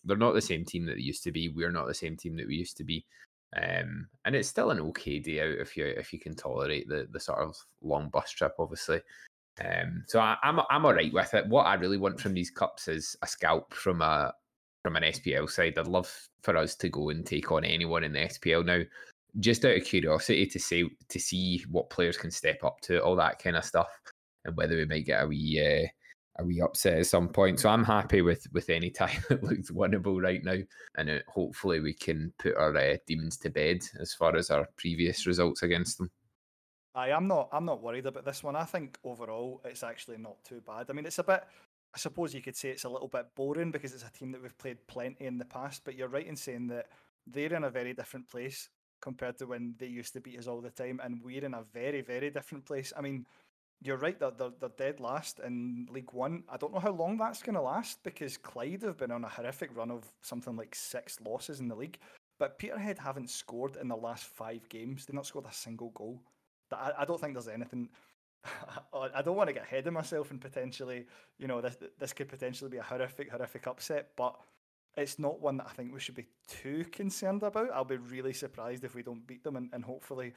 they're 0.05 0.17
not 0.17 0.35
the 0.35 0.43
same 0.43 0.65
team 0.65 0.87
that 0.87 0.97
they 0.97 1.03
used 1.03 1.25
to 1.25 1.33
be. 1.33 1.49
We're 1.49 1.73
not 1.73 1.87
the 1.87 1.95
same 1.95 2.17
team 2.17 2.37
that 2.37 2.47
we 2.47 2.57
used 2.57 2.77
to 2.79 2.85
be. 2.85 3.05
Um, 3.57 4.09
and 4.25 4.35
it's 4.35 4.49
still 4.49 4.71
an 4.71 4.81
okay 4.81 5.19
day 5.19 5.41
out 5.41 5.61
if 5.61 5.77
you 5.77 5.87
if 5.87 6.13
you 6.13 6.19
can 6.19 6.35
tolerate 6.35 6.89
the 6.89 7.07
the 7.11 7.21
sort 7.21 7.39
of 7.39 7.57
long 7.83 8.09
bus 8.09 8.31
trip, 8.31 8.55
obviously. 8.59 9.01
Um, 9.65 10.05
so 10.07 10.21
I, 10.21 10.37
am 10.43 10.59
I'm, 10.61 10.67
I'm 10.69 10.87
all 10.87 10.95
right 10.95 11.13
with 11.13 11.33
it. 11.33 11.47
What 11.47 11.65
I 11.65 11.75
really 11.75 11.97
want 11.97 12.21
from 12.21 12.35
these 12.35 12.51
cups 12.51 12.89
is 12.89 13.17
a 13.23 13.27
scalp 13.27 13.73
from 13.73 14.03
a 14.03 14.33
from 14.83 14.97
an 14.97 15.05
SPL 15.05 15.49
side. 15.49 15.79
I'd 15.79 15.87
love 15.87 16.13
for 16.43 16.57
us 16.57 16.75
to 16.77 16.89
go 16.89 17.11
and 17.11 17.25
take 17.25 17.51
on 17.51 17.65
anyone 17.65 18.05
in 18.05 18.13
the 18.13 18.21
SPL 18.21 18.65
now, 18.65 18.83
just 19.41 19.65
out 19.65 19.77
of 19.77 19.85
curiosity 19.85 20.47
to 20.47 20.59
say 20.59 20.85
to 21.09 21.19
see 21.19 21.65
what 21.71 21.91
players 21.91 22.17
can 22.17 22.31
step 22.31 22.63
up 22.65 22.81
to, 22.83 23.03
all 23.03 23.17
that 23.17 23.43
kind 23.43 23.57
of 23.57 23.65
stuff, 23.65 23.89
and 24.45 24.57
whether 24.57 24.77
we 24.77 24.85
might 24.85 25.07
get 25.07 25.23
a 25.23 25.27
wee 25.27 25.61
uh, 25.61 25.89
a 26.39 26.45
wee 26.45 26.61
upset 26.61 26.99
at 26.99 27.07
some 27.07 27.29
point. 27.29 27.61
So 27.61 27.69
I'm 27.69 27.85
happy 27.85 28.23
with 28.23 28.47
with 28.53 28.71
any 28.71 28.91
time 29.03 29.23
that 29.29 29.43
looks 29.43 29.71
winnable 29.71 30.23
right 30.23 30.45
now, 30.45 30.59
and 30.97 31.09
it, 31.09 31.25
hopefully 31.29 31.81
we 31.81 31.93
can 31.93 32.33
put 32.39 32.57
our 32.57 32.77
uh, 32.77 32.97
demons 33.07 33.37
to 33.39 33.51
bed 33.51 33.83
as 34.01 34.15
far 34.15 34.37
as 34.37 34.51
our 34.51 34.69
previous 34.77 35.27
results 35.27 35.63
against 35.63 35.99
them. 35.99 36.11
I 36.95 37.11
am 37.11 37.29
not. 37.29 37.49
I'm 37.53 37.67
not 37.67 37.83
worried 37.83 38.07
about 38.07 38.25
this 38.25 38.43
one. 38.43 38.57
I 38.57 38.65
think 38.65 38.99
overall 39.05 39.61
it's 39.65 39.83
actually 39.83 40.19
not 40.19 40.43
too 40.45 40.63
bad. 40.67 40.87
I 40.89 40.95
mean, 40.95 41.07
it's 41.07 41.19
a 41.19 41.25
bit. 41.25 41.45
I 41.95 41.99
suppose 41.99 42.35
you 42.35 42.43
could 42.43 42.57
say 42.57 42.71
it's 42.71 42.85
a 42.85 42.89
little 42.89 43.09
bit 43.09 43.27
boring 43.35 43.71
because 43.71 43.95
it's 43.95 44.05
a 44.05 44.13
team 44.13 44.33
that 44.33 44.43
we've 44.43 44.59
played 44.59 44.87
plenty 44.87 45.27
in 45.27 45.39
the 45.39 45.45
past. 45.45 45.83
But 45.85 45.95
you're 45.95 46.09
right 46.09 46.27
in 46.27 46.37
saying 46.37 46.69
that 46.69 46.87
they're 47.27 47.53
in 47.53 47.65
a 47.65 47.71
very 47.71 47.95
different 47.95 48.29
place 48.29 48.69
compared 49.01 49.39
to 49.39 49.47
when 49.47 49.75
they 49.79 49.87
used 49.87 50.13
to 50.15 50.21
beat 50.21 50.39
us 50.39 50.47
all 50.47 50.61
the 50.61 50.71
time, 50.71 51.01
and 51.03 51.21
we're 51.23 51.45
in 51.45 51.55
a 51.55 51.63
very, 51.73 52.01
very 52.01 52.31
different 52.31 52.65
place. 52.65 52.93
I 52.97 53.03
mean, 53.03 53.27
you're 53.83 53.97
right 53.97 54.19
that 54.21 54.39
they're, 54.39 54.53
they're 54.59 54.71
dead 54.77 55.01
last 55.01 55.41
in 55.41 55.87
League 55.91 56.13
One. 56.13 56.45
I 56.49 56.57
don't 56.57 56.73
know 56.73 56.81
how 56.81 56.93
long 56.93 57.17
that's 57.17 57.43
going 57.43 57.55
to 57.55 57.61
last 57.61 58.03
because 58.03 58.37
Clyde 58.37 58.83
have 58.83 58.97
been 58.97 59.11
on 59.11 59.25
a 59.25 59.29
horrific 59.29 59.77
run 59.77 59.91
of 59.91 60.05
something 60.23 60.57
like 60.57 60.75
six 60.75 61.19
losses 61.21 61.61
in 61.61 61.69
the 61.69 61.75
league. 61.75 61.99
But 62.39 62.59
Peterhead 62.59 62.99
haven't 62.99 63.31
scored 63.31 63.77
in 63.77 63.89
the 63.89 63.97
last 63.97 64.25
five 64.25 64.69
games. 64.69 65.07
They've 65.07 65.15
not 65.15 65.27
scored 65.27 65.47
a 65.47 65.53
single 65.53 65.91
goal. 65.91 66.21
I, 66.73 66.93
I 66.99 67.05
don't 67.05 67.21
think 67.21 67.35
there's 67.35 67.49
anything. 67.49 67.89
I 68.95 69.23
don't 69.23 69.37
want 69.37 69.49
to 69.49 69.55
get 69.55 69.65
ahead 69.65 69.87
of 69.87 69.93
myself 69.93 70.31
and 70.31 70.41
potentially, 70.41 71.07
you 71.39 71.47
know, 71.47 71.61
this 71.61 71.77
this 71.99 72.13
could 72.13 72.29
potentially 72.29 72.71
be 72.71 72.77
a 72.79 72.83
horrific, 72.83 73.31
horrific 73.31 73.67
upset. 73.67 74.11
But 74.17 74.37
it's 74.97 75.19
not 75.19 75.41
one 75.41 75.59
that 75.59 75.67
I 75.69 75.73
think 75.73 75.93
we 75.93 76.01
should 76.01 76.15
be 76.15 76.27
too 76.49 76.85
concerned 76.93 77.43
about. 77.43 77.71
I'll 77.73 77.85
be 77.85 77.97
really 77.97 78.33
surprised 78.33 78.85
if 78.85 78.95
we 78.95 79.03
don't 79.03 79.27
beat 79.27 79.45
them, 79.45 79.57
and, 79.57 79.71
and 79.73 79.85
hopefully 79.85 80.33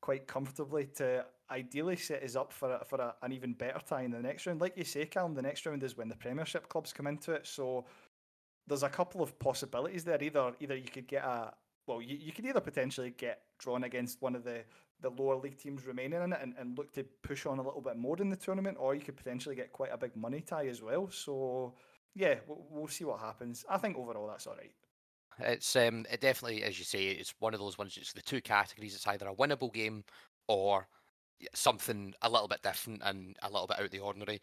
quite 0.00 0.26
comfortably 0.26 0.86
to 0.96 1.24
ideally 1.52 1.96
set 1.96 2.22
us 2.22 2.34
up 2.34 2.52
for 2.52 2.72
a, 2.72 2.84
for 2.84 2.98
a, 3.00 3.14
an 3.22 3.32
even 3.32 3.52
better 3.52 3.80
tie 3.86 4.02
in 4.02 4.10
the 4.10 4.20
next 4.20 4.46
round. 4.46 4.60
Like 4.60 4.76
you 4.76 4.84
say, 4.84 5.04
Calum, 5.06 5.34
the 5.34 5.42
next 5.42 5.66
round 5.66 5.82
is 5.82 5.96
when 5.96 6.08
the 6.08 6.16
Premiership 6.16 6.68
clubs 6.68 6.92
come 6.92 7.06
into 7.06 7.32
it. 7.32 7.46
So 7.46 7.84
there's 8.66 8.82
a 8.82 8.88
couple 8.88 9.22
of 9.22 9.38
possibilities 9.38 10.04
there. 10.04 10.22
Either 10.22 10.52
either 10.60 10.76
you 10.76 10.88
could 10.88 11.06
get 11.06 11.24
a 11.24 11.52
well, 11.86 12.00
you, 12.00 12.16
you 12.16 12.32
could 12.32 12.46
either 12.46 12.60
potentially 12.60 13.12
get 13.16 13.42
drawn 13.58 13.84
against 13.84 14.22
one 14.22 14.36
of 14.36 14.44
the, 14.44 14.62
the 15.00 15.10
lower 15.10 15.36
league 15.36 15.58
teams 15.58 15.84
remaining 15.84 16.22
in 16.22 16.32
it 16.32 16.38
and, 16.40 16.54
and 16.58 16.78
look 16.78 16.92
to 16.92 17.04
push 17.22 17.44
on 17.44 17.58
a 17.58 17.62
little 17.62 17.80
bit 17.80 17.96
more 17.96 18.16
in 18.20 18.30
the 18.30 18.36
tournament, 18.36 18.76
or 18.78 18.94
you 18.94 19.00
could 19.00 19.16
potentially 19.16 19.56
get 19.56 19.72
quite 19.72 19.90
a 19.92 19.98
big 19.98 20.14
money 20.16 20.40
tie 20.40 20.68
as 20.68 20.80
well. 20.80 21.10
So 21.10 21.74
yeah, 22.14 22.36
we'll, 22.46 22.64
we'll 22.70 22.88
see 22.88 23.04
what 23.04 23.20
happens. 23.20 23.64
I 23.68 23.78
think 23.78 23.96
overall 23.96 24.28
that's 24.28 24.46
all 24.46 24.54
right. 24.54 24.72
It's 25.38 25.74
um, 25.76 26.06
it 26.10 26.20
definitely, 26.20 26.62
as 26.62 26.78
you 26.78 26.84
say, 26.84 27.06
it's 27.06 27.34
one 27.38 27.54
of 27.54 27.60
those 27.60 27.78
ones. 27.78 27.96
It's 28.00 28.12
the 28.12 28.22
two 28.22 28.40
categories. 28.40 28.94
It's 28.94 29.06
either 29.06 29.26
a 29.26 29.34
winnable 29.34 29.72
game 29.72 30.04
or 30.46 30.86
something 31.54 32.14
a 32.22 32.30
little 32.30 32.48
bit 32.48 32.62
different 32.62 33.02
and 33.04 33.36
a 33.42 33.50
little 33.50 33.66
bit 33.66 33.78
out 33.78 33.86
of 33.86 33.90
the 33.90 34.00
ordinary. 34.00 34.40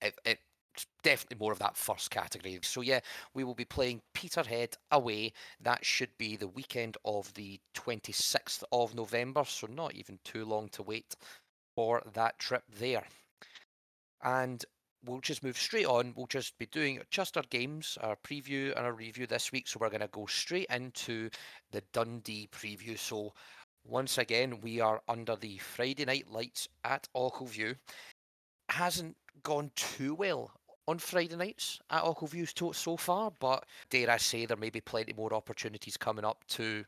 It, 0.00 0.18
it's 0.24 0.86
definitely 1.02 1.38
more 1.38 1.52
of 1.52 1.58
that 1.58 1.76
first 1.76 2.10
category. 2.10 2.58
So 2.62 2.80
yeah, 2.80 3.00
we 3.34 3.44
will 3.44 3.54
be 3.54 3.64
playing 3.64 4.02
Peterhead 4.14 4.76
away. 4.90 5.32
That 5.60 5.84
should 5.84 6.16
be 6.18 6.36
the 6.36 6.48
weekend 6.48 6.96
of 7.04 7.32
the 7.34 7.60
26th 7.74 8.62
of 8.72 8.94
November. 8.94 9.44
So 9.44 9.66
not 9.66 9.94
even 9.94 10.18
too 10.24 10.44
long 10.44 10.68
to 10.70 10.82
wait 10.82 11.14
for 11.74 12.02
that 12.14 12.38
trip 12.38 12.64
there. 12.78 13.04
And 14.22 14.64
we'll 15.04 15.20
just 15.20 15.42
move 15.42 15.58
straight 15.58 15.86
on. 15.86 16.12
We'll 16.16 16.26
just 16.26 16.58
be 16.58 16.66
doing 16.66 17.00
just 17.10 17.36
our 17.36 17.44
games, 17.50 17.96
our 18.02 18.16
preview 18.16 18.74
and 18.76 18.84
our 18.84 18.92
review 18.92 19.26
this 19.26 19.52
week. 19.52 19.66
So 19.68 19.78
we're 19.80 19.88
going 19.88 20.00
to 20.00 20.08
go 20.08 20.26
straight 20.26 20.66
into 20.70 21.30
the 21.70 21.82
Dundee 21.92 22.48
preview. 22.52 22.98
So 22.98 23.32
once 23.90 24.18
again, 24.18 24.60
we 24.60 24.80
are 24.80 25.02
under 25.08 25.34
the 25.34 25.58
Friday 25.58 26.04
night 26.04 26.30
lights 26.30 26.68
at 26.84 27.08
Ochilview. 27.14 27.74
Hasn't 28.68 29.16
gone 29.42 29.72
too 29.74 30.14
well 30.14 30.52
on 30.86 30.98
Friday 30.98 31.34
nights 31.36 31.80
at 31.90 32.04
Ochilview 32.04 32.74
so 32.74 32.96
far, 32.96 33.32
but 33.40 33.64
dare 33.90 34.10
I 34.10 34.16
say 34.18 34.46
there 34.46 34.56
may 34.56 34.70
be 34.70 34.80
plenty 34.80 35.12
more 35.12 35.34
opportunities 35.34 35.96
coming 35.96 36.24
up 36.24 36.44
to 36.50 36.84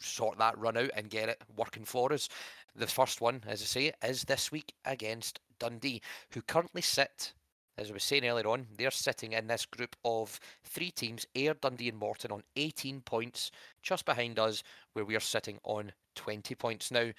sort 0.00 0.38
that 0.38 0.58
run 0.58 0.76
out 0.76 0.90
and 0.96 1.08
get 1.08 1.28
it 1.28 1.40
working 1.56 1.84
for 1.84 2.12
us. 2.12 2.28
The 2.74 2.88
first 2.88 3.20
one, 3.20 3.42
as 3.46 3.62
I 3.62 3.66
say, 3.66 3.92
is 4.04 4.24
this 4.24 4.50
week 4.50 4.74
against 4.84 5.38
Dundee, 5.60 6.02
who 6.32 6.42
currently 6.42 6.82
sit, 6.82 7.32
as 7.78 7.90
I 7.90 7.94
was 7.94 8.02
saying 8.02 8.26
earlier 8.26 8.48
on, 8.48 8.66
they're 8.76 8.90
sitting 8.90 9.32
in 9.32 9.46
this 9.46 9.66
group 9.66 9.94
of 10.04 10.40
three 10.64 10.90
teams, 10.90 11.26
Ayr, 11.36 11.54
Dundee, 11.54 11.88
and 11.88 11.98
Morton, 11.98 12.32
on 12.32 12.42
18 12.56 13.02
points, 13.02 13.52
just 13.82 14.04
behind 14.04 14.38
us, 14.38 14.64
where 14.94 15.04
we 15.04 15.16
are 15.16 15.20
sitting 15.20 15.58
on 15.64 15.92
20 16.16 16.54
points. 16.54 16.90
Now, 16.90 17.10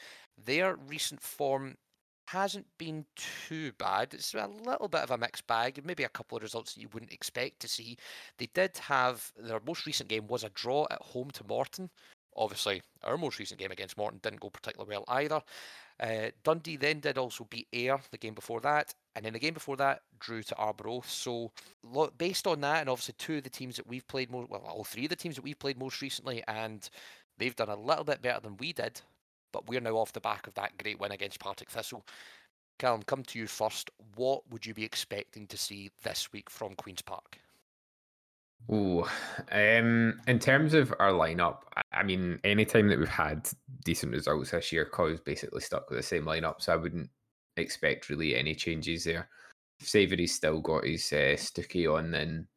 their 0.43 0.75
recent 0.75 1.21
form 1.21 1.75
hasn't 2.27 2.65
been 2.77 3.05
too 3.15 3.71
bad. 3.73 4.13
It's 4.13 4.33
a 4.33 4.47
little 4.47 4.87
bit 4.87 5.01
of 5.01 5.11
a 5.11 5.17
mixed 5.17 5.45
bag, 5.47 5.81
maybe 5.85 6.03
a 6.03 6.09
couple 6.09 6.35
of 6.35 6.43
results 6.43 6.73
that 6.73 6.81
you 6.81 6.89
wouldn't 6.93 7.13
expect 7.13 7.59
to 7.61 7.67
see. 7.67 7.97
They 8.37 8.49
did 8.53 8.77
have 8.77 9.31
their 9.37 9.61
most 9.65 9.85
recent 9.85 10.09
game 10.09 10.27
was 10.27 10.43
a 10.43 10.49
draw 10.49 10.87
at 10.89 11.01
home 11.01 11.29
to 11.31 11.45
Morton. 11.47 11.89
Obviously, 12.35 12.81
our 13.03 13.17
most 13.17 13.39
recent 13.39 13.59
game 13.59 13.71
against 13.71 13.97
Morton 13.97 14.19
didn't 14.21 14.41
go 14.41 14.49
particularly 14.49 14.89
well 14.89 15.05
either. 15.07 15.41
Uh, 15.99 16.31
Dundee 16.43 16.75
then 16.75 16.99
did 16.99 17.17
also 17.17 17.45
beat 17.49 17.67
Ayr 17.71 17.99
the 18.11 18.17
game 18.17 18.33
before 18.33 18.59
that, 18.61 18.93
and 19.15 19.23
then 19.23 19.31
the 19.31 19.39
game 19.39 19.53
before 19.53 19.77
that 19.77 20.01
drew 20.19 20.43
to 20.43 20.55
Arbroath. 20.55 21.09
So, 21.09 21.51
based 22.17 22.47
on 22.47 22.59
that, 22.61 22.81
and 22.81 22.89
obviously 22.89 23.15
two 23.17 23.37
of 23.37 23.43
the 23.43 23.49
teams 23.49 23.77
that 23.77 23.87
we've 23.87 24.07
played 24.07 24.29
most, 24.29 24.49
well, 24.49 24.65
all 24.67 24.83
three 24.83 25.05
of 25.05 25.09
the 25.09 25.15
teams 25.15 25.35
that 25.35 25.43
we've 25.43 25.59
played 25.59 25.79
most 25.79 26.01
recently, 26.01 26.43
and 26.49 26.89
they've 27.37 27.55
done 27.55 27.69
a 27.69 27.75
little 27.75 28.03
bit 28.03 28.21
better 28.21 28.39
than 28.41 28.57
we 28.57 28.73
did, 28.73 29.01
but 29.51 29.67
we're 29.67 29.81
now 29.81 29.95
off 29.97 30.13
the 30.13 30.19
back 30.19 30.47
of 30.47 30.53
that 30.55 30.77
great 30.77 30.99
win 30.99 31.11
against 31.11 31.39
Partick 31.39 31.69
Thistle. 31.69 32.05
Calum, 32.77 33.03
come 33.03 33.23
to 33.23 33.39
you 33.39 33.47
first. 33.47 33.89
What 34.15 34.41
would 34.49 34.65
you 34.65 34.73
be 34.73 34.83
expecting 34.83 35.47
to 35.47 35.57
see 35.57 35.91
this 36.03 36.31
week 36.33 36.49
from 36.49 36.75
Queen's 36.75 37.01
Park? 37.01 37.39
Oh, 38.67 39.07
um, 39.51 40.19
in 40.27 40.39
terms 40.39 40.73
of 40.73 40.93
our 40.99 41.11
lineup, 41.11 41.59
I 41.91 42.03
mean, 42.03 42.39
anytime 42.43 42.87
that 42.89 42.97
we've 42.97 43.07
had 43.07 43.47
decent 43.83 44.11
results 44.11 44.51
this 44.51 44.71
year, 44.71 44.85
Coyle's 44.85 45.19
basically 45.19 45.61
stuck 45.61 45.89
with 45.89 45.99
the 45.99 46.03
same 46.03 46.25
lineup, 46.25 46.61
so 46.61 46.73
I 46.73 46.77
wouldn't 46.77 47.09
expect 47.57 48.09
really 48.09 48.35
any 48.35 48.55
changes 48.55 49.03
there. 49.03 49.29
Savoury's 49.79 50.33
still 50.33 50.61
got 50.61 50.85
his 50.85 51.11
uh, 51.13 51.37
Stuckey 51.37 51.93
on, 51.93 52.11
then 52.11 52.47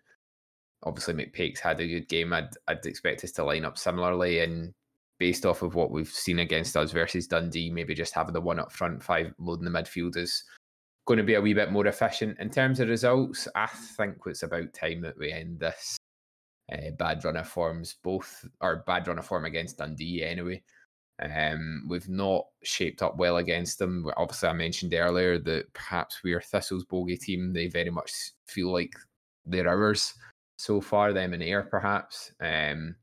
obviously 0.82 1.14
McPake's 1.14 1.60
had 1.60 1.80
a 1.80 1.86
good 1.86 2.08
game. 2.08 2.32
I'd 2.32 2.50
I'd 2.66 2.84
expect 2.86 3.24
us 3.24 3.32
to 3.32 3.44
line 3.44 3.64
up 3.64 3.78
similarly, 3.78 4.40
and 4.40 4.72
based 5.18 5.44
off 5.44 5.62
of 5.62 5.74
what 5.74 5.90
we've 5.90 6.08
seen 6.08 6.38
against 6.38 6.76
us 6.76 6.92
versus 6.92 7.26
Dundee, 7.26 7.70
maybe 7.70 7.94
just 7.94 8.14
having 8.14 8.32
the 8.32 8.40
one 8.40 8.60
up 8.60 8.72
front, 8.72 9.02
five 9.02 9.32
loading 9.38 9.64
the 9.64 9.70
midfield 9.70 10.16
is 10.16 10.44
going 11.06 11.18
to 11.18 11.24
be 11.24 11.34
a 11.34 11.40
wee 11.40 11.54
bit 11.54 11.72
more 11.72 11.86
efficient. 11.86 12.38
In 12.38 12.50
terms 12.50 12.80
of 12.80 12.88
results, 12.88 13.48
I 13.54 13.66
think 13.66 14.16
it's 14.26 14.42
about 14.42 14.72
time 14.74 15.00
that 15.02 15.18
we 15.18 15.32
end 15.32 15.58
this 15.58 15.96
uh, 16.72 16.90
bad 16.98 17.24
run 17.24 17.36
of 17.36 17.48
forms, 17.48 17.96
both 18.02 18.44
or 18.60 18.84
bad 18.86 19.08
run 19.08 19.18
of 19.18 19.26
form 19.26 19.44
against 19.44 19.78
Dundee 19.78 20.22
anyway. 20.22 20.62
Um, 21.20 21.86
we've 21.88 22.08
not 22.08 22.46
shaped 22.62 23.02
up 23.02 23.16
well 23.16 23.38
against 23.38 23.80
them. 23.80 24.08
Obviously, 24.16 24.50
I 24.50 24.52
mentioned 24.52 24.94
earlier 24.94 25.38
that 25.40 25.72
perhaps 25.72 26.20
we're 26.22 26.40
Thistle's 26.40 26.84
bogey 26.84 27.16
team. 27.16 27.52
They 27.52 27.66
very 27.66 27.90
much 27.90 28.12
feel 28.46 28.72
like 28.72 28.92
they're 29.44 29.68
ours 29.68 30.14
so 30.58 30.80
far, 30.80 31.12
them 31.12 31.32
and 31.32 31.42
Ayr 31.42 31.62
perhaps. 31.62 32.32
Um, 32.40 32.96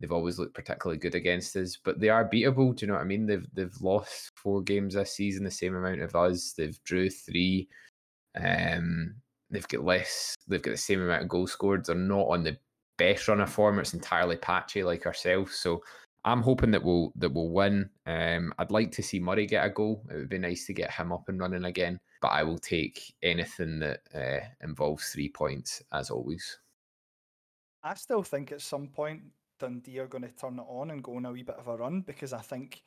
they've 0.00 0.12
always 0.12 0.38
looked 0.38 0.54
particularly 0.54 0.98
good 0.98 1.14
against 1.14 1.56
us, 1.56 1.78
but 1.82 2.00
they 2.00 2.08
are 2.08 2.28
beatable. 2.28 2.74
Do 2.74 2.84
you 2.84 2.88
know 2.88 2.94
what 2.94 3.02
I 3.02 3.06
mean? 3.06 3.26
They've 3.26 3.46
they've 3.52 3.80
lost 3.80 4.32
four 4.34 4.62
games 4.62 4.94
this 4.94 5.12
season, 5.12 5.44
the 5.44 5.50
same 5.50 5.76
amount 5.76 6.00
of 6.00 6.16
us. 6.16 6.54
They've 6.56 6.78
drew 6.84 7.08
three. 7.10 7.68
Um, 8.34 9.14
they've 9.50 9.68
got 9.68 9.84
less. 9.84 10.34
They've 10.48 10.62
got 10.62 10.72
the 10.72 10.76
same 10.76 11.02
amount 11.02 11.22
of 11.22 11.28
goals 11.28 11.52
scored. 11.52 11.86
They're 11.86 11.94
not 11.94 12.28
on 12.28 12.42
the 12.42 12.56
best 12.98 13.28
run 13.28 13.40
of 13.40 13.50
form. 13.50 13.78
It's 13.78 13.94
entirely 13.94 14.36
patchy 14.36 14.82
like 14.82 15.06
ourselves. 15.06 15.56
So 15.56 15.82
I'm 16.24 16.42
hoping 16.42 16.70
that 16.72 16.82
we'll 16.82 17.12
that 17.16 17.32
we'll 17.32 17.50
win. 17.50 17.88
Um, 18.06 18.52
I'd 18.58 18.70
like 18.70 18.90
to 18.92 19.02
see 19.02 19.20
Murray 19.20 19.46
get 19.46 19.64
a 19.64 19.70
goal. 19.70 20.02
It 20.10 20.16
would 20.16 20.28
be 20.28 20.38
nice 20.38 20.66
to 20.66 20.72
get 20.72 20.90
him 20.90 21.12
up 21.12 21.28
and 21.28 21.38
running 21.38 21.64
again. 21.64 21.98
But 22.22 22.28
I 22.28 22.42
will 22.42 22.58
take 22.58 23.14
anything 23.22 23.78
that 23.80 24.00
uh, 24.14 24.46
involves 24.62 25.08
three 25.08 25.28
points 25.28 25.82
as 25.92 26.10
always. 26.10 26.58
I 27.86 27.94
still 27.94 28.22
think 28.22 28.50
at 28.50 28.60
some 28.60 28.88
point 28.88 29.22
Dundee 29.60 30.00
are 30.00 30.08
going 30.08 30.24
to 30.24 30.28
turn 30.28 30.58
it 30.58 30.66
on 30.68 30.90
and 30.90 31.02
go 31.02 31.16
on 31.16 31.26
a 31.26 31.32
wee 31.32 31.44
bit 31.44 31.56
of 31.56 31.68
a 31.68 31.76
run 31.76 32.00
because 32.00 32.32
I 32.32 32.40
think 32.40 32.82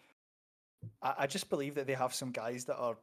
I, 1.01 1.13
I 1.19 1.27
just 1.27 1.49
believe 1.49 1.75
that 1.75 1.87
they 1.87 1.93
have 1.93 2.13
some 2.13 2.31
guys 2.31 2.65
that 2.65 2.75
are 2.75 2.97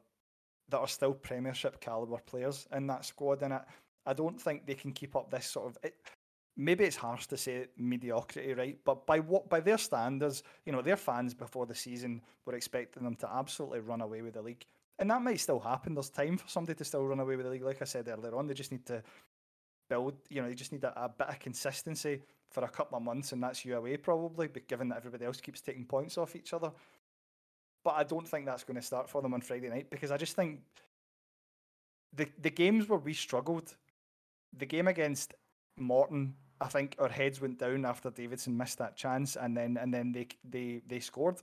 that 0.69 0.77
are 0.77 0.87
still 0.87 1.13
Premiership 1.13 1.79
caliber 1.79 2.17
players 2.17 2.67
in 2.75 2.87
that 2.87 3.05
squad, 3.05 3.41
and 3.41 3.53
I, 3.53 3.61
I 4.05 4.13
don't 4.13 4.39
think 4.39 4.65
they 4.65 4.75
can 4.75 4.91
keep 4.91 5.15
up 5.15 5.31
this 5.31 5.47
sort 5.47 5.67
of. 5.67 5.77
It, 5.81 5.95
maybe 6.55 6.83
it's 6.83 6.95
harsh 6.95 7.25
to 7.27 7.37
say 7.37 7.67
mediocrity, 7.77 8.53
right? 8.53 8.77
But 8.83 9.07
by 9.07 9.19
what 9.19 9.49
by 9.49 9.59
their 9.59 9.77
standards, 9.77 10.43
you 10.65 10.73
know, 10.73 10.81
their 10.81 10.97
fans 10.97 11.33
before 11.33 11.65
the 11.65 11.75
season 11.75 12.21
were 12.45 12.55
expecting 12.55 13.03
them 13.03 13.15
to 13.15 13.29
absolutely 13.33 13.79
run 13.79 14.01
away 14.01 14.21
with 14.21 14.35
the 14.35 14.41
league. 14.41 14.65
And 14.99 15.09
that 15.11 15.21
might 15.21 15.39
still 15.39 15.59
happen. 15.59 15.93
There's 15.93 16.09
time 16.09 16.37
for 16.37 16.49
somebody 16.49 16.75
to 16.75 16.83
still 16.83 17.05
run 17.05 17.19
away 17.19 17.35
with 17.35 17.45
the 17.45 17.51
league. 17.51 17.63
Like 17.63 17.81
I 17.81 17.85
said 17.85 18.07
earlier 18.07 18.35
on, 18.35 18.47
they 18.47 18.55
just 18.55 18.71
need 18.71 18.85
to 18.87 19.03
build, 19.89 20.13
you 20.29 20.41
know, 20.41 20.47
you 20.47 20.55
just 20.55 20.71
need 20.71 20.83
a, 20.83 21.05
a 21.05 21.09
bit 21.09 21.27
of 21.27 21.39
consistency 21.39 22.21
for 22.49 22.63
a 22.63 22.69
couple 22.69 22.97
of 22.97 23.03
months, 23.03 23.31
and 23.31 23.43
that's 23.43 23.65
you 23.65 23.75
away 23.75 23.97
probably, 23.97 24.47
but 24.47 24.67
given 24.67 24.89
that 24.89 24.97
everybody 24.97 25.25
else 25.25 25.41
keeps 25.41 25.61
taking 25.61 25.85
points 25.85 26.17
off 26.17 26.35
each 26.35 26.53
other. 26.53 26.71
But 27.83 27.95
I 27.95 28.03
don't 28.03 28.27
think 28.27 28.45
that's 28.45 28.63
going 28.63 28.75
to 28.75 28.81
start 28.81 29.09
for 29.09 29.21
them 29.21 29.33
on 29.33 29.41
Friday 29.41 29.69
night 29.69 29.89
because 29.89 30.11
I 30.11 30.17
just 30.17 30.35
think 30.35 30.59
the 32.13 32.27
the 32.41 32.49
games 32.49 32.89
where 32.89 32.99
we 32.99 33.13
struggled, 33.13 33.75
the 34.57 34.65
game 34.65 34.87
against 34.87 35.33
Morton, 35.77 36.35
I 36.59 36.67
think 36.67 36.95
our 36.99 37.09
heads 37.09 37.39
went 37.41 37.59
down 37.59 37.85
after 37.85 38.09
Davidson 38.09 38.57
missed 38.57 38.77
that 38.79 38.95
chance, 38.95 39.35
and 39.35 39.55
then 39.55 39.77
and 39.77 39.93
then 39.93 40.11
they 40.11 40.27
they 40.43 40.81
they 40.87 40.99
scored. 40.99 41.37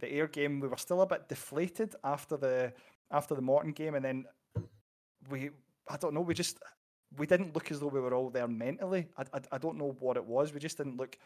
The 0.00 0.12
Ayr 0.12 0.26
game, 0.26 0.58
we 0.58 0.66
were 0.66 0.76
still 0.76 1.02
a 1.02 1.06
bit 1.06 1.28
deflated 1.28 1.94
after 2.02 2.36
the 2.36 2.72
after 3.10 3.34
the 3.34 3.42
Morton 3.42 3.72
game, 3.72 3.94
and 3.94 4.04
then 4.04 4.24
we 5.30 5.50
I 5.88 5.96
don't 5.96 6.14
know, 6.14 6.20
we 6.20 6.34
just 6.34 6.58
we 7.18 7.26
didn't 7.26 7.54
look 7.54 7.70
as 7.70 7.80
though 7.80 7.88
we 7.88 8.00
were 8.00 8.14
all 8.14 8.30
there 8.30 8.48
mentally. 8.48 9.06
I, 9.16 9.22
I, 9.32 9.40
I 9.52 9.58
don't 9.58 9.78
know 9.78 9.96
what 10.00 10.16
it 10.16 10.24
was. 10.24 10.52
We 10.52 10.60
just 10.60 10.76
didn't 10.78 10.96
look. 10.96 11.18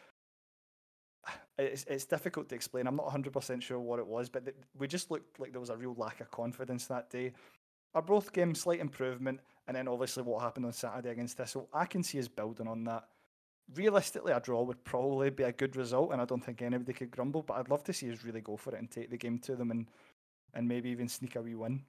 It's, 1.57 1.83
it's 1.89 2.05
difficult 2.05 2.47
to 2.47 2.55
explain. 2.55 2.87
I'm 2.87 2.95
not 2.95 3.07
100% 3.07 3.61
sure 3.61 3.79
what 3.79 3.99
it 3.99 4.07
was, 4.07 4.29
but 4.29 4.47
we 4.77 4.87
just 4.87 5.11
looked 5.11 5.41
like 5.41 5.51
there 5.51 5.59
was 5.59 5.69
a 5.69 5.75
real 5.75 5.93
lack 5.97 6.21
of 6.21 6.31
confidence 6.31 6.85
that 6.85 7.09
day. 7.09 7.33
Our 7.93 8.01
both 8.01 8.31
games, 8.31 8.61
slight 8.61 8.79
improvement, 8.79 9.41
and 9.67 9.75
then 9.75 9.89
obviously 9.89 10.23
what 10.23 10.41
happened 10.41 10.67
on 10.67 10.71
Saturday 10.71 11.09
against 11.09 11.35
Thistle. 11.35 11.67
I 11.73 11.83
can 11.85 12.01
see 12.01 12.17
us 12.17 12.29
building 12.29 12.65
on 12.65 12.85
that. 12.85 13.09
Realistically, 13.75 14.31
a 14.31 14.39
draw 14.39 14.63
would 14.63 14.85
probably 14.85 15.31
be 15.31 15.43
a 15.43 15.51
good 15.51 15.75
result, 15.75 16.13
and 16.13 16.21
I 16.21 16.25
don't 16.25 16.39
think 16.39 16.61
anybody 16.61 16.93
could 16.93 17.11
grumble. 17.11 17.41
But 17.41 17.57
I'd 17.57 17.69
love 17.69 17.83
to 17.83 17.93
see 17.93 18.09
us 18.09 18.23
really 18.23 18.39
go 18.39 18.55
for 18.55 18.73
it 18.73 18.79
and 18.79 18.89
take 18.89 19.09
the 19.09 19.17
game 19.17 19.37
to 19.39 19.57
them, 19.57 19.71
and 19.71 19.87
and 20.53 20.65
maybe 20.65 20.89
even 20.89 21.09
sneak 21.09 21.35
a 21.35 21.41
wee 21.41 21.55
win. 21.55 21.83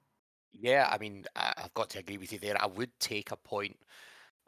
Yeah, 0.53 0.89
I 0.91 0.99
mean, 0.99 1.25
I- 1.37 1.55
have 1.59 1.75
got 1.75 1.91
to 1.91 1.99
agree 1.99 2.19
with 2.19 2.33
you 2.33 2.39
there. 2.39 2.61
I 2.61 2.67
would 2.67 2.99
take 3.01 3.31
a 3.31 3.37
point, 3.37 3.79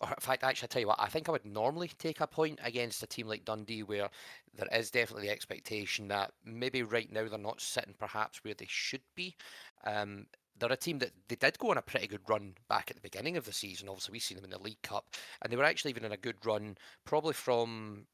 or 0.01 0.09
in 0.11 0.17
fact, 0.21 0.45
actually, 0.45 0.67
I 0.67 0.69
tell 0.69 0.81
you 0.83 0.89
what, 0.89 1.01
I 1.01 1.09
think 1.09 1.29
I 1.29 1.33
would 1.33 1.45
normally 1.47 1.89
take 1.89 2.21
a 2.21 2.27
point 2.27 2.59
against 2.63 3.03
a 3.03 3.07
team 3.07 3.29
like 3.29 3.45
Dundee, 3.45 3.83
where 3.85 4.11
there 4.55 4.69
is 4.73 4.91
definitely 4.91 5.29
the 5.29 5.33
expectation 5.33 6.09
that 6.09 6.35
maybe 6.45 6.83
right 6.83 7.11
now 7.11 7.29
they're 7.29 7.39
not 7.39 7.61
sitting 7.61 7.95
perhaps 7.99 8.45
where 8.45 8.55
they 8.55 8.67
should 8.69 9.03
be. 9.15 9.37
Um, 9.85 10.27
they're 10.57 10.73
a 10.73 10.77
team 10.77 10.99
that 11.01 11.13
they 11.29 11.37
did 11.37 11.59
go 11.59 11.71
on 11.71 11.79
a 11.79 11.83
pretty 11.83 12.07
good 12.09 12.29
run 12.29 12.57
back 12.69 12.91
at 12.91 12.97
the 12.97 13.03
beginning 13.03 13.37
of 13.37 13.45
the 13.47 13.53
season. 13.53 13.89
Obviously, 13.89 14.13
we've 14.13 14.23
seen 14.23 14.37
them 14.37 14.45
in 14.45 14.51
the 14.51 14.61
League 14.61 14.83
Cup, 14.83 15.07
and 15.43 15.53
they 15.53 15.57
were 15.57 15.65
actually 15.65 15.91
even 15.91 16.05
in 16.05 16.13
a 16.13 16.17
good 16.17 16.45
run 16.47 16.77
probably 17.05 17.35
from 17.35 18.07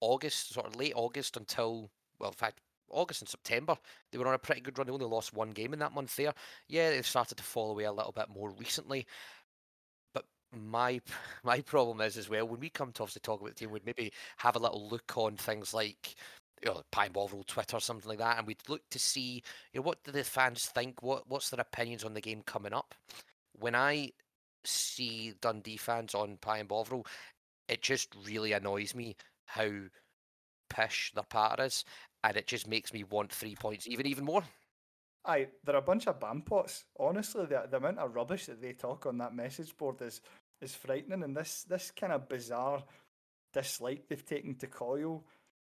August, 0.00 0.52
sort 0.54 0.66
of 0.66 0.76
late 0.76 0.92
August 0.96 1.36
until 1.36 1.90
well, 2.18 2.30
in 2.30 2.36
fact, 2.36 2.60
August 2.92 3.22
and 3.22 3.28
September. 3.28 3.76
They 4.10 4.18
were 4.18 4.28
on 4.28 4.34
a 4.34 4.38
pretty 4.38 4.60
good 4.60 4.78
run. 4.78 4.86
They 4.86 4.92
only 4.92 5.06
lost 5.06 5.34
one 5.34 5.50
game 5.50 5.72
in 5.72 5.78
that 5.80 5.94
month 5.94 6.16
there. 6.16 6.34
Yeah, 6.68 6.90
they've 6.90 7.06
started 7.06 7.36
to 7.36 7.44
fall 7.44 7.70
away 7.70 7.84
a 7.84 7.92
little 7.92 8.12
bit 8.12 8.28
more 8.28 8.50
recently. 8.50 9.06
But 10.14 10.24
my 10.52 11.00
my 11.44 11.60
problem 11.60 12.00
is 12.00 12.16
as 12.16 12.28
well 12.28 12.46
when 12.46 12.60
we 12.60 12.70
come 12.70 12.92
to 12.92 13.02
obviously 13.02 13.20
talk 13.20 13.40
about 13.40 13.50
the 13.50 13.56
team, 13.56 13.70
we'd 13.70 13.86
maybe 13.86 14.12
have 14.38 14.56
a 14.56 14.60
little 14.60 14.88
look 14.88 15.16
on 15.16 15.36
things 15.36 15.74
like 15.74 16.16
you 16.62 16.70
know, 16.70 16.82
and 16.96 17.12
Bovril 17.12 17.44
Twitter, 17.44 17.76
or 17.76 17.80
something 17.80 18.08
like 18.08 18.18
that, 18.18 18.38
and 18.38 18.46
we'd 18.46 18.68
look 18.68 18.82
to 18.90 18.98
see, 18.98 19.42
you 19.72 19.80
know, 19.80 19.82
what 19.82 20.02
do 20.04 20.12
the 20.12 20.22
fans 20.22 20.66
think? 20.66 21.02
What 21.02 21.28
what's 21.28 21.50
their 21.50 21.60
opinions 21.60 22.04
on 22.04 22.14
the 22.14 22.20
game 22.20 22.42
coming 22.42 22.72
up? 22.72 22.94
When 23.58 23.74
I 23.74 24.12
see 24.64 25.34
Dundee 25.40 25.76
fans 25.76 26.14
on 26.14 26.36
Pie 26.36 26.58
and 26.58 26.68
Bovril, 26.68 27.06
it 27.68 27.82
just 27.82 28.14
really 28.26 28.52
annoys 28.52 28.94
me 28.94 29.16
how 29.46 29.70
pish 30.70 31.12
their 31.14 31.24
patter 31.24 31.64
is, 31.64 31.84
and 32.24 32.36
it 32.36 32.46
just 32.46 32.68
makes 32.68 32.92
me 32.92 33.04
want 33.04 33.32
three 33.32 33.54
points 33.54 33.86
even 33.86 34.06
even 34.06 34.24
more. 34.24 34.44
Aye, 35.24 35.48
they're 35.64 35.76
a 35.76 35.82
bunch 35.82 36.08
of 36.08 36.18
bampots. 36.18 36.84
Honestly, 36.98 37.46
the, 37.46 37.66
the 37.70 37.76
amount 37.76 37.98
of 37.98 38.14
rubbish 38.14 38.46
that 38.46 38.60
they 38.60 38.72
talk 38.72 39.06
on 39.06 39.18
that 39.18 39.34
message 39.34 39.76
board 39.76 40.02
is 40.02 40.20
is 40.60 40.74
frightening, 40.74 41.22
and 41.22 41.36
this 41.36 41.64
this 41.64 41.90
kind 41.90 42.12
of 42.12 42.28
bizarre 42.28 42.82
dislike 43.52 44.08
they've 44.08 44.24
taken 44.24 44.54
to 44.56 44.66
Coyle 44.66 45.24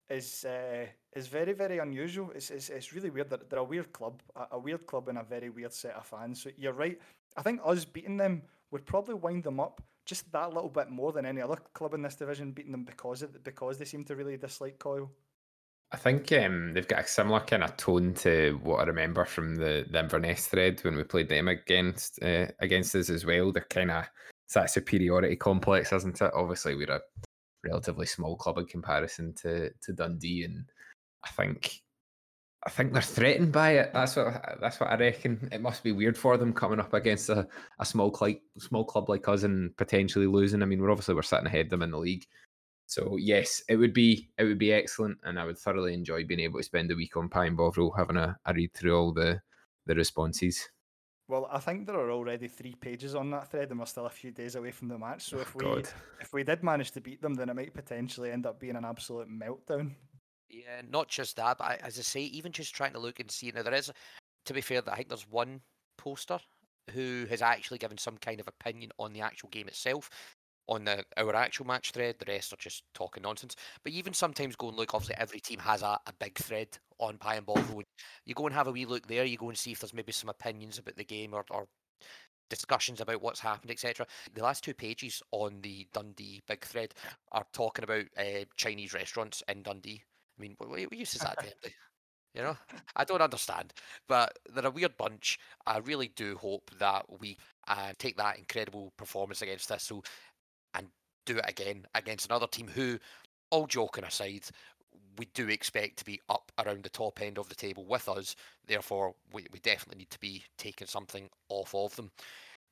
is 0.10 0.46
uh, 0.46 0.86
is 1.14 1.28
very 1.28 1.54
very 1.54 1.80
unusual. 1.80 2.32
It's, 2.36 2.52
it's 2.52 2.70
it's 2.70 2.94
really 2.94 3.10
weird. 3.10 3.30
They're, 3.30 3.40
they're 3.50 3.60
a 3.60 3.64
weird 3.64 3.92
club, 3.92 4.22
a, 4.36 4.48
a 4.52 4.60
weird 4.60 4.86
club, 4.86 5.10
and 5.10 5.18
a 5.18 5.24
very 5.24 5.50
weird 5.50 5.74
set 5.74 5.96
of 5.96 6.06
fans. 6.06 6.42
So 6.42 6.50
you're 6.58 6.74
right. 6.74 7.00
I 7.36 7.42
think 7.42 7.62
us 7.66 7.86
beating 7.86 8.18
them 8.18 8.44
would 8.72 8.86
probably 8.86 9.16
wind 9.16 9.44
them 9.44 9.60
up 9.60 9.82
just 10.06 10.32
that 10.32 10.54
little 10.54 10.70
bit 10.70 10.90
more 10.90 11.12
than 11.12 11.26
any 11.26 11.42
other 11.42 11.58
club 11.74 11.94
in 11.94 12.02
this 12.02 12.16
division, 12.16 12.52
beating 12.52 12.72
them 12.72 12.84
because 12.84 13.22
of 13.22 13.44
because 13.44 13.78
they 13.78 13.86
seem 13.86 14.04
to 14.06 14.16
really 14.16 14.38
dislike 14.38 14.80
Coyle. 14.80 15.12
I 15.94 15.98
think 15.98 16.32
um, 16.32 16.74
they've 16.74 16.88
got 16.88 17.04
a 17.04 17.08
similar 17.08 17.42
kind 17.42 17.64
of 17.64 17.78
tone 17.78 18.16
to 18.16 18.60
what 18.64 18.80
I 18.80 18.84
remember 18.86 19.26
from 19.26 19.56
the, 19.56 19.86
the 19.92 20.00
Inverness 20.00 20.48
thread 20.48 20.84
when 20.84 20.96
we 20.96 21.04
played 21.04 21.30
them 21.30 21.48
against 21.48 22.22
uh, 22.24 22.48
against 22.60 22.96
us 22.96 23.12
as 23.12 23.26
well. 23.26 23.52
They're 23.52 23.68
kind 23.70 23.92
of 23.92 24.06
it's 24.46 24.56
that 24.56 24.72
superiority 24.72 25.36
complex, 25.36 25.94
isn't 25.94 26.20
it? 26.20 26.32
Obviously, 26.34 26.76
we're 26.76 26.90
a 26.90 27.02
relatively 27.64 28.08
small 28.08 28.36
club 28.36 28.58
in 28.58 28.66
comparison 28.66 29.34
to 29.36 29.70
to 29.70 29.94
Dundee, 29.94 30.46
and 30.46 30.66
I 31.24 31.30
think 31.30 31.84
I 32.66 32.72
think 32.72 32.92
they're 32.92 33.02
threatened 33.04 33.52
by 33.52 33.74
it. 33.74 33.92
That's 33.94 34.16
what 34.16 34.58
that's 34.60 34.80
what 34.80 34.90
I 34.90 34.96
reckon. 34.96 35.48
It 35.52 35.62
must 35.62 35.84
be 35.84 35.92
weird 35.92 36.18
for 36.18 36.38
them 36.38 36.54
coming 36.54 36.80
up 36.80 36.96
against 36.96 37.30
a, 37.30 37.48
a 37.80 37.86
small 37.86 38.10
club 38.10 38.38
small 38.58 38.84
club 38.84 39.10
like 39.10 39.28
us 39.28 39.44
and 39.44 39.78
potentially 39.78 40.26
losing. 40.26 40.64
I 40.64 40.66
mean, 40.66 40.82
we're 40.82 40.92
obviously 40.92 41.14
we're 41.14 41.22
sitting 41.22 41.46
ahead 41.46 41.68
of 41.68 41.70
them 41.70 41.84
in 41.84 41.92
the 41.92 42.00
league. 42.00 42.26
So 42.94 43.18
yes, 43.18 43.64
it 43.68 43.76
would 43.78 43.92
be 43.92 44.30
it 44.38 44.44
would 44.44 44.60
be 44.60 44.72
excellent, 44.72 45.18
and 45.24 45.40
I 45.40 45.46
would 45.46 45.58
thoroughly 45.58 45.96
enjoy 45.96 46.26
being 46.26 46.40
able 46.42 46.60
to 46.60 46.64
spend 46.64 46.92
a 46.92 46.96
week 46.96 47.18
on 47.18 47.28
Pie 47.28 47.48
and 47.48 47.58
Bovril 47.58 47.90
having 47.90 48.18
a, 48.18 48.38
a 48.46 48.54
read 48.54 48.72
through 48.76 48.96
all 48.96 49.12
the 49.12 49.42
the 49.88 49.96
responses. 49.96 50.70
Well, 51.28 51.48
I 51.52 51.58
think 51.58 51.88
there 51.88 52.00
are 52.00 52.12
already 52.12 52.48
three 52.48 52.76
pages 52.76 53.16
on 53.16 53.32
that 53.32 53.50
thread, 53.50 53.72
and 53.72 53.80
we're 53.80 53.88
still 53.88 54.06
a 54.06 54.12
few 54.12 54.30
days 54.30 54.54
away 54.54 54.70
from 54.70 54.90
the 54.90 55.00
match. 55.00 55.24
So 55.24 55.38
Oh, 55.38 55.42
if 55.42 55.56
we 55.56 55.66
God. 55.66 55.90
if 56.22 56.34
we 56.34 56.44
did 56.44 56.62
manage 56.62 56.92
to 56.92 57.02
beat 57.02 57.20
them, 57.20 57.34
then 57.34 57.50
it 57.50 57.56
might 57.56 57.74
potentially 57.74 58.30
end 58.30 58.46
up 58.46 58.60
being 58.60 58.76
an 58.76 58.86
absolute 58.86 59.28
meltdown. 59.28 59.96
Yeah, 60.52 60.84
not 60.88 61.08
just 61.08 61.36
that, 61.38 61.58
but 61.58 61.64
I, 61.64 61.76
as 61.82 61.98
I 61.98 62.04
say, 62.04 62.22
even 62.22 62.52
just 62.52 62.76
trying 62.76 62.94
to 62.94 63.00
look 63.00 63.20
and 63.20 63.32
see. 63.32 63.52
Now 63.52 63.64
there 63.64 63.74
is, 63.74 63.92
to 64.46 64.54
be 64.54 64.62
fair, 64.62 64.84
I 64.88 64.98
think 64.98 65.10
there's 65.10 65.28
one 65.28 65.62
poster 65.98 66.40
who 66.92 67.26
has 67.32 67.42
actually 67.42 67.80
given 67.80 67.98
some 67.98 68.18
kind 68.18 68.40
of 68.40 68.48
opinion 68.48 68.92
on 69.00 69.14
the 69.14 69.22
actual 69.22 69.50
game 69.50 69.68
itself. 69.68 70.12
On 70.68 70.86
the 70.86 71.04
our 71.18 71.36
actual 71.36 71.68
match 71.68 71.92
thread, 71.92 72.16
the 72.20 72.32
rest 72.32 72.54
are 72.54 72.58
just 72.58 72.84
talking 72.94 73.24
nonsense. 73.24 73.56
But 73.84 73.92
even 73.94 74.14
sometimes 74.14 74.56
go 74.56 74.70
and 74.70 74.78
look. 74.78 74.94
Obviously, 74.94 75.16
every 75.18 75.40
team 75.42 75.60
has 75.60 75.82
a, 75.82 76.00
a 76.08 76.14
big 76.20 76.38
thread 76.38 76.70
on 77.00 77.18
Pie 77.18 77.36
and 77.36 77.46
Ball 77.46 77.62
Road. 77.74 77.86
You 78.26 78.34
go 78.34 78.46
and 78.46 78.56
have 78.56 78.68
a 78.68 78.72
wee 78.72 78.86
look 78.86 79.08
there. 79.08 79.26
You 79.26 79.38
go 79.38 79.50
and 79.50 79.58
see 79.58 79.72
if 79.74 79.80
there's 79.80 79.94
maybe 79.94 80.14
some 80.14 80.30
opinions 80.30 80.78
about 80.78 80.96
the 80.96 81.04
game 81.04 81.34
or, 81.34 81.44
or 81.50 81.68
discussions 82.50 83.02
about 83.02 83.22
what's 83.22 83.40
happened, 83.40 83.72
etc. 83.72 84.06
The 84.34 84.44
last 84.44 84.64
two 84.64 84.74
pages 84.74 85.22
on 85.32 85.60
the 85.62 85.88
Dundee 85.94 86.42
big 86.48 86.64
thread 86.64 86.94
are 87.32 87.46
talking 87.54 87.84
about 87.84 88.06
uh, 88.18 88.46
Chinese 88.56 88.94
restaurants 88.94 89.44
in 89.48 89.64
Dundee. 89.64 90.02
I 90.38 90.42
mean, 90.42 90.56
what, 90.58 90.70
what 90.70 90.94
use 90.94 91.16
is 91.16 91.22
that? 91.22 91.38
You 92.34 92.42
know, 92.42 92.58
I 92.96 93.04
don't 93.04 93.22
understand, 93.22 93.74
but 94.08 94.38
they're 94.54 94.66
a 94.66 94.72
weird 94.72 94.98
bunch. 94.98 95.40
I 95.66 95.80
really 95.80 96.12
do 96.16 96.36
hope 96.36 96.72
that 96.80 97.06
we 97.20 97.38
uh, 97.68 97.94
take 97.98 98.18
that 98.18 98.38
incredible 98.38 98.94
performance 98.98 99.42
against 99.42 99.68
Thistle 99.68 100.04
and 100.76 100.88
do 101.26 101.38
it 101.38 101.46
again 101.48 101.86
against 101.96 102.28
another 102.28 102.48
team 102.48 102.68
who, 102.68 103.00
all 103.50 103.68
joking 103.68 104.04
aside, 104.04 104.44
we 105.18 105.26
do 105.34 105.48
expect 105.50 105.98
to 105.98 106.06
be 106.06 106.20
up 106.30 106.52
around 106.64 106.84
the 106.84 106.90
top 106.90 107.22
end 107.22 107.38
of 107.38 107.50
the 107.50 107.56
table 107.56 107.86
with 107.86 108.10
us. 108.10 108.36
Therefore, 108.66 109.16
we, 109.32 109.46
we 109.52 109.60
definitely 109.60 110.00
need 110.00 110.10
to 110.10 110.20
be 110.20 110.44
taking 110.58 110.88
something 110.88 111.30
off 111.50 111.76
of 111.76 111.96
them. 111.96 112.12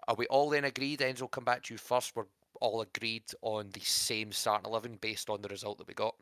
Are 0.08 0.16
we 0.16 0.26
all 0.28 0.50
then 0.50 0.66
agreed? 0.66 1.00
Enzo, 1.00 1.30
come 1.30 1.44
back 1.44 1.64
to 1.64 1.74
you 1.74 1.78
first. 1.78 2.16
We're 2.16 2.26
all 2.60 2.82
agreed 2.82 3.24
on 3.42 3.70
the 3.74 3.82
same 3.82 4.32
starting 4.32 4.70
11 4.70 4.98
based 5.02 5.30
on 5.30 5.42
the 5.42 5.50
result 5.50 5.78
that 5.78 5.88
we 5.88 5.94
got. 5.94 6.16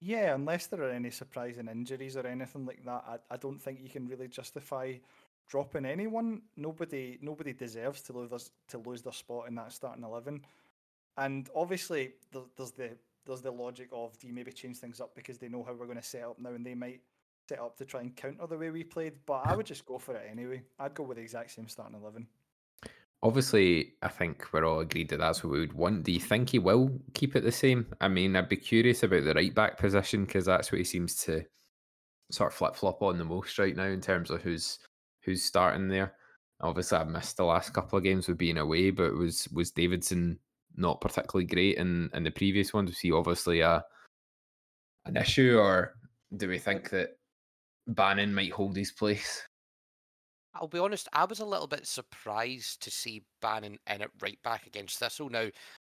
Yeah, 0.00 0.34
unless 0.34 0.66
there 0.66 0.82
are 0.82 0.90
any 0.90 1.10
surprising 1.10 1.66
injuries 1.66 2.16
or 2.16 2.26
anything 2.26 2.66
like 2.66 2.84
that, 2.84 3.04
I, 3.06 3.16
I 3.32 3.36
don't 3.36 3.60
think 3.60 3.80
you 3.82 3.88
can 3.88 4.06
really 4.06 4.28
justify 4.28 4.94
dropping 5.48 5.86
anyone. 5.86 6.42
Nobody 6.56 7.18
nobody 7.20 7.52
deserves 7.52 8.02
to 8.02 8.12
lose 8.12 8.30
their, 8.30 8.38
to 8.68 8.88
lose 8.88 9.02
their 9.02 9.12
spot 9.12 9.48
in 9.48 9.56
that 9.56 9.72
starting 9.72 10.04
eleven. 10.04 10.44
And 11.18 11.50
obviously, 11.54 12.12
there's 12.32 12.70
the 12.70 12.96
there's 13.26 13.42
the 13.42 13.50
logic 13.50 13.88
of 13.92 14.18
do 14.18 14.26
you 14.26 14.32
maybe 14.32 14.52
change 14.52 14.78
things 14.78 15.00
up 15.00 15.14
because 15.14 15.36
they 15.36 15.48
know 15.48 15.62
how 15.62 15.74
we're 15.74 15.86
going 15.86 15.98
to 15.98 16.02
set 16.02 16.22
up 16.22 16.38
now, 16.38 16.50
and 16.50 16.64
they 16.64 16.74
might 16.74 17.00
set 17.48 17.58
up 17.58 17.76
to 17.76 17.84
try 17.84 18.00
and 18.00 18.16
counter 18.16 18.46
the 18.46 18.56
way 18.56 18.70
we 18.70 18.84
played. 18.84 19.14
But 19.26 19.42
I 19.46 19.56
would 19.56 19.66
just 19.66 19.84
go 19.84 19.98
for 19.98 20.14
it 20.14 20.28
anyway. 20.30 20.62
I'd 20.78 20.94
go 20.94 21.02
with 21.02 21.16
the 21.16 21.22
exact 21.22 21.50
same 21.50 21.68
starting 21.68 21.98
eleven. 22.00 22.28
Obviously, 23.20 23.94
I 24.00 24.08
think 24.08 24.46
we're 24.52 24.64
all 24.64 24.78
agreed 24.78 25.08
that 25.08 25.18
that's 25.18 25.42
what 25.42 25.52
we 25.52 25.58
would 25.58 25.72
want. 25.72 26.04
Do 26.04 26.12
you 26.12 26.20
think 26.20 26.50
he 26.50 26.60
will 26.60 27.00
keep 27.14 27.34
it 27.34 27.42
the 27.42 27.50
same? 27.50 27.88
I 28.00 28.06
mean, 28.06 28.36
I'd 28.36 28.48
be 28.48 28.56
curious 28.56 29.02
about 29.02 29.24
the 29.24 29.34
right 29.34 29.52
back 29.52 29.76
position 29.76 30.24
because 30.24 30.44
that's 30.44 30.70
what 30.70 30.78
he 30.78 30.84
seems 30.84 31.16
to 31.24 31.44
sort 32.30 32.52
of 32.52 32.56
flip 32.56 32.76
flop 32.76 33.02
on 33.02 33.18
the 33.18 33.24
most 33.24 33.58
right 33.58 33.74
now 33.74 33.86
in 33.86 34.00
terms 34.00 34.30
of 34.30 34.42
who's 34.42 34.78
who's 35.24 35.42
starting 35.42 35.88
there. 35.88 36.14
Obviously, 36.60 36.96
I've 36.96 37.08
missed 37.08 37.38
the 37.38 37.44
last 37.44 37.74
couple 37.74 37.98
of 37.98 38.04
games 38.04 38.28
with 38.28 38.38
being 38.38 38.58
away, 38.58 38.90
but 38.90 39.14
was 39.14 39.48
was 39.48 39.72
Davidson 39.72 40.38
not 40.78 41.00
particularly 41.00 41.46
great 41.46 41.76
in 41.76 42.10
in 42.14 42.24
the 42.24 42.30
previous 42.30 42.72
ones? 42.72 42.90
Was 42.90 42.98
he 42.98 43.12
obviously 43.12 43.60
a 43.60 43.84
an 45.06 45.16
issue, 45.16 45.58
or 45.58 45.94
do 46.36 46.48
we 46.48 46.58
think 46.58 46.90
that 46.90 47.18
Bannon 47.86 48.34
might 48.34 48.52
hold 48.52 48.76
his 48.76 48.92
place? 48.92 49.42
I'll 50.54 50.68
be 50.68 50.78
honest, 50.78 51.08
I 51.12 51.24
was 51.24 51.40
a 51.40 51.46
little 51.46 51.66
bit 51.66 51.86
surprised 51.86 52.82
to 52.82 52.90
see 52.90 53.24
Bannon 53.40 53.78
in 53.88 54.02
it 54.02 54.10
right 54.20 54.38
back 54.42 54.66
against 54.66 54.98
Thistle. 54.98 55.30
Now, 55.30 55.48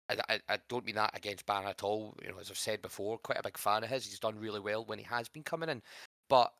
I, 0.09 0.17
I, 0.29 0.39
I 0.49 0.57
don't 0.69 0.85
mean 0.85 0.95
that 0.95 1.15
against 1.17 1.45
Bannon 1.45 1.69
at 1.69 1.83
all. 1.83 2.15
You 2.21 2.29
know, 2.29 2.37
as 2.39 2.51
I've 2.51 2.57
said 2.57 2.81
before, 2.81 3.17
quite 3.17 3.39
a 3.39 3.43
big 3.43 3.57
fan 3.57 3.83
of 3.83 3.89
his. 3.89 4.05
He's 4.05 4.19
done 4.19 4.37
really 4.37 4.59
well 4.59 4.85
when 4.85 4.99
he 4.99 5.05
has 5.05 5.29
been 5.29 5.43
coming 5.43 5.69
in. 5.69 5.81
But 6.29 6.51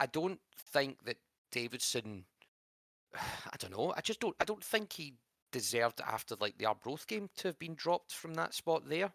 I 0.00 0.06
don't 0.06 0.40
think 0.72 1.04
that 1.04 1.18
Davidson. 1.50 2.24
I 3.14 3.56
don't 3.58 3.72
know. 3.72 3.92
I 3.96 4.00
just 4.00 4.20
don't. 4.20 4.36
I 4.40 4.44
don't 4.44 4.64
think 4.64 4.92
he 4.92 5.14
deserved 5.52 6.00
after 6.00 6.34
like 6.40 6.58
the 6.58 6.66
Arbroath 6.66 7.06
game 7.06 7.28
to 7.36 7.48
have 7.48 7.58
been 7.58 7.74
dropped 7.74 8.12
from 8.12 8.34
that 8.34 8.54
spot 8.54 8.88
there. 8.88 9.12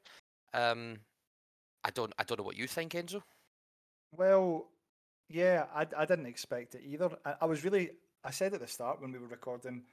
Um, 0.54 1.00
I 1.84 1.90
don't. 1.90 2.14
I 2.18 2.24
don't 2.24 2.38
know 2.38 2.46
what 2.46 2.58
you 2.58 2.68
think, 2.68 2.94
Enzo. 2.94 3.22
Well, 4.16 4.68
yeah, 5.30 5.66
I, 5.76 5.86
I 5.98 6.06
didn't 6.06 6.26
expect 6.26 6.76
it 6.76 6.82
either. 6.86 7.10
I, 7.26 7.36
I 7.42 7.46
was 7.46 7.64
really, 7.64 7.92
I 8.24 8.32
said 8.32 8.54
at 8.54 8.62
the 8.62 8.68
start 8.68 9.02
when 9.02 9.12
we 9.12 9.20
were 9.20 9.28
recording, 9.28 9.84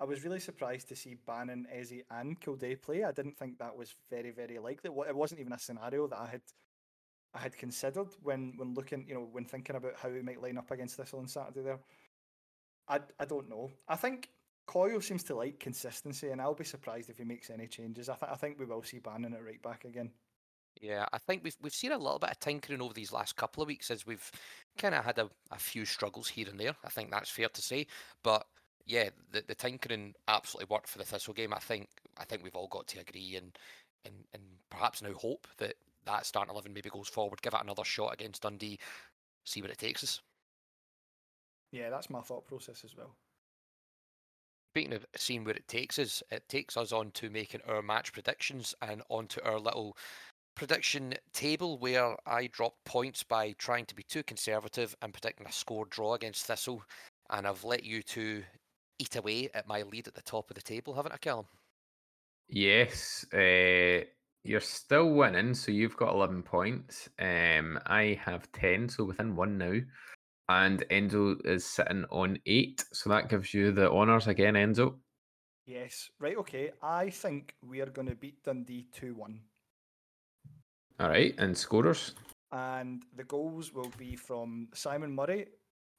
I 0.00 0.04
was 0.04 0.24
really 0.24 0.40
surprised 0.40 0.88
to 0.88 0.96
see 0.96 1.16
Bannon, 1.26 1.66
Ezzy, 1.74 2.02
and 2.10 2.40
Kilday 2.40 2.80
play. 2.80 3.04
I 3.04 3.12
didn't 3.12 3.38
think 3.38 3.58
that 3.58 3.76
was 3.76 3.94
very, 4.10 4.30
very 4.30 4.58
likely. 4.58 4.90
It 5.08 5.14
wasn't 5.14 5.40
even 5.40 5.52
a 5.52 5.58
scenario 5.58 6.08
that 6.08 6.18
I 6.18 6.26
had, 6.26 6.42
I 7.34 7.38
had 7.38 7.56
considered 7.56 8.08
when 8.22 8.54
when 8.56 8.74
looking, 8.74 9.06
you 9.06 9.14
know, 9.14 9.28
when 9.30 9.44
thinking 9.44 9.76
about 9.76 9.96
how 9.96 10.08
we 10.08 10.22
might 10.22 10.42
line 10.42 10.58
up 10.58 10.70
against 10.70 10.96
this 10.96 11.14
on 11.14 11.28
Saturday. 11.28 11.62
There, 11.62 11.78
I 12.88 13.00
I 13.18 13.24
don't 13.24 13.48
know. 13.48 13.70
I 13.88 13.96
think 13.96 14.30
Coyle 14.70 15.00
seems 15.00 15.24
to 15.24 15.34
like 15.34 15.58
consistency, 15.58 16.28
and 16.30 16.40
I'll 16.40 16.54
be 16.54 16.62
surprised 16.62 17.10
if 17.10 17.18
he 17.18 17.24
makes 17.24 17.50
any 17.50 17.66
changes. 17.66 18.08
I, 18.08 18.14
th- 18.14 18.30
I 18.30 18.36
think 18.36 18.56
we 18.56 18.66
will 18.66 18.84
see 18.84 19.00
Bannon 19.00 19.34
at 19.34 19.44
right 19.44 19.60
back 19.60 19.84
again. 19.84 20.12
Yeah, 20.80 21.06
I 21.12 21.18
think 21.18 21.42
we've 21.42 21.56
we've 21.60 21.74
seen 21.74 21.90
a 21.90 21.98
little 21.98 22.20
bit 22.20 22.30
of 22.30 22.38
tinkering 22.38 22.80
over 22.80 22.94
these 22.94 23.12
last 23.12 23.34
couple 23.34 23.64
of 23.64 23.66
weeks 23.66 23.90
as 23.90 24.06
we've 24.06 24.30
kind 24.78 24.94
of 24.94 25.04
had 25.04 25.18
a, 25.18 25.28
a 25.50 25.58
few 25.58 25.84
struggles 25.84 26.28
here 26.28 26.48
and 26.48 26.60
there. 26.60 26.76
I 26.84 26.88
think 26.88 27.10
that's 27.10 27.30
fair 27.30 27.48
to 27.48 27.60
say. 27.60 27.88
But 28.22 28.46
yeah, 28.86 29.08
the, 29.32 29.42
the 29.44 29.56
tinkering 29.56 30.14
absolutely 30.28 30.72
worked 30.72 30.88
for 30.88 30.98
the 30.98 31.04
Thistle 31.04 31.34
game. 31.34 31.52
I 31.52 31.58
think 31.58 31.88
I 32.16 32.24
think 32.24 32.44
we've 32.44 32.54
all 32.54 32.68
got 32.68 32.86
to 32.88 33.00
agree 33.00 33.34
and 33.34 33.58
and, 34.04 34.14
and 34.32 34.42
perhaps 34.70 35.02
now 35.02 35.14
hope 35.14 35.48
that 35.58 35.74
that 36.06 36.26
starting 36.26 36.52
eleven 36.52 36.72
maybe 36.72 36.90
goes 36.90 37.08
forward, 37.08 37.42
give 37.42 37.54
it 37.54 37.60
another 37.60 37.82
shot 37.82 38.14
against 38.14 38.42
Dundee, 38.42 38.78
see 39.44 39.62
where 39.62 39.70
it 39.72 39.78
takes 39.78 40.04
us. 40.04 40.20
Yeah, 41.72 41.90
that's 41.90 42.08
my 42.08 42.20
thought 42.20 42.46
process 42.46 42.84
as 42.84 42.96
well. 42.96 43.16
Speaking 44.72 44.92
of 44.92 45.04
seeing 45.16 45.42
where 45.42 45.54
it 45.54 45.66
takes 45.66 45.98
us, 45.98 46.22
it 46.30 46.48
takes 46.48 46.76
us 46.76 46.92
on 46.92 47.10
to 47.12 47.28
making 47.28 47.60
our 47.66 47.82
match 47.82 48.12
predictions 48.12 48.72
and 48.80 49.02
onto 49.08 49.42
our 49.42 49.58
little 49.58 49.96
prediction 50.54 51.14
table 51.32 51.76
where 51.78 52.14
I 52.24 52.46
dropped 52.46 52.84
points 52.84 53.24
by 53.24 53.52
trying 53.58 53.86
to 53.86 53.96
be 53.96 54.04
too 54.04 54.22
conservative 54.22 54.94
and 55.02 55.12
predicting 55.12 55.48
a 55.48 55.52
score 55.52 55.86
draw 55.86 56.14
against 56.14 56.46
Thistle. 56.46 56.84
And 57.30 57.48
I've 57.48 57.64
let 57.64 57.82
you 57.82 58.02
two 58.02 58.44
eat 59.00 59.16
away 59.16 59.48
at 59.54 59.66
my 59.66 59.82
lead 59.82 60.06
at 60.06 60.14
the 60.14 60.22
top 60.22 60.50
of 60.50 60.54
the 60.54 60.62
table, 60.62 60.94
haven't 60.94 61.12
I, 61.12 61.16
Calum? 61.16 61.46
Yes, 62.48 63.26
uh, 63.32 64.04
you're 64.44 64.60
still 64.60 65.10
winning, 65.10 65.54
so 65.54 65.72
you've 65.72 65.96
got 65.96 66.14
11 66.14 66.44
points. 66.44 67.08
Um, 67.18 67.78
I 67.86 68.20
have 68.24 68.52
10, 68.52 68.88
so 68.88 69.04
within 69.04 69.34
one 69.34 69.58
now. 69.58 69.80
And 70.50 70.82
Enzo 70.90 71.46
is 71.46 71.64
sitting 71.64 72.04
on 72.10 72.36
eight, 72.44 72.84
so 72.92 73.08
that 73.08 73.28
gives 73.28 73.54
you 73.54 73.70
the 73.70 73.88
honours 73.88 74.26
again, 74.26 74.54
Enzo. 74.54 74.94
Yes, 75.64 76.10
right, 76.18 76.36
okay. 76.38 76.72
I 76.82 77.08
think 77.08 77.54
we 77.64 77.80
are 77.80 77.86
going 77.86 78.08
to 78.08 78.16
beat 78.16 78.42
Dundee 78.42 78.88
2 78.92 79.14
1. 79.14 79.40
All 80.98 81.08
right, 81.08 81.36
and 81.38 81.56
scorers? 81.56 82.16
And 82.50 83.04
the 83.16 83.22
goals 83.22 83.72
will 83.72 83.92
be 83.96 84.16
from 84.16 84.66
Simon 84.74 85.14
Murray. 85.14 85.46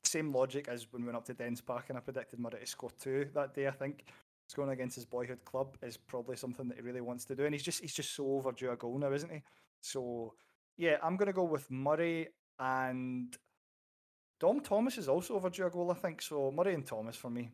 Same 0.04 0.34
logic 0.34 0.68
as 0.68 0.86
when 0.92 1.04
we 1.04 1.06
went 1.06 1.16
up 1.16 1.26
to 1.28 1.34
Dens 1.34 1.62
Park 1.62 1.86
and 1.88 1.98
I 1.98 2.02
predicted 2.02 2.38
Murray 2.38 2.60
to 2.60 2.66
score 2.66 2.92
two 3.00 3.30
that 3.34 3.54
day, 3.54 3.70
I 3.70 3.72
think 3.72 4.04
scoring 4.50 4.72
against 4.72 4.96
his 4.96 5.06
boyhood 5.06 5.46
club 5.46 5.78
is 5.82 5.96
probably 5.96 6.36
something 6.36 6.68
that 6.68 6.76
he 6.76 6.84
really 6.84 7.00
wants 7.00 7.24
to 7.26 7.36
do, 7.38 7.46
and 7.46 7.54
he's 7.56 7.64
just 7.64 7.80
he's 7.80 7.94
just 7.94 8.14
so 8.18 8.26
overdue 8.26 8.72
a 8.72 8.76
goal 8.76 8.98
now, 8.98 9.14
isn't 9.14 9.32
he? 9.32 9.44
So 9.80 10.34
yeah, 10.76 10.98
I'm 11.02 11.16
gonna 11.16 11.32
go 11.32 11.46
with 11.46 11.72
Murray 11.72 12.28
and 12.60 13.38
Dom 14.42 14.60
Thomas 14.60 14.98
is 14.98 15.08
also 15.08 15.36
overdue 15.36 15.68
a 15.68 15.70
goal, 15.70 15.92
I 15.92 15.94
think. 15.94 16.20
So 16.20 16.52
Murray 16.52 16.74
and 16.74 16.84
Thomas 16.84 17.16
for 17.16 17.30
me. 17.30 17.52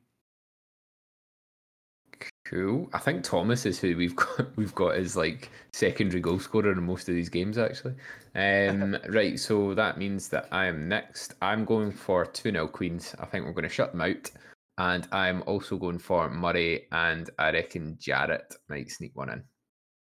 Cool. 2.46 2.90
I 2.94 3.00
think 3.00 3.26
Thomas 3.26 3.66
is 3.66 3.78
who 3.78 3.98
we've 3.98 4.16
got. 4.16 4.56
We've 4.56 4.74
got 4.74 4.96
as 4.96 5.18
like 5.18 5.52
secondary 5.74 6.22
goal 6.22 6.40
scorer 6.40 6.72
in 6.72 6.82
most 6.82 7.10
of 7.10 7.16
these 7.16 7.28
games, 7.28 7.58
actually. 7.58 7.96
Um, 8.36 8.98
right. 9.10 9.38
So 9.38 9.74
that 9.74 9.98
means 9.98 10.30
that 10.30 10.48
I 10.54 10.68
am 10.68 10.88
next. 10.88 11.34
I'm 11.42 11.66
going 11.66 11.92
for 11.92 12.26
two 12.26 12.52
0 12.52 12.70
Queens. 12.70 13.14
I 13.20 13.26
think 13.26 13.46
we're 13.46 13.52
going 13.52 13.64
to 13.64 13.70
shut 13.70 13.92
them 13.92 14.00
out. 14.00 14.32
And 14.78 15.10
I'm 15.12 15.44
also 15.46 15.76
going 15.76 16.00
for 16.00 16.30
Murray, 16.30 16.88
and 16.94 17.30
I 17.38 17.52
reckon 17.52 17.98
Jarrett 18.00 18.56
might 18.70 18.92
sneak 18.92 19.12
one 19.14 19.30
in. 19.30 19.44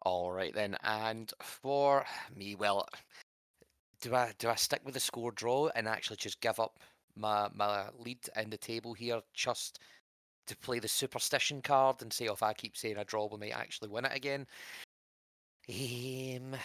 All 0.03 0.31
right 0.31 0.55
then. 0.55 0.77
And 0.85 1.33
for 1.43 2.05
me, 2.37 2.55
well, 2.55 2.87
do 4.01 4.15
I 4.15 4.33
do 4.39 4.49
I 4.49 4.55
stick 4.55 4.81
with 4.85 4.95
the 4.95 5.01
score 5.01 5.33
draw 5.33 5.69
and 5.75 5.89
actually 5.89 6.17
just 6.17 6.41
give 6.41 6.61
up 6.61 6.79
my 7.17 7.49
my 7.55 7.87
lead 7.99 8.19
in 8.37 8.51
the 8.51 8.57
table 8.57 8.95
here, 8.95 9.21
just 9.35 9.79
to 10.47 10.57
play 10.57 10.79
the 10.79 10.89
superstition 10.89 11.63
card 11.63 12.03
and 12.03 12.13
say, 12.13 12.29
oh, 12.29 12.33
if 12.33 12.43
I 12.43 12.53
keep 12.55 12.77
saying 12.77 12.97
a 12.97 13.05
draw, 13.05 13.27
we 13.27 13.39
might 13.39 13.57
actually 13.57 13.89
win 13.89 14.07
it 14.07 14.17
again? 14.17 14.47
Um, 15.69 16.57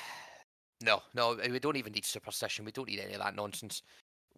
no, 0.82 1.02
no, 1.14 1.38
we 1.50 1.60
don't 1.60 1.76
even 1.76 1.94
need 1.94 2.06
superstition. 2.06 2.66
We 2.66 2.72
don't 2.72 2.88
need 2.88 3.02
any 3.02 3.14
of 3.14 3.22
that 3.22 3.36
nonsense. 3.36 3.82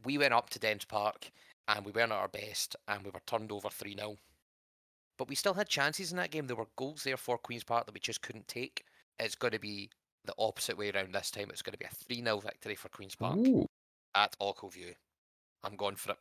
We 0.04 0.18
went 0.18 0.34
up 0.34 0.50
to 0.52 0.60
Dens 0.60 0.86
Park 0.86 1.30
and 1.68 1.86
we 1.86 1.92
weren't 1.92 2.12
at 2.12 2.18
our 2.18 2.28
best, 2.28 2.76
and 2.88 3.04
we 3.04 3.10
were 3.10 3.22
turned 3.26 3.52
over 3.52 3.70
3 3.70 3.96
0. 3.96 4.18
But 5.18 5.30
we 5.30 5.36
still 5.36 5.54
had 5.54 5.70
chances 5.70 6.12
in 6.12 6.18
that 6.18 6.32
game. 6.32 6.48
There 6.48 6.56
were 6.56 6.68
goals 6.76 7.04
there 7.04 7.18
for 7.18 7.38
Queen's 7.38 7.64
Park 7.64 7.86
that 7.86 7.94
we 7.94 8.00
just 8.00 8.22
couldn't 8.22 8.48
take. 8.48 8.84
It's 9.20 9.36
going 9.36 9.54
to 9.54 9.60
be 9.60 9.90
the 10.26 10.36
opposite 10.38 10.78
way 10.78 10.92
around 10.92 11.14
this 11.14 11.32
time. 11.32 11.48
It's 11.50 11.62
going 11.62 11.74
to 11.74 11.80
be 11.80 11.86
a 11.86 12.06
3 12.06 12.24
0 12.24 12.40
victory 12.40 12.76
for 12.76 12.90
Queen's 12.90 13.16
Park 13.16 13.38
Ooh, 13.38 13.66
at 14.16 14.36
Ochilview. 14.40 14.94
I'm 15.64 15.76
going 15.76 15.96
for 15.96 16.12
it. 16.12 16.18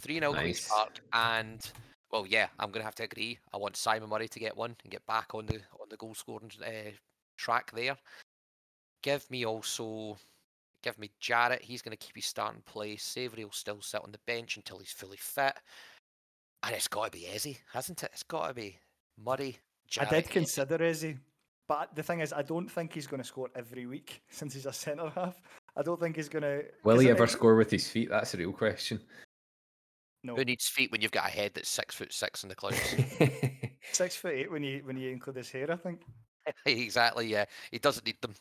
3 0.00 0.18
0 0.20 0.32
Queen's 0.34 0.68
Park. 0.68 1.00
And, 1.12 1.70
well, 2.10 2.26
yeah, 2.26 2.48
I'm 2.58 2.70
going 2.70 2.80
to 2.80 2.86
have 2.86 2.94
to 2.96 3.04
agree. 3.04 3.38
I 3.52 3.56
want 3.56 3.76
Simon 3.76 4.08
Murray 4.08 4.28
to 4.28 4.38
get 4.38 4.56
one 4.56 4.76
and 4.82 4.92
get 4.92 5.06
back 5.06 5.34
on 5.34 5.46
the 5.46 5.56
on 5.80 5.88
the 5.88 5.96
goal 5.96 6.14
scoring 6.14 6.50
uh, 6.64 6.90
track 7.36 7.70
there. 7.74 7.96
Give 9.02 9.28
me 9.30 9.44
also. 9.44 10.16
Give 10.82 10.98
me 10.98 11.10
Jarrett. 11.18 11.62
He's 11.62 11.80
going 11.80 11.96
to 11.96 12.04
keep 12.04 12.16
his 12.16 12.26
starting 12.26 12.62
place. 12.66 13.02
Savoury 13.02 13.44
will 13.44 13.52
still 13.52 13.80
sit 13.80 14.02
on 14.02 14.12
the 14.12 14.18
bench 14.26 14.56
until 14.56 14.78
he's 14.78 14.92
fully 14.92 15.16
fit. 15.16 15.54
And 16.62 16.74
it's 16.74 16.88
got 16.88 17.06
to 17.06 17.10
be 17.10 17.26
Ezzy, 17.30 17.58
hasn't 17.72 18.02
it? 18.02 18.10
It's 18.12 18.22
got 18.22 18.48
to 18.48 18.54
be 18.54 18.78
Murray. 19.22 19.58
Jarrett, 19.88 20.12
I 20.12 20.20
did 20.20 20.30
consider 20.30 20.82
Izzy, 20.82 21.18
but 21.68 21.94
the 21.94 22.02
thing 22.02 22.20
is, 22.20 22.32
I 22.32 22.42
don't 22.42 22.70
think 22.70 22.92
he's 22.92 23.06
going 23.06 23.22
to 23.22 23.26
score 23.26 23.48
every 23.54 23.86
week 23.86 24.22
since 24.30 24.54
he's 24.54 24.66
a 24.66 24.72
centre 24.72 25.10
half. 25.14 25.40
I 25.76 25.82
don't 25.82 26.00
think 26.00 26.16
he's 26.16 26.28
going 26.28 26.42
to. 26.42 26.64
will 26.84 26.98
he 26.98 27.10
ever 27.10 27.26
score 27.26 27.56
with 27.56 27.70
his 27.70 27.88
feet? 27.88 28.10
That's 28.10 28.34
a 28.34 28.38
real 28.38 28.52
question. 28.52 29.00
No, 30.22 30.36
Who 30.36 30.44
needs 30.44 30.68
feet 30.68 30.90
when 30.90 31.02
you've 31.02 31.12
got 31.12 31.26
a 31.26 31.30
head 31.30 31.52
that's 31.54 31.68
six 31.68 31.94
foot 31.94 32.12
six 32.12 32.42
in 32.44 32.48
the 32.48 32.54
clouds? 32.54 32.78
six 33.92 34.16
foot 34.16 34.32
eight 34.32 34.50
when 34.50 34.62
you 34.62 34.80
when 34.84 34.96
you 34.96 35.10
include 35.10 35.36
his 35.36 35.50
hair. 35.50 35.70
I 35.70 35.76
think. 35.76 36.00
exactly. 36.66 37.26
Yeah, 37.26 37.44
he 37.70 37.78
doesn't 37.78 38.06
need 38.06 38.20
them. 38.22 38.34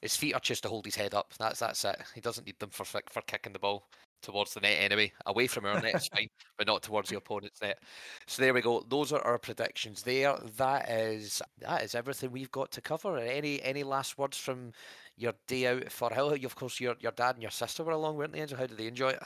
His 0.00 0.16
feet 0.16 0.34
are 0.34 0.40
just 0.40 0.62
to 0.62 0.70
hold 0.70 0.86
his 0.86 0.96
head 0.96 1.12
up. 1.12 1.34
That's 1.38 1.60
that's 1.60 1.84
it. 1.84 2.00
He 2.14 2.22
doesn't 2.22 2.46
need 2.46 2.58
them 2.58 2.70
for 2.70 2.84
for 2.84 3.20
kicking 3.26 3.52
the 3.52 3.58
ball 3.58 3.86
towards 4.24 4.54
the 4.54 4.60
net 4.60 4.78
anyway. 4.80 5.12
Away 5.26 5.46
from 5.46 5.66
our 5.66 5.80
net 5.80 6.08
fine, 6.14 6.28
but 6.58 6.66
not 6.66 6.82
towards 6.82 7.10
the 7.10 7.16
opponent's 7.16 7.62
net. 7.62 7.78
So 8.26 8.42
there 8.42 8.54
we 8.54 8.60
go. 8.60 8.84
Those 8.88 9.12
are 9.12 9.22
our 9.22 9.38
predictions. 9.38 10.02
There. 10.02 10.36
That 10.56 10.88
is 10.88 11.40
that 11.60 11.82
is 11.82 11.94
everything 11.94 12.32
we've 12.32 12.50
got 12.50 12.70
to 12.72 12.80
cover. 12.80 13.18
Any 13.18 13.62
any 13.62 13.82
last 13.84 14.18
words 14.18 14.36
from 14.36 14.72
your 15.16 15.34
day 15.46 15.66
out 15.66 15.84
Firhill? 15.86 16.44
Of 16.44 16.56
course, 16.56 16.80
your 16.80 16.96
your 17.00 17.12
dad 17.12 17.36
and 17.36 17.42
your 17.42 17.50
sister 17.50 17.84
were 17.84 17.92
along, 17.92 18.16
weren't 18.16 18.32
they? 18.32 18.40
Angel? 18.40 18.58
How 18.58 18.66
did 18.66 18.78
they 18.78 18.86
enjoy 18.86 19.10
it? 19.10 19.22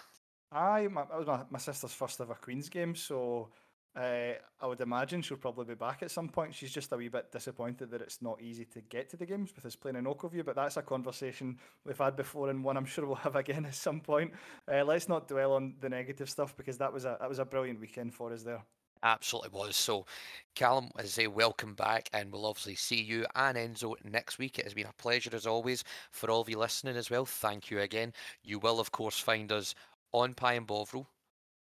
Aye, 0.51 0.89
my, 0.91 1.05
that 1.05 1.19
was 1.19 1.27
my, 1.27 1.43
my 1.51 1.59
sister's 1.59 1.93
first 1.93 2.21
ever 2.21 2.35
Queen's 2.35 2.69
game, 2.71 2.95
so 2.95 3.51
uh, 3.99 4.35
I 4.61 4.67
would 4.67 4.81
imagine 4.81 5.23
she'll 5.23 5.37
probably 5.37 5.65
be 5.65 5.75
back 5.75 6.03
at 6.03 6.11
some 6.11 6.29
point. 6.29 6.55
She's 6.55 6.71
just 6.71 6.93
a 6.93 6.97
wee 6.97 7.09
bit 7.09 7.33
disappointed 7.33 7.91
that 7.91 8.01
it's 8.01 8.23
not 8.23 8.41
easy 8.41 8.65
to 8.67 8.81
get 8.81 9.11
to 9.11 9.17
the 9.17 9.27
games 9.27 9.51
with 9.57 9.67
us 9.67 9.75
playing 9.75 9.97
in 9.97 10.05
Ochilview, 10.05 10.45
but 10.45 10.55
that's 10.55 10.77
a 10.77 10.83
conversation 10.83 11.59
we've 11.85 11.99
had 11.99 12.15
before 12.15 12.49
and 12.49 12.63
one 12.63 12.77
I'm 12.77 12.85
sure 12.85 13.07
we'll 13.07 13.15
have 13.27 13.35
again 13.35 13.67
at 13.67 13.75
some 13.75 14.01
point. 14.01 14.33
Uh, 14.73 14.85
let's 14.85 15.09
not 15.09 15.27
dwell 15.27 15.53
on 15.53 15.75
the 15.81 15.89
negative 15.89 16.31
stuff 16.31 16.57
because 16.57 16.79
that 16.79 16.93
was 16.93 17.05
a 17.05 17.17
that 17.21 17.29
was 17.29 17.41
a 17.41 17.45
brilliant 17.45 17.81
weekend 17.81 18.15
for 18.15 18.33
us 18.33 18.45
there. 18.45 18.63
Absolutely 19.03 19.51
was. 19.53 19.77
So, 19.77 20.07
Calum, 20.55 20.91
as 20.99 21.07
I 21.07 21.09
say, 21.09 21.27
welcome 21.27 21.75
back, 21.75 22.09
and 22.13 22.33
we'll 22.33 22.47
obviously 22.47 22.75
see 22.75 23.01
you 23.01 23.27
and 23.35 23.57
Enzo 23.57 23.95
next 24.05 24.39
week. 24.39 24.59
It 24.59 24.65
has 24.65 24.75
been 24.75 24.87
a 24.87 25.03
pleasure 25.03 25.31
as 25.35 25.47
always 25.47 25.85
for 26.11 26.31
all 26.31 26.41
of 26.41 26.49
you 26.49 26.59
listening 26.59 26.97
as 26.97 27.11
well. 27.11 27.25
Thank 27.25 27.71
you 27.71 27.81
again. 27.81 28.13
You 28.43 28.59
will, 28.59 28.81
of 28.81 28.91
course, 28.91 29.19
find 29.19 29.53
us 29.53 29.75
on 30.13 30.35
Pie 30.35 30.55
and 30.55 30.67
Bovril, 30.67 31.09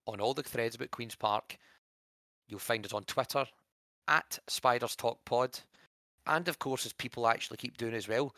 on 0.06 0.20
all 0.20 0.34
the 0.34 0.42
threads 0.42 0.76
about 0.76 0.92
Queen's 0.92 1.16
Park. 1.16 1.58
You'll 2.48 2.58
find 2.58 2.84
us 2.84 2.92
on 2.92 3.04
Twitter 3.04 3.46
at 4.08 4.38
Spiders 4.48 4.96
Talk 4.96 5.24
Pod, 5.24 5.58
and 6.26 6.48
of 6.48 6.58
course, 6.58 6.86
as 6.86 6.92
people 6.92 7.26
actually 7.26 7.56
keep 7.56 7.76
doing 7.76 7.94
as 7.94 8.08
well, 8.08 8.34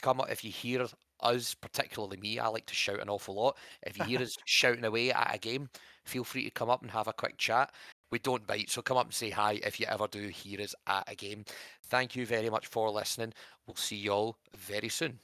come 0.00 0.20
up 0.20 0.30
if 0.30 0.44
you 0.44 0.50
hear 0.50 0.86
us, 1.20 1.54
particularly 1.54 2.16
me. 2.18 2.38
I 2.38 2.48
like 2.48 2.66
to 2.66 2.74
shout 2.74 3.00
an 3.00 3.08
awful 3.08 3.34
lot. 3.34 3.56
If 3.82 3.98
you 3.98 4.04
hear 4.04 4.20
us 4.22 4.36
shouting 4.44 4.84
away 4.84 5.12
at 5.12 5.34
a 5.34 5.38
game, 5.38 5.68
feel 6.04 6.24
free 6.24 6.44
to 6.44 6.50
come 6.50 6.70
up 6.70 6.82
and 6.82 6.90
have 6.90 7.08
a 7.08 7.12
quick 7.12 7.38
chat. 7.38 7.72
We 8.10 8.18
don't 8.18 8.46
bite, 8.46 8.70
so 8.70 8.82
come 8.82 8.98
up 8.98 9.06
and 9.06 9.14
say 9.14 9.30
hi 9.30 9.60
if 9.64 9.80
you 9.80 9.86
ever 9.88 10.06
do 10.06 10.28
hear 10.28 10.60
us 10.60 10.74
at 10.86 11.10
a 11.10 11.14
game. 11.14 11.46
Thank 11.84 12.14
you 12.14 12.26
very 12.26 12.50
much 12.50 12.66
for 12.66 12.90
listening. 12.90 13.32
We'll 13.66 13.76
see 13.76 13.96
you 13.96 14.12
all 14.12 14.36
very 14.54 14.90
soon. 14.90 15.18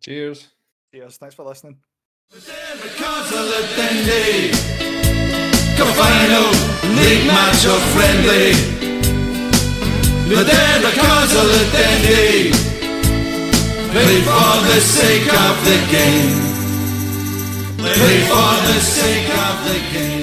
Cheers. 0.00 0.48
Cheers, 0.92 1.18
thanks 1.18 1.34
for 1.34 1.44
listening. 1.44 1.76
League 7.04 7.26
match 7.26 7.66
or 7.66 7.80
friendly 7.92 8.52
But 10.28 10.44
they're 10.48 10.80
the 10.80 10.92
Dundee 11.74 12.50
Play 13.92 14.16
for 14.28 14.54
the 14.70 14.80
sake 14.80 15.28
of 15.44 15.54
the 15.68 15.78
game 15.92 16.36
Play 17.76 18.18
for 18.30 18.54
the 18.68 18.80
sake 18.80 19.28
of 19.44 19.54
the 19.68 19.78
game 19.92 20.13